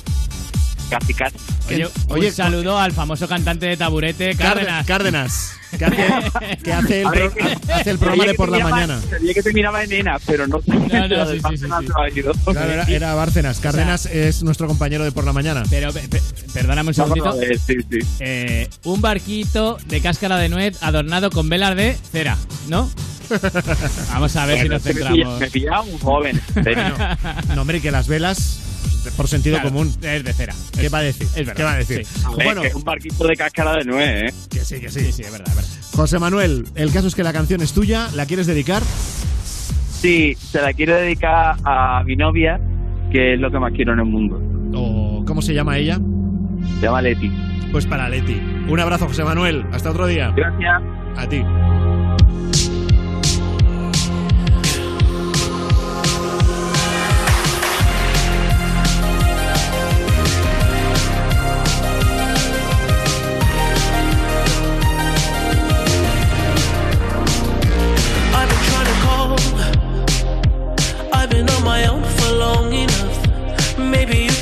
Casi, 0.89 1.13
casi. 1.13 1.35
Oye, 1.67 1.89
Oye, 2.07 2.27
un 2.29 2.33
saludo 2.33 2.79
al 2.79 2.93
famoso 2.93 3.27
cantante 3.27 3.65
de 3.65 3.75
taburete, 3.75 4.33
Cárdenas. 4.37 4.85
Cárdenas. 4.85 5.51
Que 5.75 5.83
hace, 5.83 6.57
que 6.63 6.71
hace 6.71 7.01
el, 7.01 7.07
A 7.07 7.11
ver, 7.11 7.31
pro- 7.31 7.73
hace 7.73 7.89
el 7.89 7.97
programa 7.99 8.23
de 8.25 8.33
por 8.35 8.47
la 8.47 8.59
mañana. 8.59 9.01
Sabía 9.09 9.33
que 9.33 9.43
terminaba 9.43 9.83
en 9.83 9.89
nena, 9.89 10.17
pero 10.25 10.47
no 10.47 10.61
no, 10.65 11.25
sí, 11.31 11.39
sí, 11.49 11.57
sí. 11.57 11.65
Claro, 11.65 12.71
era, 12.71 12.83
era 12.85 13.13
Bárcenas. 13.15 13.59
Cárdenas 13.59 14.05
es 14.05 14.41
nuestro 14.43 14.67
compañero 14.67 15.03
de 15.03 15.11
por 15.11 15.25
la 15.25 15.33
mañana. 15.33 15.63
Pero, 15.69 15.91
pe- 15.91 16.07
pe- 16.07 16.21
perdóname 16.53 16.91
un 16.91 16.93
segundito. 16.93 17.25
Vamos 17.25 17.43
a 17.43 17.45
ver, 17.47 17.59
sí, 17.59 17.75
sí. 17.91 17.99
Eh, 18.21 18.69
un 18.85 19.01
barquito 19.01 19.77
de 19.87 19.99
cáscara 19.99 20.37
de 20.37 20.47
nuez 20.47 20.81
adornado 20.81 21.29
con 21.29 21.49
velas 21.49 21.75
de 21.75 21.97
cera, 22.09 22.37
¿no? 22.69 22.89
Vamos 24.13 24.35
a 24.35 24.45
ver 24.45 24.61
si 24.61 24.69
nos 24.69 24.81
centramos. 24.83 25.39
Me 25.39 25.49
pillaba 25.49 25.81
un 25.81 25.97
joven. 25.99 26.41
en 26.55 26.63
serio. 26.63 26.93
No, 27.55 27.61
hombre, 27.61 27.81
que 27.81 27.91
las 27.91 28.07
velas, 28.07 28.59
por 29.17 29.27
sentido 29.27 29.55
Claro, 29.57 29.69
común. 29.69 29.93
Es 30.01 30.23
de 30.23 30.33
cera. 30.33 30.53
¿Qué 30.73 30.85
Es- 30.87 30.93
va 30.93 30.97
a 30.99 31.01
decir? 31.03 31.27
Es 31.27 31.35
verdad. 31.35 31.53
¿Qué 31.55 31.63
va 31.63 31.71
a 31.73 31.77
decir? 31.77 32.05
Sí. 32.05 32.21
A 32.25 32.29
ver, 32.35 32.45
Bueno, 32.45 32.61
que 32.61 32.67
es 32.67 32.75
un 32.75 32.83
barquito 32.83 33.27
de 33.27 33.35
cáscara 33.35 33.73
de 33.77 33.85
nuez, 33.85 34.23
¿eh? 34.23 34.33
que 34.49 34.59
sí, 34.65 34.79
que 34.79 34.89
Sí, 34.89 34.99
sí. 35.01 35.11
sí, 35.11 35.21
es 35.23 35.31
verdad, 35.31 35.47
es 35.49 35.55
verdad. 35.55 35.69
José 35.93 36.19
Manuel, 36.19 36.65
el 36.75 36.91
caso 36.91 37.07
es 37.07 37.15
que 37.15 37.23
la 37.23 37.33
canción 37.33 37.61
es 37.61 37.71
tuya, 37.73 38.09
¿la 38.15 38.25
quieres 38.25 38.47
dedicar? 38.47 38.81
Sí, 40.01 40.35
se 40.51 40.61
la 40.61 40.73
quiero 40.73 40.95
dedicar 40.95 41.55
a 41.63 42.03
mi 42.05 42.15
novia, 42.15 42.59
que 43.11 43.33
es 43.35 43.39
lo 43.39 43.49
que 43.49 43.59
más 43.59 43.71
quiero 43.73 43.93
en 43.93 43.99
el 43.99 44.05
mundo. 44.05 44.41
¿O 44.77 45.23
cómo 45.25 45.41
se 45.41 45.53
llama 45.53 45.77
ella? 45.77 45.99
Se 46.79 46.85
llama 46.85 47.01
Leti. 47.01 47.31
Pues 47.71 47.85
para 47.87 48.07
Leti. 48.09 48.35
Un 48.67 48.79
abrazo, 48.79 49.07
José 49.07 49.23
Manuel. 49.23 49.65
Hasta 49.71 49.89
otro 49.89 50.05
día. 50.07 50.31
Gracias. 50.35 50.81
A 51.17 51.27
ti. 51.27 51.41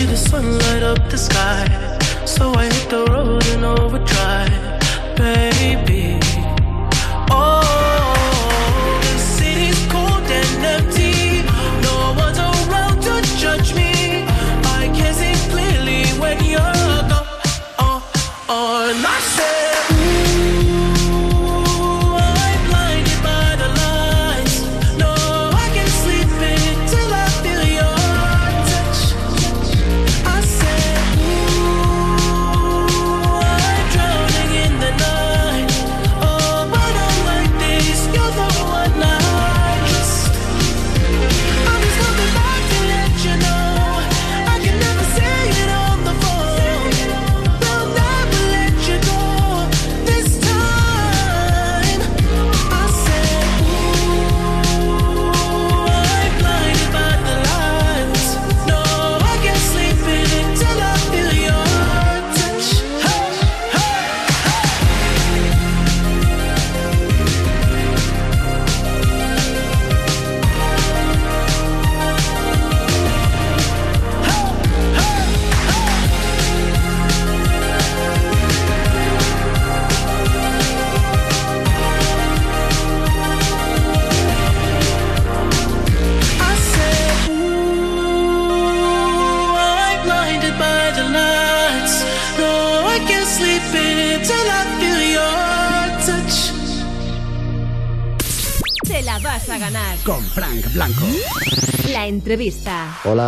see 0.00 0.06
the 0.06 0.16
sun 0.16 0.58
light 0.58 0.82
up 0.82 1.10
the 1.10 1.18
sky. 1.18 1.66
So 2.24 2.52
I 2.54 2.64
hit 2.64 2.88
the 2.90 3.04
road 3.12 3.44
in 3.54 3.64
overdrive, 3.64 5.16
baby. 5.16 5.99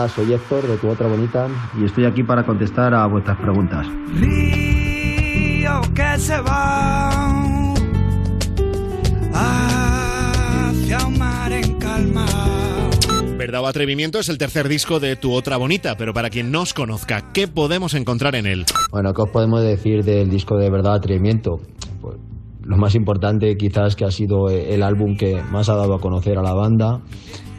Hola, 0.03 0.11
soy 0.11 0.33
Héctor 0.33 0.67
de 0.67 0.77
Tu 0.79 0.89
Otra 0.89 1.07
Bonita 1.07 1.47
y 1.81 1.85
estoy 1.85 2.07
aquí 2.07 2.25
para 2.25 2.45
contestar 2.45 2.93
a 2.93 3.07
vuestras 3.07 3.39
preguntas. 3.39 3.87
río 4.21 5.81
que 5.95 6.19
se 6.19 6.41
va 6.41 7.73
hacia 9.33 11.07
un 11.07 11.17
mar 11.17 11.53
en 11.53 11.79
calma. 11.79 12.27
Verdad 13.37 13.63
o 13.63 13.69
Atrevimiento 13.69 14.19
es 14.19 14.29
el 14.29 14.39
tercer 14.39 14.67
disco 14.67 14.99
de 14.99 15.15
Tu 15.15 15.33
Otra 15.33 15.57
Bonita, 15.57 15.97
pero 15.97 16.13
para 16.13 16.31
quien 16.31 16.51
no 16.51 16.63
os 16.63 16.75
conozca, 16.75 17.31
¿qué 17.33 17.47
podemos 17.47 17.95
encontrar 17.95 18.35
en 18.35 18.47
él? 18.47 18.65
Bueno, 18.91 19.13
¿qué 19.15 19.23
os 19.23 19.31
podemos 19.31 19.63
decir 19.63 20.03
del 20.03 20.29
disco 20.29 20.57
de 20.57 20.69
Verdad 20.69 20.95
Atrevimiento? 20.95 21.61
Pues, 22.01 22.17
lo 22.65 22.77
más 22.77 22.97
importante 22.97 23.57
quizás 23.57 23.95
que 23.95 24.05
ha 24.05 24.11
sido 24.11 24.49
el 24.49 24.83
álbum 24.83 25.17
que 25.17 25.41
más 25.53 25.69
ha 25.69 25.77
dado 25.77 25.95
a 25.95 26.01
conocer 26.01 26.39
a 26.39 26.43
la 26.43 26.55
banda. 26.55 27.03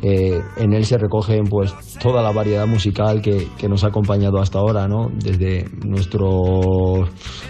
Eh, 0.05 0.43
en 0.57 0.73
él 0.73 0.85
se 0.85 0.97
recogen 0.97 1.45
pues 1.45 1.73
toda 2.01 2.21
la 2.21 2.33
variedad 2.33 2.67
musical 2.67 3.21
que, 3.21 3.47
nos 3.69 3.85
ha 3.85 3.87
acompañado 3.87 4.37
hasta 4.41 4.59
ahora, 4.59 4.85
¿no? 4.85 5.07
Desde 5.15 5.65
nuestro 5.85 7.07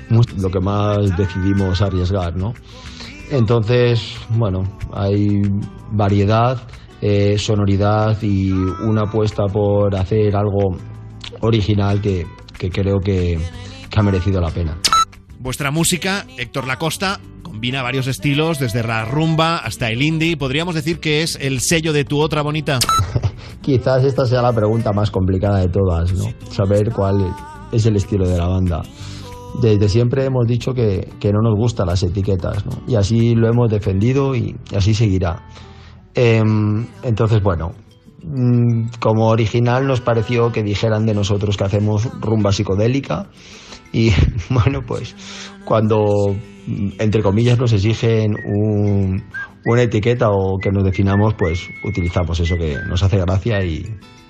lo 0.09 0.49
que 0.51 0.59
más 0.59 1.17
decidimos 1.17 1.81
arriesgar, 1.81 2.35
¿no? 2.35 2.53
Entonces, 3.31 4.15
bueno, 4.29 4.61
hay 4.93 5.41
variedad, 5.91 6.61
eh, 7.01 7.39
sonoridad 7.39 8.21
y 8.21 8.51
una 8.51 9.01
apuesta 9.07 9.45
por 9.51 9.95
hacer 9.95 10.35
algo 10.35 10.77
original 11.41 12.01
que, 12.01 12.27
que 12.59 12.69
creo 12.69 12.99
que, 12.99 13.39
que 13.89 13.99
ha 13.99 14.03
merecido 14.03 14.39
la 14.39 14.51
pena. 14.51 14.77
Vuestra 15.39 15.71
música, 15.71 16.27
Héctor 16.37 16.67
Lacosta, 16.67 17.19
combina 17.53 17.83
varios 17.83 18.07
estilos, 18.07 18.57
desde 18.57 18.81
la 18.81 19.05
rumba 19.05 19.57
hasta 19.57 19.91
el 19.91 20.01
indie. 20.01 20.35
¿Podríamos 20.35 20.73
decir 20.73 20.99
que 20.99 21.21
es 21.21 21.37
el 21.39 21.59
sello 21.59 21.93
de 21.93 22.03
Tu 22.03 22.19
Otra 22.19 22.41
Bonita? 22.41 22.79
Quizás 23.61 24.03
esta 24.03 24.25
sea 24.25 24.41
la 24.41 24.51
pregunta 24.51 24.91
más 24.91 25.11
complicada 25.11 25.59
de 25.59 25.67
todas, 25.67 26.11
¿no? 26.15 26.25
Saber 26.49 26.91
cuál 26.91 27.31
es 27.71 27.85
el 27.85 27.95
estilo 27.95 28.27
de 28.27 28.39
la 28.39 28.47
banda. 28.47 28.81
Desde 29.61 29.87
siempre 29.87 30.25
hemos 30.25 30.47
dicho 30.47 30.73
que, 30.73 31.07
que 31.19 31.31
no 31.31 31.41
nos 31.43 31.55
gustan 31.55 31.85
las 31.85 32.01
etiquetas, 32.01 32.65
¿no? 32.65 32.71
Y 32.87 32.95
así 32.95 33.35
lo 33.35 33.47
hemos 33.47 33.69
defendido 33.69 34.35
y 34.35 34.55
así 34.75 34.95
seguirá. 34.95 35.47
Em, 36.15 36.87
entonces, 37.03 37.43
bueno, 37.43 37.73
mm, 38.23 38.95
como 38.99 39.27
original 39.27 39.85
nos 39.85 40.01
pareció 40.01 40.51
que 40.51 40.63
dijeran 40.63 41.05
de 41.05 41.13
nosotros 41.13 41.55
que 41.55 41.65
hacemos 41.65 42.09
rumba 42.19 42.51
psicodélica 42.51 43.27
y 43.93 44.09
bueno, 44.49 44.81
pues 44.85 45.15
cuando 45.65 46.35
entre 46.99 47.21
comillas 47.21 47.59
nos 47.59 47.73
exigen 47.73 48.35
un- 48.45 49.23
una 49.65 49.81
etiqueta 49.81 50.29
o 50.29 50.57
que 50.59 50.71
nos 50.71 50.83
definamos, 50.83 51.33
pues 51.37 51.67
utilizamos 51.83 52.39
eso 52.39 52.55
que 52.57 52.75
nos 52.87 53.01
hace 53.03 53.17
gracia 53.17 53.63
y, 53.63 53.85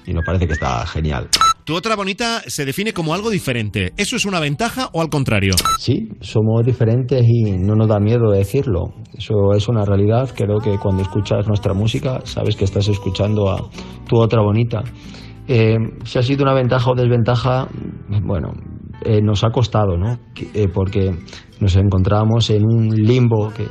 y 0.05 0.14
nos 0.14 0.23
parece 0.26 0.47
que 0.47 0.53
está 0.53 0.85
genial. 0.85 1.27
Tu 1.65 1.73
Otra 1.73 1.95
Bonita 1.95 2.41
se 2.45 2.65
define 2.65 2.91
como 2.91 3.14
algo 3.14 3.30
diferente. 3.30 3.93
¿Eso 3.95 4.15
es 4.18 4.26
una 4.26 4.39
ventaja 4.41 4.89
o 4.91 5.01
al 5.01 5.10
contrario? 5.10 5.53
Sí, 5.80 6.10
somos 6.19 6.65
diferentes 6.65 7.23
y 7.26 7.53
no 7.53 7.76
nos 7.76 7.88
da 7.88 7.99
miedo 7.99 8.30
decirlo. 8.31 8.93
Eso 9.18 9.53
es 9.55 9.68
una 9.69 9.85
realidad. 9.85 10.30
Creo 10.35 10.57
que 10.60 10.77
cuando 10.77 11.03
escuchas 11.03 11.47
nuestra 11.47 11.73
música 11.73 12.19
sabes 12.26 12.55
que 12.57 12.65
estás 12.65 12.89
escuchando 12.89 13.49
a 13.49 13.69
tu 14.10 14.18
otra 14.18 14.41
bonita. 14.41 14.84
Eh, 15.47 15.77
si 16.03 16.19
ha 16.19 16.22
sido 16.23 16.43
una 16.43 16.53
ventaja 16.53 16.91
o 16.91 16.95
desventaja, 16.95 17.68
bueno, 18.23 18.49
eh, 19.05 19.21
nos 19.21 19.43
ha 19.43 19.49
costado, 19.49 19.97
¿no? 19.97 20.19
Eh, 20.53 20.67
porque 20.73 21.15
nos 21.59 21.75
encontramos 21.75 22.49
en 22.49 22.63
un 22.65 22.89
limbo 22.89 23.51
que 23.55 23.67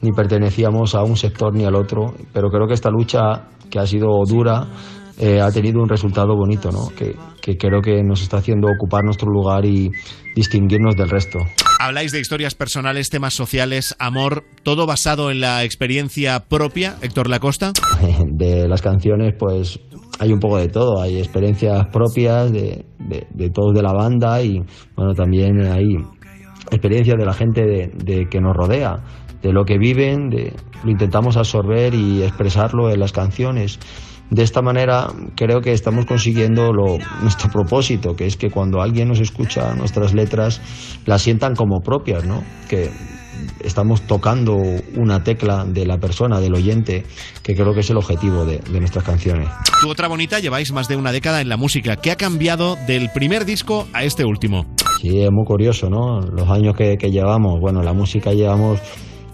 ni 0.00 0.12
pertenecíamos 0.12 0.94
a 0.94 1.02
un 1.02 1.16
sector 1.16 1.54
ni 1.54 1.64
al 1.64 1.74
otro, 1.74 2.14
pero 2.32 2.50
creo 2.50 2.66
que 2.66 2.74
esta 2.74 2.90
lucha, 2.90 3.48
que 3.70 3.78
ha 3.78 3.86
sido 3.86 4.08
dura, 4.28 4.66
eh, 5.18 5.40
ha 5.40 5.50
tenido 5.50 5.80
un 5.80 5.88
resultado 5.88 6.34
bonito, 6.36 6.70
¿no? 6.70 6.88
Que, 6.96 7.14
que 7.40 7.56
creo 7.56 7.80
que 7.80 8.02
nos 8.02 8.22
está 8.22 8.38
haciendo 8.38 8.68
ocupar 8.68 9.04
nuestro 9.04 9.30
lugar 9.30 9.64
y 9.64 9.90
distinguirnos 10.34 10.96
del 10.96 11.08
resto. 11.08 11.38
Habláis 11.78 12.12
de 12.12 12.20
historias 12.20 12.54
personales, 12.54 13.10
temas 13.10 13.34
sociales, 13.34 13.94
amor, 13.98 14.44
todo 14.62 14.86
basado 14.86 15.30
en 15.30 15.40
la 15.40 15.64
experiencia 15.64 16.40
propia, 16.40 16.96
Héctor 17.02 17.28
Lacosta. 17.28 17.72
de 18.26 18.68
las 18.68 18.82
canciones, 18.82 19.34
pues 19.38 19.78
hay 20.18 20.32
un 20.32 20.38
poco 20.40 20.58
de 20.58 20.68
todo. 20.68 21.00
Hay 21.02 21.18
experiencias 21.18 21.86
propias 21.92 22.52
de, 22.52 22.84
de- 22.98 23.26
de 23.32 23.50
todos 23.50 23.74
de 23.74 23.82
la 23.82 23.92
banda 23.92 24.42
y, 24.42 24.62
bueno, 24.96 25.14
también 25.14 25.60
hay 25.66 25.96
experiencias 26.70 27.16
de 27.18 27.26
la 27.26 27.32
gente 27.34 27.62
de, 27.94 28.26
que 28.30 28.40
nos 28.40 28.56
rodea, 28.56 29.02
de 29.42 29.52
lo 29.52 29.64
que 29.64 29.78
viven, 29.78 30.30
de, 30.30 30.52
lo 30.84 30.90
intentamos 30.90 31.36
absorber 31.36 31.94
y 31.94 32.22
expresarlo 32.22 32.90
en 32.90 33.00
las 33.00 33.12
canciones. 33.12 33.78
De 34.30 34.42
esta 34.42 34.62
manera 34.62 35.08
creo 35.36 35.60
que 35.60 35.72
estamos 35.72 36.06
consiguiendo 36.06 36.72
lo, 36.72 36.96
nuestro 37.20 37.50
propósito, 37.50 38.16
que 38.16 38.26
es 38.26 38.36
que 38.38 38.50
cuando 38.50 38.80
alguien 38.80 39.08
nos 39.08 39.20
escucha 39.20 39.74
nuestras 39.74 40.14
letras, 40.14 40.62
las 41.04 41.20
sientan 41.20 41.54
como 41.54 41.80
propias, 41.80 42.24
¿no? 42.24 42.42
Que 42.68 42.90
estamos 43.62 44.02
tocando 44.02 44.56
una 44.96 45.22
tecla 45.24 45.64
de 45.64 45.86
la 45.86 45.98
persona, 45.98 46.40
del 46.40 46.54
oyente, 46.54 47.04
que 47.42 47.54
creo 47.54 47.74
que 47.74 47.80
es 47.80 47.90
el 47.90 47.96
objetivo 47.96 48.44
de, 48.44 48.58
de 48.58 48.78
nuestras 48.80 49.04
canciones. 49.04 49.48
Tu 49.80 49.88
otra 49.88 50.08
bonita 50.08 50.38
lleváis 50.38 50.72
más 50.72 50.88
de 50.88 50.96
una 50.96 51.12
década 51.12 51.40
en 51.40 51.48
la 51.48 51.56
música. 51.56 51.96
¿Qué 51.96 52.10
ha 52.10 52.16
cambiado 52.16 52.76
del 52.86 53.10
primer 53.12 53.44
disco 53.44 53.86
a 53.92 54.04
este 54.04 54.24
último? 54.24 54.66
Sí, 55.00 55.20
es 55.20 55.30
muy 55.30 55.44
curioso, 55.44 55.90
¿no? 55.90 56.20
Los 56.20 56.48
años 56.50 56.74
que, 56.76 56.96
que 56.96 57.10
llevamos, 57.10 57.60
bueno, 57.60 57.82
la 57.82 57.92
música 57.92 58.32
llevamos 58.32 58.80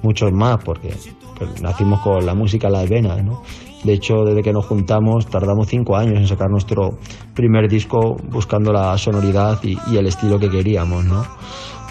muchos 0.03 0.33
más, 0.33 0.57
porque 0.65 0.95
pues, 1.37 1.61
nacimos 1.63 2.01
con 2.01 2.25
la 2.25 2.35
música 2.35 2.69
en 2.69 2.73
las 2.73 2.89
venas, 2.89 3.25
¿no? 3.25 3.43
De 3.85 3.95
hecho, 3.95 4.25
desde 4.27 4.43
que 4.43 4.53
nos 4.53 4.67
juntamos, 4.67 5.27
tardamos 5.27 5.69
cinco 5.69 5.97
años 5.97 6.19
en 6.19 6.27
sacar 6.27 6.51
nuestro 6.51 6.99
primer 7.35 7.67
disco 7.67 8.17
buscando 8.29 8.73
la 8.73 8.99
sonoridad 8.99 9.59
y, 9.63 9.79
y 9.91 9.97
el 9.97 10.07
estilo 10.07 10.39
que 10.39 10.51
queríamos, 10.51 11.05
¿no? 11.05 11.25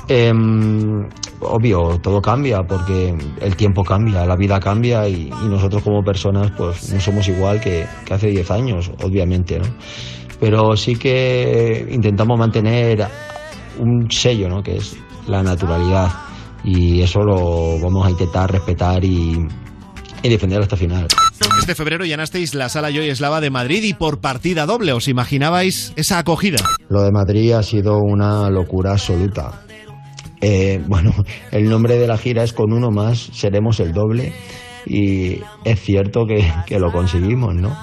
Em, 0.09 1.07
obvio, 1.39 1.99
todo 2.01 2.19
cambia 2.19 2.63
porque 2.63 3.15
el 3.41 3.55
tiempo 3.55 3.83
cambia, 3.83 4.25
la 4.25 4.35
vida 4.35 4.59
cambia 4.59 5.07
y, 5.07 5.29
y 5.29 5.47
nosotros 5.47 5.83
como 5.83 6.01
personas 6.01 6.51
pues 6.57 6.91
no 6.91 6.99
somos 6.99 7.27
igual 7.27 7.61
que, 7.61 7.85
que 8.05 8.13
hace 8.15 8.27
10 8.27 8.49
años, 8.49 8.91
obviamente, 9.03 9.59
¿no? 9.59 9.67
Pero 10.39 10.75
sí 10.75 10.95
que 10.95 11.87
intentamos 11.91 12.39
mantener 12.39 13.07
un 13.77 14.09
sello, 14.09 14.49
¿no? 14.49 14.63
Que 14.63 14.77
es 14.77 14.97
la 15.27 15.43
naturalidad 15.43 16.09
y 16.63 17.01
eso 17.01 17.19
lo 17.19 17.79
vamos 17.79 18.07
a 18.07 18.09
intentar 18.09 18.51
respetar 18.51 19.05
y, 19.05 19.37
y 20.23 20.29
defender 20.29 20.59
hasta 20.61 20.73
el 20.73 20.81
final. 20.81 21.07
Este 21.59 21.75
febrero 21.75 22.03
llenasteis 22.03 22.55
la 22.55 22.69
sala 22.69 22.89
Joy 22.89 23.09
Eslava 23.09 23.41
de 23.41 23.51
Madrid 23.51 23.83
y 23.83 23.93
por 23.93 24.21
partida 24.21 24.65
doble. 24.65 24.91
¿Os 24.93 25.07
imaginabais 25.07 25.93
esa 25.95 26.17
acogida? 26.17 26.57
Lo 26.89 27.03
de 27.03 27.11
Madrid 27.11 27.51
ha 27.51 27.61
sido 27.61 27.99
una 27.99 28.49
locura 28.49 28.93
absoluta. 28.93 29.51
Eh, 30.41 30.81
bueno, 30.87 31.13
el 31.51 31.69
nombre 31.69 31.97
de 31.97 32.07
la 32.07 32.17
gira 32.17 32.43
es 32.43 32.53
con 32.53 32.71
uno 32.71 32.91
más, 32.91 33.29
seremos 33.33 33.79
el 33.79 33.91
doble 33.91 34.33
y 34.85 35.39
es 35.65 35.79
cierto 35.81 36.25
que, 36.25 36.51
que 36.65 36.79
lo 36.79 36.91
conseguimos, 36.91 37.55
¿no? 37.55 37.75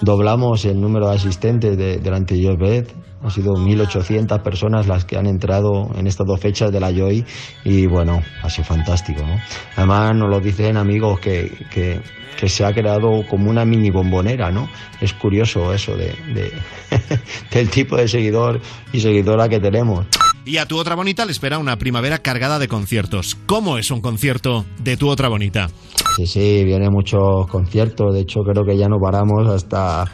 Doblamos 0.00 0.64
el 0.64 0.80
número 0.80 1.08
de 1.08 1.16
asistentes 1.16 1.76
de, 1.76 1.98
de 1.98 2.56
Beth, 2.56 2.94
han 3.22 3.30
sido 3.30 3.54
1.800 3.54 4.42
personas 4.42 4.86
las 4.86 5.04
que 5.04 5.16
han 5.16 5.26
entrado 5.26 5.90
en 5.96 6.06
estas 6.06 6.26
dos 6.26 6.40
fechas 6.40 6.70
de 6.70 6.80
la 6.80 6.92
Joy 6.92 7.24
y 7.64 7.86
bueno, 7.86 8.22
ha 8.42 8.48
sido 8.48 8.64
fantástico, 8.64 9.22
¿no? 9.22 9.36
Además 9.76 10.14
nos 10.14 10.30
lo 10.30 10.40
dicen 10.40 10.76
amigos 10.76 11.18
que, 11.18 11.66
que, 11.72 12.00
que 12.38 12.48
se 12.48 12.64
ha 12.64 12.72
creado 12.72 13.26
como 13.28 13.50
una 13.50 13.64
mini 13.64 13.90
bombonera, 13.90 14.52
¿no? 14.52 14.68
Es 15.00 15.12
curioso 15.14 15.74
eso 15.74 15.96
de, 15.96 16.14
de 16.32 16.52
del 17.52 17.68
tipo 17.70 17.96
de 17.96 18.06
seguidor 18.06 18.60
y 18.92 19.00
seguidora 19.00 19.48
que 19.48 19.58
tenemos. 19.58 20.06
Y 20.44 20.56
a 20.56 20.66
tu 20.66 20.78
otra 20.78 20.94
bonita 20.94 21.24
le 21.26 21.32
espera 21.32 21.58
una 21.58 21.76
primavera 21.76 22.18
cargada 22.18 22.58
de 22.58 22.68
conciertos. 22.68 23.36
¿Cómo 23.46 23.78
es 23.78 23.90
un 23.90 24.00
concierto 24.00 24.64
de 24.82 24.96
tu 24.96 25.08
otra 25.08 25.28
bonita? 25.28 25.68
Sí, 26.16 26.26
sí, 26.26 26.64
vienen 26.64 26.90
muchos 26.90 27.46
conciertos. 27.48 28.14
De 28.14 28.20
hecho, 28.20 28.40
creo 28.40 28.64
que 28.64 28.76
ya 28.76 28.88
no 28.88 28.98
paramos 28.98 29.46
hasta 29.48 30.04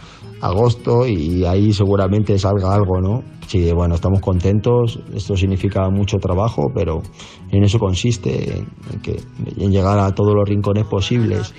agosto 0.40 1.06
y 1.06 1.44
ahí 1.44 1.72
seguramente 1.72 2.38
salga 2.38 2.74
algo, 2.74 3.00
¿no? 3.00 3.22
Sí, 3.46 3.72
bueno, 3.72 3.94
estamos 3.94 4.20
contentos. 4.20 4.98
Esto 5.14 5.36
significa 5.36 5.88
mucho 5.90 6.18
trabajo, 6.18 6.70
pero 6.74 7.02
en 7.50 7.64
eso 7.64 7.78
consiste, 7.78 8.58
en, 8.92 9.00
que, 9.00 9.20
en 9.56 9.70
llegar 9.70 9.98
a 9.98 10.14
todos 10.14 10.34
los 10.34 10.48
rincones 10.48 10.84
posibles. 10.84 11.54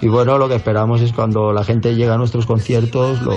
Y 0.00 0.08
bueno, 0.08 0.38
lo 0.38 0.48
que 0.48 0.54
esperamos 0.54 1.00
es 1.00 1.12
cuando 1.12 1.52
la 1.52 1.64
gente 1.64 1.94
llega 1.94 2.14
a 2.14 2.18
nuestros 2.18 2.46
conciertos, 2.46 3.20
lo, 3.22 3.34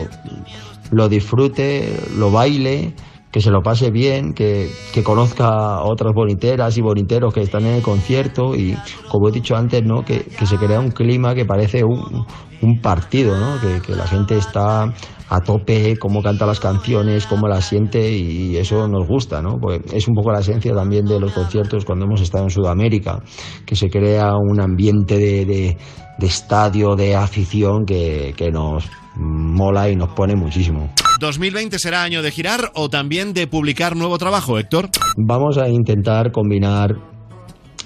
lo 0.92 1.10
disfrute, 1.10 2.00
lo 2.18 2.32
baile 2.32 2.94
que 3.38 3.42
se 3.42 3.52
lo 3.52 3.62
pase 3.62 3.92
bien, 3.92 4.34
que, 4.34 4.68
que, 4.92 5.04
conozca 5.04 5.84
otras 5.84 6.12
boniteras 6.16 6.76
y 6.76 6.82
boniteros 6.82 7.32
que 7.32 7.42
están 7.42 7.68
en 7.68 7.76
el 7.76 7.82
concierto 7.84 8.56
y, 8.56 8.76
como 9.10 9.30
he 9.30 9.32
dicho 9.32 9.56
antes, 9.56 9.84
¿no? 9.84 10.04
que, 10.04 10.24
que 10.24 10.48
se 10.48 10.58
crea 10.58 10.80
un 10.80 10.90
clima 10.90 11.36
que 11.36 11.46
parece 11.46 11.84
un, 11.84 12.26
un 12.64 12.82
partido, 12.82 13.38
¿no? 13.38 13.62
que, 13.62 13.80
que, 13.80 13.96
la 13.96 14.08
gente 14.08 14.38
está 14.38 14.92
a 15.30 15.40
tope, 15.42 15.98
cómo 16.00 16.24
canta 16.24 16.48
las 16.48 16.60
canciones, 16.60 17.28
cómo 17.28 17.48
las 17.48 17.66
siente 17.66 18.12
y 18.12 18.58
eso 18.58 18.88
nos 18.88 19.08
gusta, 19.08 19.40
¿no? 19.40 19.60
Porque 19.62 19.96
es 19.96 20.08
un 20.08 20.16
poco 20.16 20.32
la 20.32 20.40
esencia 20.40 20.74
también 20.74 21.06
de 21.06 21.20
los 21.20 21.32
conciertos 21.32 21.86
cuando 21.86 22.06
hemos 22.06 22.22
estado 22.22 22.46
en 22.46 22.50
Sudamérica, 22.50 23.20
que 23.68 23.76
se 23.76 23.88
crea 23.88 24.32
un 24.36 24.60
ambiente 24.60 25.20
de, 25.20 25.46
de, 25.46 25.78
de 26.18 26.26
estadio, 26.26 26.96
de 26.96 27.16
afición 27.16 27.86
que, 27.86 28.34
que 28.36 28.50
nos 28.50 28.90
mola 29.16 29.92
y 29.92 29.96
nos 29.96 30.10
pone 30.14 30.36
muchísimo. 30.36 30.90
¿2020 31.20 31.78
será 31.80 32.04
año 32.04 32.22
de 32.22 32.32
girar 32.32 32.72
o 32.76 32.90
también 32.90 33.34
de 33.34 33.48
publicar 33.48 33.96
nuevo 33.96 34.18
trabajo, 34.18 34.60
Héctor? 34.60 34.90
Vamos 35.18 35.58
a 35.58 35.68
intentar 35.68 36.32
combinar 36.32 36.96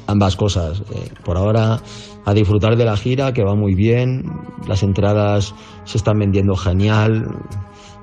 ambas 0.07 0.35
cosas. 0.35 0.81
Eh, 0.93 1.09
por 1.23 1.37
ahora, 1.37 1.79
a 2.25 2.33
disfrutar 2.33 2.75
de 2.75 2.85
la 2.85 2.97
gira, 2.97 3.33
que 3.33 3.43
va 3.43 3.55
muy 3.55 3.73
bien. 3.73 4.23
Las 4.67 4.83
entradas 4.83 5.55
se 5.85 5.97
están 5.97 6.19
vendiendo 6.19 6.55
genial. 6.55 7.25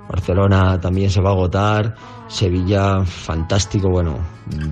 Barcelona 0.09 0.81
también 0.81 1.11
se 1.11 1.21
va 1.21 1.31
a 1.31 1.33
agotar. 1.35 1.95
Sevilla, 2.29 3.05
fantástico. 3.05 3.91
Bueno, 3.91 4.17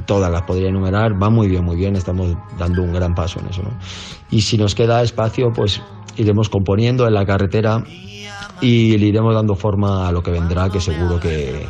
todas 0.06 0.30
las 0.30 0.42
podría 0.42 0.68
enumerar. 0.68 1.12
Va 1.22 1.30
muy 1.30 1.48
bien, 1.48 1.64
muy 1.64 1.76
bien. 1.76 1.96
Estamos 1.96 2.34
dando 2.58 2.82
un 2.82 2.92
gran 2.92 3.14
paso 3.14 3.40
en 3.40 3.48
eso. 3.48 3.62
Y 4.30 4.40
si 4.40 4.56
nos 4.56 4.74
queda 4.74 5.02
espacio, 5.02 5.50
pues 5.54 5.82
iremos 6.16 6.48
componiendo 6.48 7.06
en 7.06 7.14
la 7.14 7.24
carretera 7.24 7.84
y 8.60 8.96
le 8.98 9.06
iremos 9.06 9.34
dando 9.34 9.54
forma 9.54 10.08
a 10.08 10.12
lo 10.12 10.22
que 10.22 10.30
vendrá, 10.30 10.70
que 10.70 10.80
seguro 10.80 11.20
que 11.20 11.66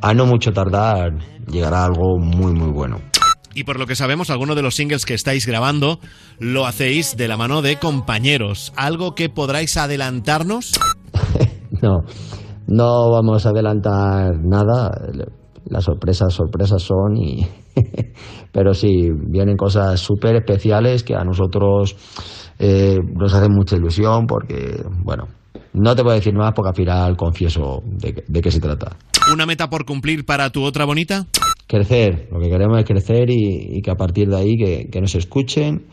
a 0.00 0.14
no 0.14 0.26
mucho 0.26 0.52
tardar 0.52 1.12
llegará 1.46 1.84
algo 1.84 2.18
muy 2.18 2.52
muy 2.52 2.70
bueno. 2.70 2.98
Y 3.54 3.64
por 3.64 3.78
lo 3.78 3.86
que 3.86 3.96
sabemos, 3.96 4.30
algunos 4.30 4.54
de 4.54 4.62
los 4.62 4.76
singles 4.76 5.04
que 5.04 5.14
estáis 5.14 5.46
grabando 5.46 5.98
lo 6.38 6.66
hacéis 6.66 7.16
de 7.16 7.26
la 7.26 7.36
mano 7.36 7.62
de 7.62 7.76
compañeros. 7.76 8.72
¿Algo 8.76 9.14
que 9.14 9.28
podráis 9.28 9.76
adelantarnos? 9.76 10.72
no, 11.82 12.04
no 12.68 13.10
vamos 13.10 13.46
a 13.46 13.50
adelantar 13.50 14.38
nada. 14.40 14.92
Las 15.66 15.84
sorpresas, 15.84 16.32
sorpresas 16.32 16.82
son 16.82 17.16
y... 17.16 17.46
Pero 18.52 18.74
sí, 18.74 19.10
vienen 19.12 19.56
cosas 19.56 20.00
súper 20.00 20.36
especiales 20.36 21.02
que 21.02 21.14
a 21.14 21.24
nosotros 21.24 21.96
eh, 22.60 22.98
nos 23.14 23.32
hacen 23.34 23.52
mucha 23.52 23.74
ilusión 23.76 24.26
porque, 24.26 24.82
bueno, 25.02 25.24
no 25.72 25.96
te 25.96 26.02
puedo 26.02 26.14
decir 26.14 26.34
más 26.34 26.52
porque 26.54 26.68
al 26.68 26.76
final 26.76 27.16
confieso 27.16 27.82
de, 27.84 28.22
de 28.28 28.40
qué 28.42 28.50
se 28.50 28.60
trata. 28.60 28.96
¿Una 29.32 29.46
meta 29.46 29.70
por 29.70 29.84
cumplir 29.86 30.26
para 30.26 30.50
tu 30.50 30.62
otra 30.62 30.84
bonita? 30.84 31.26
Crecer, 31.66 32.28
lo 32.30 32.38
que 32.38 32.50
queremos 32.50 32.78
es 32.78 32.84
crecer 32.84 33.30
y, 33.30 33.78
y 33.78 33.80
que 33.80 33.90
a 33.90 33.94
partir 33.94 34.28
de 34.28 34.36
ahí 34.36 34.56
que, 34.56 34.88
que 34.90 35.00
nos 35.00 35.14
escuchen, 35.14 35.86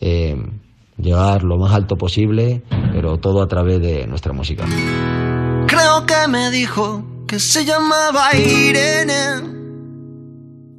eh, 0.00 0.36
llegar 0.98 1.42
lo 1.42 1.56
más 1.56 1.72
alto 1.72 1.96
posible, 1.96 2.62
pero 2.92 3.16
todo 3.18 3.42
a 3.42 3.48
través 3.48 3.80
de 3.80 4.06
nuestra 4.06 4.32
música. 4.32 4.64
Creo 5.66 6.06
que 6.06 6.28
me 6.28 6.50
dijo 6.50 7.04
que 7.26 7.40
se 7.40 7.64
llamaba 7.64 8.36
Irene. 8.36 9.50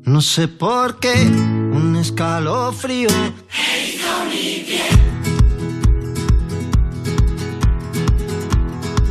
No 0.03 0.21
sé 0.21 0.47
por 0.47 0.99
qué, 0.99 1.13
un 1.25 1.95
escalofrío. 1.99 3.09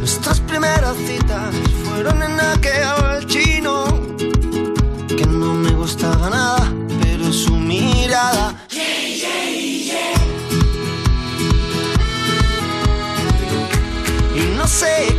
Nuestras 0.04 0.38
primeras 0.40 0.98
citas 1.06 1.54
fueron 1.82 2.22
en 2.22 2.38
aquel 2.38 3.26
chino 3.26 3.86
que 5.08 5.24
no 5.26 5.54
me 5.54 5.70
gustaba 5.70 6.28
nada, 6.28 6.70
pero 7.00 7.32
su 7.32 7.56
mirada. 7.56 8.54
Y 14.34 14.40
no 14.54 14.68
sé 14.68 15.16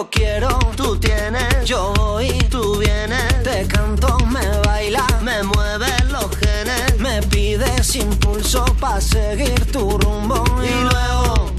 Yo 0.00 0.08
quiero, 0.08 0.48
tú 0.78 0.96
tienes, 0.96 1.66
yo 1.66 1.92
voy, 1.94 2.30
tú 2.50 2.78
vienes. 2.78 3.42
Te 3.42 3.66
canto, 3.66 4.16
me 4.32 4.40
baila, 4.64 5.06
me 5.20 5.42
mueve 5.42 5.88
los 6.10 6.34
genes. 6.38 6.98
Me 6.98 7.20
pides 7.24 7.96
impulso 7.96 8.64
para 8.80 8.98
seguir 8.98 9.70
tu 9.70 9.98
rumbo. 9.98 10.42
Y 10.64 10.84
luego 10.84 11.52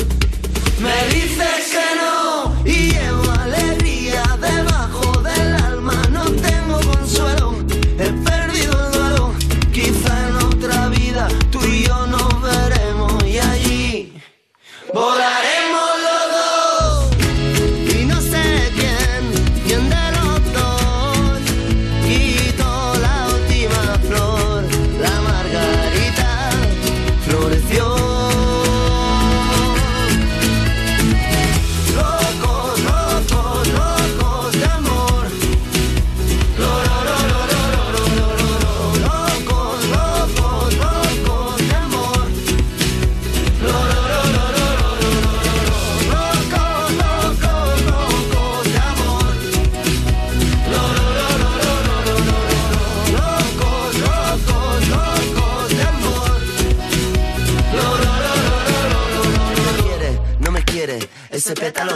me 0.80 1.14
dices 1.14 1.70
que 1.72 1.96
no. 2.02 2.31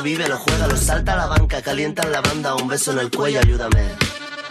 Vive, 0.05 0.29
lo 0.29 0.37
juega, 0.37 0.67
lo 0.67 0.77
salta 0.77 1.13
a 1.13 1.17
la 1.17 1.25
banca, 1.25 1.63
calienta 1.63 2.03
en 2.03 2.11
la 2.11 2.21
banda, 2.21 2.53
un 2.53 2.67
beso 2.67 2.91
en 2.91 2.99
el 2.99 3.09
cuello, 3.09 3.39
ayúdame. 3.39 3.89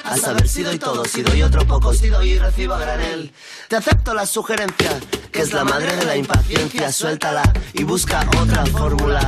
A 0.03 0.17
saber 0.17 0.49
si 0.49 0.65
doy 0.65 0.81
todo, 0.81 1.05
si 1.05 1.23
doy 1.23 1.43
otro 1.43 1.65
poco, 1.65 1.95
si 1.95 2.09
doy 2.09 2.33
y 2.33 2.39
recibo 2.39 2.75
a 2.75 2.79
granel. 2.81 3.33
Te 3.69 3.77
acepto 3.77 4.15
la 4.15 4.27
sugerencia, 4.27 4.99
que 5.31 5.43
es 5.43 5.53
la 5.53 5.63
madre 5.63 5.95
de 5.95 6.05
la 6.07 6.17
impaciencia. 6.17 6.91
Suéltala 6.91 7.45
y 7.73 7.85
busca 7.85 8.29
otra 8.43 8.67
fórmula 8.67 9.21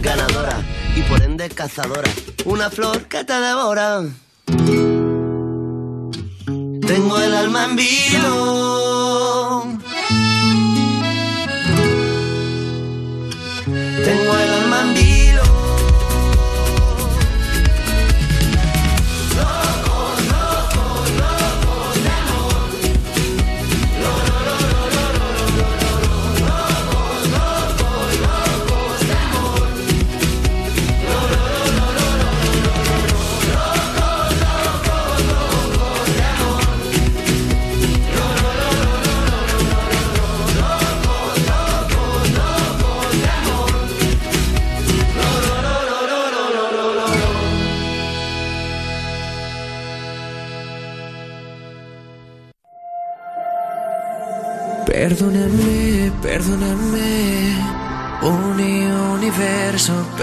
ganadora 0.00 0.56
y 0.94 1.02
por 1.02 1.20
ende 1.20 1.50
cazadora. 1.50 2.10
Una 2.44 2.70
flor 2.70 3.08
que 3.08 3.24
te 3.24 3.34
devora. 3.34 4.02
Tengo 6.86 7.18
el 7.18 7.34
alma 7.34 7.64
en 7.64 7.76
vilo. 7.76 8.83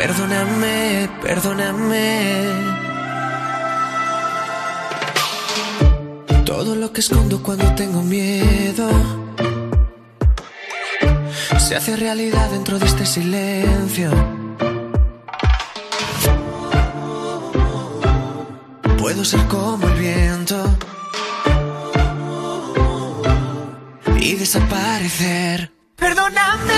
Perdóname, 0.02 1.10
perdóname. 1.22 2.22
Todo 6.44 6.76
lo 6.76 6.91
que 6.91 7.02
escondo 7.02 7.44
cuando 7.44 7.65
tengo 7.76 8.02
miedo 8.02 8.90
se 11.60 11.76
hace 11.76 11.95
realidad 11.95 12.49
dentro 12.49 12.80
de 12.80 12.86
este 12.88 13.06
silencio. 13.06 14.10
Puedo 18.98 19.23
ser 19.23 19.41
como 19.45 19.88
el 19.88 19.99
viento 19.99 20.60
y 24.19 24.36
desaparecer. 24.36 25.72
Perdóname, 25.95 26.70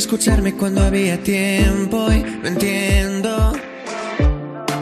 escucharme 0.00 0.54
cuando 0.54 0.82
había 0.82 1.22
tiempo 1.22 2.10
y 2.10 2.22
no 2.22 2.48
entiendo 2.48 3.52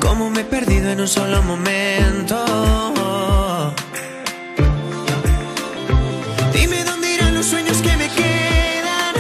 cómo 0.01 0.31
me 0.31 0.43
he 0.43 0.45
perdido 0.45 0.93
en 0.93 1.01
un 1.01 1.09
solo 1.09 1.43
momento. 1.43 2.37
Dime 6.53 6.85
dónde 6.85 7.15
irán 7.15 7.35
los 7.35 7.47
sueños 7.47 7.79
que 7.79 7.97
me 7.97 8.09
quedan. 8.21 9.15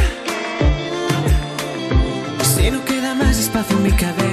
Si 2.55 2.71
no 2.71 2.85
queda 2.85 3.15
más 3.17 3.37
espacio 3.37 3.77
en 3.77 3.83
mi 3.83 3.91
cabeza. 3.91 4.28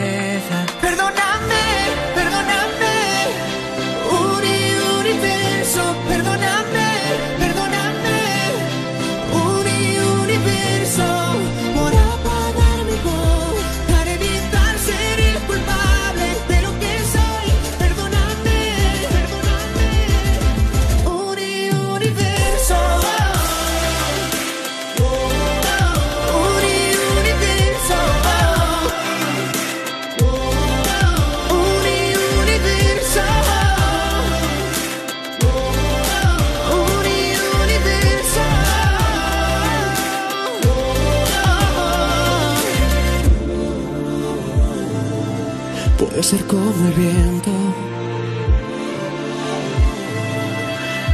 Ser 46.26 46.44
como 46.48 46.88
el 46.88 46.94
viento 46.94 47.52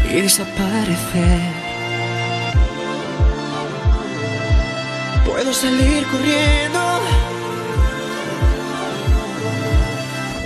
y 0.09 0.21
desaparecer. 0.21 1.53
Puedo 5.25 5.53
salir 5.53 6.05
corriendo 6.05 6.79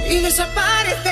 y 0.09 0.17
desaparecer. 0.21 1.04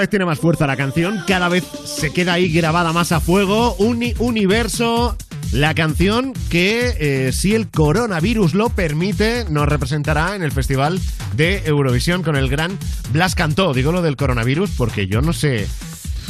Vez 0.00 0.10
tiene 0.10 0.24
más 0.24 0.38
fuerza 0.38 0.66
la 0.66 0.76
canción, 0.76 1.22
cada 1.26 1.48
vez 1.48 1.64
se 1.84 2.12
queda 2.12 2.34
ahí 2.34 2.52
grabada 2.52 2.92
más 2.92 3.12
a 3.12 3.20
fuego. 3.20 3.74
Uni- 3.78 4.14
universo, 4.18 5.16
la 5.52 5.74
canción 5.74 6.32
que, 6.48 6.94
eh, 7.28 7.32
si 7.32 7.54
el 7.54 7.68
coronavirus 7.70 8.54
lo 8.54 8.68
permite, 8.70 9.44
nos 9.48 9.68
representará 9.68 10.34
en 10.34 10.42
el 10.42 10.52
Festival 10.52 11.00
de 11.36 11.62
Eurovisión 11.66 12.22
con 12.22 12.36
el 12.36 12.48
gran 12.48 12.78
Blas 13.12 13.34
Cantó. 13.34 13.72
Digo 13.74 13.92
lo 13.92 14.02
del 14.02 14.16
coronavirus 14.16 14.70
porque 14.76 15.06
yo 15.06 15.20
no 15.22 15.32
sé. 15.32 15.66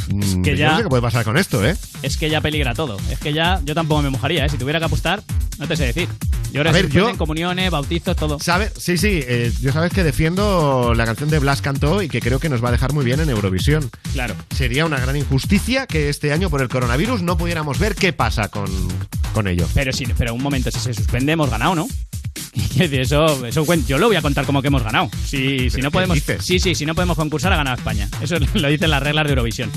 mm, 0.09 0.41
que 0.41 0.51
yo 0.51 0.57
ya- 0.57 0.71
no 0.71 0.77
sé 0.77 0.83
qué 0.83 0.89
puede 0.89 1.01
pasar 1.03 1.23
con 1.23 1.37
esto, 1.37 1.65
¿eh? 1.65 1.75
Es 2.01 2.17
que 2.17 2.29
ya 2.29 2.41
peligra 2.41 2.73
todo. 2.73 2.97
Es 3.09 3.19
que 3.19 3.33
ya 3.33 3.61
yo 3.63 3.73
tampoco 3.75 4.01
me 4.01 4.09
mojaría, 4.09 4.45
¿eh? 4.45 4.49
Si 4.49 4.57
tuviera 4.57 4.79
que 4.79 4.85
apostar, 4.85 5.21
no 5.59 5.67
te 5.67 5.75
sé 5.77 5.85
decir. 5.85 6.07
Yo 6.51 6.59
creo 6.61 6.69
A 6.69 6.73
ver, 6.73 6.89
yo- 6.89 7.17
comuniones, 7.17 7.71
bautizos, 7.71 8.15
todo. 8.15 8.39
¿Sabes? 8.39 8.73
Sí, 8.77 8.97
sí, 8.97 9.19
eh, 9.23 9.51
yo 9.61 9.71
sabes 9.71 9.93
que 9.93 10.03
defiendo 10.03 10.93
la 10.95 11.05
canción 11.05 11.29
de 11.29 11.39
Blas 11.39 11.61
Cantó 11.61 12.01
y 12.01 12.09
que 12.09 12.19
creo 12.19 12.39
que 12.39 12.49
nos 12.49 12.63
va 12.63 12.69
a 12.69 12.71
dejar 12.73 12.91
muy 12.93 13.05
bien 13.05 13.19
en 13.21 13.29
Eurovisión. 13.29 13.89
Claro. 14.13 14.35
Sería 14.55 14.85
una 14.85 14.99
gran 14.99 15.15
injusticia 15.15 15.87
que 15.87 16.09
este 16.09 16.33
año 16.33 16.49
por 16.49 16.61
el 16.61 16.67
coronavirus 16.69 17.21
no 17.21 17.37
pudiéramos 17.37 17.79
ver 17.79 17.95
qué 17.95 18.11
pasa 18.11 18.49
con, 18.49 18.69
con 19.33 19.47
ello. 19.47 19.65
Pero 19.73 19.93
sí, 19.93 20.05
pero 20.17 20.33
un 20.33 20.43
momento, 20.43 20.71
si 20.71 20.79
se 20.79 20.93
suspende 20.93 21.31
hemos 21.31 21.49
ganado, 21.49 21.73
¿no? 21.75 21.87
Eso, 22.79 23.45
eso 23.45 23.65
yo 23.87 23.97
lo 23.97 24.07
voy 24.07 24.15
a 24.17 24.21
contar 24.21 24.45
como 24.45 24.61
que 24.61 24.67
hemos 24.67 24.83
ganado. 24.83 25.09
Si, 25.25 25.69
si 25.69 25.81
no 25.81 25.89
podemos, 25.91 26.17
sí, 26.39 26.59
sí, 26.59 26.75
si 26.75 26.85
no 26.85 26.95
podemos 26.95 27.15
concursar 27.15 27.53
ha 27.53 27.57
ganado 27.57 27.77
España. 27.77 28.09
Eso 28.21 28.35
lo 28.53 28.67
dicen 28.67 28.89
las 28.89 29.01
reglas 29.03 29.25
de 29.25 29.29
Eurovisión. 29.31 29.69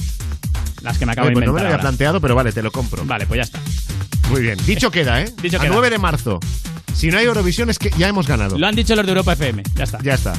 Las 0.82 0.98
que 0.98 1.06
me 1.06 1.12
acabo 1.12 1.26
Oye, 1.28 1.30
de 1.30 1.34
pues 1.34 1.46
no 1.46 1.52
me 1.52 1.60
inventar. 1.60 1.62
lo 1.62 1.68
había 1.68 1.70
ahora. 1.76 1.82
planteado, 1.82 2.20
pero 2.20 2.34
vale, 2.34 2.52
te 2.52 2.62
lo 2.62 2.70
compro. 2.72 3.04
Vale, 3.04 3.26
pues 3.26 3.38
ya 3.38 3.42
está. 3.44 3.60
Muy 4.34 4.42
bien. 4.42 4.58
Dicho 4.66 4.90
queda, 4.90 5.22
¿eh? 5.22 5.32
Dicho 5.42 5.58
A 5.58 5.60
queda. 5.60 5.72
9 5.72 5.90
de 5.90 5.98
marzo. 5.98 6.40
Si 6.92 7.08
no 7.08 7.18
hay 7.18 7.26
Eurovisión 7.26 7.70
es 7.70 7.78
que 7.78 7.90
ya 7.96 8.08
hemos 8.08 8.26
ganado. 8.26 8.58
Lo 8.58 8.66
han 8.66 8.74
dicho 8.74 8.96
los 8.96 9.06
de 9.06 9.12
Europa 9.12 9.34
FM. 9.34 9.62
Ya 9.76 9.84
está. 9.84 9.98
Ya 10.02 10.14
está. 10.14 10.32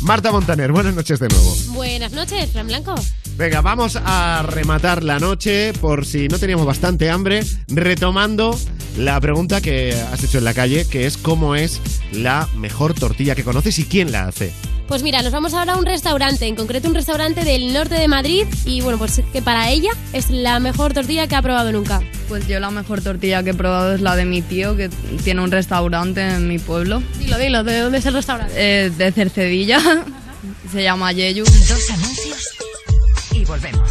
Marta 0.00 0.32
Montaner, 0.32 0.72
buenas 0.72 0.96
noches 0.96 1.20
de 1.20 1.28
nuevo. 1.28 1.54
Buenas 1.68 2.10
noches, 2.10 2.50
Fran 2.50 2.66
Blanco. 2.66 2.96
Venga, 3.36 3.60
vamos 3.60 3.96
a 4.04 4.42
rematar 4.42 5.04
la 5.04 5.20
noche 5.20 5.72
por 5.74 6.04
si 6.06 6.26
no 6.26 6.40
teníamos 6.40 6.66
bastante 6.66 7.08
hambre, 7.08 7.44
retomando 7.68 8.58
la 8.98 9.20
pregunta 9.20 9.60
que 9.60 9.92
has 9.92 10.24
hecho 10.24 10.38
en 10.38 10.44
la 10.44 10.52
calle, 10.52 10.84
que 10.84 11.06
es 11.06 11.16
cómo 11.16 11.54
es 11.54 11.80
la 12.10 12.48
mejor 12.56 12.94
tortilla 12.94 13.36
que 13.36 13.44
conoces 13.44 13.78
y 13.78 13.84
quién 13.84 14.10
la 14.10 14.26
hace. 14.26 14.52
Pues 14.86 15.02
mira, 15.02 15.22
nos 15.22 15.32
vamos 15.32 15.54
ahora 15.54 15.74
a 15.74 15.76
un 15.78 15.86
restaurante, 15.86 16.46
en 16.46 16.56
concreto 16.56 16.88
un 16.88 16.94
restaurante 16.94 17.42
del 17.42 17.72
norte 17.72 17.94
de 17.94 18.06
Madrid 18.06 18.46
y 18.66 18.82
bueno, 18.82 18.98
pues 18.98 19.22
que 19.32 19.40
para 19.40 19.70
ella 19.70 19.90
es 20.12 20.28
la 20.28 20.60
mejor 20.60 20.92
tortilla 20.92 21.26
que 21.26 21.34
ha 21.34 21.42
probado 21.42 21.72
nunca. 21.72 22.02
Pues 22.28 22.46
yo 22.46 22.60
la 22.60 22.70
mejor 22.70 23.00
tortilla 23.00 23.42
que 23.42 23.50
he 23.50 23.54
probado 23.54 23.94
es 23.94 24.02
la 24.02 24.14
de 24.14 24.26
mi 24.26 24.42
tío, 24.42 24.76
que 24.76 24.90
tiene 25.24 25.40
un 25.40 25.50
restaurante 25.50 26.20
en 26.20 26.48
mi 26.48 26.58
pueblo. 26.58 27.02
Dilo, 27.18 27.38
dilo, 27.38 27.64
¿de 27.64 27.80
dónde 27.80 27.98
es 27.98 28.06
el 28.06 28.14
restaurante? 28.14 28.52
Eh, 28.56 28.90
de 28.90 29.10
Cercedilla. 29.10 29.80
Se 30.70 30.82
llama 30.82 31.12
Yeyu. 31.12 31.44
Dos 31.44 31.90
anuncios 31.90 32.54
y 33.32 33.44
volvemos. 33.46 33.90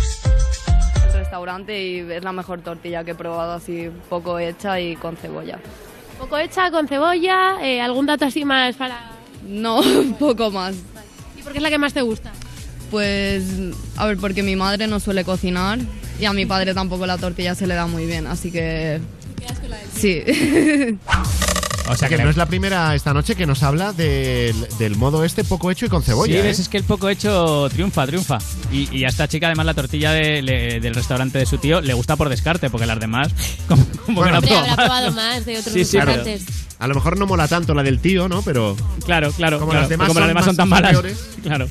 El 1.07 1.13
restaurante 1.13 1.87
y 1.87 1.99
es 1.99 2.23
la 2.23 2.31
mejor 2.31 2.61
tortilla 2.61 3.03
que 3.03 3.11
he 3.11 3.15
probado 3.15 3.53
así 3.53 3.89
poco 4.09 4.37
hecha 4.37 4.79
y 4.79 4.95
con 4.95 5.17
cebolla. 5.17 5.57
Poco 6.19 6.37
hecha, 6.37 6.69
con 6.69 6.87
cebolla, 6.87 7.57
eh, 7.63 7.81
algún 7.81 8.05
dato 8.05 8.25
así 8.25 8.45
más 8.45 8.75
para... 8.75 9.22
No, 9.47 9.81
poco 10.19 10.51
más. 10.51 10.75
¿Y 11.37 11.41
por 11.41 11.51
qué 11.51 11.59
es 11.59 11.63
la 11.63 11.69
que 11.69 11.77
más 11.77 11.93
te 11.93 12.01
gusta? 12.01 12.31
Pues, 12.91 13.43
a 13.97 14.05
ver, 14.05 14.17
porque 14.17 14.43
mi 14.43 14.55
madre 14.55 14.87
no 14.87 14.99
suele 14.99 15.23
cocinar 15.23 15.79
y 16.19 16.25
a 16.25 16.33
mi 16.33 16.45
padre 16.45 16.73
tampoco 16.73 17.05
la 17.05 17.17
tortilla 17.17 17.55
se 17.55 17.67
le 17.67 17.73
da 17.73 17.87
muy 17.87 18.05
bien, 18.05 18.27
así 18.27 18.51
que... 18.51 19.01
Sí. 19.95 20.23
O 21.89 21.95
sea 21.97 22.07
que 22.07 22.17
no 22.17 22.29
es 22.29 22.37
la 22.37 22.45
primera 22.45 22.95
esta 22.95 23.13
noche 23.13 23.35
que 23.35 23.45
nos 23.45 23.61
habla 23.61 23.91
del, 23.91 24.55
del 24.79 24.95
modo 24.95 25.25
este 25.25 25.43
poco 25.43 25.69
hecho 25.69 25.85
y 25.85 25.89
con 25.89 26.01
cebolla. 26.01 26.31
Sí, 26.33 26.39
¿eh? 26.39 26.41
ves, 26.41 26.59
es 26.59 26.69
que 26.69 26.77
el 26.77 26.83
poco 26.85 27.09
hecho 27.09 27.67
triunfa, 27.69 28.05
triunfa. 28.07 28.37
Y, 28.71 28.87
y 28.97 29.03
a 29.03 29.09
esta 29.09 29.27
chica, 29.27 29.47
además, 29.47 29.65
la 29.65 29.73
tortilla 29.73 30.11
de- 30.11 30.41
le- 30.41 30.79
del 30.79 30.95
restaurante 30.95 31.39
de 31.39 31.45
su 31.45 31.57
tío 31.57 31.81
le 31.81 31.93
gusta 31.93 32.15
por 32.15 32.29
descarte, 32.29 32.69
porque 32.69 32.85
las 32.85 32.99
demás, 32.99 33.29
como, 33.67 33.85
como 34.05 34.21
Bueno, 34.21 34.41
que 34.41 34.53
ha 34.53 34.59
habrá 34.61 34.75
probado. 34.75 35.11
más 35.11 35.45
de 35.45 35.57
otros 35.57 35.73
Sí. 35.87 35.97
A 36.79 36.87
lo 36.87 36.95
mejor 36.95 37.17
no 37.17 37.25
mola 37.27 37.47
tanto 37.47 37.73
la 37.73 37.83
del 37.83 37.99
tío, 37.99 38.27
¿no? 38.29 38.41
Pero. 38.41 38.75
Claro, 39.05 39.31
claro. 39.31 39.59
Como 39.59 39.71
claro. 39.71 39.81
las 39.83 39.89
demás 39.89 40.07
como 40.07 40.19
las 40.19 40.25
son 40.25 40.29
demás 40.29 40.45
son 40.45 40.55
tan 40.57 40.69
malas. 40.69 40.91
peores. 40.91 41.17
Claro. 41.43 41.67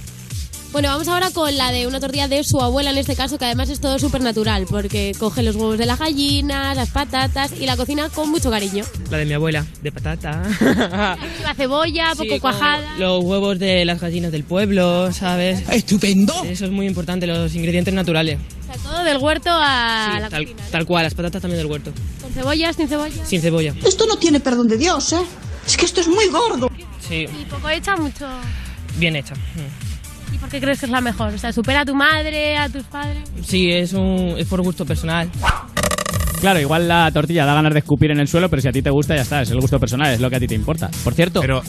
Bueno, 0.73 0.89
vamos 0.89 1.07
ahora 1.09 1.31
con 1.31 1.55
la 1.59 1.71
de 1.71 1.87
una 1.87 2.01
tortilla 2.01 2.29
de 2.29 2.43
su 2.45 2.59
abuela 2.59 2.91
en 2.93 2.97
este 2.97 3.15
caso, 3.15 3.37
que 3.37 3.45
además 3.45 3.69
es 3.69 3.79
todo 3.79 3.99
súper 3.99 4.23
natural, 4.23 4.67
porque 4.71 5.13
coge 5.19 5.43
los 5.43 5.55
huevos 5.55 5.77
de 5.77 5.85
las 5.85 5.99
gallinas, 5.99 6.75
las 6.75 6.89
patatas 6.89 7.53
y 7.61 7.67
la 7.67 7.77
cocina 7.77 8.09
con 8.09 8.31
mucho 8.31 8.51
cariño. 8.51 8.83
La 9.11 9.19
de 9.19 9.27
mi 9.27 9.35
abuela, 9.35 9.67
de 9.83 9.93
patata. 9.93 10.43
La 11.43 11.55
cebolla, 11.55 12.13
poco 12.17 12.35
Sí, 12.35 12.41
cuajada. 12.41 12.97
Los 12.97 13.23
huevos 13.23 13.59
de 13.59 13.85
las 13.85 14.01
gallinas 14.01 14.33
del 14.33 14.45
pueblo, 14.45 15.13
¿sabes? 15.13 15.63
¡Estupendo! 15.69 16.43
Eso 16.45 16.65
es 16.65 16.71
muy 16.71 16.87
importante, 16.87 17.27
los 17.27 17.55
ingredientes 17.55 17.93
naturales. 17.93 18.39
O 18.63 18.65
sea, 18.73 18.83
todo 18.83 19.05
del 19.05 19.19
huerto 19.19 19.51
a 19.53 20.13
Sí, 20.15 20.21
la 20.23 20.31
tal, 20.31 20.45
cocina. 20.47 20.63
tal 20.71 20.87
cual, 20.87 21.05
las 21.05 21.13
patatas 21.15 21.43
también 21.43 21.59
del 21.59 21.71
huerto. 21.71 21.93
Con 22.23 22.33
cebolla, 22.33 22.73
sin 22.73 22.89
cebolla. 22.89 23.27
Sin 23.27 23.43
cebolla. 23.43 23.75
Esto 23.85 24.07
no 24.07 24.17
tiene 24.17 24.41
perdón 24.41 24.69
de 24.69 24.79
Dios, 24.79 25.13
¿eh? 25.13 25.21
Es 25.67 25.77
que 25.77 25.85
esto 25.85 26.01
es 26.01 26.09
muy 26.09 26.29
gordo. 26.29 26.71
Sí, 27.07 27.27
Y 27.41 27.45
poco 27.45 27.69
hecha, 27.69 27.95
mucho. 27.97 28.27
bien 28.99 29.17
hecha. 29.17 29.35
Mm. 29.35 29.82
¿Y 30.43 30.45
por 30.45 30.51
qué 30.51 30.61
crees 30.61 30.81
que 30.81 30.87
es 30.87 30.91
la 30.93 31.01
mejor? 31.01 31.33
O 31.33 31.39
sea, 31.39 31.53
¿supera 31.53 31.83
a 31.83 31.85
tu 31.85 31.95
madre, 31.95 32.57
a 32.57 32.69
tus 32.69 32.83
padres? 32.83 33.23
Sí, 33.45 33.71
es, 33.71 33.93
un, 33.93 34.35
es 34.37 34.49
por 34.49 34.61
gusto 34.61 34.85
personal. 34.85 35.31
Claro, 36.41 36.59
igual 36.59 36.89
la 36.89 37.09
tortilla 37.13 37.45
da 37.45 37.55
ganas 37.55 37.73
de 37.73 37.79
escupir 37.79 38.11
en 38.11 38.19
el 38.19 38.27
suelo, 38.27 38.49
pero 38.51 38.61
si 38.61 38.67
a 38.67 38.73
ti 38.73 38.83
te 38.83 38.91
gusta, 38.91 39.15
ya 39.15 39.23
está. 39.23 39.43
Es 39.43 39.53
el 39.53 39.61
gusto 39.61 39.79
personal, 39.79 40.13
es 40.13 40.21
lo 40.21 40.29
que 40.29 40.37
a 40.37 40.41
ti 40.41 40.49
te 40.49 40.57
importa. 40.57 40.91
Por 41.05 41.15
cierto, 41.15 41.41
Pero. 41.43 41.63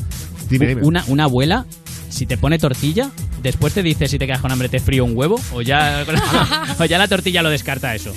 Dime, 0.49 0.65
dime. 0.65 0.81
Una, 0.83 1.03
una 1.07 1.25
abuela, 1.25 1.67
si 2.09 2.25
te 2.25 2.35
pone 2.35 2.57
tortilla, 2.57 3.11
después 3.43 3.75
te 3.75 3.83
dice 3.83 4.07
si 4.07 4.17
te 4.17 4.25
quedas 4.25 4.41
con 4.41 4.51
hambre, 4.51 4.69
te 4.69 4.79
frío 4.79 5.05
un 5.05 5.15
huevo, 5.15 5.39
o 5.53 5.61
ya, 5.61 6.03
o 6.79 6.85
ya 6.85 6.97
la 6.97 7.07
tortilla 7.07 7.43
lo 7.43 7.51
descarta 7.51 7.93
eso. 7.93 8.11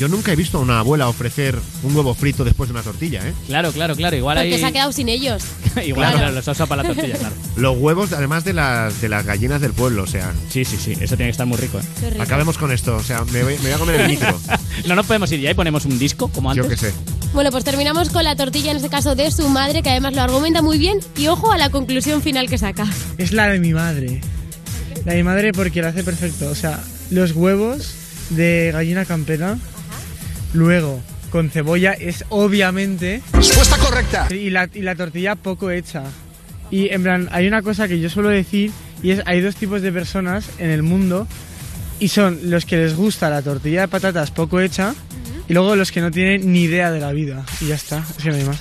Yo 0.00 0.08
nunca 0.08 0.32
he 0.32 0.36
visto 0.36 0.56
a 0.56 0.62
una 0.62 0.78
abuela 0.78 1.08
ofrecer 1.10 1.58
un 1.82 1.94
huevo 1.94 2.14
frito 2.14 2.42
después 2.42 2.70
de 2.70 2.72
una 2.72 2.82
tortilla, 2.82 3.20
¿eh? 3.28 3.34
Claro, 3.46 3.70
claro, 3.70 3.94
claro. 3.94 4.16
Igual 4.16 4.38
Porque 4.38 4.54
ahí. 4.54 4.58
se 4.58 4.64
ha 4.64 4.72
quedado 4.72 4.92
sin 4.92 5.10
ellos. 5.10 5.42
igual 5.84 6.06
Claro. 6.08 6.16
claro, 6.16 6.32
los 6.36 6.48
ha 6.48 6.52
usado 6.52 6.68
para 6.70 6.82
la 6.82 6.88
tortilla, 6.88 7.18
claro. 7.18 7.34
Los 7.56 7.76
huevos, 7.76 8.14
además 8.14 8.42
de 8.44 8.54
las, 8.54 8.98
de 9.02 9.10
las 9.10 9.26
gallinas 9.26 9.60
del 9.60 9.74
pueblo, 9.74 10.04
o 10.04 10.06
sea. 10.06 10.32
Sí, 10.48 10.64
sí, 10.64 10.78
sí. 10.78 10.92
Eso 10.92 11.16
tiene 11.16 11.24
que 11.26 11.32
estar 11.32 11.44
muy 11.46 11.58
rico, 11.58 11.78
¿eh? 11.78 11.82
Qué 12.00 12.08
rico. 12.12 12.22
Acabemos 12.22 12.56
con 12.56 12.72
esto, 12.72 12.96
o 12.96 13.02
sea, 13.02 13.26
me 13.26 13.42
voy, 13.42 13.56
me 13.56 13.64
voy 13.64 13.72
a 13.72 13.76
comer 13.78 14.00
el 14.00 14.08
micro. 14.08 14.40
no 14.86 14.94
nos 14.94 15.04
podemos 15.04 15.30
ir 15.32 15.40
ya 15.40 15.50
y 15.50 15.54
ponemos 15.54 15.84
un 15.84 15.98
disco, 15.98 16.28
como 16.28 16.50
antes. 16.50 16.64
Yo 16.64 16.70
qué 16.70 16.78
sé. 16.78 16.94
Bueno, 17.34 17.50
pues 17.50 17.64
terminamos 17.64 18.08
con 18.08 18.24
la 18.24 18.36
tortilla, 18.36 18.70
en 18.70 18.78
este 18.78 18.88
caso 18.88 19.14
de 19.14 19.30
su 19.30 19.50
madre, 19.50 19.82
que 19.82 19.90
además 19.90 20.14
lo 20.14 20.22
argumenta 20.22 20.62
muy 20.62 20.78
bien. 20.78 21.00
Y 21.18 21.26
ojo 21.28 21.52
a 21.52 21.58
la 21.58 21.68
conclusión 21.68 22.22
final 22.22 22.48
que 22.48 22.56
saca. 22.56 22.86
Es 23.18 23.32
la 23.32 23.48
de 23.50 23.60
mi 23.60 23.74
madre. 23.74 24.22
La 25.04 25.12
de 25.12 25.18
mi 25.18 25.24
madre 25.24 25.52
porque 25.52 25.82
lo 25.82 25.88
hace 25.88 26.02
perfecto. 26.02 26.48
O 26.48 26.54
sea, 26.54 26.80
los 27.10 27.32
huevos 27.32 27.92
de 28.30 28.70
gallina 28.72 29.04
campera, 29.04 29.58
luego 30.52 31.00
con 31.30 31.50
cebolla 31.50 31.92
es 31.92 32.24
obviamente... 32.28 33.22
Respuesta 33.32 33.76
correcta. 33.78 34.26
Y 34.30 34.50
la, 34.50 34.68
y 34.72 34.80
la 34.82 34.94
tortilla 34.94 35.36
poco 35.36 35.70
hecha. 35.70 36.02
Y 36.70 36.92
en 36.92 37.02
plan, 37.02 37.28
hay 37.32 37.46
una 37.46 37.62
cosa 37.62 37.88
que 37.88 38.00
yo 38.00 38.10
suelo 38.10 38.28
decir 38.28 38.72
y 39.02 39.12
es, 39.12 39.22
hay 39.26 39.40
dos 39.40 39.56
tipos 39.56 39.82
de 39.82 39.92
personas 39.92 40.50
en 40.58 40.70
el 40.70 40.82
mundo 40.82 41.26
y 41.98 42.08
son 42.08 42.38
los 42.44 42.64
que 42.64 42.76
les 42.76 42.94
gusta 42.94 43.30
la 43.30 43.42
tortilla 43.42 43.82
de 43.82 43.88
patatas 43.88 44.30
poco 44.30 44.60
hecha 44.60 44.94
y 45.48 45.52
luego 45.52 45.74
los 45.76 45.90
que 45.92 46.00
no 46.00 46.10
tienen 46.10 46.52
ni 46.52 46.62
idea 46.62 46.90
de 46.90 47.00
la 47.00 47.12
vida. 47.12 47.44
Y 47.60 47.66
ya 47.66 47.74
está, 47.74 48.04
es 48.16 48.22
que 48.22 48.30
no 48.30 48.36
hay 48.36 48.44
más. 48.44 48.58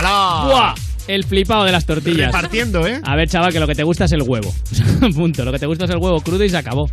¡Buah! 0.00 0.74
El 1.06 1.24
flipado 1.24 1.64
de 1.64 1.72
las 1.72 1.84
tortillas. 1.84 2.26
Repartiendo, 2.26 2.86
¿eh? 2.86 3.00
A 3.02 3.14
ver, 3.16 3.28
chaval, 3.28 3.52
que 3.52 3.60
lo 3.60 3.66
que 3.66 3.74
te 3.74 3.84
gusta 3.84 4.06
es 4.06 4.12
el 4.12 4.22
huevo. 4.22 4.54
Punto. 5.14 5.44
Lo 5.44 5.52
que 5.52 5.58
te 5.58 5.66
gusta 5.66 5.84
es 5.84 5.90
el 5.90 5.98
huevo 5.98 6.20
crudo 6.20 6.44
y 6.44 6.48
se 6.48 6.56
acabó. 6.56 6.90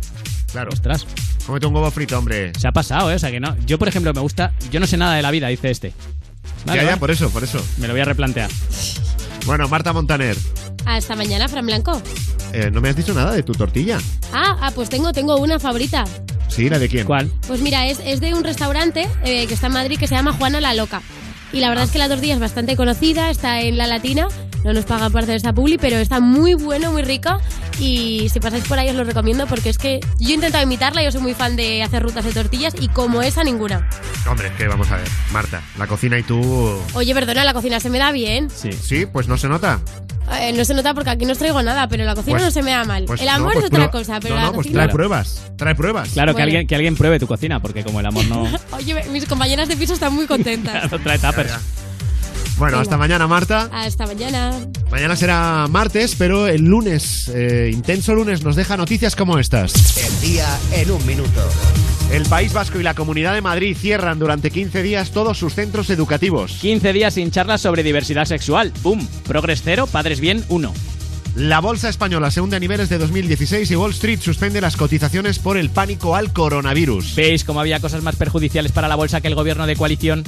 Claro. 0.52 0.70
Ostras. 0.72 1.06
Cómete 1.46 1.66
un 1.66 1.74
huevo 1.74 1.90
frito, 1.90 2.18
hombre. 2.18 2.52
Se 2.58 2.68
ha 2.68 2.72
pasado, 2.72 3.10
¿eh? 3.10 3.14
O 3.14 3.18
sea 3.18 3.30
que 3.30 3.40
no. 3.40 3.56
Yo, 3.66 3.78
por 3.78 3.88
ejemplo, 3.88 4.12
me 4.14 4.20
gusta. 4.20 4.52
Yo 4.70 4.78
no 4.80 4.86
sé 4.86 4.96
nada 4.96 5.14
de 5.16 5.22
la 5.22 5.30
vida, 5.30 5.48
dice 5.48 5.70
este. 5.70 5.92
Vale, 6.64 6.76
ya, 6.78 6.82
ya, 6.84 6.88
vale. 6.90 7.00
por 7.00 7.10
eso, 7.10 7.30
por 7.30 7.42
eso. 7.42 7.64
Me 7.78 7.88
lo 7.88 7.94
voy 7.94 8.02
a 8.02 8.04
replantear. 8.04 8.50
Bueno, 9.46 9.66
Marta 9.68 9.92
Montaner, 9.92 10.36
Hasta 10.84 11.16
mañana, 11.16 11.48
Fran 11.48 11.66
Blanco. 11.66 12.00
eh, 12.52 12.70
no 12.72 12.80
me 12.80 12.90
has 12.90 12.96
dicho 12.96 13.12
nada 13.12 13.32
de 13.32 13.42
tu 13.42 13.52
tortilla. 13.52 13.98
Ah, 14.32 14.56
ah, 14.60 14.70
pues 14.74 14.88
tengo, 14.88 15.12
tengo 15.12 15.36
una 15.38 15.58
favorita. 15.58 16.04
Sí, 16.48 16.68
¿la 16.68 16.78
de 16.78 16.88
quién? 16.88 17.06
¿Cuál? 17.06 17.30
Pues 17.48 17.60
mira, 17.60 17.86
es, 17.86 17.98
es 18.04 18.20
de 18.20 18.34
un 18.34 18.44
restaurante 18.44 19.08
eh, 19.24 19.46
que 19.48 19.54
está 19.54 19.66
en 19.66 19.72
Madrid 19.72 19.98
que 19.98 20.06
se 20.06 20.14
llama 20.14 20.32
Juana 20.34 20.60
la 20.60 20.74
Loca. 20.74 21.02
Y 21.52 21.58
la 21.60 21.68
verdad 21.70 21.84
es 21.84 21.90
que 21.90 21.98
la 21.98 22.08
tortilla 22.08 22.34
es 22.34 22.40
bastante 22.40 22.76
conocida, 22.76 23.30
está 23.30 23.60
en 23.62 23.76
la 23.76 23.86
latina, 23.86 24.28
no 24.64 24.72
nos 24.72 24.84
pagan 24.84 25.10
por 25.12 25.22
hacer 25.22 25.36
esta 25.36 25.52
publi, 25.52 25.78
pero 25.78 25.96
está 25.96 26.20
muy 26.20 26.54
bueno, 26.54 26.92
muy 26.92 27.02
rica. 27.02 27.38
Y 27.80 28.28
si 28.32 28.38
pasáis 28.40 28.64
por 28.64 28.78
ahí 28.78 28.88
os 28.88 28.94
lo 28.96 29.04
recomiendo 29.04 29.46
porque 29.46 29.70
es 29.70 29.78
que 29.78 30.00
yo 30.18 30.30
he 30.30 30.34
intentado 30.34 30.62
imitarla, 30.64 31.02
yo 31.02 31.10
soy 31.10 31.20
muy 31.20 31.34
fan 31.34 31.56
de 31.56 31.82
hacer 31.82 32.02
rutas 32.02 32.24
de 32.24 32.32
tortillas 32.32 32.74
y 32.80 32.88
como 32.88 33.22
esa 33.22 33.42
ninguna. 33.44 33.88
Hombre, 34.28 34.48
es 34.48 34.54
que 34.54 34.68
vamos 34.68 34.90
a 34.90 34.96
ver. 34.96 35.08
Marta, 35.32 35.62
la 35.78 35.86
cocina 35.86 36.18
y 36.18 36.22
tú. 36.22 36.40
Oye, 36.94 37.14
perdona, 37.14 37.44
la 37.44 37.54
cocina 37.54 37.80
se 37.80 37.90
me 37.90 37.98
da 37.98 38.12
bien. 38.12 38.50
Sí. 38.50 38.72
Sí, 38.72 39.06
pues 39.06 39.28
no 39.28 39.36
se 39.36 39.48
nota. 39.48 39.80
Eh, 40.40 40.52
no 40.52 40.64
se 40.64 40.72
nota 40.72 40.94
porque 40.94 41.10
aquí 41.10 41.24
no 41.26 41.32
os 41.32 41.38
traigo 41.38 41.60
nada, 41.62 41.88
pero 41.88 42.04
la 42.04 42.14
cocina 42.14 42.36
Pues- 42.38 42.44
no 42.44 42.50
se 42.52 42.62
me 42.62 42.70
da 42.70 42.84
mal. 42.84 43.04
pues 43.06 43.20
el 43.20 43.26
no, 43.26 43.32
amor 43.32 43.52
pues 43.54 43.64
es 43.64 43.70
otra 43.72 43.90
cosa, 43.90 44.20
pero 44.20 44.34
no, 44.36 44.40
la 44.40 44.46
no, 44.46 44.52
pues 44.52 44.66
cocina... 44.68 44.84
trae 44.84 44.94
pruebas. 44.94 45.42
Trae 45.56 45.74
pruebas. 45.74 46.08
Claro, 46.10 46.30
que, 46.32 46.34
Bueno. 46.34 46.44
alguien, 46.44 46.66
que 46.68 46.74
alguien 46.76 46.96
pruebe 46.96 47.18
tu 47.18 47.26
cocina, 47.26 47.60
porque 47.60 47.82
como 47.82 48.00
el 48.00 48.06
amor 48.06 48.24
no. 48.26 48.44
Oye, 48.72 49.02
mis 49.10 49.26
compañeras 49.26 49.68
de 49.68 49.76
piso 49.76 49.94
están 49.94 50.14
muy 50.14 50.26
contentas. 50.26 50.88
trae 51.02 51.18
tuppers. 51.18 51.52
Bueno, 52.62 52.76
Venga. 52.76 52.82
hasta 52.82 52.96
mañana, 52.96 53.26
Marta. 53.26 53.68
Hasta 53.72 54.06
mañana. 54.06 54.52
Mañana 54.88 55.16
será 55.16 55.66
martes, 55.68 56.14
pero 56.16 56.46
el 56.46 56.62
lunes, 56.62 57.28
eh, 57.34 57.72
intenso 57.72 58.14
lunes, 58.14 58.44
nos 58.44 58.54
deja 58.54 58.76
noticias 58.76 59.16
como 59.16 59.40
estas. 59.40 59.96
El 59.96 60.20
día 60.20 60.46
en 60.70 60.92
un 60.92 61.04
minuto. 61.04 61.42
El 62.12 62.22
País 62.26 62.52
Vasco 62.52 62.78
y 62.78 62.84
la 62.84 62.94
Comunidad 62.94 63.34
de 63.34 63.40
Madrid 63.40 63.76
cierran 63.76 64.20
durante 64.20 64.52
15 64.52 64.80
días 64.84 65.10
todos 65.10 65.38
sus 65.38 65.56
centros 65.56 65.90
educativos. 65.90 66.58
15 66.60 66.92
días 66.92 67.14
sin 67.14 67.32
charlas 67.32 67.60
sobre 67.60 67.82
diversidad 67.82 68.26
sexual. 68.26 68.72
¡Pum! 68.80 69.04
Progres 69.26 69.62
cero, 69.64 69.88
padres 69.90 70.20
bien 70.20 70.44
uno. 70.48 70.72
La 71.34 71.60
bolsa 71.60 71.88
española 71.88 72.30
se 72.30 72.42
hunde 72.42 72.58
a 72.58 72.60
niveles 72.60 72.88
de 72.88 72.98
2016 72.98 73.72
y 73.72 73.74
Wall 73.74 73.90
Street 73.90 74.20
suspende 74.20 74.60
las 74.60 74.76
cotizaciones 74.76 75.40
por 75.40 75.56
el 75.56 75.68
pánico 75.70 76.14
al 76.14 76.32
coronavirus. 76.32 77.16
¿Veis 77.16 77.42
cómo 77.42 77.58
había 77.58 77.80
cosas 77.80 78.04
más 78.04 78.14
perjudiciales 78.14 78.70
para 78.70 78.86
la 78.86 78.94
bolsa 78.94 79.20
que 79.20 79.26
el 79.26 79.34
gobierno 79.34 79.66
de 79.66 79.74
coalición? 79.74 80.22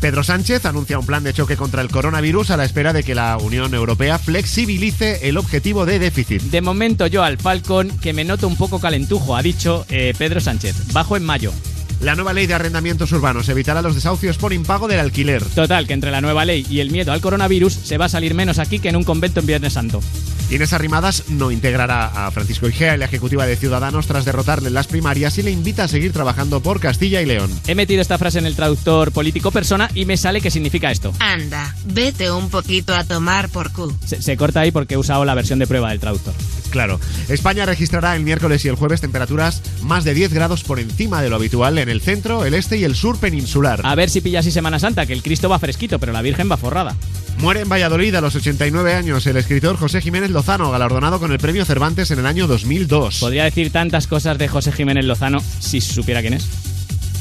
Pedro 0.00 0.22
Sánchez 0.22 0.64
anuncia 0.64 0.98
un 0.98 1.06
plan 1.06 1.24
de 1.24 1.32
choque 1.32 1.56
contra 1.56 1.82
el 1.82 1.88
coronavirus 1.88 2.50
a 2.50 2.56
la 2.56 2.64
espera 2.64 2.92
de 2.92 3.02
que 3.02 3.14
la 3.14 3.36
Unión 3.38 3.74
Europea 3.74 4.18
flexibilice 4.18 5.28
el 5.28 5.36
objetivo 5.36 5.86
de 5.86 5.98
déficit. 5.98 6.42
De 6.42 6.60
momento 6.60 7.06
yo 7.06 7.22
al 7.22 7.38
Falcon, 7.38 7.90
que 7.98 8.12
me 8.12 8.24
noto 8.24 8.46
un 8.46 8.56
poco 8.56 8.80
calentujo, 8.80 9.36
ha 9.36 9.42
dicho 9.42 9.86
eh, 9.88 10.14
Pedro 10.16 10.40
Sánchez. 10.40 10.92
Bajo 10.92 11.16
en 11.16 11.24
mayo. 11.24 11.52
La 12.00 12.14
nueva 12.14 12.32
ley 12.32 12.46
de 12.46 12.54
arrendamientos 12.54 13.10
urbanos 13.12 13.48
evitará 13.48 13.80
los 13.82 13.94
desahucios 13.94 14.36
por 14.36 14.52
impago 14.52 14.86
del 14.86 15.00
alquiler. 15.00 15.42
Total, 15.44 15.86
que 15.86 15.94
entre 15.94 16.10
la 16.10 16.20
nueva 16.20 16.44
ley 16.44 16.66
y 16.68 16.80
el 16.80 16.90
miedo 16.90 17.12
al 17.12 17.20
coronavirus 17.20 17.72
se 17.72 17.96
va 17.98 18.04
a 18.04 18.10
salir 18.10 18.34
menos 18.34 18.58
aquí 18.58 18.78
que 18.78 18.90
en 18.90 18.96
un 18.96 19.04
convento 19.04 19.40
en 19.40 19.46
Viernes 19.46 19.72
Santo. 19.72 20.00
Inés 20.48 20.72
Arrimadas 20.72 21.24
no 21.28 21.50
integrará 21.50 22.26
a 22.26 22.30
Francisco 22.30 22.68
Igea 22.68 22.94
en 22.94 23.00
la 23.00 23.06
ejecutiva 23.06 23.46
de 23.46 23.56
Ciudadanos 23.56 24.06
tras 24.06 24.24
derrotarle 24.24 24.68
en 24.68 24.74
las 24.74 24.86
primarias 24.86 25.38
y 25.38 25.42
le 25.42 25.50
invita 25.50 25.84
a 25.84 25.88
seguir 25.88 26.12
trabajando 26.12 26.60
por 26.60 26.78
Castilla 26.78 27.20
y 27.20 27.26
León. 27.26 27.50
He 27.66 27.74
metido 27.74 28.00
esta 28.00 28.18
frase 28.18 28.38
en 28.38 28.46
el 28.46 28.54
traductor 28.54 29.10
político 29.10 29.50
persona 29.50 29.90
y 29.94 30.04
me 30.04 30.16
sale 30.16 30.40
que 30.40 30.52
significa 30.52 30.92
esto. 30.92 31.12
Anda, 31.18 31.74
vete 31.86 32.30
un 32.30 32.48
poquito 32.48 32.94
a 32.94 33.02
tomar 33.02 33.48
por 33.48 33.72
culo. 33.72 33.96
Se, 34.04 34.22
se 34.22 34.36
corta 34.36 34.60
ahí 34.60 34.70
porque 34.70 34.94
he 34.94 34.98
usado 34.98 35.24
la 35.24 35.34
versión 35.34 35.58
de 35.58 35.66
prueba 35.66 35.90
del 35.90 35.98
traductor. 35.98 36.34
Claro, 36.70 37.00
España 37.28 37.64
registrará 37.64 38.14
el 38.14 38.22
miércoles 38.22 38.64
y 38.64 38.68
el 38.68 38.74
jueves 38.74 39.00
temperaturas 39.00 39.62
más 39.82 40.04
de 40.04 40.14
10 40.14 40.32
grados 40.32 40.62
por 40.62 40.78
encima 40.78 41.22
de 41.22 41.30
lo 41.30 41.36
habitual 41.36 41.78
en 41.78 41.85
el 41.88 42.00
centro, 42.00 42.44
el 42.44 42.54
este 42.54 42.76
y 42.76 42.84
el 42.84 42.94
sur 42.94 43.18
peninsular. 43.18 43.80
A 43.82 43.94
ver 43.94 44.10
si 44.10 44.20
pilla 44.20 44.40
así 44.40 44.50
Semana 44.50 44.78
Santa, 44.78 45.06
que 45.06 45.12
el 45.12 45.22
Cristo 45.22 45.48
va 45.48 45.58
fresquito, 45.58 45.98
pero 45.98 46.12
la 46.12 46.22
Virgen 46.22 46.50
va 46.50 46.56
forrada. 46.56 46.96
Muere 47.38 47.60
en 47.60 47.68
Valladolid 47.68 48.14
a 48.14 48.20
los 48.20 48.34
89 48.34 48.94
años 48.94 49.26
el 49.26 49.36
escritor 49.36 49.76
José 49.76 50.00
Jiménez 50.00 50.30
Lozano, 50.30 50.70
galardonado 50.70 51.20
con 51.20 51.32
el 51.32 51.38
premio 51.38 51.64
Cervantes 51.64 52.10
en 52.10 52.18
el 52.18 52.26
año 52.26 52.46
2002. 52.46 53.20
Podría 53.20 53.44
decir 53.44 53.70
tantas 53.70 54.06
cosas 54.06 54.38
de 54.38 54.48
José 54.48 54.72
Jiménez 54.72 55.04
Lozano 55.04 55.38
si 55.60 55.80
supiera 55.80 56.20
quién 56.20 56.34
es. 56.34 56.48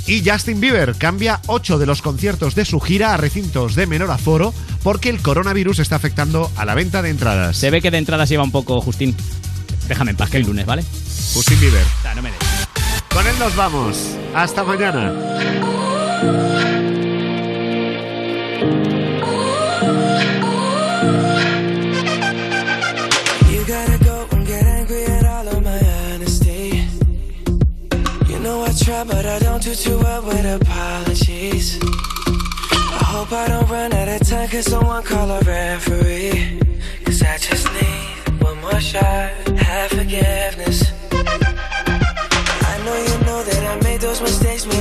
Y 0.08 0.24
Justin 0.28 0.60
Bieber 0.62 0.96
cambia 0.96 1.42
8 1.48 1.80
de 1.80 1.86
los 1.86 2.02
conciertos 2.02 2.54
de 2.54 2.64
su 2.64 2.80
gira 2.80 3.14
a 3.14 3.18
recintos 3.18 3.76
de 3.76 3.88
menor 3.88 4.12
aforo 4.12 4.54
porque 4.84 5.10
el 5.10 5.20
coronavirus 5.20 5.80
está 5.80 5.96
afectando 5.96 6.52
a 6.56 6.66
la 6.66 6.76
venta 6.76 7.02
de 7.02 7.10
entradas. 7.10 7.58
Se 7.58 7.72
ve 7.72 7.82
que 7.82 7.90
de 7.90 7.98
entradas 7.98 8.30
lleva 8.30 8.44
un 8.44 8.52
poco 8.52 8.80
Justín. 8.82 9.16
Déjame 9.88 10.12
en 10.12 10.18
paz, 10.18 10.30
que 10.30 10.38
el 10.38 10.44
lunes, 10.44 10.66
¿vale? 10.66 10.84
Justin 11.34 11.60
Bieber. 11.60 11.82
O 11.82 12.02
sea, 12.04 12.16
no 12.16 12.22
me 12.22 12.30
des. 12.30 12.55
Con 13.16 13.26
él 13.26 13.40
nos 13.40 13.56
vamos. 13.56 14.18
Hasta 14.34 14.66
mañana. 14.66 15.14
But 29.08 29.26
I 29.26 29.40
don't 29.40 29.62
do 29.62 29.76
too 29.76 30.00
well 30.00 30.24
with 30.24 30.46
apologies. 30.46 31.80
I 31.84 33.04
hope 33.04 33.32
I 33.32 33.48
don't 33.48 33.70
run 33.70 33.94
out 33.94 34.08
of 34.08 34.28
time, 34.28 34.50
cause 34.50 34.66
someone 34.66 35.04
call 35.04 35.30
a 35.30 35.42
referee. 35.42 36.60
Cause 37.06 37.22
I 37.22 37.38
just 37.38 37.72
need 37.74 38.42
one 38.42 38.60
more 38.62 38.80
shot, 38.80 39.32
have 39.60 39.92
forgiveness. 39.92 40.95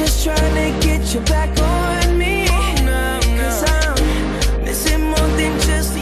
just 0.00 0.24
trying 0.24 0.54
to 0.54 0.86
get 0.86 1.14
you 1.14 1.20
back 1.20 1.50
on 1.60 2.16
me. 2.18 2.46
Cause 3.38 3.64
I'm 3.68 4.64
missing 4.64 5.02
more 5.02 5.28
than 5.36 5.52
just 5.60 5.99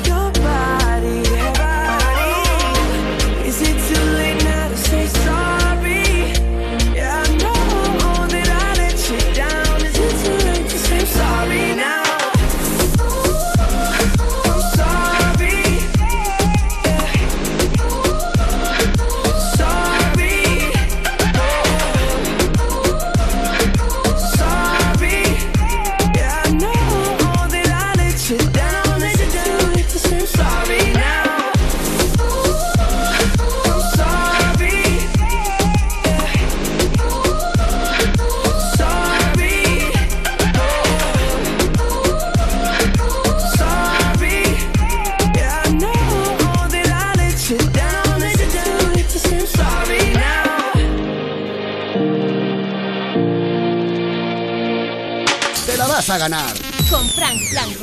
ganar. 56.18 56.52
Con 56.90 57.08
Frank 57.08 57.40
Blanco. 57.50 57.77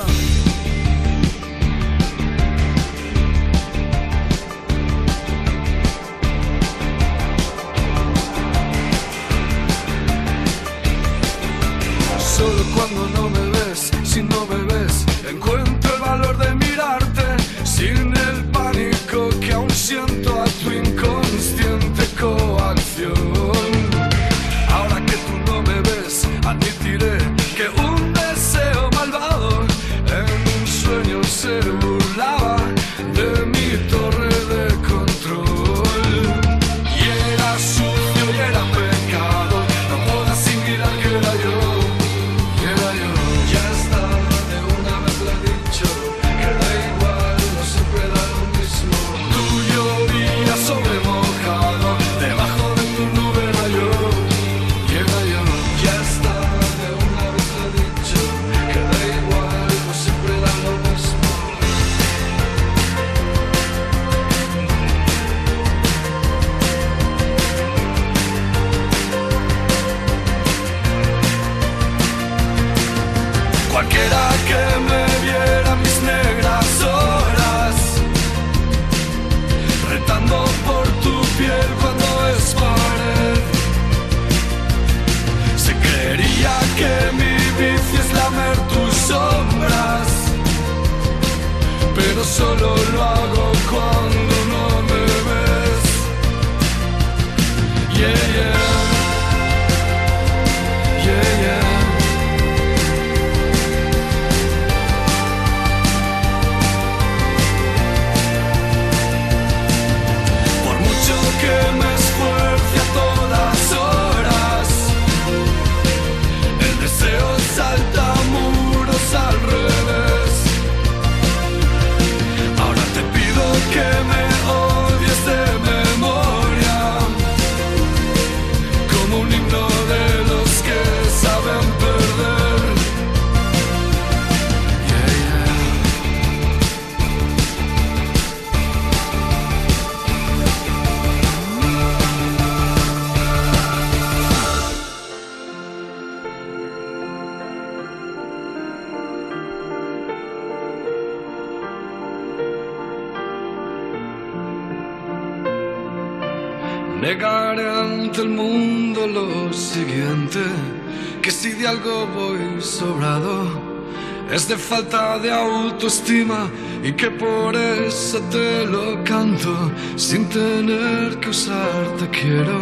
de 164.81 165.31
autoestima 165.31 166.49
y 166.83 166.91
que 166.91 167.09
por 167.09 167.55
eso 167.55 168.19
te 168.29 168.65
lo 168.65 169.01
canto 169.05 169.71
sin 169.95 170.27
tener 170.27 171.17
que 171.21 171.29
usarte 171.29 172.09
quiero 172.09 172.59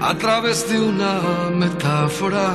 a 0.00 0.14
través 0.14 0.66
de 0.70 0.80
una 0.80 1.20
metáfora, 1.54 2.54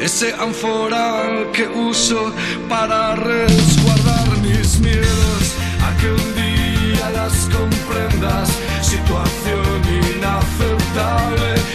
ese 0.00 0.32
ánfora 0.32 1.50
que 1.52 1.68
uso 1.68 2.32
para 2.70 3.16
resguardar 3.16 4.38
mis 4.38 4.80
miedos, 4.80 5.54
a 5.82 5.94
que 5.98 6.10
un 6.10 6.34
día 6.34 7.10
las 7.10 7.50
comprendas, 7.54 8.48
situación 8.80 9.82
inaceptable. 10.16 11.65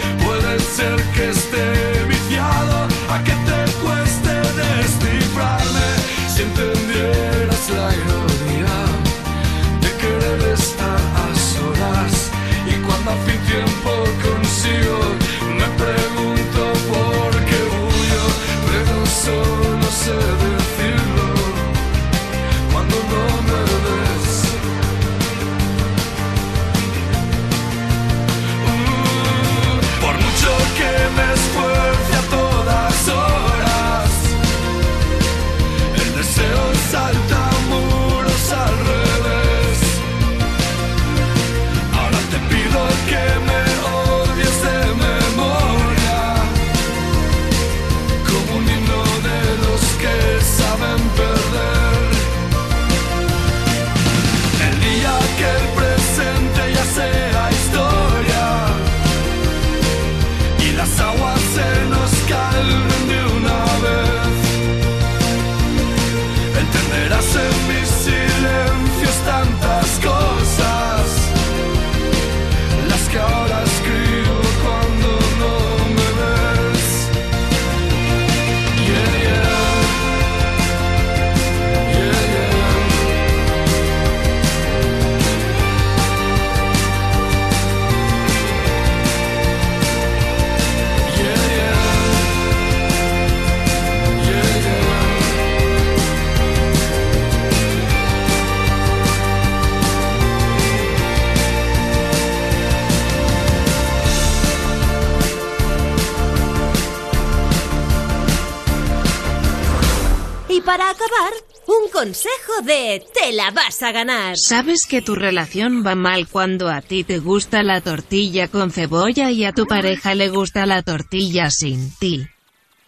consejo 112.02 112.62
de 112.64 113.04
Te 113.14 113.30
la 113.30 113.52
vas 113.52 113.80
a 113.80 113.92
ganar. 113.92 114.36
¿Sabes 114.36 114.86
que 114.88 115.02
tu 115.02 115.14
relación 115.14 115.86
va 115.86 115.94
mal 115.94 116.26
cuando 116.26 116.68
a 116.68 116.80
ti 116.80 117.04
te 117.04 117.20
gusta 117.20 117.62
la 117.62 117.80
tortilla 117.80 118.48
con 118.48 118.72
cebolla 118.72 119.30
y 119.30 119.44
a 119.44 119.52
tu 119.52 119.66
pareja 119.66 120.16
le 120.16 120.28
gusta 120.28 120.66
la 120.66 120.82
tortilla 120.82 121.48
sin 121.48 121.94
ti? 122.00 122.26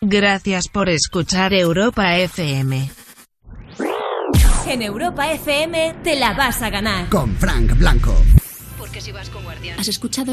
Gracias 0.01 0.67
por 0.67 0.89
escuchar 0.89 1.55
Europa 1.55 2.17
FM. 2.17 2.91
En 4.67 4.83
Europa 4.83 5.31
FM 5.31 5.95
te 6.03 6.17
la 6.17 6.33
vas 6.35 6.61
a 6.63 6.71
ganar. 6.71 7.09
Con 7.09 7.37
Frank 7.37 7.79
Blanco. 7.79 8.17
Porque 8.77 9.01
si 9.01 9.13
vas 9.13 9.31
con 9.31 9.45
guardián. 9.45 9.79
¿Has 9.79 9.87
escuchado 9.87 10.33